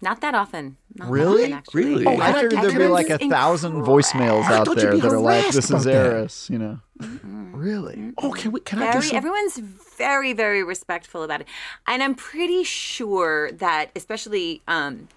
Not 0.02 0.20
that 0.20 0.34
often. 0.34 0.76
Not 0.94 1.06
that 1.06 1.10
Really? 1.12 1.52
often. 1.52 1.64
Really? 1.72 2.06
Oh, 2.06 2.16
I 2.20 2.28
I 2.28 2.32
figured 2.42 2.62
there'd 2.62 2.78
be 2.78 2.86
like 2.86 3.08
a 3.10 3.20
is 3.22 3.30
thousand 3.30 3.82
voicemails 3.82 4.44
out 4.44 4.76
there 4.76 4.96
that 4.96 5.10
are 5.12 5.18
like, 5.18 5.46
"This 5.52 5.70
is 5.70 5.86
about. 5.86 5.86
Eris," 5.86 6.48
you 6.50 6.58
know. 6.58 6.80
Really? 7.00 8.12
Oh, 8.18 8.32
can 8.32 8.52
we? 8.52 8.60
Can 8.60 8.78
I 8.82 8.92
very 8.92 9.02
some? 9.06 9.16
everyone's 9.18 9.58
very 9.58 10.32
very 10.32 10.62
respectful 10.62 11.22
about 11.22 11.40
it 11.40 11.46
and 11.86 12.02
i'm 12.02 12.14
pretty 12.14 12.62
sure 12.64 13.50
that 13.52 13.90
especially 13.96 14.60
um 14.68 15.08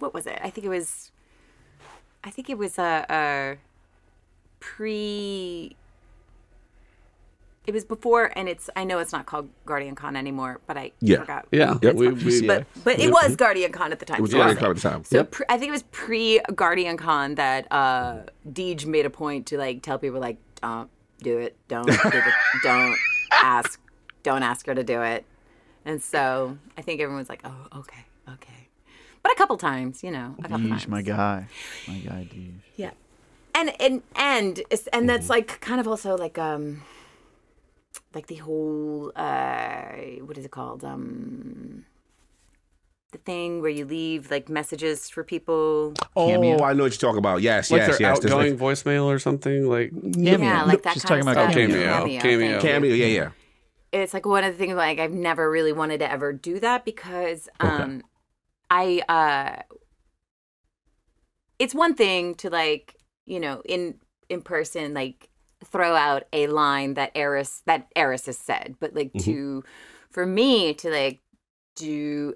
what 0.00 0.12
was 0.12 0.26
it 0.26 0.36
i 0.42 0.50
think 0.50 0.64
it 0.64 0.68
was 0.68 1.12
i 2.24 2.30
think 2.30 2.50
it 2.50 2.58
was 2.58 2.76
a, 2.76 3.06
a 3.08 3.56
pre 4.58 5.76
it 7.66 7.72
was 7.72 7.84
before 7.84 8.32
and 8.36 8.48
it's 8.48 8.68
i 8.74 8.82
know 8.82 8.98
it's 8.98 9.12
not 9.12 9.26
called 9.26 9.48
guardian 9.64 9.94
con 9.94 10.16
anymore 10.16 10.60
but 10.66 10.76
i 10.76 10.90
Yeah. 11.00 11.18
forgot 11.20 11.46
Yeah, 11.52 11.78
Yep. 11.82 11.94
we, 11.94 12.08
we, 12.10 12.46
but 12.46 12.66
but 12.82 12.98
it 12.98 13.10
was 13.12 13.36
guardian 13.36 13.70
con 13.70 13.92
at 13.92 14.00
the 14.00 14.06
time 14.06 14.18
It 14.18 14.22
was 14.22 14.32
so 14.32 14.38
already 14.38 14.52
okay. 14.54 14.60
coming 14.60 14.78
time. 14.78 15.04
So 15.04 15.18
Yep. 15.18 15.30
pre- 15.30 15.46
I 15.48 15.56
think 15.58 15.68
it 15.68 15.72
was 15.72 15.84
pre 15.84 16.40
Guardian 16.54 16.96
Con 16.96 17.36
that 17.36 17.66
uh 17.70 18.22
Deej 18.50 18.86
made 18.86 19.06
a 19.06 19.10
point 19.10 19.46
to 19.46 19.56
like 19.58 19.82
tell 19.82 19.98
people 19.98 20.20
like 20.20 20.38
don't 20.64 20.90
do 21.22 21.38
it, 21.38 21.56
don't 21.68 21.86
do 21.86 21.92
it, 21.92 22.24
don't 22.62 22.96
ask, 23.32 23.80
don't 24.22 24.42
ask 24.42 24.66
her 24.66 24.74
to 24.74 24.82
do 24.84 25.02
it. 25.02 25.24
And 25.84 26.02
so 26.02 26.56
I 26.78 26.82
think 26.82 27.00
everyone's 27.00 27.28
like, 27.28 27.42
oh, 27.44 27.66
okay, 27.80 28.04
okay. 28.34 28.60
But 29.22 29.32
a 29.32 29.36
couple 29.36 29.56
times, 29.56 30.02
you 30.02 30.10
know, 30.10 30.34
a 30.38 30.42
couple 30.42 30.58
Deej, 30.58 30.68
times. 30.70 30.88
my 30.88 31.02
guy, 31.02 31.46
my 31.88 31.98
guy, 31.98 32.28
Deej. 32.32 32.54
Yeah. 32.76 32.92
And 33.54 33.68
and 33.80 34.02
and 34.16 34.58
it's- 34.58 34.88
and 34.92 35.08
that's 35.08 35.28
like 35.30 35.60
kind 35.60 35.80
of 35.80 35.86
also 35.86 36.16
like 36.16 36.36
um 36.38 36.82
like 38.14 38.26
the 38.26 38.36
whole 38.46 39.12
uh 39.14 39.92
what 40.26 40.36
is 40.38 40.44
it 40.44 40.50
called? 40.50 40.82
Um 40.84 41.73
the 43.14 43.18
thing 43.18 43.62
where 43.62 43.70
you 43.70 43.86
leave 43.86 44.30
like 44.30 44.48
messages 44.50 45.08
for 45.08 45.24
people. 45.24 45.94
Oh, 46.14 46.28
Cameo. 46.28 46.62
I 46.62 46.74
know 46.74 46.82
what 46.84 46.92
you're 46.92 46.98
talking 46.98 47.18
about. 47.18 47.40
Yes, 47.40 47.70
like 47.70 47.78
yes, 47.80 47.98
their 47.98 48.08
yes. 48.08 48.18
Outgoing 48.24 48.58
like- 48.58 48.60
voicemail 48.60 49.04
or 49.06 49.18
something 49.18 49.66
like 49.68 49.90
Yeah, 50.02 50.64
like 50.64 50.82
that 50.82 50.92
She's 50.94 51.02
kind 51.04 51.22
talking 51.24 51.28
of 51.28 51.32
about 51.32 51.52
stuff. 51.52 51.54
Cameo. 51.54 52.20
Cameo. 52.20 52.50
thank 52.50 52.62
cameo. 52.62 52.94
Yeah, 52.94 53.06
yeah. 53.06 53.30
It's 53.92 54.12
like 54.12 54.26
one 54.26 54.44
of 54.44 54.52
the 54.52 54.58
things 54.58 54.74
like 54.74 54.98
I've 54.98 55.12
never 55.12 55.50
really 55.50 55.72
wanted 55.72 55.98
to 55.98 56.10
ever 56.10 56.32
do 56.32 56.60
that 56.60 56.84
because 56.84 57.48
um 57.60 58.02
I 58.70 59.02
uh 59.08 59.62
it's 61.58 61.74
one 61.74 61.94
thing 61.94 62.34
to 62.36 62.50
like, 62.50 62.96
you 63.26 63.40
know, 63.40 63.62
in 63.64 63.94
in 64.28 64.42
person 64.42 64.94
like 64.94 65.30
throw 65.64 65.94
out 65.94 66.24
a 66.32 66.46
line 66.48 66.94
that 66.94 67.12
Eris 67.14 67.62
that 67.66 67.86
Eris 67.96 68.26
has 68.26 68.38
said, 68.38 68.74
but 68.80 68.94
like 68.94 69.12
to 69.20 69.62
for 70.10 70.26
me 70.26 70.74
to 70.74 70.90
like 70.90 71.20
do 71.76 72.34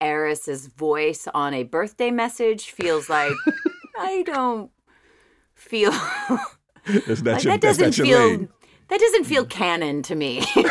Eris's 0.00 0.66
voice 0.66 1.28
on 1.34 1.54
a 1.54 1.62
birthday 1.64 2.10
message 2.10 2.70
feels 2.70 3.08
like 3.08 3.32
I 3.98 4.22
don't 4.22 4.70
feel 5.54 5.90
That's 6.86 7.22
like 7.22 7.44
your, 7.44 7.52
that 7.52 7.60
doesn't 7.60 7.98
not 7.98 8.06
feel 8.06 8.18
lane. 8.18 8.48
that 8.88 8.98
doesn't 9.00 9.24
feel 9.24 9.44
canon 9.44 10.02
to 10.04 10.14
me. 10.14 10.38
You 10.56 10.62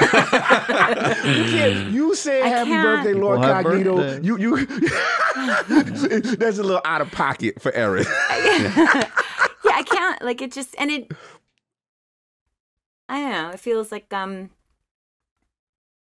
can't- 1.45 1.91
You 1.91 2.15
say 2.15 2.41
I 2.41 2.47
happy 2.47 2.69
can't. 2.71 3.03
birthday, 3.03 3.13
Lord 3.19 3.39
Well, 3.39 3.53
happy 3.53 3.69
Cognito. 3.69 3.95
birthday. 3.97 4.25
You 4.25 4.37
you 4.37 4.65
that's 6.37 6.57
a 6.57 6.63
little 6.63 6.81
out 6.85 7.01
of 7.01 7.11
pocket 7.11 7.61
for 7.61 7.71
Eris. 7.73 8.07
yeah, 8.07 9.07
I 9.73 9.83
can't 9.83 10.21
like 10.23 10.41
it 10.41 10.51
just 10.51 10.75
and 10.79 10.89
it 10.89 11.11
I 13.07 13.19
don't 13.21 13.31
know, 13.31 13.49
it 13.51 13.59
feels 13.59 13.91
like 13.91 14.11
um 14.13 14.49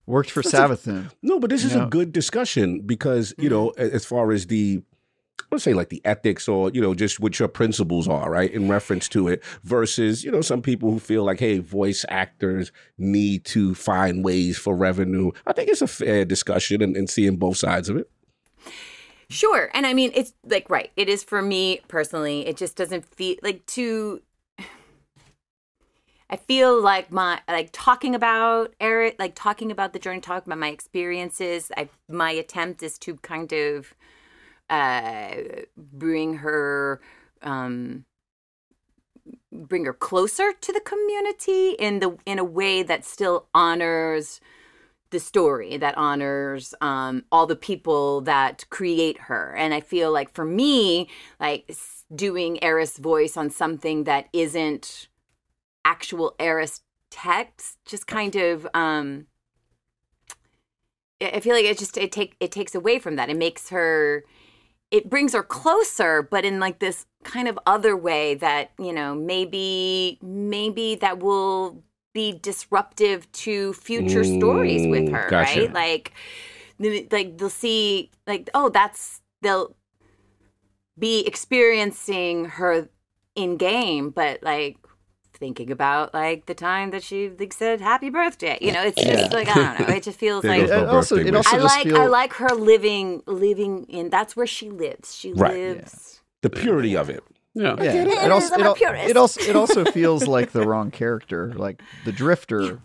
Worked 0.08 0.30
for 0.32 0.42
Savathûn. 0.44 1.12
No, 1.22 1.40
but 1.40 1.50
this 1.50 1.64
You 1.64 1.70
is 1.70 1.76
know- 1.76 1.86
a 1.86 1.90
good 1.90 2.12
discussion 2.12 2.82
because 2.82 3.34
you 3.38 3.50
know, 3.50 3.72
Mm-hmm. 3.78 3.96
as 3.96 4.06
far 4.06 4.32
as 4.32 4.48
the 4.48 4.84
let's 5.52 5.64
say 5.64 5.74
like 5.74 5.90
the 5.90 6.02
ethics 6.06 6.48
or, 6.48 6.72
you 6.72 6.82
know, 6.82 6.94
just 6.96 7.20
what 7.20 7.38
your 7.40 7.48
principles 7.48 8.08
are, 8.08 8.30
right? 8.32 8.52
In 8.52 8.68
reference 8.68 9.08
to 9.10 9.28
it 9.28 9.44
versus, 9.64 10.24
you 10.24 10.32
know, 10.32 10.42
some 10.42 10.62
people 10.62 10.92
who 10.92 11.00
feel 11.00 11.24
like, 11.24 11.40
hey, 11.40 11.60
voice 11.60 12.04
actors 12.10 12.72
need 12.98 13.46
to 13.46 13.76
find 13.76 14.24
ways 14.26 14.58
for 14.58 14.76
revenue. 14.76 15.32
I 15.46 15.54
think 15.54 15.70
it's 15.70 15.82
a 15.84 15.88
fair 15.88 16.26
discussion 16.26 16.82
and, 16.82 16.98
and 16.98 17.10
seeing 17.10 17.38
both 17.38 17.58
sides 17.58 17.90
of 17.90 17.98
it. 17.98 18.10
Sure. 19.30 19.70
And 19.74 19.86
I 19.86 19.94
mean, 19.94 20.12
it's 20.16 20.34
like, 20.44 20.70
right. 20.70 20.92
It 20.96 21.10
is 21.10 21.24
for 21.24 21.42
me 21.42 21.82
personally. 21.88 22.46
It 22.48 22.58
just 22.58 22.76
doesn't 22.76 23.06
feel 23.06 23.36
like 23.44 23.66
to. 23.68 24.22
I 26.30 26.38
feel 26.38 26.82
like 26.82 27.12
my 27.12 27.42
like 27.48 27.70
talking 27.72 28.16
about 28.16 28.74
Eris, 28.80 29.14
like 29.20 29.36
talking 29.36 29.72
about 29.72 29.94
the 29.94 30.00
journey, 30.00 30.22
talking 30.22 30.48
about 30.52 30.60
my 30.60 30.70
experiences. 30.70 31.72
I 31.78 31.90
my 32.10 32.32
attempt 32.32 32.82
is 32.82 32.98
to 33.00 33.18
kind 33.18 33.52
of 33.54 33.94
uh 34.70 35.36
bring 35.78 36.38
her 36.38 37.00
um 37.44 38.06
bring 39.52 39.86
her 39.86 39.94
closer 39.94 40.52
to 40.54 40.74
the 40.74 40.80
community 40.80 41.72
in 41.72 42.00
the 42.00 42.18
in 42.26 42.40
a 42.40 42.44
way 42.44 42.84
that 42.84 43.06
still 43.06 43.48
honors 43.54 44.42
the 45.12 45.20
story 45.20 45.78
that 45.78 45.98
honors 45.98 46.74
um, 46.82 47.24
all 47.32 47.46
the 47.46 47.56
people 47.56 48.22
that 48.22 48.66
create 48.70 49.18
her 49.22 49.56
and 49.56 49.74
i 49.74 49.80
feel 49.80 50.12
like 50.12 50.34
for 50.34 50.44
me 50.44 51.08
like 51.40 51.72
doing 52.14 52.62
eris 52.64 52.98
voice 52.98 53.38
on 53.38 53.50
something 53.50 54.04
that 54.04 54.28
isn't 54.34 55.08
actual 55.86 56.36
eris 56.40 56.82
text 57.10 57.78
just 57.86 58.08
kind 58.08 58.36
of 58.36 58.68
um 58.74 59.28
i 61.22 61.40
feel 61.40 61.54
like 61.54 61.66
it 61.66 61.78
just 61.78 61.98
it 61.98 62.12
take 62.12 62.36
it 62.40 62.52
takes 62.52 62.76
away 62.76 63.00
from 63.00 63.16
that 63.16 63.30
it 63.30 63.38
makes 63.38 63.70
her 63.70 64.26
it 64.92 65.10
brings 65.10 65.34
her 65.34 65.44
closer 65.44 66.22
but 66.22 66.44
in 66.44 66.60
like 66.60 66.80
this 66.80 67.06
kind 67.24 67.48
of 67.48 67.58
other 67.66 67.96
way 67.96 68.36
that 68.36 68.72
you 68.78 68.92
know 68.92 69.16
maybe 69.16 70.20
maybe 70.22 70.96
that 70.96 71.20
will 71.20 71.84
be 72.14 72.40
disruptive 72.42 73.30
to 73.32 73.74
future 73.74 74.22
mm, 74.22 74.38
stories 74.38 74.88
with 74.88 75.10
her 75.10 75.28
gotcha. 75.30 75.62
right 75.62 75.74
like 75.74 76.14
like 77.12 77.38
they'll 77.38 77.50
see 77.50 78.10
like 78.28 78.50
oh 78.54 78.70
that's 78.70 79.22
they'll 79.42 79.76
be 80.98 81.26
experiencing 81.26 82.46
her 82.46 82.88
in 83.36 83.58
game 83.58 84.10
but 84.10 84.42
like 84.44 84.78
thinking 85.46 85.70
about 85.70 86.12
like 86.12 86.48
the 86.48 86.56
time 86.56 86.90
that 86.90 87.04
she 87.04 87.30
like 87.30 87.54
said 87.54 87.80
happy 87.80 88.10
birthday 88.10 88.58
you 88.62 88.72
know 88.72 88.82
it's 88.82 89.00
just 89.00 89.32
yeah. 89.32 89.38
like 89.38 89.48
i 89.48 89.54
don't 89.54 89.80
know 89.80 89.96
it 89.96 90.02
just 90.02 90.18
feels 90.18 90.44
like 90.54 90.64
it 90.64 90.72
also, 90.72 91.18
it 91.18 91.36
also 91.36 91.56
i 91.56 91.60
like 91.60 91.84
feel... 91.84 91.98
i 91.98 92.06
like 92.08 92.34
her 92.34 92.50
living 92.50 93.22
living 93.28 93.84
in 93.84 94.10
that's 94.10 94.36
where 94.36 94.48
she 94.48 94.72
lives 94.72 95.16
she 95.16 95.34
right. 95.34 95.54
lives 95.54 96.16
yeah. 96.16 96.40
the 96.42 96.50
purity 96.50 96.98
of 96.98 97.12
it 97.12 97.24
yeah, 97.54 97.76
yeah. 97.82 97.94
It, 97.94 98.08
it, 98.08 98.32
also, 98.32 98.56
it, 98.56 99.10
it, 99.12 99.16
also 99.16 99.40
it 99.40 99.56
also 99.56 99.86
feels 99.86 100.28
like 100.36 100.52
the 100.52 100.68
wrong 100.68 100.92
character. 100.92 101.54
Like 101.56 101.82
the 102.04 102.12
Drifter, 102.12 102.82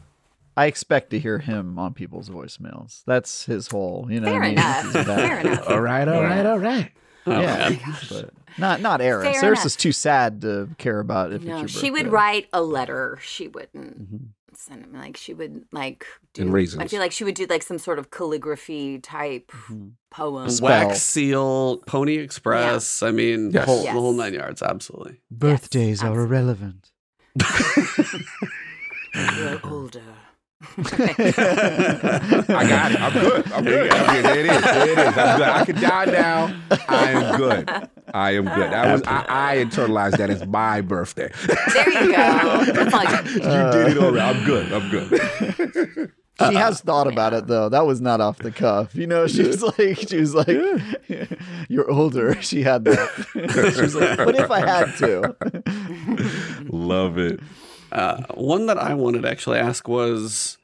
I 0.56 0.66
expect 0.66 1.10
to 1.10 1.18
hear 1.18 1.40
him 1.40 1.76
on 1.76 1.92
people's 1.92 2.30
voicemails. 2.30 3.02
That's 3.04 3.46
his 3.46 3.66
whole, 3.66 4.06
you 4.08 4.20
know. 4.20 4.28
Fair 4.28 4.42
I 4.44 4.46
mean? 4.46 4.52
enough. 4.52 4.92
Fair 4.92 5.40
enough. 5.40 5.68
All 5.68 5.80
right, 5.80 6.06
all 6.06 6.22
right, 6.22 6.46
all 6.46 6.60
right. 6.60 6.92
Oh, 7.30 7.40
yeah, 7.40 7.76
but 8.08 8.30
not 8.58 8.80
not 8.80 9.00
Eris. 9.00 9.24
Fair 9.24 9.44
Eris 9.44 9.60
enough. 9.60 9.66
is 9.66 9.76
too 9.76 9.92
sad 9.92 10.40
to 10.42 10.68
care 10.78 11.00
about 11.00 11.32
if 11.32 11.42
no, 11.42 11.66
she 11.66 11.90
would 11.90 12.08
write 12.08 12.48
a 12.52 12.62
letter. 12.62 13.18
She 13.22 13.48
wouldn't. 13.48 14.02
Mm-hmm 14.02 14.26
send 14.60 14.84
him 14.84 14.92
like 14.92 15.16
she 15.16 15.32
would 15.32 15.64
like 15.72 16.06
do 16.34 16.42
and 16.42 16.52
reasons. 16.52 16.82
I 16.82 16.86
feel 16.86 17.00
like 17.00 17.12
she 17.12 17.24
would 17.24 17.34
do 17.34 17.46
like 17.46 17.62
some 17.62 17.78
sort 17.78 17.98
of 17.98 18.10
calligraphy 18.10 18.98
type 18.98 19.50
mm-hmm. 19.50 19.88
poem. 20.10 20.50
Wax 20.60 21.00
seal, 21.02 21.78
Pony 21.78 22.16
Express. 22.18 23.00
Yeah. 23.02 23.08
I 23.08 23.10
mean, 23.12 23.50
yes. 23.50 23.64
whole, 23.64 23.82
yes. 23.82 23.94
the 23.94 24.00
whole 24.00 24.12
nine 24.12 24.34
yards. 24.34 24.62
Absolutely. 24.62 25.20
Birthdays 25.30 26.02
yes, 26.02 26.10
are 26.10 26.20
irrelevant. 26.20 26.92
You're 29.14 29.60
older. 29.64 30.02
I 30.62 30.66
got 32.68 32.92
it. 32.92 33.00
I'm 33.00 33.12
good. 33.12 33.52
I'm 33.52 33.64
good. 33.64 33.90
I 33.92 34.12
mean, 34.12 34.22
there 34.22 34.40
it 34.40 34.46
is. 34.46 34.62
There 34.62 34.90
it 34.90 34.98
is. 34.98 35.16
I'm 35.16 35.38
good. 35.38 35.48
I 35.48 35.64
can 35.64 35.80
die 35.80 36.04
now. 36.04 36.54
I 36.88 37.10
am 37.12 37.36
good. 37.36 37.70
I 38.12 38.32
am 38.32 38.44
good. 38.44 38.72
I 38.72 38.92
was. 38.92 39.02
I, 39.06 39.24
I 39.28 39.56
internalized 39.56 40.18
that 40.18 40.28
as 40.28 40.46
my 40.46 40.82
birthday. 40.82 41.32
There 41.46 42.04
you 42.04 42.12
go. 42.12 42.60
You. 42.60 42.66
you 42.68 42.74
did 42.74 42.86
it 43.96 43.98
already. 43.98 44.20
I'm 44.20 44.44
good. 44.44 44.70
I'm 44.72 44.90
good. 44.90 46.12
She 46.40 46.46
uh, 46.46 46.52
has 46.52 46.80
thought 46.80 47.06
about 47.06 47.34
it 47.34 47.48
though. 47.48 47.68
That 47.68 47.84
was 47.84 48.00
not 48.00 48.22
off 48.22 48.38
the 48.38 48.50
cuff. 48.50 48.94
You 48.94 49.06
know, 49.06 49.26
she 49.26 49.42
was 49.42 49.62
like, 49.62 50.08
she 50.08 50.16
was 50.16 50.34
like, 50.34 50.48
yeah. 51.08 51.26
"You're 51.68 51.90
older." 51.90 52.40
She 52.40 52.62
had 52.62 52.86
that. 52.86 53.10
she 53.74 53.82
was 53.82 53.94
like, 53.94 54.16
"But 54.16 54.36
if 54.36 54.50
I 54.50 54.60
had 54.60 54.96
to?" 54.98 55.36
Love 56.70 57.18
it. 57.18 57.40
Uh, 57.92 58.22
one 58.34 58.66
that 58.66 58.78
I 58.78 58.94
wanted 58.94 59.22
to 59.22 59.30
actually 59.30 59.58
ask 59.58 59.88
was 59.88 60.58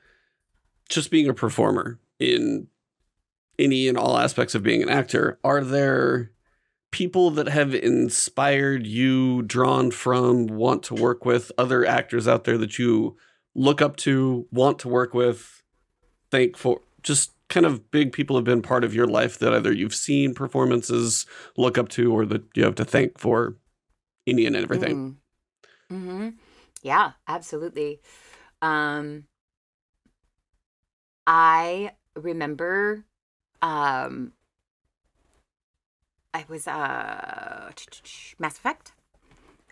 just 0.89 1.11
being 1.11 1.29
a 1.29 1.35
performer 1.35 1.99
in 2.19 2.69
any 3.59 3.89
and 3.89 3.99
all 3.99 4.17
aspects 4.19 4.55
of 4.55 4.63
being 4.63 4.83
an 4.83 4.89
actor. 4.89 5.39
Are 5.43 5.65
there 5.65 6.31
people 6.91 7.31
that 7.33 7.49
have 7.49 7.75
inspired 7.75 8.87
you, 8.87 9.43
drawn 9.43 9.91
from, 9.91 10.47
want 10.47 10.83
to 10.85 10.95
work 10.95 11.25
with 11.25 11.51
other 11.59 11.85
actors 11.85 12.29
out 12.29 12.45
there 12.45 12.59
that 12.59 12.79
you 12.79 13.17
look 13.55 13.83
up 13.83 13.97
to, 13.97 14.47
want 14.51 14.79
to 14.81 14.89
work 14.89 15.15
with, 15.15 15.63
thank 16.31 16.57
for? 16.57 16.81
Just 17.03 17.33
kind 17.49 17.67
of 17.67 17.91
big 17.91 18.13
people 18.13 18.37
have 18.37 18.45
been 18.45 18.63
part 18.63 18.83
of 18.83 18.95
your 18.95 19.07
life 19.07 19.39
that 19.39 19.53
either 19.55 19.73
you've 19.73 19.95
seen 19.95 20.35
performances, 20.35 21.27
look 21.57 21.79
up 21.79 21.89
to, 21.91 22.13
or 22.13 22.27
that 22.27 22.43
you 22.55 22.65
have 22.65 22.75
to 22.77 22.85
thank 22.85 23.19
for 23.19 23.57
any 24.27 24.47
and 24.47 24.57
everything. 24.57 25.17
Mm. 25.91 25.97
Mm-hmm. 25.97 26.29
Yeah, 26.83 27.13
absolutely. 27.27 28.01
Um, 28.63 29.25
I 31.27 31.93
remember 32.15 33.05
um, 33.63 34.33
I 36.37 36.45
was 36.49 36.69
uh 36.69 37.71
Mass 38.39 38.59
Effect. 38.59 38.93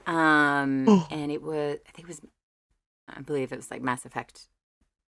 Um 0.06 0.86
oh. 0.88 1.06
and 1.10 1.30
it 1.30 1.42
was 1.42 1.78
I 1.86 1.90
think 1.92 2.08
it 2.08 2.08
was 2.08 2.20
I 3.08 3.20
believe 3.20 3.52
it 3.52 3.56
was 3.56 3.70
like 3.70 3.82
Mass 3.82 4.06
Effect 4.06 4.48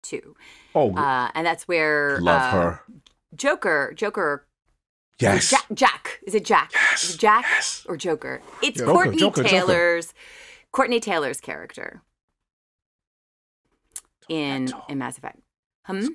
2. 0.04 0.36
Oh. 0.74 0.96
Uh 0.96 1.30
and 1.36 1.46
that's 1.46 1.68
where 1.68 2.20
love 2.20 2.42
uh, 2.42 2.52
her. 2.52 2.82
Joker, 3.36 3.94
Joker 3.96 4.48
Yes. 5.20 5.52
Jack, 5.52 5.66
Jack. 5.74 6.20
Is 6.26 6.34
it 6.34 6.44
Jack? 6.44 6.72
Yes. 6.74 7.04
Is 7.04 7.16
it 7.16 7.20
Jack 7.20 7.46
yes. 7.48 7.86
or 7.88 7.98
Joker? 7.98 8.42
It's 8.64 8.80
Joker, 8.80 8.92
Courtenay 8.92 9.18
Joker, 9.18 9.44
Taylor's 9.44 10.08
Joker. 10.08 10.18
Courtenay 10.74 11.00
Taylor's 11.00 11.40
character 11.40 12.02
in 14.30 14.72
in 14.90 14.98
Mass 14.98 15.18
Effect. 15.18 15.40
Hmm? 15.86 16.06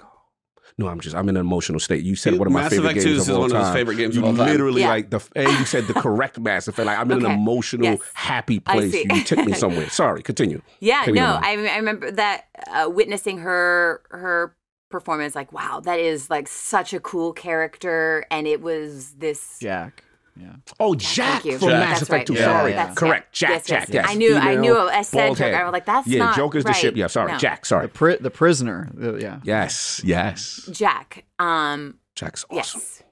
No, 0.77 0.87
I'm 0.89 1.01
just 1.01 1.17
I'm 1.17 1.29
in 1.29 1.37
an 1.37 1.41
emotional 1.41 1.81
state. 1.81 2.05
You 2.05 2.15
said 2.15 2.39
one 2.39 2.47
of 2.47 2.53
my 2.53 2.63
Mass 2.63 2.71
favorite 2.73 2.91
Effect 2.97 3.05
games 3.07 3.27
2 3.27 3.33
of 3.33 3.39
all 3.39 3.45
is 3.47 3.53
one 3.53 3.61
time. 3.61 3.61
of 3.61 3.67
his 3.67 3.75
favorite 3.75 3.97
games 3.97 4.15
you 4.17 4.23
of 4.23 4.29
all 4.29 4.37
time. 4.37 4.47
Literally, 4.47 4.83
Yeah. 4.83 4.89
like 4.91 5.11
the 5.11 5.21
and 5.35 5.49
you 5.59 5.65
said 5.65 5.87
the 5.87 5.95
correct 5.95 6.39
Mass 6.39 6.69
Effect. 6.69 6.87
Like 6.87 6.99
I'm 6.99 7.11
in 7.11 7.19
Okay. 7.19 7.27
an 7.27 7.33
emotional, 7.39 7.85
Yes. 7.85 8.01
happy 8.15 8.61
place. 8.61 8.93
You 8.95 9.25
took 9.25 9.45
me 9.45 9.53
somewhere. 9.65 9.89
Sorry, 9.89 10.23
continue. 10.23 10.61
Yeah, 10.81 11.03
Take 11.05 11.15
no, 11.15 11.25
on. 11.25 11.45
I, 11.45 11.53
I 11.69 11.77
remember 11.77 12.11
that 12.11 12.45
uh, 12.71 12.89
witnessing 12.91 13.39
her 13.39 14.03
her 14.11 14.55
performance. 14.91 15.35
Like, 15.35 15.53
wow, 15.53 15.81
that 15.81 15.99
is 15.99 16.29
like 16.29 16.49
such 16.49 16.93
a 16.93 17.01
cool 17.01 17.33
character, 17.33 18.25
and 18.31 18.47
it 18.47 18.61
was 18.61 19.13
this. 19.15 19.59
Jack. 19.61 20.05
Yeah. 20.41 20.53
Oh, 20.79 20.95
Jack 20.95 21.45
you. 21.45 21.59
from 21.59 21.71
Jack. 21.71 21.81
Mass 21.81 21.99
That's 21.99 22.03
Effect 22.11 22.13
right. 22.13 22.27
2. 22.29 22.33
Yeah, 22.35 22.45
Sorry, 22.45 22.71
yeah. 22.71 22.77
That's- 22.77 22.97
correct. 22.97 23.33
Jack, 23.35 23.51
Yes, 23.51 23.67
Jack, 23.67 23.89
yes. 23.89 23.95
yes. 23.95 24.07
I 24.09 24.15
knew, 24.15 24.37
I 24.37 24.55
knew. 24.55 24.79
I 24.79 25.03
said 25.03 25.29
Joker. 25.31 25.43
head. 25.45 25.55
I 25.55 25.65
was 25.65 25.73
like, 25.73 25.85
that's 25.87 26.07
yeah, 26.07 26.19
not 26.21 26.31
Yeah. 26.31 26.37
Joker's 26.37 26.65
the 26.65 26.73
ship. 26.73 26.97
Yeah, 26.97 27.07
sorry, 27.09 27.33
No. 27.33 27.39
Jack. 27.39 27.67
Sorry. 27.67 27.87
The 27.87 27.93
pri- 27.93 28.17
the 28.21 28.31
prisoner. 28.31 28.89
Uh, 29.01 29.17
yeah. 29.17 29.41
Yes, 29.43 30.01
yes. 30.05 30.69
Jack. 30.71 31.25
Um, 31.39 31.99
Jack's 32.15 32.45
awesome. 32.51 32.81
yes, 32.81 33.03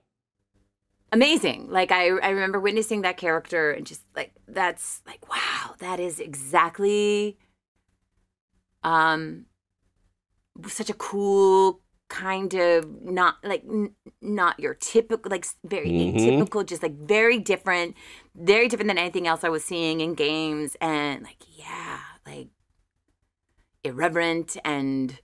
amazing. 1.13 1.69
Like 1.71 1.91
I, 1.93 2.07
I 2.09 2.31
remember 2.31 2.61
witnessing 2.61 3.03
that 3.03 3.17
character 3.17 3.71
and 3.73 3.87
just 3.87 4.03
like 4.15 4.33
that's 4.49 5.01
like 5.07 5.29
wow, 5.29 5.75
that 5.81 5.99
is 6.01 6.21
exactly, 6.21 7.39
um, 8.83 9.47
such 10.69 10.91
a 10.91 10.95
cool 10.95 11.81
kind 12.09 12.55
of 12.55 13.03
not 13.03 13.37
like 13.43 13.63
n- 13.69 13.95
not 14.21 14.59
your 14.61 14.75
typical 14.75 15.31
like 15.31 15.47
very 15.65 15.91
Mhm. 15.91 16.15
atypical 16.15 16.65
just 16.65 16.83
like 16.83 16.97
very 16.97 17.39
different 17.39 17.97
very 18.35 18.69
different 18.69 18.89
than 18.89 18.99
anything 18.99 19.27
else 19.27 19.43
i 19.43 19.49
was 19.49 19.65
seeing 19.65 20.01
in 20.01 20.15
games 20.15 20.77
and 20.81 21.25
like 21.25 21.43
yeah 21.57 21.99
like 22.25 22.49
irreverent 23.85 24.57
and 24.65 25.19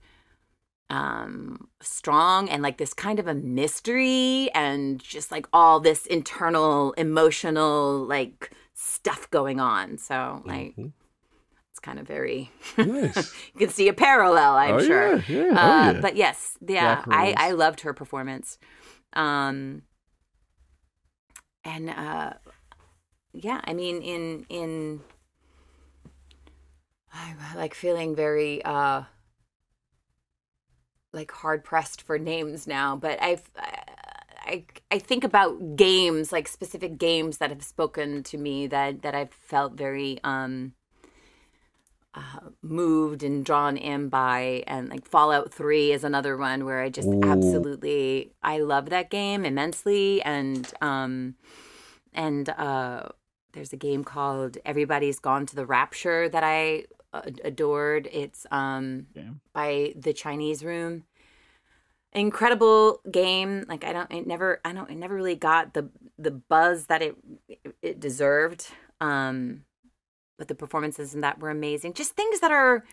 um 0.89 1.69
strong 1.81 2.49
and 2.49 2.61
like 2.61 2.77
this 2.77 2.93
kind 2.93 3.19
of 3.19 3.27
a 3.27 3.33
mystery 3.33 4.49
and 4.53 5.01
just 5.01 5.31
like 5.31 5.47
all 5.53 5.79
this 5.79 6.05
internal 6.05 6.91
emotional 6.93 8.05
like 8.05 8.51
stuff 8.73 9.29
going 9.31 9.59
on 9.59 9.97
so 9.97 10.41
like 10.45 10.75
Mhm. 10.75 10.91
Kind 11.83 11.99
of 11.99 12.07
very 12.07 12.49
Nice. 12.77 13.33
you 13.53 13.59
can 13.59 13.69
see 13.69 13.87
a 13.87 13.93
parallel 13.93 14.53
i'm 14.55 14.75
Oh, 14.75 14.79
sure 14.79 15.15
yeah, 15.17 15.21
yeah, 15.27 15.43
oh, 15.51 15.55
uh, 15.55 15.93
yeah. 15.93 15.99
but 16.01 16.15
yes 16.15 16.57
yeah 16.65 17.03
i 17.09 17.35
i 17.37 17.51
loved 17.51 17.81
her 17.81 17.93
performance 17.93 18.57
um 19.13 19.83
and 21.65 21.89
uh, 21.89 22.33
yeah, 23.33 23.61
I 23.63 23.73
mean, 23.73 24.01
in 24.01 24.45
in 24.49 25.01
I'm 27.13 27.37
like 27.55 27.73
feeling 27.73 28.15
very 28.15 28.63
uh, 28.63 29.03
like 31.13 31.31
hard 31.31 31.63
pressed 31.63 32.01
for 32.01 32.17
names 32.17 32.67
now, 32.67 32.95
but 32.95 33.21
I've. 33.21 33.49
I, 34.45 34.65
I 34.91 34.99
think 34.99 35.23
about 35.23 35.77
games 35.77 36.33
like 36.33 36.49
specific 36.49 36.97
games 36.97 37.37
that 37.37 37.49
have 37.49 37.63
spoken 37.63 38.23
to 38.23 38.37
me 38.37 38.67
that 38.67 39.01
that 39.03 39.15
I've 39.15 39.31
felt 39.31 39.73
very 39.73 40.19
um 40.25 40.73
uh, 42.15 42.49
moved 42.61 43.23
and 43.23 43.43
drawn 43.43 43.75
in 43.75 44.07
by 44.07 44.63
and 44.67 44.89
like 44.89 45.05
fallout 45.05 45.51
3 45.51 45.91
is 45.91 46.03
another 46.03 46.37
one 46.37 46.63
where 46.63 46.81
i 46.81 46.89
just 46.89 47.07
Ooh. 47.07 47.21
absolutely 47.23 48.31
i 48.43 48.59
love 48.59 48.89
that 48.89 49.09
game 49.09 49.45
immensely. 49.45 50.21
And 50.21 50.71
um 50.81 51.35
and 52.13 52.49
uh 52.49 53.09
there's 53.53 53.73
a 53.73 53.77
game 53.77 54.03
called 54.03 54.57
everybody's 54.65 55.19
gone 55.19 55.45
to 55.47 55.55
the 55.55 55.65
rapture 55.65 56.29
that 56.29 56.43
i 56.43 56.85
uh, 57.13 57.21
adored. 57.43 58.07
It's 58.11 58.45
um 58.51 59.07
Game. 59.13 59.41
by 59.53 59.93
the 59.95 60.13
chinese 60.13 60.63
room. 60.63 61.05
Incredible 62.11 63.01
game. 63.09 63.65
Like 63.67 63.83
i 63.83 63.91
don't 63.91 64.11
it 64.11 64.27
never 64.27 64.61
i 64.63 64.71
don't 64.71 64.89
it 64.91 64.97
never 64.97 65.15
really 65.15 65.35
got 65.35 65.73
the 65.73 65.89
the 66.19 66.31
buzz 66.31 66.85
that 66.87 67.01
it 67.01 67.15
it 67.81 67.99
deserved. 67.99 68.67
Um 69.01 69.63
but 70.43 70.49
the 70.49 70.55
performances 70.55 71.15
in 71.15 71.21
that 71.21 71.39
were 71.39 71.49
amazing. 71.49 71.93
Just 71.93 72.17
things 72.17 72.41
that 72.41 72.51
are 72.51 72.83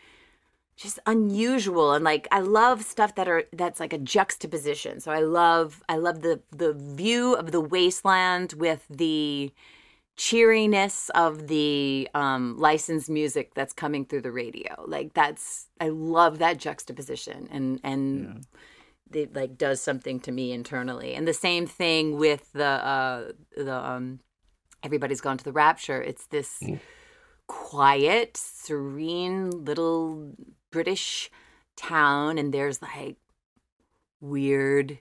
just 0.77 1.01
unusual 1.05 1.93
and 1.93 2.05
like 2.05 2.28
I 2.31 2.39
love 2.39 2.85
stuff 2.85 3.16
that 3.16 3.28
are 3.28 3.43
that's 3.52 3.81
like 3.81 3.93
a 3.93 3.98
juxtaposition. 3.98 5.01
So 5.01 5.10
I 5.10 5.18
love 5.18 5.82
I 5.89 5.97
love 5.97 6.22
the 6.22 6.40
the 6.52 6.72
view 6.72 7.35
of 7.35 7.51
the 7.51 7.60
wasteland 7.60 8.52
with 8.52 8.86
the 8.89 9.52
cheeriness 10.16 11.10
of 11.10 11.48
the 11.48 12.09
um 12.14 12.56
licensed 12.56 13.10
music 13.10 13.52
that's 13.55 13.72
coming 13.72 14.05
through 14.05 14.22
the 14.22 14.31
radio. 14.31 14.85
Like 14.86 15.12
that's 15.12 15.66
I 15.81 15.89
love 15.89 16.39
that 16.39 16.56
juxtaposition 16.56 17.48
and 17.51 17.81
and 17.82 18.47
it 19.12 19.35
like 19.35 19.59
does 19.59 19.82
something 19.82 20.20
to 20.20 20.31
me 20.31 20.52
internally. 20.52 21.14
And 21.14 21.27
the 21.27 21.35
same 21.35 21.66
thing 21.66 22.16
with 22.16 22.52
the 22.52 22.64
uh 22.64 23.32
the 23.56 23.74
um 23.74 24.20
everybody's 24.82 25.20
gone 25.20 25.36
to 25.36 25.44
the 25.44 25.52
rapture. 25.52 26.01
It's 26.01 26.27
this 26.27 26.62
quiet, 27.51 28.36
serene 28.36 29.51
little 29.64 30.36
British 30.70 31.31
town, 31.77 32.39
and 32.39 32.55
there's 32.55 32.81
like 32.81 33.16
weird, 34.20 35.01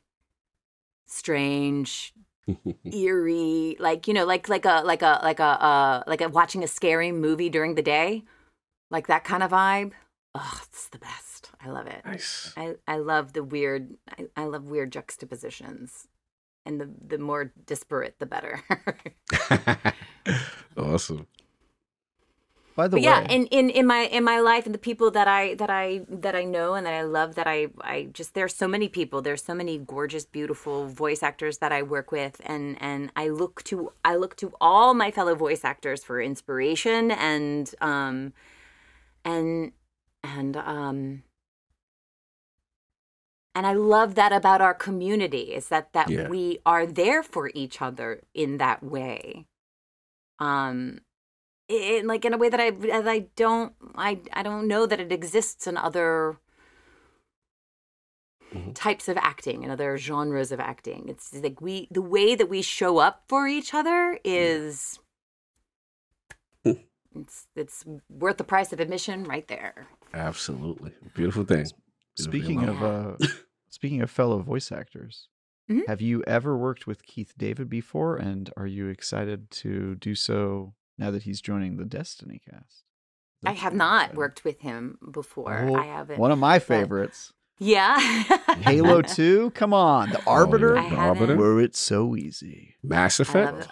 strange, 1.06 2.12
eerie, 2.92 3.78
like 3.80 4.08
you 4.08 4.16
know, 4.16 4.26
like 4.26 4.50
like 4.50 4.66
a 4.66 4.82
like 4.84 5.04
a 5.04 5.20
like 5.22 5.40
a 5.40 5.44
uh, 5.44 6.04
like 6.08 6.22
a 6.22 6.30
watching 6.30 6.64
a 6.64 6.68
scary 6.68 7.12
movie 7.12 7.50
during 7.50 7.76
the 7.76 7.84
day, 7.84 8.24
like 8.90 9.06
that 9.06 9.24
kind 9.24 9.44
of 9.44 9.52
vibe. 9.52 9.92
Oh, 10.34 10.62
it's 10.68 10.88
the 10.90 10.98
best. 10.98 11.52
I 11.62 11.70
love 11.70 11.86
it. 11.86 12.02
Nice. 12.04 12.52
I, 12.58 12.76
I 12.88 12.98
love 12.98 13.34
the 13.34 13.44
weird 13.44 13.96
I, 14.10 14.26
I 14.36 14.46
love 14.46 14.70
weird 14.70 14.92
juxtapositions. 14.92 16.08
And 16.66 16.82
the 16.82 16.90
the 17.08 17.20
more 17.20 17.54
disparate 17.68 18.16
the 18.18 18.26
better. 18.26 18.64
awesome. 20.78 21.28
By 22.80 22.88
the 22.88 22.96
but 22.96 23.02
way, 23.02 23.04
yeah, 23.04 23.26
and 23.30 23.46
in 23.52 23.70
in 23.70 23.86
my 23.86 24.04
in 24.04 24.24
my 24.24 24.40
life 24.40 24.66
and 24.66 24.74
the 24.74 24.80
people 24.80 25.12
that 25.12 25.28
I 25.28 25.56
that 25.56 25.70
I 25.70 26.06
that 26.08 26.34
I 26.34 26.46
know 26.46 26.76
and 26.76 26.86
that 26.88 26.94
I 26.94 27.02
love 27.02 27.36
that 27.36 27.46
I 27.46 27.68
I 27.82 28.08
just 28.14 28.36
there's 28.36 28.56
so 28.56 28.70
many 28.70 28.88
people 28.88 29.22
there's 29.22 29.44
so 29.44 29.54
many 29.54 29.78
gorgeous 29.78 30.24
beautiful 30.24 30.88
voice 30.88 31.22
actors 31.22 31.58
that 31.58 31.74
I 31.74 31.82
work 31.82 32.10
with 32.14 32.40
and 32.46 32.82
and 32.82 33.12
I 33.18 33.28
look 33.28 33.64
to 33.66 33.92
I 34.06 34.16
look 34.16 34.38
to 34.38 34.54
all 34.62 34.94
my 34.94 35.12
fellow 35.12 35.36
voice 35.36 35.66
actors 35.66 36.06
for 36.06 36.22
inspiration 36.22 37.12
and 37.12 37.76
um 37.82 38.32
and 39.26 39.74
and 40.24 40.56
um 40.56 41.24
and 43.56 43.68
I 43.68 43.74
love 43.74 44.16
that 44.16 44.32
about 44.32 44.62
our 44.62 44.74
community 44.74 45.54
is 45.54 45.68
that 45.68 45.92
that 45.92 46.10
Yeah. 46.10 46.30
we 46.30 46.60
are 46.66 46.86
there 46.86 47.24
for 47.24 47.52
each 47.54 47.82
other 47.82 48.22
in 48.34 48.58
that 48.58 48.82
way. 48.82 49.48
Um 50.40 51.02
in 51.70 52.08
like 52.08 52.26
in 52.26 52.34
a 52.34 52.38
way 52.38 52.50
that 52.50 52.60
I 52.60 52.72
that 52.72 53.08
I 53.08 53.20
don't 53.36 53.74
I 53.96 54.20
I 54.34 54.44
don't 54.44 54.68
know 54.68 54.86
that 54.86 55.00
it 55.00 55.12
exists 55.12 55.68
in 55.68 55.78
other 55.78 56.38
Mhm. 58.54 58.74
types 58.74 59.08
of 59.08 59.16
acting 59.18 59.62
and 59.64 59.72
other 59.72 59.96
genres 59.98 60.52
of 60.52 60.60
acting. 60.60 61.08
It's 61.08 61.32
like 61.36 61.62
we 61.62 61.88
the 61.92 62.02
way 62.02 62.34
that 62.34 62.50
we 62.50 62.64
show 62.64 62.98
up 62.98 63.24
for 63.28 63.48
each 63.48 63.76
other 63.76 64.20
is 64.24 64.98
it's 67.16 67.48
it's 67.56 67.86
worth 68.10 68.38
the 68.38 68.44
price 68.44 68.74
of 68.74 68.80
admission 68.80 69.24
right 69.26 69.48
there. 69.48 69.88
Absolutely. 70.14 70.94
Beautiful 71.14 71.44
thing. 71.44 71.68
speaking 72.16 72.60
Beautiful 72.60 72.88
of 72.88 73.22
uh, 73.22 73.28
speaking 73.70 74.02
of 74.02 74.10
fellow 74.10 74.40
voice 74.40 74.72
actors, 74.72 75.28
Mhm. 75.70 75.86
have 75.88 76.02
you 76.02 76.24
ever 76.26 76.58
worked 76.58 76.88
with 76.88 77.04
Keith 77.06 77.34
David 77.38 77.70
before, 77.70 78.18
and 78.18 78.52
are 78.58 78.66
you 78.68 78.88
excited 78.88 79.52
to 79.52 79.96
do 79.96 80.16
so 80.16 80.74
now 81.00 81.10
that 81.12 81.24
he's 81.24 81.42
joining 81.42 81.78
the 81.78 81.86
Destiny 81.86 82.40
cast? 82.48 82.84
I 83.46 83.54
have 83.54 83.74
not 83.74 84.02
exciting. 84.02 84.18
worked 84.18 84.44
with 84.44 84.60
him 84.62 84.98
before. 85.12 85.58
Oh, 85.70 85.76
I 85.76 85.86
haven't. 85.86 86.20
One 86.20 86.32
of 86.32 86.38
my 86.38 86.60
favorites, 86.60 87.32
yeah. 87.58 87.98
Halo 88.62 89.02
Two. 89.18 89.52
Come 89.52 89.74
on, 89.74 90.10
the 90.10 90.22
Arbiter, 90.28 90.78
I 90.78 90.90
The. 90.90 90.96
Arbiter? 90.98 91.36
were 91.38 91.62
it 91.62 91.76
so 91.76 92.16
easy? 92.18 92.76
Mass 92.84 93.20
Effect. 93.20 93.58
love, 93.58 93.68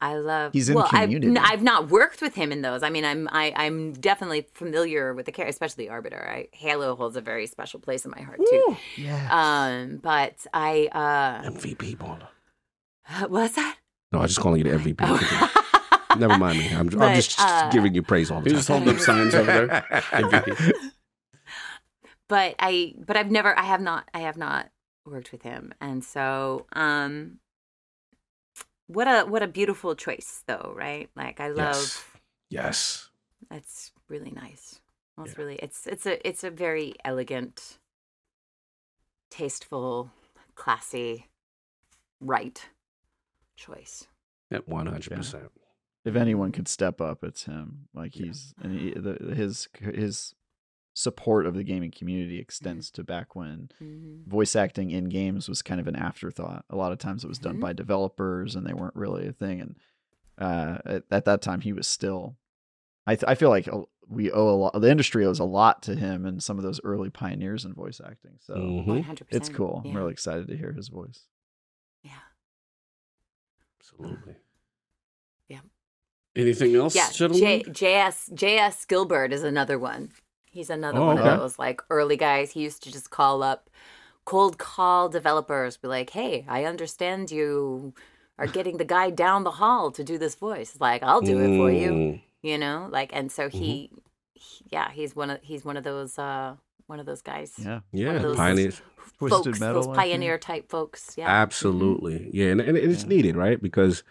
I 0.00 0.14
love. 0.16 0.52
He's 0.52 0.68
in 0.68 0.76
well, 0.76 0.84
I've, 0.92 1.08
Community. 1.10 1.26
n- 1.28 1.38
I've 1.38 1.62
not 1.64 1.88
worked 1.90 2.20
with 2.22 2.36
him 2.36 2.52
in 2.52 2.62
those. 2.62 2.84
I 2.84 2.90
mean, 2.90 3.04
I'm 3.04 3.28
I, 3.32 3.52
I'm 3.56 3.92
definitely 3.94 4.46
familiar 4.54 5.12
with 5.14 5.26
the 5.26 5.32
character, 5.32 5.50
especially 5.50 5.88
Arbiter. 5.88 6.24
I, 6.30 6.46
Halo 6.52 6.94
holds 6.94 7.16
a 7.16 7.20
very 7.20 7.48
special 7.48 7.80
place 7.80 8.04
in 8.04 8.12
my 8.12 8.22
heart 8.22 8.38
too. 8.48 8.76
Yeah. 8.96 9.28
Um, 9.32 9.96
but 10.00 10.46
I 10.54 10.88
uh, 10.92 11.50
MVP 11.50 11.96
baller. 11.96 12.28
what's 13.28 13.56
that? 13.56 13.76
No, 14.12 14.20
I'm 14.20 14.28
just 14.28 14.38
calling 14.40 14.64
you 14.64 14.70
the 14.72 14.78
MVP. 14.78 14.96
Oh. 15.00 15.64
Never 16.16 16.38
mind 16.38 16.58
me. 16.58 16.68
I'm, 16.70 16.88
I'm 16.88 16.98
But, 16.98 17.14
just 17.14 17.38
uh, 17.40 17.68
giving 17.70 17.94
you 17.94 18.02
praise 18.02 18.30
all 18.30 18.40
the 18.40 18.46
You 18.50 18.52
time. 18.52 18.58
just 18.58 18.68
holding 18.68 18.88
up 18.94 19.00
signs 19.00 19.34
over 19.34 19.50
there. 19.66 19.68
MVP. 20.12 20.72
but 22.28 22.54
I 22.58 22.94
but 23.06 23.16
I've 23.16 23.30
never 23.30 23.58
I 23.58 23.62
have 23.64 23.80
not 23.80 24.08
I 24.14 24.20
have 24.20 24.36
not 24.36 24.70
worked 25.04 25.32
with 25.32 25.42
him, 25.42 25.72
and 25.80 26.04
so 26.04 26.66
um, 26.72 27.38
what 28.86 29.06
a 29.06 29.24
what 29.26 29.42
a 29.42 29.46
beautiful 29.48 29.94
choice 29.94 30.42
though, 30.46 30.72
right? 30.76 31.10
Like 31.16 31.40
I 31.40 31.48
love. 31.48 31.76
Yes. 31.76 32.04
Yes. 32.50 33.08
That's 33.50 33.92
really 34.08 34.30
nice. 34.30 34.80
Well, 35.16 35.26
it's 35.26 35.34
Yeah. 35.36 35.42
really 35.42 35.56
it's 35.56 35.86
it's 35.86 36.06
a 36.06 36.26
it's 36.26 36.42
a 36.44 36.50
very 36.50 36.94
elegant, 37.04 37.78
tasteful, 39.30 40.10
classy, 40.54 41.26
right 42.20 42.64
choice. 43.56 44.06
At 44.50 44.66
100%. 44.68 45.48
If 46.04 46.16
anyone 46.16 46.52
could 46.52 46.68
step 46.68 47.00
up, 47.00 47.22
it's 47.24 47.44
him. 47.44 47.88
Like 47.94 48.14
he's 48.14 48.54
and 48.62 48.78
he, 48.78 48.90
the, 48.92 49.34
his 49.34 49.68
his 49.80 50.34
support 50.94 51.46
of 51.46 51.54
the 51.54 51.62
gaming 51.62 51.92
community 51.92 52.38
extends 52.40 52.90
to 52.90 53.04
back 53.04 53.36
when 53.36 53.68
Mm-hmm. 53.80 54.28
voice 54.28 54.56
acting 54.56 54.90
in 54.90 55.08
games 55.08 55.48
was 55.48 55.62
kind 55.62 55.80
of 55.80 55.86
an 55.86 55.94
afterthought. 55.96 56.64
A 56.70 56.76
lot 56.76 56.90
of 56.92 56.98
times 56.98 57.22
it 57.24 57.28
was 57.28 57.38
done 57.38 57.58
Mhm. 57.58 57.60
by 57.60 57.72
developers 57.72 58.56
and 58.56 58.66
they 58.66 58.72
weren't 58.74 58.96
really 58.96 59.28
a 59.28 59.32
thing. 59.32 59.60
And 59.60 59.76
uh, 60.38 60.78
at, 60.84 61.02
at 61.10 61.24
that 61.26 61.40
time, 61.42 61.60
he 61.60 61.72
was 61.72 61.86
still. 61.86 62.36
I 63.06 63.14
th- 63.16 63.28
I 63.30 63.34
feel 63.36 63.48
like 63.48 63.68
we 64.08 64.30
owe 64.32 64.48
a 64.48 64.56
lot. 64.56 64.80
The 64.80 64.90
industry 64.90 65.24
owes 65.24 65.38
a 65.38 65.44
lot 65.44 65.82
to 65.84 65.94
him 65.94 66.26
and 66.26 66.42
some 66.42 66.58
of 66.58 66.64
those 66.64 66.80
early 66.84 67.10
pioneers 67.10 67.64
in 67.64 67.74
voice 67.74 68.00
acting. 68.04 68.38
So 68.40 68.54
Mhm. 68.54 68.86
One 68.86 69.02
hundred 69.02 69.28
percent. 69.28 69.42
it's 69.42 69.48
cool. 69.56 69.82
I'm 69.84 69.96
really 69.96 70.12
excited 70.12 70.48
to 70.48 70.56
hear 70.56 70.72
his 70.72 70.88
voice. 70.88 71.26
Yeah. 72.02 72.10
Absolutely. 73.80 74.36
Anything 76.38 76.74
else, 76.76 76.94
Yeah. 76.94 77.10
gentlemen? 77.10 77.40
J, 77.40 77.62
JS 77.64 78.30
JS 78.32 78.86
Gilbert 78.86 79.32
is 79.32 79.42
another 79.42 79.78
one. 79.78 80.10
He's 80.50 80.70
another 80.70 81.00
Oh, 81.00 81.06
one 81.06 81.18
okay. 81.18 81.28
of 81.28 81.40
those 81.40 81.58
like 81.58 81.80
early 81.90 82.16
guys. 82.16 82.52
He 82.52 82.62
used 82.62 82.82
to 82.84 82.92
just 82.92 83.10
call 83.10 83.42
up, 83.42 83.68
cold 84.24 84.56
call 84.58 85.08
developers, 85.08 85.76
be 85.76 85.88
like, 85.88 86.10
"Hey, 86.10 86.46
I 86.48 86.64
understand 86.64 87.30
you 87.30 87.92
are 88.38 88.46
getting 88.46 88.76
the 88.78 88.84
guy 88.84 89.10
down 89.10 89.42
the 89.44 89.50
hall 89.62 89.90
to 89.90 90.04
do 90.04 90.16
this 90.16 90.36
voice. 90.36 90.76
Like, 90.78 91.02
I'll 91.02 91.20
do 91.20 91.38
it 91.40 91.56
for 91.58 91.70
you." 91.70 91.90
Mm. 91.90 92.20
you 92.40 92.56
know 92.56 92.86
like 92.92 93.10
and 93.12 93.32
so 93.32 93.48
Mm-hmm. 93.48 93.58
he, 93.58 93.90
he 94.34 94.64
yeah 94.70 94.92
he's 94.92 95.16
one 95.16 95.28
of 95.30 95.38
he's 95.42 95.64
one 95.64 95.76
of 95.76 95.82
those 95.82 96.16
uh 96.20 96.54
one 96.86 97.00
of 97.00 97.06
those 97.06 97.20
guys 97.20 97.52
Yeah. 97.58 97.80
Yeah. 97.92 98.12
of 98.12 98.22
those- 98.22 98.36
Pioneers. 98.36 98.80
Twisted 99.18 99.58
Metal. 99.58 99.82
those 99.82 99.96
pioneer 99.96 100.38
type 100.38 100.70
folks 100.70 101.14
yeah 101.18 101.26
Absolutely. 101.28 102.30
Yeah. 102.32 102.52
And, 102.52 102.60
and 102.60 102.76
it's 102.78 103.02
Yeah. 103.02 103.08
needed, 103.08 103.34
right? 103.36 103.60
Because 103.60 104.04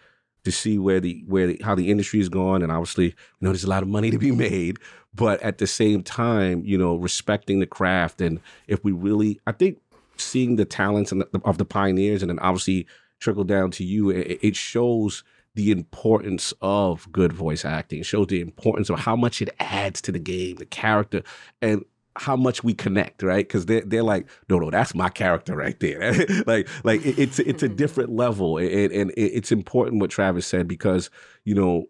to 0.44 0.52
see 0.52 0.78
where 0.78 1.00
the 1.00 1.22
where 1.26 1.48
the, 1.48 1.60
how 1.64 1.74
the 1.74 1.90
industry 1.90 2.20
is 2.20 2.28
going, 2.28 2.62
and 2.62 2.72
obviously, 2.72 3.06
you 3.06 3.14
know, 3.40 3.50
there's 3.50 3.64
a 3.64 3.70
lot 3.70 3.82
of 3.82 3.88
money 3.88 4.10
to 4.10 4.18
be 4.18 4.30
made, 4.48 4.78
but 5.14 5.40
at 5.42 5.58
the 5.58 5.66
same 5.66 6.02
time, 6.02 6.64
you 6.64 6.78
know, 6.78 6.96
respecting 6.96 7.60
the 7.60 7.66
craft, 7.66 8.20
and 8.20 8.40
if 8.66 8.82
we 8.84 8.92
really, 8.92 9.40
I 9.46 9.52
think, 9.52 9.80
seeing 10.16 10.56
the 10.56 10.64
talents 10.64 11.12
and 11.12 11.22
the, 11.22 11.40
of 11.44 11.58
the 11.58 11.64
pioneers, 11.64 12.22
and 12.22 12.30
then 12.30 12.38
obviously 12.38 12.86
trickle 13.20 13.44
down 13.44 13.70
to 13.72 13.84
you. 13.84 14.10
It, 14.10 14.38
it 14.42 14.56
shows 14.56 15.24
the 15.54 15.70
importance 15.72 16.54
of 16.60 17.10
good 17.10 17.32
voice 17.32 17.64
acting. 17.64 18.00
It 18.00 18.06
shows 18.06 18.28
the 18.28 18.40
importance 18.40 18.90
of 18.90 19.00
how 19.00 19.16
much 19.16 19.42
it 19.42 19.50
adds 19.58 20.00
to 20.02 20.12
the 20.12 20.18
game, 20.18 20.56
the 20.56 20.66
character, 20.66 21.22
and 21.60 21.84
how 22.18 22.36
much 22.36 22.64
we 22.64 22.74
connect, 22.74 23.22
right? 23.22 23.46
Because 23.46 23.66
they're 23.66 23.82
they're 23.82 24.02
like, 24.02 24.26
no, 24.48 24.58
no, 24.58 24.70
that's 24.70 24.94
my 24.94 25.08
character 25.08 25.56
right 25.56 25.78
there. 25.80 26.12
like 26.46 26.68
like 26.84 27.04
it, 27.06 27.18
it's 27.18 27.38
it's 27.38 27.62
a 27.62 27.68
different 27.68 28.10
level, 28.10 28.58
and, 28.58 28.92
and 28.92 29.12
it's 29.16 29.52
important 29.52 30.00
what 30.00 30.10
Travis 30.10 30.46
said 30.46 30.68
because 30.68 31.10
you 31.44 31.54
know, 31.54 31.86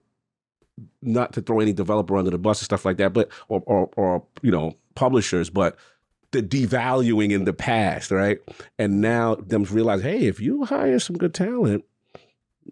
not 1.02 1.32
to 1.32 1.40
throw 1.40 1.60
any 1.60 1.72
developer 1.72 2.16
under 2.16 2.30
the 2.30 2.38
bus 2.38 2.60
and 2.60 2.66
stuff 2.66 2.84
like 2.84 2.98
that, 2.98 3.12
but 3.12 3.30
or 3.48 3.62
or, 3.66 3.90
or 3.96 4.26
you 4.42 4.50
know 4.50 4.74
publishers, 4.94 5.50
but 5.50 5.76
the 6.30 6.42
devaluing 6.42 7.32
in 7.32 7.44
the 7.44 7.54
past, 7.54 8.10
right? 8.10 8.38
And 8.78 9.00
now 9.00 9.36
them 9.36 9.64
realize, 9.64 10.02
hey, 10.02 10.26
if 10.26 10.40
you 10.40 10.64
hire 10.66 10.98
some 10.98 11.16
good 11.16 11.32
talent, 11.32 11.84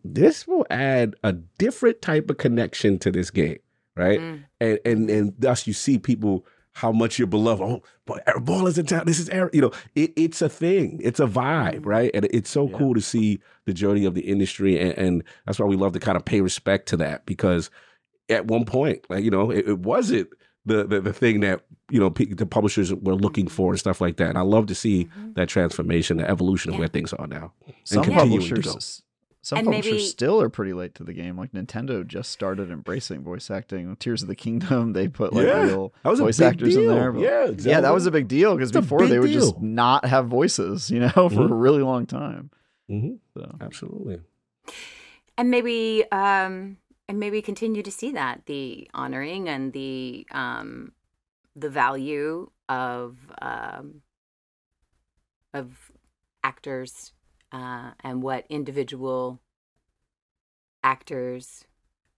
this 0.05 0.47
will 0.47 0.67
add 0.69 1.15
a 1.25 1.33
different 1.33 2.03
type 2.03 2.29
of 2.29 2.37
connection 2.37 2.99
to 2.99 3.11
this 3.11 3.31
game, 3.31 3.59
right? 3.97 4.21
Mm. 4.21 4.45
And 4.61 4.79
and 4.85 5.11
and 5.11 5.35
thus 5.39 5.67
you 5.67 5.73
see 5.73 5.99
people 5.99 6.45
how 6.77 6.93
much 6.93 7.19
you're 7.19 7.27
beloved. 7.27 7.63
Oh, 7.65 7.83
ball 8.41 8.67
is 8.67 8.77
in 8.77 8.85
town. 8.85 9.05
This 9.07 9.19
is 9.19 9.31
Aaron. 9.31 9.49
You 9.55 9.63
know, 9.63 9.71
it, 9.95 10.13
it's 10.15 10.43
a 10.43 10.49
thing. 10.51 11.01
It's 11.03 11.19
a 11.19 11.27
vibe, 11.27 11.81
mm. 11.81 11.87
right? 11.87 12.11
And 12.13 12.27
it's 12.27 12.51
so 12.51 12.69
yeah. 12.69 12.77
cool 12.77 12.93
to 12.93 13.01
see 13.01 13.41
the 13.65 13.73
journey 13.73 14.05
of 14.05 14.13
the 14.13 14.21
industry, 14.21 14.79
and, 14.79 14.93
and, 14.99 15.25
that's 15.47 15.59
why 15.59 15.65
we 15.65 15.75
love 15.75 15.95
to 15.95 16.01
kind 16.01 16.17
of 16.17 16.27
pay 16.27 16.43
respect 16.43 16.87
to 16.89 16.99
that 16.99 17.25
because 17.25 17.71
at 18.29 18.47
one 18.47 18.67
point, 18.67 19.07
like 19.09 19.25
you 19.25 19.31
know, 19.31 19.51
it, 19.51 19.67
it 19.67 19.79
wasn't 19.79 20.29
the, 20.67 20.85
the 20.85 21.01
the 21.01 21.15
thing 21.15 21.41
that 21.41 21.63
you 21.91 21.99
know 21.99 22.11
the 22.11 22.45
publishers 22.45 22.93
were 22.93 23.15
looking 23.15 23.49
for 23.49 23.73
and 23.73 23.81
stuff 23.81 24.03
like 24.03 24.19
that. 24.19 24.29
And 24.29 24.37
I 24.37 24.43
love 24.43 24.67
to 24.67 24.75
see 24.75 25.07
mm-hmm. 25.07 25.33
that 25.33 25.49
transformation, 25.49 26.19
the 26.19 26.29
evolution 26.29 26.75
of 26.75 26.79
where 26.79 26.89
things 26.89 27.15
are 27.15 27.27
now. 27.27 27.55
Some 27.85 28.05
publishers 28.05 29.03
some 29.47 29.59
and 29.59 29.67
publishers 29.67 29.93
maybe, 29.93 30.05
still 30.05 30.43
are 30.43 30.49
pretty 30.49 30.73
late 30.73 30.97
to 30.97 31.05
the 31.05 31.13
game. 31.13 31.39
Like 31.39 31.53
Nintendo 31.53 32.05
just 32.05 32.33
started 32.33 32.69
embracing 32.69 33.23
voice 33.23 33.49
acting. 33.49 33.95
Tears 33.95 34.23
of 34.23 34.27
the 34.27 34.35
Kingdom, 34.35 34.93
they 34.93 35.07
put 35.07 35.33
like 35.33 35.47
yeah, 35.47 35.63
real 35.63 35.95
voice 36.03 36.41
actors 36.41 36.75
deal. 36.75 36.91
in 36.91 36.97
there. 36.97 37.13
But, 37.13 37.21
yeah, 37.21 37.45
exactly. 37.45 37.71
yeah, 37.71 37.81
that 37.83 37.95
was 37.95 38.07
a 38.07 38.11
big 38.11 38.27
deal 38.27 38.57
because 38.57 38.73
before 38.73 39.07
they 39.07 39.21
would 39.21 39.31
deal. 39.31 39.41
just 39.41 39.61
not 39.61 40.05
have 40.05 40.27
voices, 40.27 40.91
you 40.91 40.99
know, 40.99 41.11
for 41.11 41.29
mm-hmm. 41.29 41.53
a 41.53 41.55
really 41.55 41.83
long 41.83 42.07
time. 42.07 42.51
Mm-hmm. 42.91 43.15
So. 43.35 43.57
Absolutely. 43.61 44.19
And 45.39 45.49
maybe, 45.49 46.05
um, 46.11 46.79
and 47.09 47.21
maybe 47.21 47.41
continue 47.41 47.85
to 47.85 47.91
see 47.93 48.11
that 48.11 48.47
the 48.47 48.91
honoring 48.95 49.49
and 49.49 49.73
the 49.73 50.27
um, 50.33 50.91
the 51.55 51.71
value 51.71 52.51
of 52.69 53.17
um, 53.41 54.03
of 55.55 55.93
actors 56.43 57.13
uh, 57.53 57.93
and 58.01 58.23
what 58.23 58.45
individual 58.49 59.41
actors 60.83 61.65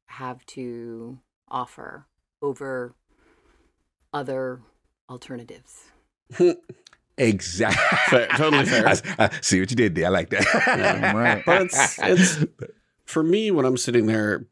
have 0.06 0.44
to 0.46 1.18
offer 1.48 2.06
over 2.42 2.94
other 4.12 4.60
alternatives. 5.08 5.90
exactly. 7.18 7.98
Fair, 8.08 8.28
totally 8.28 8.64
fair. 8.64 8.88
I, 8.88 8.96
I, 9.18 9.30
see 9.40 9.60
what 9.60 9.70
you 9.70 9.76
did 9.76 9.94
there. 9.94 10.06
I 10.06 10.10
like 10.10 10.30
that. 10.30 10.44
yeah, 10.66 11.12
right. 11.16 11.42
But 11.46 11.62
it's, 11.62 11.98
it's 11.98 12.44
for 13.04 13.22
me 13.22 13.50
when 13.50 13.64
I'm 13.64 13.76
sitting 13.76 14.06
there, 14.06 14.46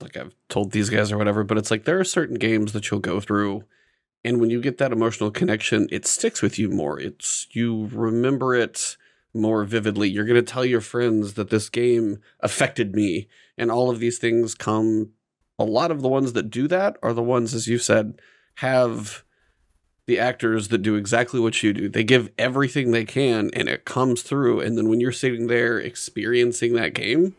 like 0.00 0.16
I've 0.16 0.34
told 0.48 0.72
these 0.72 0.90
guys 0.90 1.12
or 1.12 1.18
whatever, 1.18 1.44
but 1.44 1.58
it's 1.58 1.70
like 1.70 1.84
there 1.84 1.98
are 1.98 2.04
certain 2.04 2.36
games 2.36 2.72
that 2.72 2.90
you'll 2.90 3.00
go 3.00 3.20
through 3.20 3.64
and 4.24 4.40
when 4.40 4.50
you 4.50 4.60
get 4.60 4.78
that 4.78 4.92
emotional 4.92 5.30
connection, 5.30 5.88
it 5.90 6.06
sticks 6.06 6.42
with 6.42 6.58
you 6.58 6.68
more. 6.68 7.00
It's 7.00 7.46
you 7.52 7.88
remember 7.92 8.54
it 8.54 8.96
more 9.34 9.64
vividly. 9.64 10.08
You're 10.08 10.24
going 10.24 10.42
to 10.44 10.52
tell 10.52 10.64
your 10.64 10.80
friends 10.80 11.34
that 11.34 11.50
this 11.50 11.68
game 11.68 12.18
affected 12.40 12.94
me. 12.94 13.28
And 13.56 13.70
all 13.70 13.90
of 13.90 13.98
these 13.98 14.18
things 14.18 14.54
come, 14.54 15.10
a 15.58 15.64
lot 15.64 15.90
of 15.90 16.02
the 16.02 16.08
ones 16.08 16.32
that 16.32 16.50
do 16.50 16.66
that 16.68 16.96
are 17.02 17.12
the 17.12 17.22
ones, 17.22 17.54
as 17.54 17.68
you 17.68 17.78
said, 17.78 18.20
have 18.56 19.24
the 20.06 20.18
actors 20.18 20.68
that 20.68 20.78
do 20.78 20.96
exactly 20.96 21.38
what 21.38 21.62
you 21.62 21.72
do. 21.72 21.88
They 21.88 22.02
give 22.02 22.30
everything 22.36 22.90
they 22.90 23.04
can 23.04 23.50
and 23.52 23.68
it 23.68 23.84
comes 23.84 24.22
through. 24.22 24.60
And 24.60 24.76
then 24.76 24.88
when 24.88 25.00
you're 25.00 25.12
sitting 25.12 25.46
there 25.46 25.78
experiencing 25.78 26.74
that 26.74 26.94
game, 26.94 27.36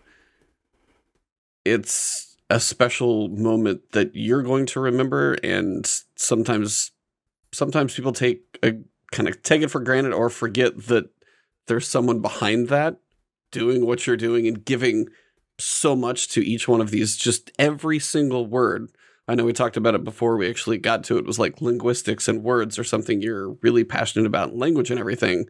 it's 1.66 2.38
a 2.50 2.60
special 2.60 3.28
moment 3.30 3.92
that 3.92 4.16
you're 4.16 4.44
going 4.44 4.66
to 4.68 4.80
remember. 4.80 5.34
And 5.44 5.86
sometimes, 6.16 6.92
sometimes 7.52 7.96
people 7.96 8.14
take 8.14 8.58
a 8.64 8.74
kind 9.12 9.28
of 9.28 9.44
take 9.44 9.62
it 9.62 9.70
for 9.70 9.82
granted 9.82 10.14
or 10.14 10.30
forget 10.30 10.88
that 10.88 11.10
there's 11.72 11.88
someone 11.88 12.20
behind 12.20 12.68
that 12.68 12.98
doing 13.50 13.86
what 13.86 14.06
you're 14.06 14.18
doing 14.18 14.46
and 14.46 14.66
giving 14.66 15.08
so 15.58 15.96
much 15.96 16.28
to 16.28 16.46
each 16.46 16.68
one 16.68 16.82
of 16.82 16.92
these, 16.92 17.16
just 17.16 17.50
every 17.58 17.98
single 17.98 18.46
word. 18.46 18.90
I 19.26 19.36
know 19.36 19.46
we 19.46 19.54
talked 19.54 19.78
about 19.78 19.96
it 19.96 20.04
before 20.04 20.36
we 20.36 20.50
actually 20.50 20.80
got 20.80 21.06
to 21.06 21.16
it. 21.16 21.20
it 21.20 21.26
was 21.26 21.40
like 21.40 21.62
linguistics 21.62 22.28
and 22.28 22.44
words 22.44 22.78
or 22.78 22.84
something 22.84 23.22
you're 23.22 23.52
really 23.62 23.86
passionate 23.86 24.26
about, 24.26 24.54
language 24.54 24.92
and 24.92 25.00
everything. 25.00 25.46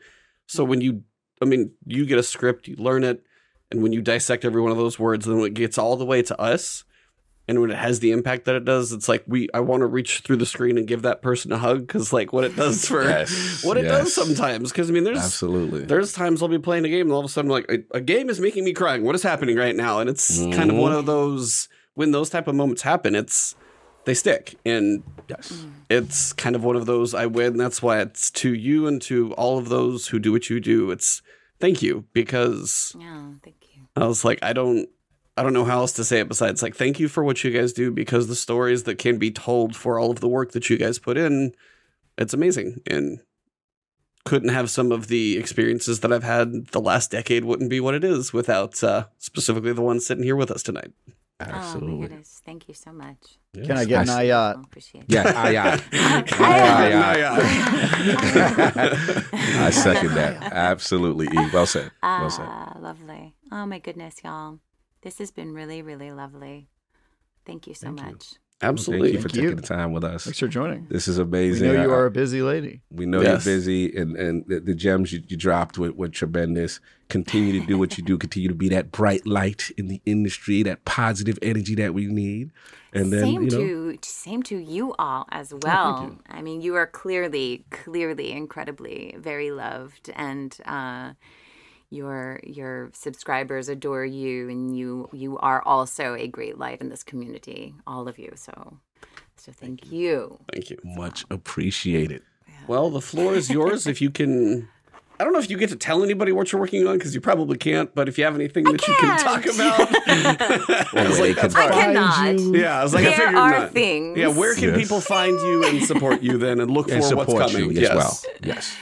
So 0.45 0.61
mm-hmm. 0.61 0.69
when 0.69 0.81
you, 0.81 1.03
I 1.41 1.45
mean, 1.45 1.71
you 1.87 2.05
get 2.05 2.19
a 2.19 2.23
script, 2.23 2.67
you 2.67 2.75
learn 2.75 3.03
it, 3.03 3.25
and 3.71 3.81
when 3.81 3.91
you 3.91 4.03
dissect 4.03 4.45
every 4.45 4.61
one 4.61 4.71
of 4.71 4.77
those 4.77 4.99
words, 4.99 5.25
then 5.25 5.37
when 5.37 5.47
it 5.47 5.55
gets 5.55 5.79
all 5.79 5.97
the 5.97 6.05
way 6.05 6.21
to 6.21 6.39
us, 6.39 6.83
and 7.51 7.61
when 7.61 7.69
it 7.69 7.77
has 7.77 7.99
the 7.99 8.11
impact 8.11 8.45
that 8.45 8.55
it 8.55 8.65
does 8.65 8.91
it's 8.91 9.07
like 9.07 9.23
we 9.27 9.47
i 9.53 9.59
want 9.59 9.81
to 9.81 9.85
reach 9.85 10.21
through 10.21 10.37
the 10.37 10.45
screen 10.45 10.77
and 10.77 10.87
give 10.87 11.03
that 11.03 11.21
person 11.21 11.51
a 11.51 11.57
hug 11.57 11.85
because 11.85 12.11
like 12.11 12.33
what 12.33 12.43
it 12.43 12.55
does 12.55 12.85
for 12.87 13.03
yes, 13.03 13.63
what 13.63 13.77
it 13.77 13.83
yes. 13.83 13.91
does 13.91 14.15
sometimes 14.15 14.71
because 14.71 14.89
i 14.89 14.93
mean 14.93 15.03
there's 15.03 15.19
absolutely. 15.19 15.85
there's 15.85 16.13
times 16.13 16.41
i'll 16.41 16.47
be 16.47 16.57
playing 16.57 16.85
a 16.85 16.89
game 16.89 17.07
and 17.07 17.11
all 17.11 17.19
of 17.19 17.25
a 17.25 17.29
sudden 17.29 17.51
like 17.51 17.69
a, 17.69 17.97
a 17.97 18.01
game 18.01 18.29
is 18.29 18.39
making 18.39 18.63
me 18.63 18.73
crying 18.73 19.03
what 19.11 19.15
is 19.15 19.23
happening 19.23 19.57
right 19.57 19.75
now? 19.75 19.99
And 19.99 20.09
it's 20.09 20.39
mm-hmm. 20.39 20.57
kind 20.57 20.69
of 20.69 20.77
one 20.77 20.93
of 20.93 21.05
those 21.05 21.67
when 21.95 22.11
those 22.11 22.29
type 22.29 22.47
of 22.47 22.55
moments 22.55 22.81
happen 22.81 23.15
it's 23.15 23.55
they 24.05 24.13
stick. 24.13 24.55
And 24.65 25.03
yes. 25.27 25.65
it's 25.89 26.33
kind 26.33 26.55
of 26.55 26.63
one 26.63 26.75
of 26.75 26.85
those 26.85 27.13
i 27.13 27.25
win. 27.25 27.57
That's 27.57 27.81
why 27.81 27.99
it's 27.99 28.31
to 28.31 28.53
you 28.53 28.87
and 28.87 29.01
to 29.03 29.33
all 29.33 29.57
of 29.57 29.69
those 29.69 30.07
who 30.07 30.19
do 30.19 30.31
what 30.31 30.49
you 30.49 30.59
do 30.59 30.91
it's 30.91 31.21
thank 31.59 31.81
you 31.81 32.05
because 32.13 32.95
yeah 32.97 33.31
thank 33.43 33.57
you. 33.75 33.83
I 33.95 34.07
was 34.07 34.25
like 34.25 34.39
i 34.41 34.53
don't 34.53 34.89
I 35.37 35.43
don't 35.43 35.53
know 35.53 35.63
how 35.63 35.79
else 35.79 35.93
to 35.93 36.03
say 36.03 36.19
it 36.19 36.27
besides 36.27 36.61
like 36.61 36.75
thank 36.75 36.99
you 36.99 37.07
for 37.07 37.23
what 37.23 37.43
you 37.43 37.51
guys 37.51 37.73
do 37.73 37.91
because 37.91 38.27
the 38.27 38.35
stories 38.35 38.83
that 38.83 38.97
can 38.97 39.17
be 39.17 39.31
told 39.31 39.75
for 39.75 39.97
all 39.97 40.11
of 40.11 40.19
the 40.19 40.27
work 40.27 40.51
that 40.51 40.69
you 40.69 40.77
guys 40.77 40.99
put 40.99 41.17
in, 41.17 41.53
it's 42.17 42.33
amazing 42.33 42.81
and 42.87 43.21
couldn't 44.25 44.49
have 44.49 44.69
some 44.69 44.91
of 44.91 45.07
the 45.07 45.37
experiences 45.37 46.01
that 46.01 46.13
I've 46.13 46.23
had 46.23 46.67
the 46.67 46.81
last 46.81 47.11
decade 47.11 47.45
wouldn't 47.45 47.69
be 47.69 47.79
what 47.79 47.95
it 47.95 48.03
is 48.03 48.33
without 48.33 48.83
uh, 48.83 49.05
specifically 49.17 49.73
the 49.73 49.81
ones 49.81 50.05
sitting 50.05 50.23
here 50.23 50.35
with 50.35 50.51
us 50.51 50.63
tonight. 50.63 50.91
Absolutely. 51.39 51.89
Oh 51.89 51.95
my 51.95 52.01
goodness. 52.07 52.41
Thank 52.45 52.67
you 52.67 52.75
so 52.75 52.91
much. 52.91 53.39
Yes. 53.53 53.67
Can 53.67 53.77
I 53.77 53.85
get 53.85 54.01
an 54.01 54.07
ayat? 54.09 54.55
Oh, 54.57 54.61
appreciate 54.61 55.05
it. 55.05 55.09
Yeah, 55.09 55.23
ayat. 55.33 55.81
I 59.59 59.71
second 59.71 60.13
that. 60.13 60.53
Absolutely. 60.53 61.27
Well 61.51 61.65
said. 61.65 61.89
Well 62.03 62.29
said. 62.29 62.45
Uh, 62.45 62.73
lovely. 62.79 63.33
Oh 63.51 63.65
my 63.65 63.79
goodness, 63.79 64.17
y'all. 64.23 64.59
This 65.01 65.17
has 65.17 65.31
been 65.31 65.53
really, 65.53 65.81
really 65.81 66.11
lovely. 66.11 66.67
Thank 67.45 67.67
you 67.67 67.73
so 67.73 67.87
Thank 67.87 68.01
much. 68.01 68.31
You. 68.33 68.37
Absolutely. 68.63 69.07
Thank 69.07 69.15
you 69.15 69.21
for 69.21 69.29
Thank 69.29 69.35
taking 69.35 69.49
you. 69.49 69.55
the 69.55 69.67
time 69.67 69.91
with 69.91 70.03
us. 70.03 70.25
Thanks 70.25 70.37
for 70.37 70.47
joining. 70.47 70.85
This 70.85 71.07
is 71.07 71.17
amazing. 71.17 71.67
We 71.67 71.75
know 71.75 71.81
you 71.81 71.91
are 71.91 72.05
a 72.05 72.11
busy 72.11 72.43
lady. 72.43 72.81
We 72.91 73.07
know 73.07 73.21
yes. 73.21 73.43
you're 73.43 73.55
busy, 73.55 73.95
and, 73.97 74.15
and 74.15 74.45
the, 74.47 74.59
the 74.59 74.75
gems 74.75 75.11
you, 75.11 75.23
you, 75.27 75.35
dropped 75.35 75.79
were, 75.79 75.91
were 75.91 76.09
tremendous. 76.09 76.79
Continue 77.09 77.59
to 77.59 77.65
do 77.65 77.79
what 77.79 77.97
you 77.97 78.03
do. 78.03 78.19
Continue 78.19 78.49
to 78.49 78.55
be 78.55 78.69
that 78.69 78.91
bright 78.91 79.25
light 79.25 79.71
in 79.77 79.87
the 79.87 79.99
industry, 80.05 80.61
that 80.61 80.85
positive 80.85 81.39
energy 81.41 81.73
that 81.75 81.95
we 81.95 82.05
need. 82.05 82.51
And 82.93 83.11
then, 83.11 83.21
same 83.21 83.43
you 83.43 83.49
know, 83.49 83.97
to 83.97 83.99
same 84.03 84.43
to 84.43 84.57
you 84.57 84.93
all 84.99 85.25
as 85.31 85.53
well. 85.53 86.11
Oh, 86.11 86.17
I 86.29 86.43
mean, 86.43 86.61
you 86.61 86.75
are 86.75 86.85
clearly, 86.85 87.65
clearly, 87.71 88.31
incredibly 88.31 89.15
very 89.17 89.49
loved, 89.49 90.11
and 90.13 90.55
uh, 90.65 91.13
your 91.91 92.39
your 92.43 92.89
subscribers 92.93 93.69
adore 93.69 94.05
you 94.05 94.49
and 94.49 94.75
you 94.75 95.09
you 95.11 95.37
are 95.39 95.61
also 95.63 96.15
a 96.15 96.27
great 96.27 96.57
light 96.57 96.81
in 96.81 96.89
this 96.89 97.03
community 97.03 97.75
all 97.85 98.07
of 98.07 98.17
you 98.17 98.31
so 98.35 98.77
so 99.35 99.51
thank, 99.51 99.81
thank 99.81 99.91
you. 99.91 99.99
you. 99.99 100.39
thank 100.51 100.69
you 100.69 100.77
much 100.83 101.25
appreciated 101.29 102.23
yeah. 102.47 102.55
well 102.67 102.89
the 102.89 103.01
floor 103.01 103.35
is 103.35 103.49
yours 103.49 103.85
if 103.85 104.01
you 104.01 104.09
can 104.09 104.67
I 105.19 105.23
don't 105.23 105.33
know 105.33 105.39
if 105.39 105.51
you 105.51 105.57
get 105.57 105.69
to 105.69 105.75
tell 105.75 106.03
anybody 106.03 106.31
what 106.31 106.51
you're 106.51 106.59
working 106.59 106.87
on 106.87 106.97
because 106.97 107.13
you 107.13 107.21
probably 107.21 107.55
can't. 107.55 107.93
But 107.93 108.09
if 108.09 108.17
you 108.17 108.23
have 108.23 108.33
anything 108.33 108.67
I 108.67 108.71
that 108.71 108.81
can't. 108.81 109.01
you 109.03 109.07
can 109.07 109.19
talk 109.19 109.45
about, 109.45 109.87
I, 110.97 111.19
like, 111.19 111.55
I 111.55 111.69
cannot. 111.69 112.39
You. 112.39 112.55
Yeah, 112.55 112.79
I 112.79 112.81
was 112.81 112.91
like, 112.95 113.03
there 113.03 113.13
I 113.13 113.17
figured 113.17 113.35
are 113.35 113.51
not. 113.51 113.71
things. 113.71 114.17
Yeah, 114.17 114.29
where 114.29 114.55
can 114.55 114.69
yes. 114.69 114.77
people 114.79 114.99
find 114.99 115.39
you 115.39 115.63
and 115.63 115.83
support 115.85 116.23
you 116.23 116.39
then, 116.39 116.59
and 116.59 116.71
look 116.71 116.89
and 116.89 117.03
for 117.03 117.17
what's 117.17 117.31
coming? 117.31 117.69
You 117.69 117.81
yes. 117.81 117.95
well. 117.95 118.19
Yes. 118.43 118.75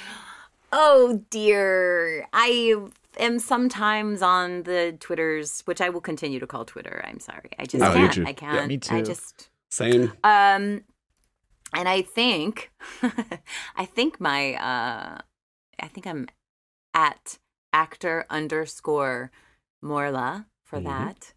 Oh 0.72 1.22
dear, 1.30 2.26
I 2.32 2.76
am 3.20 3.40
sometimes 3.40 4.22
on 4.22 4.64
the 4.64 4.98
Twitters, 5.00 5.62
which 5.66 5.82
I 5.82 5.90
will 5.90 6.02
continue 6.02 6.40
to 6.40 6.48
call 6.48 6.66
Twitter. 6.66 7.02
I'm 7.06 7.20
sorry, 7.20 7.52
I 7.60 7.66
just 7.66 7.84
oh, 7.84 7.94
can't. 7.94 8.28
I 8.28 8.34
can't. 8.34 8.56
Yeah, 8.56 8.68
me 8.68 8.78
too. 8.78 8.96
I 8.96 9.02
just 9.02 9.50
same. 9.70 10.14
Um, 10.24 10.82
and 11.74 11.88
I 11.88 12.02
think, 12.02 12.72
I 13.76 13.86
think 13.86 14.20
my, 14.20 14.56
uh, 14.56 15.20
I 15.80 15.88
think 15.88 16.08
I'm 16.08 16.28
at 16.94 17.38
actor 17.72 18.26
underscore 18.30 19.32
Morla 19.84 20.46
for 20.66 20.80
Mhm. 20.80 20.86
that, 20.86 21.34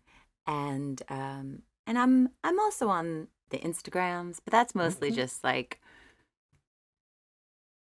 and 0.46 1.02
um, 1.10 1.62
and 1.86 1.98
I'm 1.98 2.30
I'm 2.42 2.58
also 2.58 2.88
on 2.88 3.28
the 3.50 3.58
Instagrams, 3.58 4.40
but 4.42 4.50
that's 4.52 4.74
mostly 4.74 5.08
Okay. 5.08 5.16
just 5.16 5.44
like 5.44 5.78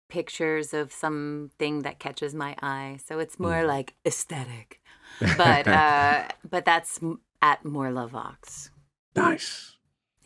pictures 0.10 0.73
of 0.73 0.91
something 0.91 1.84
that 1.84 1.99
catches 1.99 2.34
my 2.36 2.56
eye. 2.61 2.98
So 3.06 3.19
it's 3.19 3.40
more 3.40 3.61
Mhm. 3.64 3.68
like 3.68 3.94
aesthetic, 4.06 4.81
but 5.38 5.68
uh, 5.68 6.27
but 6.49 6.65
that's 6.65 6.99
at 7.41 7.64
Morla 7.64 8.07
Vox. 8.10 8.72
nice. 9.15 9.76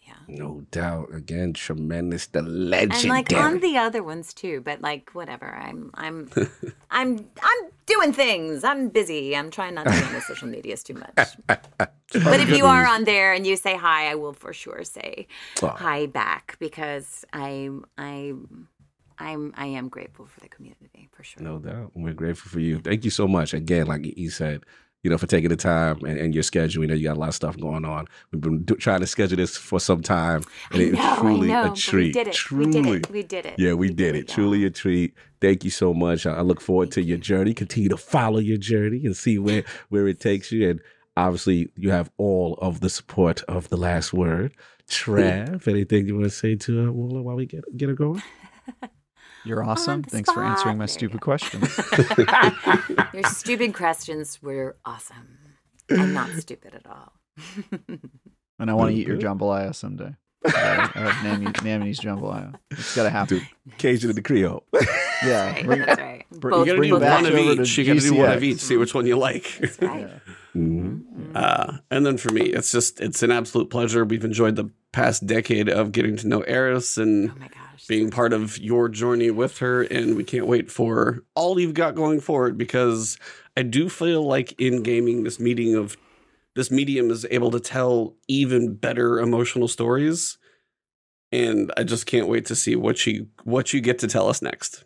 Yeah. 0.06 0.20
No 0.28 0.62
doubt. 0.72 1.14
Again, 1.16 1.54
tremendous. 1.54 2.28
The 2.28 2.42
legendary. 2.42 3.00
and 3.02 3.10
like 3.10 3.34
on 3.34 3.60
the 3.62 3.78
other 3.78 4.04
ones 4.04 4.34
too 4.34 4.60
but 4.62 4.82
like 4.82 5.12
whatever 5.14 5.48
i'm 5.56 5.90
i'm 5.96 6.30
i'm 6.92 7.26
i'm 7.42 7.62
doing 7.86 8.12
things 8.12 8.64
i'm 8.66 8.90
busy 8.90 9.36
i'm 9.36 9.50
trying 9.50 9.74
not 9.76 9.86
to 9.86 9.92
be 9.92 10.04
on 10.04 10.14
the 10.14 10.22
social 10.32 10.48
medias 10.48 10.84
too 10.84 10.94
much 10.96 11.38
but 11.48 12.40
if 12.46 12.50
you 12.50 12.66
are 12.66 12.86
on 12.86 13.06
there 13.06 13.32
and 13.34 13.48
you 13.48 13.56
say 13.56 13.76
hi 13.78 14.12
i 14.12 14.16
will 14.16 14.34
for 14.34 14.52
sure 14.54 14.84
say 14.84 15.26
Oh, 15.62 15.70
hi 15.70 16.06
back 16.06 16.58
because 16.60 17.24
i 17.34 17.70
i 17.98 18.34
i'm 19.20 19.54
i 19.58 19.66
am 19.66 19.90
grateful 19.90 20.26
for 20.26 20.40
the 20.40 20.50
community 20.50 21.10
for 21.12 21.24
sure 21.24 21.42
No 21.44 21.60
doubt. 21.60 21.92
We're 21.96 22.14
grateful 22.14 22.50
for 22.50 22.60
you. 22.60 22.80
Thank 22.80 23.04
you 23.06 23.12
so 23.12 23.28
much. 23.28 23.54
Again, 23.54 23.88
like 23.88 24.04
he 24.06 24.30
said, 24.30 24.64
you 25.04 25.10
know, 25.12 25.18
for 25.18 25.28
taking 25.28 25.50
the 25.50 25.58
time 25.58 25.98
and, 26.06 26.18
and 26.18 26.34
your 26.34 26.44
schedule. 26.44 26.80
We 26.82 26.88
know 26.88 26.94
you 26.94 27.04
got 27.04 27.18
a 27.18 27.20
lot 27.20 27.30
of 27.30 27.36
stuff 27.36 27.58
going 27.60 27.84
on. 27.84 28.08
We've 28.32 28.40
been 28.42 28.64
do, 28.64 28.76
trying 28.76 29.02
to 29.02 29.08
schedule 29.08 29.36
this 29.38 29.58
for 29.58 29.80
some 29.80 30.02
time. 30.02 30.44
And 30.72 30.82
I 30.82 30.86
it's 30.86 30.94
know, 30.98 31.16
truly 31.20 31.48
know, 31.50 31.72
a 31.72 31.76
treat. 31.76 32.16
we 32.16 32.24
did 32.24 32.28
it 32.28 32.34
Truly. 32.34 32.66
we 32.68 32.72
did 32.72 32.86
it 33.06 33.10
we 33.12 33.24
did 33.24 33.46
it 33.46 33.56
Yeah, 33.58 33.74
we, 33.74 33.88
did 33.90 33.98
did 33.98 34.16
it. 34.16 34.28
Truly 34.30 34.64
a 34.66 34.70
treat. 34.70 35.14
Thank 35.42 35.64
you 35.66 35.72
so 35.72 35.94
much. 35.94 36.26
I, 36.26 36.36
I 36.36 36.42
look 36.42 36.62
forward 36.62 36.92
to 36.94 37.02
your 37.04 37.18
journey. 37.18 37.54
Continue 37.54 37.90
to 37.90 37.98
follow 37.98 38.40
your 38.40 38.58
journey 38.58 39.06
and 39.06 39.16
see 39.16 39.38
where 39.38 39.64
where 39.90 40.08
it 40.08 40.20
takes 40.22 40.52
you. 40.54 40.70
And 40.70 40.80
obviously, 41.18 41.70
you 41.76 41.92
have 41.92 42.10
all 42.18 42.54
of 42.62 42.80
the 42.80 42.90
support 42.90 43.44
of 43.50 43.68
the 43.70 43.78
last 43.78 44.14
word. 44.14 44.54
Trav, 44.90 45.68
anything 45.68 46.08
you 46.08 46.14
want 46.16 46.26
to 46.26 46.30
say 46.30 46.56
to 46.56 46.88
uh, 46.88 46.92
while 46.92 47.36
we 47.36 47.46
get 47.46 47.64
get 47.76 47.90
her 47.90 47.96
going? 47.96 48.22
You're 49.46 49.64
awesome. 49.64 50.02
the 50.04 50.10
Thanks 50.10 50.32
for 50.32 50.44
answering 50.44 50.78
my. 50.78 50.84
There 50.86 50.88
stupid 50.94 51.20
go. 51.22 51.26
questions. 51.26 51.78
your 53.14 53.24
stupid 53.24 53.74
questions 53.74 54.42
were 54.42 54.78
awesome 54.86 55.38
and 55.90 56.14
not 56.14 56.30
stupid 56.40 56.74
at 56.76 56.86
all 56.88 57.14
And 58.60 58.70
I 58.70 58.74
want 58.74 58.92
to 58.92 58.98
eat 58.98 59.08
your 59.08 59.18
jambalaya 59.18 59.74
someday. 59.76 60.16
I 60.46 60.50
have 60.94 61.24
Nami, 61.24 61.52
Nami's 61.64 62.00
jambalaya. 62.00 62.54
It's 62.72 62.96
got 62.96 63.04
to 63.04 63.10
happen. 63.10 63.42
Cajun 63.78 64.10
and 64.10 64.18
the 64.18 64.22
Creole. 64.22 64.64
Yeah. 65.26 65.52
right, 65.54 65.66
bring- 65.66 65.80
that's 65.80 66.00
right 66.02 66.26
br- 66.32 66.50
both, 66.52 66.68
You 66.68 66.74
gotta 66.76 66.88
do 66.88 66.94
one 67.00 67.26
of 67.26 67.60
each. 67.60 67.78
You 67.78 67.86
gotta 67.86 68.00
do 68.00 68.14
one 68.16 68.32
of 68.32 68.44
each. 68.44 68.60
See 68.60 68.78
which 68.78 68.94
one 68.94 69.06
you 69.06 69.18
like. 69.18 69.58
that's 69.60 69.80
right 69.82 70.02
Yeah. 70.02 70.34
Mhm. 70.56 71.02
Uh, 71.34 71.78
and 71.90 72.06
then 72.06 72.18
for 72.18 72.32
me, 72.32 72.44
it's 72.44 72.72
just 72.72 73.00
it's 73.02 73.24
an 73.24 73.32
absolute 73.32 73.70
pleasure. 73.72 74.06
We've 74.06 74.24
enjoyed 74.24 74.56
the 74.56 74.70
past 74.92 75.26
decade 75.26 75.68
of 75.70 75.92
getting 75.92 76.16
to 76.18 76.28
know 76.28 76.42
Eris 76.42 76.98
and 76.98 77.32
oh 77.32 77.36
my 77.40 77.48
gosh 77.48 77.58
being 77.88 78.10
part 78.12 78.34
of 78.34 78.58
your 78.58 78.90
journey 78.90 79.32
with 79.32 79.60
her, 79.60 79.84
and 79.84 80.16
we 80.16 80.24
can't 80.24 80.48
wait 80.48 80.72
for 80.72 81.24
all 81.36 81.60
you've 81.60 81.74
got 81.74 81.96
going 81.96 82.20
forward 82.20 82.58
because 82.58 83.18
I 83.56 83.64
do 83.64 83.90
feel 83.90 84.24
like 84.24 84.60
in 84.60 84.84
gaming, 84.84 85.24
this 85.24 85.40
meeting 85.40 85.76
of 85.76 85.98
this 86.56 86.70
medium 86.70 87.10
is 87.10 87.26
able 87.32 87.52
to 87.52 87.60
tell 87.60 88.16
even 88.28 88.76
better 88.76 89.20
emotional 89.20 89.68
stories, 89.68 90.38
and 91.32 91.72
I 91.78 91.84
just 91.84 92.06
can't 92.06 92.28
wait 92.28 92.46
to 92.48 92.56
see 92.56 92.76
what 92.76 93.06
you 93.06 93.28
what 93.44 93.74
you 93.74 93.82
get 93.82 94.00
to 94.00 94.08
tell 94.08 94.30
us 94.30 94.42
next. 94.42 94.84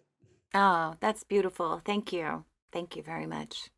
Oh, 0.53 0.95
that's 0.99 1.23
beautiful. 1.23 1.81
Thank 1.83 2.13
you. 2.13 2.45
Thank 2.71 2.95
you 2.95 3.03
very 3.03 3.27
much. 3.27 3.69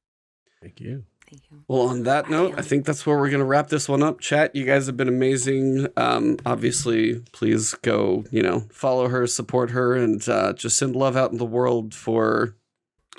Thank 0.61 0.79
you. 0.79 1.05
Thank 1.29 1.43
you. 1.51 1.63
Well, 1.67 1.81
on 1.81 2.03
that 2.03 2.29
note, 2.29 2.55
I 2.57 2.61
think 2.63 2.85
that's 2.85 3.05
where 3.05 3.17
we're 3.17 3.29
going 3.29 3.39
to 3.39 3.45
wrap 3.45 3.67
this 3.67 3.87
one 3.87 4.01
up. 4.01 4.19
Chat, 4.19 4.55
you 4.55 4.65
guys 4.65 4.87
have 4.87 4.97
been 4.97 5.07
amazing. 5.07 5.87
Um, 5.95 6.37
obviously, 6.45 7.19
please 7.33 7.75
go, 7.83 8.25
you 8.31 8.41
know, 8.41 8.61
follow 8.71 9.09
her, 9.09 9.27
support 9.27 9.69
her, 9.71 9.95
and 9.95 10.27
uh, 10.27 10.53
just 10.53 10.77
send 10.77 10.95
love 10.95 11.15
out 11.15 11.31
in 11.31 11.37
the 11.37 11.45
world 11.45 11.93
for 11.93 12.55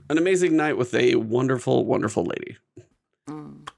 an 0.09 0.19
amazing 0.19 0.57
night 0.57 0.77
with 0.77 0.93
a 0.95 1.15
wonderful, 1.15 1.85
wonderful 1.85 2.25
lady. 2.25 2.57
Mm. 3.29 3.69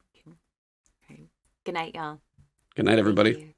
Okay. 1.04 1.24
Good 1.64 1.74
night, 1.74 1.94
y'all. 1.94 2.20
Good 2.74 2.86
night, 2.86 2.98
everybody. 2.98 3.51